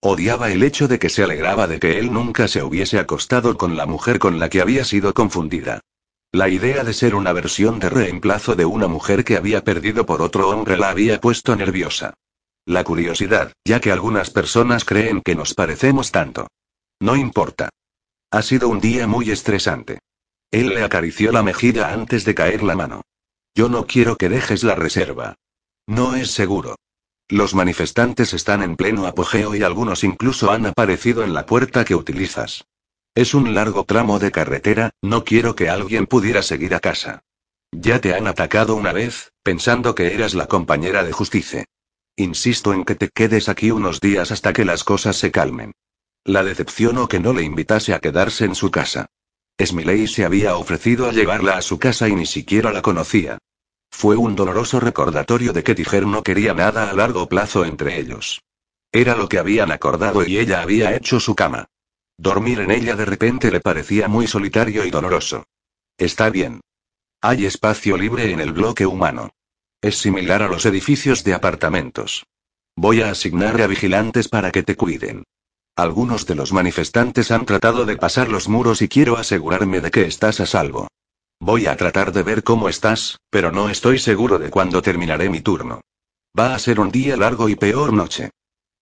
Odiaba 0.00 0.50
el 0.50 0.62
hecho 0.62 0.88
de 0.88 0.98
que 0.98 1.08
se 1.08 1.22
alegraba 1.22 1.66
de 1.66 1.80
que 1.80 1.98
él 1.98 2.12
nunca 2.12 2.48
se 2.48 2.62
hubiese 2.62 2.98
acostado 2.98 3.56
con 3.56 3.76
la 3.76 3.86
mujer 3.86 4.18
con 4.18 4.38
la 4.38 4.48
que 4.48 4.60
había 4.60 4.84
sido 4.84 5.14
confundida. 5.14 5.80
La 6.32 6.48
idea 6.48 6.84
de 6.84 6.92
ser 6.92 7.14
una 7.14 7.32
versión 7.32 7.78
de 7.78 7.88
reemplazo 7.88 8.54
de 8.54 8.66
una 8.66 8.88
mujer 8.88 9.24
que 9.24 9.36
había 9.36 9.64
perdido 9.64 10.04
por 10.04 10.20
otro 10.20 10.50
hombre 10.50 10.76
la 10.76 10.90
había 10.90 11.20
puesto 11.20 11.56
nerviosa. 11.56 12.14
La 12.66 12.84
curiosidad, 12.84 13.52
ya 13.64 13.80
que 13.80 13.92
algunas 13.92 14.30
personas 14.30 14.84
creen 14.84 15.22
que 15.22 15.34
nos 15.34 15.54
parecemos 15.54 16.10
tanto. 16.12 16.48
No 17.00 17.16
importa. 17.16 17.70
Ha 18.30 18.42
sido 18.42 18.68
un 18.68 18.80
día 18.80 19.06
muy 19.06 19.30
estresante. 19.30 20.00
Él 20.50 20.70
le 20.70 20.82
acarició 20.82 21.32
la 21.32 21.42
mejilla 21.42 21.92
antes 21.92 22.24
de 22.24 22.34
caer 22.34 22.62
la 22.62 22.76
mano. 22.76 23.02
Yo 23.54 23.68
no 23.68 23.86
quiero 23.86 24.16
que 24.16 24.28
dejes 24.28 24.62
la 24.62 24.74
reserva. 24.74 25.36
No 25.86 26.16
es 26.16 26.32
seguro. 26.32 26.76
Los 27.28 27.54
manifestantes 27.54 28.32
están 28.34 28.62
en 28.62 28.76
pleno 28.76 29.06
apogeo 29.06 29.56
y 29.56 29.64
algunos 29.64 30.04
incluso 30.04 30.52
han 30.52 30.64
aparecido 30.66 31.24
en 31.24 31.34
la 31.34 31.44
puerta 31.44 31.84
que 31.84 31.96
utilizas. 31.96 32.66
Es 33.16 33.34
un 33.34 33.52
largo 33.52 33.84
tramo 33.84 34.20
de 34.20 34.30
carretera, 34.30 34.90
no 35.02 35.24
quiero 35.24 35.56
que 35.56 35.68
alguien 35.68 36.06
pudiera 36.06 36.42
seguir 36.42 36.74
a 36.74 36.80
casa. 36.80 37.24
Ya 37.72 38.00
te 38.00 38.14
han 38.14 38.28
atacado 38.28 38.76
una 38.76 38.92
vez, 38.92 39.32
pensando 39.42 39.96
que 39.96 40.14
eras 40.14 40.34
la 40.34 40.46
compañera 40.46 41.02
de 41.02 41.12
justicia. 41.12 41.64
Insisto 42.14 42.72
en 42.72 42.84
que 42.84 42.94
te 42.94 43.08
quedes 43.08 43.48
aquí 43.48 43.72
unos 43.72 44.00
días 44.00 44.30
hasta 44.30 44.52
que 44.52 44.64
las 44.64 44.84
cosas 44.84 45.16
se 45.16 45.32
calmen. 45.32 45.72
La 46.24 46.44
decepcionó 46.44 47.08
que 47.08 47.18
no 47.18 47.32
le 47.32 47.42
invitase 47.42 47.92
a 47.92 47.98
quedarse 47.98 48.44
en 48.44 48.54
su 48.54 48.70
casa. 48.70 49.06
Smiley 49.60 50.06
se 50.06 50.24
había 50.24 50.56
ofrecido 50.56 51.08
a 51.08 51.12
llevarla 51.12 51.56
a 51.56 51.62
su 51.62 51.78
casa 51.78 52.08
y 52.08 52.14
ni 52.14 52.26
siquiera 52.26 52.72
la 52.72 52.82
conocía. 52.82 53.38
Fue 53.98 54.14
un 54.14 54.36
doloroso 54.36 54.78
recordatorio 54.78 55.54
de 55.54 55.64
que 55.64 55.74
Tiger 55.74 56.06
no 56.06 56.22
quería 56.22 56.52
nada 56.52 56.90
a 56.90 56.92
largo 56.92 57.30
plazo 57.30 57.64
entre 57.64 57.98
ellos. 57.98 58.42
Era 58.92 59.16
lo 59.16 59.26
que 59.26 59.38
habían 59.38 59.72
acordado 59.72 60.22
y 60.22 60.36
ella 60.36 60.60
había 60.60 60.94
hecho 60.94 61.18
su 61.18 61.34
cama. 61.34 61.64
Dormir 62.18 62.60
en 62.60 62.72
ella 62.72 62.94
de 62.94 63.06
repente 63.06 63.50
le 63.50 63.62
parecía 63.62 64.06
muy 64.06 64.26
solitario 64.26 64.84
y 64.84 64.90
doloroso. 64.90 65.44
Está 65.96 66.28
bien. 66.28 66.60
Hay 67.22 67.46
espacio 67.46 67.96
libre 67.96 68.30
en 68.30 68.40
el 68.40 68.52
bloque 68.52 68.84
humano. 68.84 69.30
Es 69.80 69.96
similar 69.96 70.42
a 70.42 70.48
los 70.48 70.66
edificios 70.66 71.24
de 71.24 71.32
apartamentos. 71.32 72.26
Voy 72.76 73.00
a 73.00 73.10
asignar 73.10 73.58
a 73.62 73.66
vigilantes 73.66 74.28
para 74.28 74.50
que 74.50 74.62
te 74.62 74.76
cuiden. 74.76 75.24
Algunos 75.74 76.26
de 76.26 76.34
los 76.34 76.52
manifestantes 76.52 77.30
han 77.30 77.46
tratado 77.46 77.86
de 77.86 77.96
pasar 77.96 78.28
los 78.28 78.46
muros 78.46 78.82
y 78.82 78.88
quiero 78.88 79.16
asegurarme 79.16 79.80
de 79.80 79.90
que 79.90 80.02
estás 80.02 80.40
a 80.40 80.44
salvo. 80.44 80.86
Voy 81.40 81.66
a 81.66 81.76
tratar 81.76 82.12
de 82.12 82.22
ver 82.22 82.42
cómo 82.42 82.68
estás, 82.68 83.18
pero 83.30 83.52
no 83.52 83.68
estoy 83.68 83.98
seguro 83.98 84.38
de 84.38 84.50
cuándo 84.50 84.82
terminaré 84.82 85.28
mi 85.28 85.40
turno. 85.40 85.80
Va 86.38 86.54
a 86.54 86.58
ser 86.58 86.80
un 86.80 86.90
día 86.90 87.16
largo 87.16 87.48
y 87.48 87.56
peor 87.56 87.92
noche. 87.92 88.30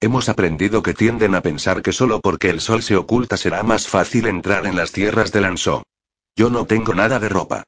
Hemos 0.01 0.29
aprendido 0.29 0.83
que 0.83 0.95
tienden 0.95 1.35
a 1.35 1.41
pensar 1.41 1.83
que 1.83 1.93
solo 1.93 2.21
porque 2.21 2.51
el 2.51 2.61
sol 2.61 2.83
se 2.83 2.97
oculta 2.97 3.37
será 3.37 3.63
más 3.63 3.89
fácil 3.89 4.27
entrar 4.27 4.67
en 4.67 4.77
las 4.77 4.93
tierras 4.93 5.33
de 5.33 5.41
Lanzó. 5.41 5.83
Yo 6.37 6.51
no 6.51 6.67
tengo 6.67 6.95
nada 6.95 7.19
de 7.19 7.29
ropa. 7.29 7.65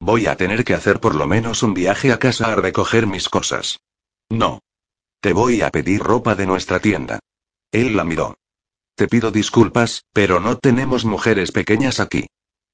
Voy 0.00 0.26
a 0.26 0.36
tener 0.36 0.64
que 0.64 0.74
hacer 0.74 1.00
por 1.00 1.14
lo 1.14 1.26
menos 1.26 1.62
un 1.62 1.74
viaje 1.74 2.12
a 2.12 2.18
casa 2.18 2.52
a 2.52 2.56
recoger 2.56 3.06
mis 3.06 3.28
cosas. 3.28 3.80
No. 4.28 4.60
Te 5.20 5.32
voy 5.32 5.62
a 5.62 5.70
pedir 5.70 6.00
ropa 6.00 6.34
de 6.34 6.46
nuestra 6.46 6.78
tienda. 6.78 7.18
Él 7.72 7.96
la 7.96 8.04
miró. 8.04 8.36
Te 8.94 9.08
pido 9.08 9.30
disculpas, 9.30 10.04
pero 10.12 10.40
no 10.40 10.58
tenemos 10.58 11.04
mujeres 11.04 11.52
pequeñas 11.52 12.00
aquí. 12.00 12.26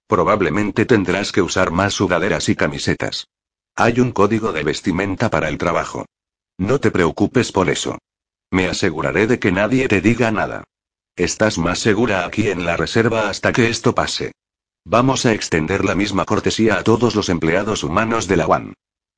Probablemente 0.07 0.85
tendrás 0.85 1.33
que 1.33 1.43
usar 1.43 1.71
más 1.71 1.95
sudaderas 1.95 2.49
y 2.49 2.57
camisetas. 2.57 3.29
Hay 3.75 4.01
un 4.01 4.13
código 4.13 4.53
de 4.53 4.63
vestimenta 4.63 5.31
para 5.31 5.49
el 5.49 5.59
trabajo. 5.59 6.07
No 6.59 6.79
te 6.79 6.91
preocupes 6.91 7.51
por 7.51 7.69
eso. 7.69 7.99
Me 8.51 8.67
aseguraré 8.69 9.27
de 9.27 9.39
que 9.39 9.51
nadie 9.51 9.89
te 9.89 10.01
diga 10.01 10.31
nada. 10.31 10.65
Estás 11.17 11.59
más 11.59 11.79
segura 11.79 12.27
aquí 12.27 12.49
en 12.51 12.65
la 12.65 12.77
reserva 12.77 13.29
hasta 13.29 13.53
que 13.53 13.69
esto 13.69 13.95
pase. 13.95 14.33
Vamos 14.85 15.27
a 15.27 15.33
extender 15.33 15.85
la 15.85 15.95
misma 15.95 16.25
cortesía 16.25 16.79
a 16.79 16.83
todos 16.83 17.15
los 17.15 17.29
empleados 17.29 17.83
humanos 17.83 18.29
de 18.29 18.37
la 18.37 18.47
UAN. 18.47 18.75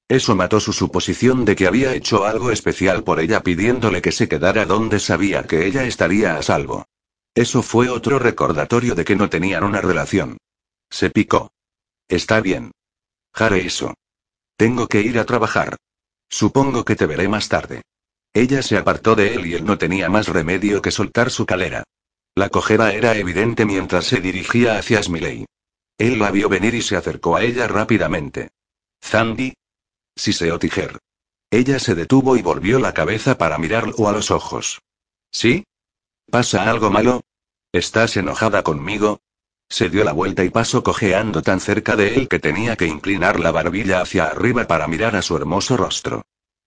Eso 0.08 0.36
mató 0.36 0.60
su 0.60 0.72
suposición 0.72 1.44
de 1.44 1.56
que 1.56 1.66
había 1.66 1.94
hecho 1.94 2.24
algo 2.24 2.52
especial 2.52 3.02
por 3.02 3.18
ella 3.18 3.42
pidiéndole 3.42 4.00
que 4.00 4.12
se 4.12 4.28
quedara 4.28 4.64
donde 4.64 5.00
sabía 5.00 5.42
que 5.42 5.66
ella 5.66 5.84
estaría 5.84 6.36
a 6.36 6.42
salvo. 6.42 6.86
Eso 7.34 7.62
fue 7.62 7.88
otro 7.88 8.18
recordatorio 8.18 8.94
de 8.94 9.04
que 9.04 9.16
no 9.16 9.28
tenían 9.28 9.64
una 9.64 9.80
relación. 9.80 10.38
Se 10.90 11.10
picó. 11.10 11.52
Está 12.08 12.40
bien. 12.40 12.72
Haré 13.32 13.66
eso. 13.66 13.94
Tengo 14.56 14.86
que 14.88 15.02
ir 15.02 15.18
a 15.18 15.24
trabajar. 15.24 15.76
Supongo 16.28 16.84
que 16.84 16.96
te 16.96 17.06
veré 17.06 17.28
más 17.28 17.48
tarde. 17.48 17.82
Ella 18.32 18.62
se 18.62 18.76
apartó 18.76 19.14
de 19.14 19.34
él 19.34 19.46
y 19.46 19.54
él 19.54 19.64
no 19.64 19.78
tenía 19.78 20.08
más 20.08 20.28
remedio 20.28 20.82
que 20.82 20.90
soltar 20.90 21.30
su 21.30 21.46
calera. 21.46 21.84
La 22.34 22.50
cojera 22.50 22.92
era 22.92 23.16
evidente 23.16 23.64
mientras 23.64 24.06
se 24.06 24.20
dirigía 24.20 24.78
hacia 24.78 25.02
Smiley. 25.02 25.46
Él 25.98 26.18
la 26.18 26.30
vio 26.30 26.48
venir 26.48 26.74
y 26.74 26.82
se 26.82 26.96
acercó 26.96 27.36
a 27.36 27.42
ella 27.42 27.66
rápidamente. 27.66 28.50
¿Zandy? 29.02 29.54
Siseó 30.14 30.58
Tiger. 30.58 30.98
Ella 31.50 31.78
se 31.78 31.94
detuvo 31.94 32.36
y 32.36 32.42
volvió 32.42 32.78
la 32.78 32.92
cabeza 32.92 33.38
para 33.38 33.56
mirarlo 33.56 34.08
a 34.08 34.12
los 34.12 34.30
ojos. 34.30 34.82
¿Sí? 35.30 35.64
¿Pasa 36.30 36.68
algo 36.68 36.90
malo? 36.90 37.22
¿Estás 37.72 38.16
enojada 38.16 38.62
conmigo? 38.62 39.20
Se 39.68 39.88
dio 39.88 40.04
la 40.04 40.12
vuelta 40.12 40.44
y 40.44 40.50
pasó 40.50 40.82
cojeando 40.82 41.42
tan 41.42 41.60
cerca 41.60 41.96
de 41.96 42.14
él 42.14 42.28
que 42.28 42.38
tenía 42.38 42.76
que 42.76 42.86
inclinar 42.86 43.40
la 43.40 43.50
barbilla 43.50 44.00
hacia 44.00 44.26
arriba 44.26 44.66
para 44.66 44.86
mirar 44.86 45.16
a 45.16 45.22
su 45.22 45.36
hermoso 45.36 45.76
rostro. 45.76 46.24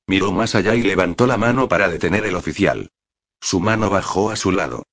Miró 0.08 0.32
más 0.32 0.56
allá 0.56 0.76
y 0.76 0.82
levantó 0.82 1.28
la 1.28 1.38
mano 1.38 1.70
para 1.70 1.88
detener 1.88 2.26
el 2.26 2.36
oficial. 2.36 2.90
Su 3.40 3.60
mano 3.60 3.90
bajó 3.90 4.32
a 4.32 4.36
su 4.36 4.52
lado. 4.52 4.84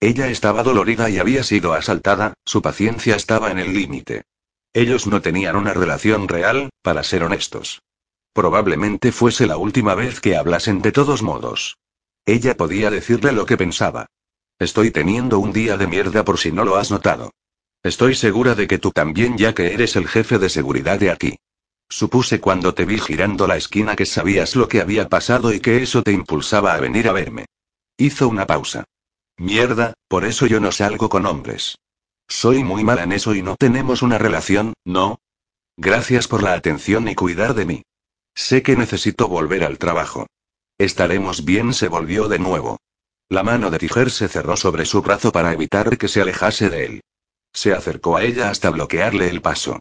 Ella 0.00 0.28
estaba 0.28 0.62
dolorida 0.62 1.08
y 1.08 1.18
había 1.18 1.42
sido 1.42 1.72
asaltada, 1.72 2.34
su 2.44 2.60
paciencia 2.60 3.16
estaba 3.16 3.50
en 3.50 3.58
el 3.58 3.72
límite. 3.72 4.24
Ellos 4.74 5.06
no 5.06 5.22
tenían 5.22 5.56
una 5.56 5.72
relación 5.72 6.28
real, 6.28 6.70
para 6.82 7.02
ser 7.04 7.22
honestos. 7.22 7.82
Probablemente 8.32 9.12
fuese 9.12 9.46
la 9.46 9.56
última 9.56 9.94
vez 9.94 10.20
que 10.20 10.36
hablasen 10.36 10.82
de 10.82 10.92
todos 10.92 11.22
modos. 11.22 11.78
Ella 12.26 12.56
podía 12.56 12.90
decirle 12.90 13.32
lo 13.32 13.46
que 13.46 13.56
pensaba. 13.56 14.06
Estoy 14.58 14.90
teniendo 14.90 15.38
un 15.38 15.52
día 15.52 15.76
de 15.76 15.86
mierda 15.86 16.24
por 16.24 16.38
si 16.38 16.50
no 16.52 16.64
lo 16.64 16.76
has 16.76 16.90
notado. 16.90 17.30
Estoy 17.84 18.14
segura 18.14 18.54
de 18.54 18.66
que 18.66 18.78
tú 18.78 18.92
también 18.92 19.36
ya 19.36 19.54
que 19.54 19.74
eres 19.74 19.94
el 19.96 20.08
jefe 20.08 20.38
de 20.38 20.48
seguridad 20.48 20.98
de 20.98 21.10
aquí. 21.10 21.36
Supuse 21.90 22.40
cuando 22.40 22.72
te 22.72 22.86
vi 22.86 22.98
girando 22.98 23.46
la 23.46 23.58
esquina 23.58 23.94
que 23.94 24.06
sabías 24.06 24.56
lo 24.56 24.68
que 24.68 24.80
había 24.80 25.10
pasado 25.10 25.52
y 25.52 25.60
que 25.60 25.82
eso 25.82 26.02
te 26.02 26.10
impulsaba 26.10 26.72
a 26.72 26.80
venir 26.80 27.08
a 27.08 27.12
verme. 27.12 27.44
Hizo 27.98 28.26
una 28.26 28.46
pausa. 28.46 28.84
Mierda, 29.36 29.92
por 30.08 30.24
eso 30.24 30.46
yo 30.46 30.60
no 30.60 30.72
salgo 30.72 31.10
con 31.10 31.26
hombres. 31.26 31.76
Soy 32.26 32.64
muy 32.64 32.84
mala 32.84 33.02
en 33.02 33.12
eso 33.12 33.34
y 33.34 33.42
no 33.42 33.54
tenemos 33.56 34.00
una 34.00 34.16
relación, 34.16 34.72
¿no? 34.86 35.18
Gracias 35.76 36.26
por 36.26 36.42
la 36.42 36.54
atención 36.54 37.06
y 37.08 37.14
cuidar 37.14 37.52
de 37.52 37.66
mí. 37.66 37.82
Sé 38.34 38.62
que 38.62 38.76
necesito 38.76 39.28
volver 39.28 39.62
al 39.62 39.76
trabajo. 39.76 40.26
Estaremos 40.78 41.44
bien, 41.44 41.74
se 41.74 41.88
volvió 41.88 42.28
de 42.28 42.38
nuevo. 42.38 42.78
La 43.28 43.42
mano 43.42 43.70
de 43.70 43.78
Tiger 43.78 44.10
se 44.10 44.28
cerró 44.28 44.56
sobre 44.56 44.86
su 44.86 45.02
brazo 45.02 45.32
para 45.32 45.52
evitar 45.52 45.98
que 45.98 46.08
se 46.08 46.22
alejase 46.22 46.70
de 46.70 46.86
él. 46.86 47.00
Se 47.54 47.72
acercó 47.72 48.16
a 48.16 48.24
ella 48.24 48.50
hasta 48.50 48.68
bloquearle 48.70 49.28
el 49.28 49.40
paso. 49.40 49.78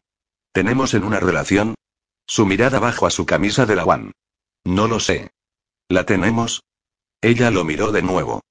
¿Tenemos 0.54 0.94
en 0.94 1.04
una 1.04 1.20
relación? 1.20 1.76
Su 2.26 2.46
mirada 2.46 2.80
bajó 2.80 3.08
a 3.08 3.10
su 3.10 3.26
camisa 3.26 3.66
de 3.66 3.76
la 3.76 3.84
One. 3.84 4.12
No 4.64 4.88
lo 4.88 5.00
sé. 5.00 5.32
¿La 5.90 6.06
tenemos? 6.06 6.62
Ella 7.22 7.52
lo 7.52 7.66
miró 7.66 7.92
de 7.92 8.04
nuevo. 8.04 8.42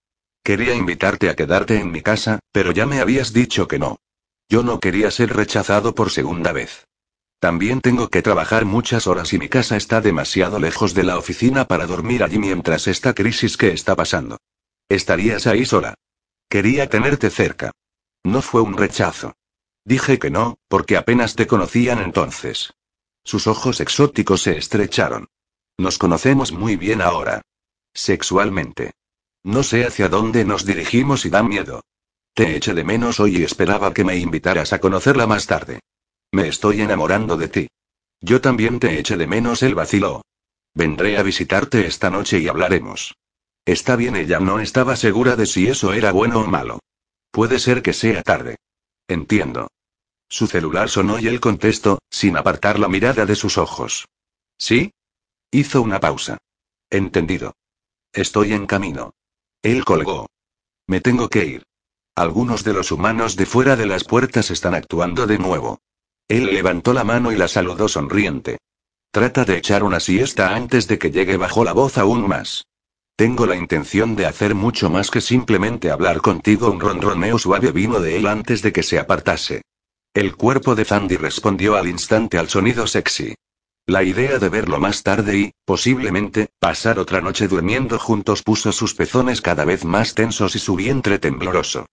Quería 0.44 0.74
invitarte 0.74 1.30
a 1.30 1.36
quedarte 1.36 1.78
en 1.78 1.92
mi 1.92 2.02
casa, 2.02 2.40
pero 2.50 2.72
ya 2.72 2.84
me 2.84 3.00
habías 3.00 3.32
dicho 3.32 3.68
que 3.68 3.78
no. 3.78 3.98
Yo 4.48 4.62
no 4.62 4.80
quería 4.80 5.10
ser 5.10 5.34
rechazado 5.34 5.94
por 5.94 6.10
segunda 6.10 6.52
vez. 6.52 6.86
También 7.38 7.80
tengo 7.80 8.08
que 8.08 8.22
trabajar 8.22 8.64
muchas 8.64 9.06
horas 9.06 9.32
y 9.32 9.38
mi 9.38 9.48
casa 9.48 9.76
está 9.76 10.00
demasiado 10.00 10.58
lejos 10.58 10.94
de 10.94 11.04
la 11.04 11.16
oficina 11.16 11.64
para 11.66 11.86
dormir 11.86 12.22
allí 12.22 12.38
mientras 12.38 12.86
esta 12.88 13.14
crisis 13.14 13.56
que 13.56 13.68
está 13.68 13.96
pasando. 13.96 14.38
Estarías 14.88 15.46
ahí 15.46 15.64
sola. 15.64 15.94
Quería 16.48 16.88
tenerte 16.88 17.30
cerca. 17.30 17.70
No 18.24 18.42
fue 18.42 18.60
un 18.60 18.76
rechazo. 18.76 19.34
Dije 19.84 20.18
que 20.18 20.30
no, 20.30 20.58
porque 20.68 20.96
apenas 20.96 21.34
te 21.34 21.46
conocían 21.46 21.98
entonces. 21.98 22.72
Sus 23.24 23.46
ojos 23.46 23.80
exóticos 23.80 24.42
se 24.42 24.56
estrecharon. 24.56 25.28
Nos 25.78 25.98
conocemos 25.98 26.52
muy 26.52 26.76
bien 26.76 27.02
ahora. 27.02 27.42
Sexualmente. 27.94 28.92
No 29.42 29.62
sé 29.62 29.84
hacia 29.84 30.08
dónde 30.08 30.44
nos 30.44 30.64
dirigimos 30.64 31.26
y 31.26 31.30
da 31.30 31.42
miedo. 31.42 31.82
Te 32.34 32.56
eché 32.56 32.74
de 32.74 32.84
menos 32.84 33.20
hoy 33.20 33.38
y 33.38 33.42
esperaba 33.42 33.92
que 33.92 34.04
me 34.04 34.16
invitaras 34.16 34.72
a 34.72 34.78
conocerla 34.78 35.26
más 35.26 35.46
tarde. 35.46 35.80
Me 36.30 36.48
estoy 36.48 36.80
enamorando 36.80 37.36
de 37.36 37.48
ti. 37.48 37.68
Yo 38.20 38.40
también 38.40 38.78
te 38.78 38.98
eché 38.98 39.16
de 39.16 39.26
menos, 39.26 39.62
el 39.62 39.74
vaciló. 39.74 40.22
Vendré 40.74 41.18
a 41.18 41.22
visitarte 41.22 41.86
esta 41.86 42.08
noche 42.08 42.38
y 42.38 42.48
hablaremos. 42.48 43.14
Está 43.64 43.96
bien, 43.96 44.16
ella 44.16 44.40
no 44.40 44.60
estaba 44.60 44.96
segura 44.96 45.36
de 45.36 45.46
si 45.46 45.68
eso 45.68 45.92
era 45.92 46.12
bueno 46.12 46.40
o 46.40 46.46
malo. 46.46 46.78
Puede 47.32 47.58
ser 47.58 47.82
que 47.82 47.94
sea 47.94 48.22
tarde. 48.22 48.58
Entiendo. 49.08 49.68
Su 50.28 50.46
celular 50.46 50.88
sonó 50.88 51.18
y 51.18 51.26
él 51.28 51.40
contestó, 51.40 51.98
sin 52.10 52.36
apartar 52.36 52.78
la 52.78 52.88
mirada 52.88 53.26
de 53.26 53.34
sus 53.34 53.58
ojos. 53.58 54.06
¿Sí? 54.58 54.92
Hizo 55.50 55.82
una 55.82 55.98
pausa. 55.98 56.38
Entendido. 56.90 57.54
Estoy 58.12 58.52
en 58.52 58.66
camino. 58.66 59.14
Él 59.62 59.84
colgó. 59.84 60.28
Me 60.86 61.00
tengo 61.00 61.28
que 61.28 61.46
ir. 61.46 61.62
Algunos 62.14 62.64
de 62.64 62.74
los 62.74 62.92
humanos 62.92 63.36
de 63.36 63.46
fuera 63.46 63.76
de 63.76 63.86
las 63.86 64.04
puertas 64.04 64.50
están 64.50 64.74
actuando 64.74 65.26
de 65.26 65.38
nuevo. 65.38 65.80
Él 66.28 66.52
levantó 66.52 66.92
la 66.92 67.04
mano 67.04 67.32
y 67.32 67.36
la 67.36 67.48
saludó 67.48 67.88
sonriente. 67.88 68.58
Trata 69.10 69.46
de 69.46 69.56
echar 69.56 69.84
una 69.84 70.00
siesta 70.00 70.54
antes 70.54 70.86
de 70.86 70.98
que 70.98 71.10
llegue 71.10 71.38
bajo 71.38 71.64
la 71.64 71.72
voz 71.72 71.96
aún 71.96 72.28
más. 72.28 72.66
Tengo 73.22 73.46
la 73.46 73.54
intención 73.54 74.16
de 74.16 74.26
hacer 74.26 74.56
mucho 74.56 74.90
más 74.90 75.08
que 75.08 75.20
simplemente 75.20 75.92
hablar 75.92 76.20
contigo. 76.20 76.68
Un 76.72 76.80
ronroneo 76.80 77.38
suave 77.38 77.70
vino 77.70 78.00
de 78.00 78.16
él 78.16 78.26
antes 78.26 78.62
de 78.62 78.72
que 78.72 78.82
se 78.82 78.98
apartase. 78.98 79.62
El 80.12 80.34
cuerpo 80.34 80.74
de 80.74 80.84
Zandy 80.84 81.14
respondió 81.14 81.76
al 81.76 81.86
instante 81.86 82.36
al 82.36 82.48
sonido 82.48 82.84
sexy. 82.88 83.36
La 83.86 84.02
idea 84.02 84.40
de 84.40 84.48
verlo 84.48 84.80
más 84.80 85.04
tarde 85.04 85.38
y, 85.38 85.52
posiblemente, 85.64 86.48
pasar 86.58 86.98
otra 86.98 87.20
noche 87.20 87.46
durmiendo 87.46 87.96
juntos 87.96 88.42
puso 88.42 88.72
sus 88.72 88.92
pezones 88.92 89.40
cada 89.40 89.64
vez 89.64 89.84
más 89.84 90.16
tensos 90.16 90.56
y 90.56 90.58
su 90.58 90.74
vientre 90.74 91.20
tembloroso. 91.20 91.86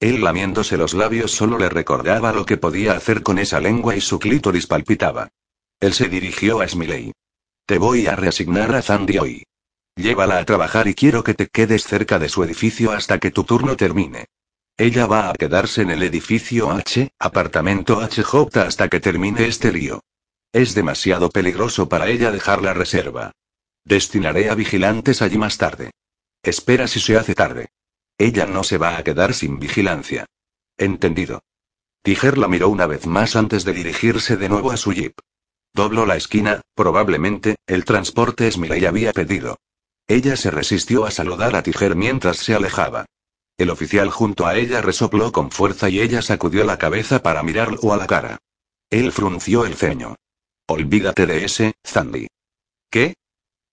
Él 0.00 0.22
lamiéndose 0.22 0.76
los 0.76 0.92
labios 0.92 1.30
solo 1.30 1.56
le 1.56 1.70
recordaba 1.70 2.34
lo 2.34 2.44
que 2.44 2.58
podía 2.58 2.92
hacer 2.92 3.22
con 3.22 3.38
esa 3.38 3.58
lengua 3.58 3.96
y 3.96 4.02
su 4.02 4.18
clítoris 4.18 4.66
palpitaba. 4.66 5.30
Él 5.80 5.94
se 5.94 6.10
dirigió 6.10 6.60
a 6.60 6.68
Smiley. 6.68 7.10
Te 7.64 7.78
voy 7.78 8.06
a 8.06 8.16
reasignar 8.16 8.74
a 8.74 8.82
Zandy 8.82 9.16
hoy. 9.16 9.44
Llévala 9.96 10.38
a 10.38 10.44
trabajar 10.44 10.88
y 10.88 10.94
quiero 10.94 11.22
que 11.22 11.34
te 11.34 11.46
quedes 11.46 11.84
cerca 11.84 12.18
de 12.18 12.28
su 12.28 12.42
edificio 12.42 12.92
hasta 12.92 13.18
que 13.18 13.30
tu 13.30 13.44
turno 13.44 13.76
termine. 13.76 14.26
Ella 14.76 15.06
va 15.06 15.30
a 15.30 15.34
quedarse 15.34 15.82
en 15.82 15.90
el 15.90 16.02
edificio 16.02 16.72
H, 16.72 17.12
apartamento 17.18 18.00
HJ 18.00 18.58
hasta 18.58 18.88
que 18.88 18.98
termine 18.98 19.46
este 19.46 19.72
lío. 19.72 20.02
Es 20.52 20.74
demasiado 20.74 21.30
peligroso 21.30 21.88
para 21.88 22.08
ella 22.08 22.32
dejar 22.32 22.60
la 22.60 22.74
reserva. 22.74 23.32
Destinaré 23.84 24.50
a 24.50 24.56
vigilantes 24.56 25.22
allí 25.22 25.38
más 25.38 25.58
tarde. 25.58 25.92
Espera 26.42 26.88
si 26.88 26.98
se 26.98 27.16
hace 27.16 27.34
tarde. 27.34 27.68
Ella 28.18 28.46
no 28.46 28.64
se 28.64 28.78
va 28.78 28.96
a 28.96 29.04
quedar 29.04 29.32
sin 29.32 29.60
vigilancia. 29.60 30.26
Entendido. 30.76 31.44
Tiger 32.02 32.36
la 32.36 32.48
miró 32.48 32.68
una 32.68 32.86
vez 32.86 33.06
más 33.06 33.36
antes 33.36 33.64
de 33.64 33.72
dirigirse 33.72 34.36
de 34.36 34.48
nuevo 34.48 34.72
a 34.72 34.76
su 34.76 34.92
jeep. 34.92 35.18
Dobló 35.72 36.04
la 36.04 36.16
esquina, 36.16 36.62
probablemente, 36.74 37.56
el 37.66 37.84
transporte 37.84 38.50
Smiley 38.50 38.86
había 38.86 39.12
pedido. 39.12 39.58
Ella 40.06 40.36
se 40.36 40.50
resistió 40.50 41.06
a 41.06 41.10
saludar 41.10 41.56
a 41.56 41.62
Tiger 41.62 41.96
mientras 41.96 42.38
se 42.38 42.54
alejaba. 42.54 43.06
El 43.56 43.70
oficial 43.70 44.10
junto 44.10 44.46
a 44.46 44.56
ella 44.56 44.82
resopló 44.82 45.32
con 45.32 45.50
fuerza 45.50 45.88
y 45.88 46.00
ella 46.00 46.22
sacudió 46.22 46.64
la 46.64 46.78
cabeza 46.78 47.22
para 47.22 47.42
mirarlo 47.42 47.92
a 47.92 47.96
la 47.96 48.06
cara. 48.06 48.38
Él 48.90 49.12
frunció 49.12 49.64
el 49.64 49.76
ceño. 49.76 50.16
Olvídate 50.66 51.26
de 51.26 51.44
ese, 51.44 51.74
Zandy. 51.86 52.26
¿Qué? 52.90 53.14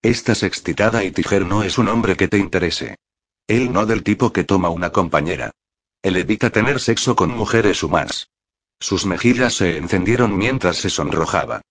Estás 0.02 0.42
excitada 0.42 1.04
y 1.04 1.10
Tiger 1.10 1.46
no 1.46 1.62
es 1.62 1.78
un 1.78 1.88
hombre 1.88 2.16
que 2.16 2.28
te 2.28 2.38
interese. 2.38 2.96
Él 3.46 3.72
no 3.72 3.86
del 3.86 4.02
tipo 4.02 4.32
que 4.32 4.44
toma 4.44 4.70
una 4.70 4.90
compañera. 4.90 5.50
Él 6.02 6.16
evita 6.16 6.50
tener 6.50 6.80
sexo 6.80 7.14
con 7.14 7.30
mujeres 7.30 7.82
humanas. 7.82 8.28
Sus 8.80 9.06
mejillas 9.06 9.54
se 9.54 9.76
encendieron 9.76 10.36
mientras 10.36 10.76
se 10.76 10.90
sonrojaba. 10.90 11.62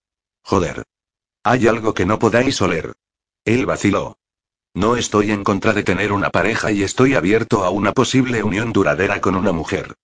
Joder. 0.43 0.83
Hay 1.43 1.67
algo 1.67 1.93
que 1.93 2.05
no 2.05 2.19
podáis 2.19 2.61
oler. 2.61 2.93
Él 3.43 3.65
vaciló. 3.65 4.17
No 4.73 4.95
estoy 4.95 5.31
en 5.31 5.43
contra 5.43 5.73
de 5.73 5.83
tener 5.83 6.13
una 6.13 6.29
pareja 6.29 6.71
y 6.71 6.83
estoy 6.83 7.15
abierto 7.15 7.65
a 7.65 7.69
una 7.69 7.91
posible 7.91 8.41
unión 8.41 8.71
duradera 8.71 9.19
con 9.19 9.35
una 9.35 9.51
mujer. 9.51 9.95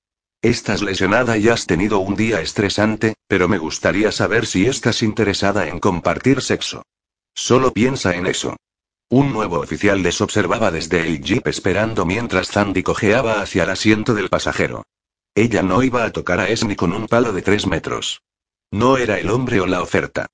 Estás 0.41 0.81
lesionada 0.81 1.38
y 1.38 1.48
has 1.48 1.65
tenido 1.65 1.99
un 1.99 2.15
día 2.15 2.41
estresante, 2.41 3.15
pero 3.27 3.48
me 3.48 3.57
gustaría 3.57 4.11
saber 4.11 4.45
si 4.45 4.65
estás 4.65 5.02
interesada 5.03 5.68
en 5.68 5.80
compartir 5.80 6.41
sexo. 6.41 6.84
Solo 7.34 7.72
piensa 7.72 8.15
en 8.15 8.27
eso. 8.27 8.57
Un 9.10 9.31
nuevo 9.31 9.60
oficial 9.60 10.03
les 10.03 10.19
observaba 10.19 10.69
desde 10.69 10.99
el 11.02 11.22
jeep 11.22 11.48
esperando 11.48 12.06
mientras 12.06 12.48
Sandy 12.48 12.84
cojeaba 12.84 13.41
hacia 13.41 13.64
el 13.64 13.69
asiento 13.69 14.14
del 14.14 14.27
pasajero. 14.27 14.84
Ella 15.34 15.64
no 15.64 15.81
iba 15.81 16.03
a 16.03 16.11
tocar 16.11 16.41
a 16.41 16.49
Esni 16.49 16.76
con 16.76 16.91
un 16.91 17.07
palo 17.07 17.31
de 17.31 17.41
tres 17.41 17.68
metros. 17.68 18.22
No 18.69 18.98
era 18.98 19.18
el 19.18 19.30
hombre 19.30 19.61
o 19.61 19.65
la 19.65 19.81
oferta. 19.81 20.27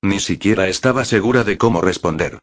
Ni 0.00 0.20
siquiera 0.20 0.68
estaba 0.68 1.04
segura 1.04 1.42
de 1.42 1.58
cómo 1.58 1.80
responder. 1.80 2.38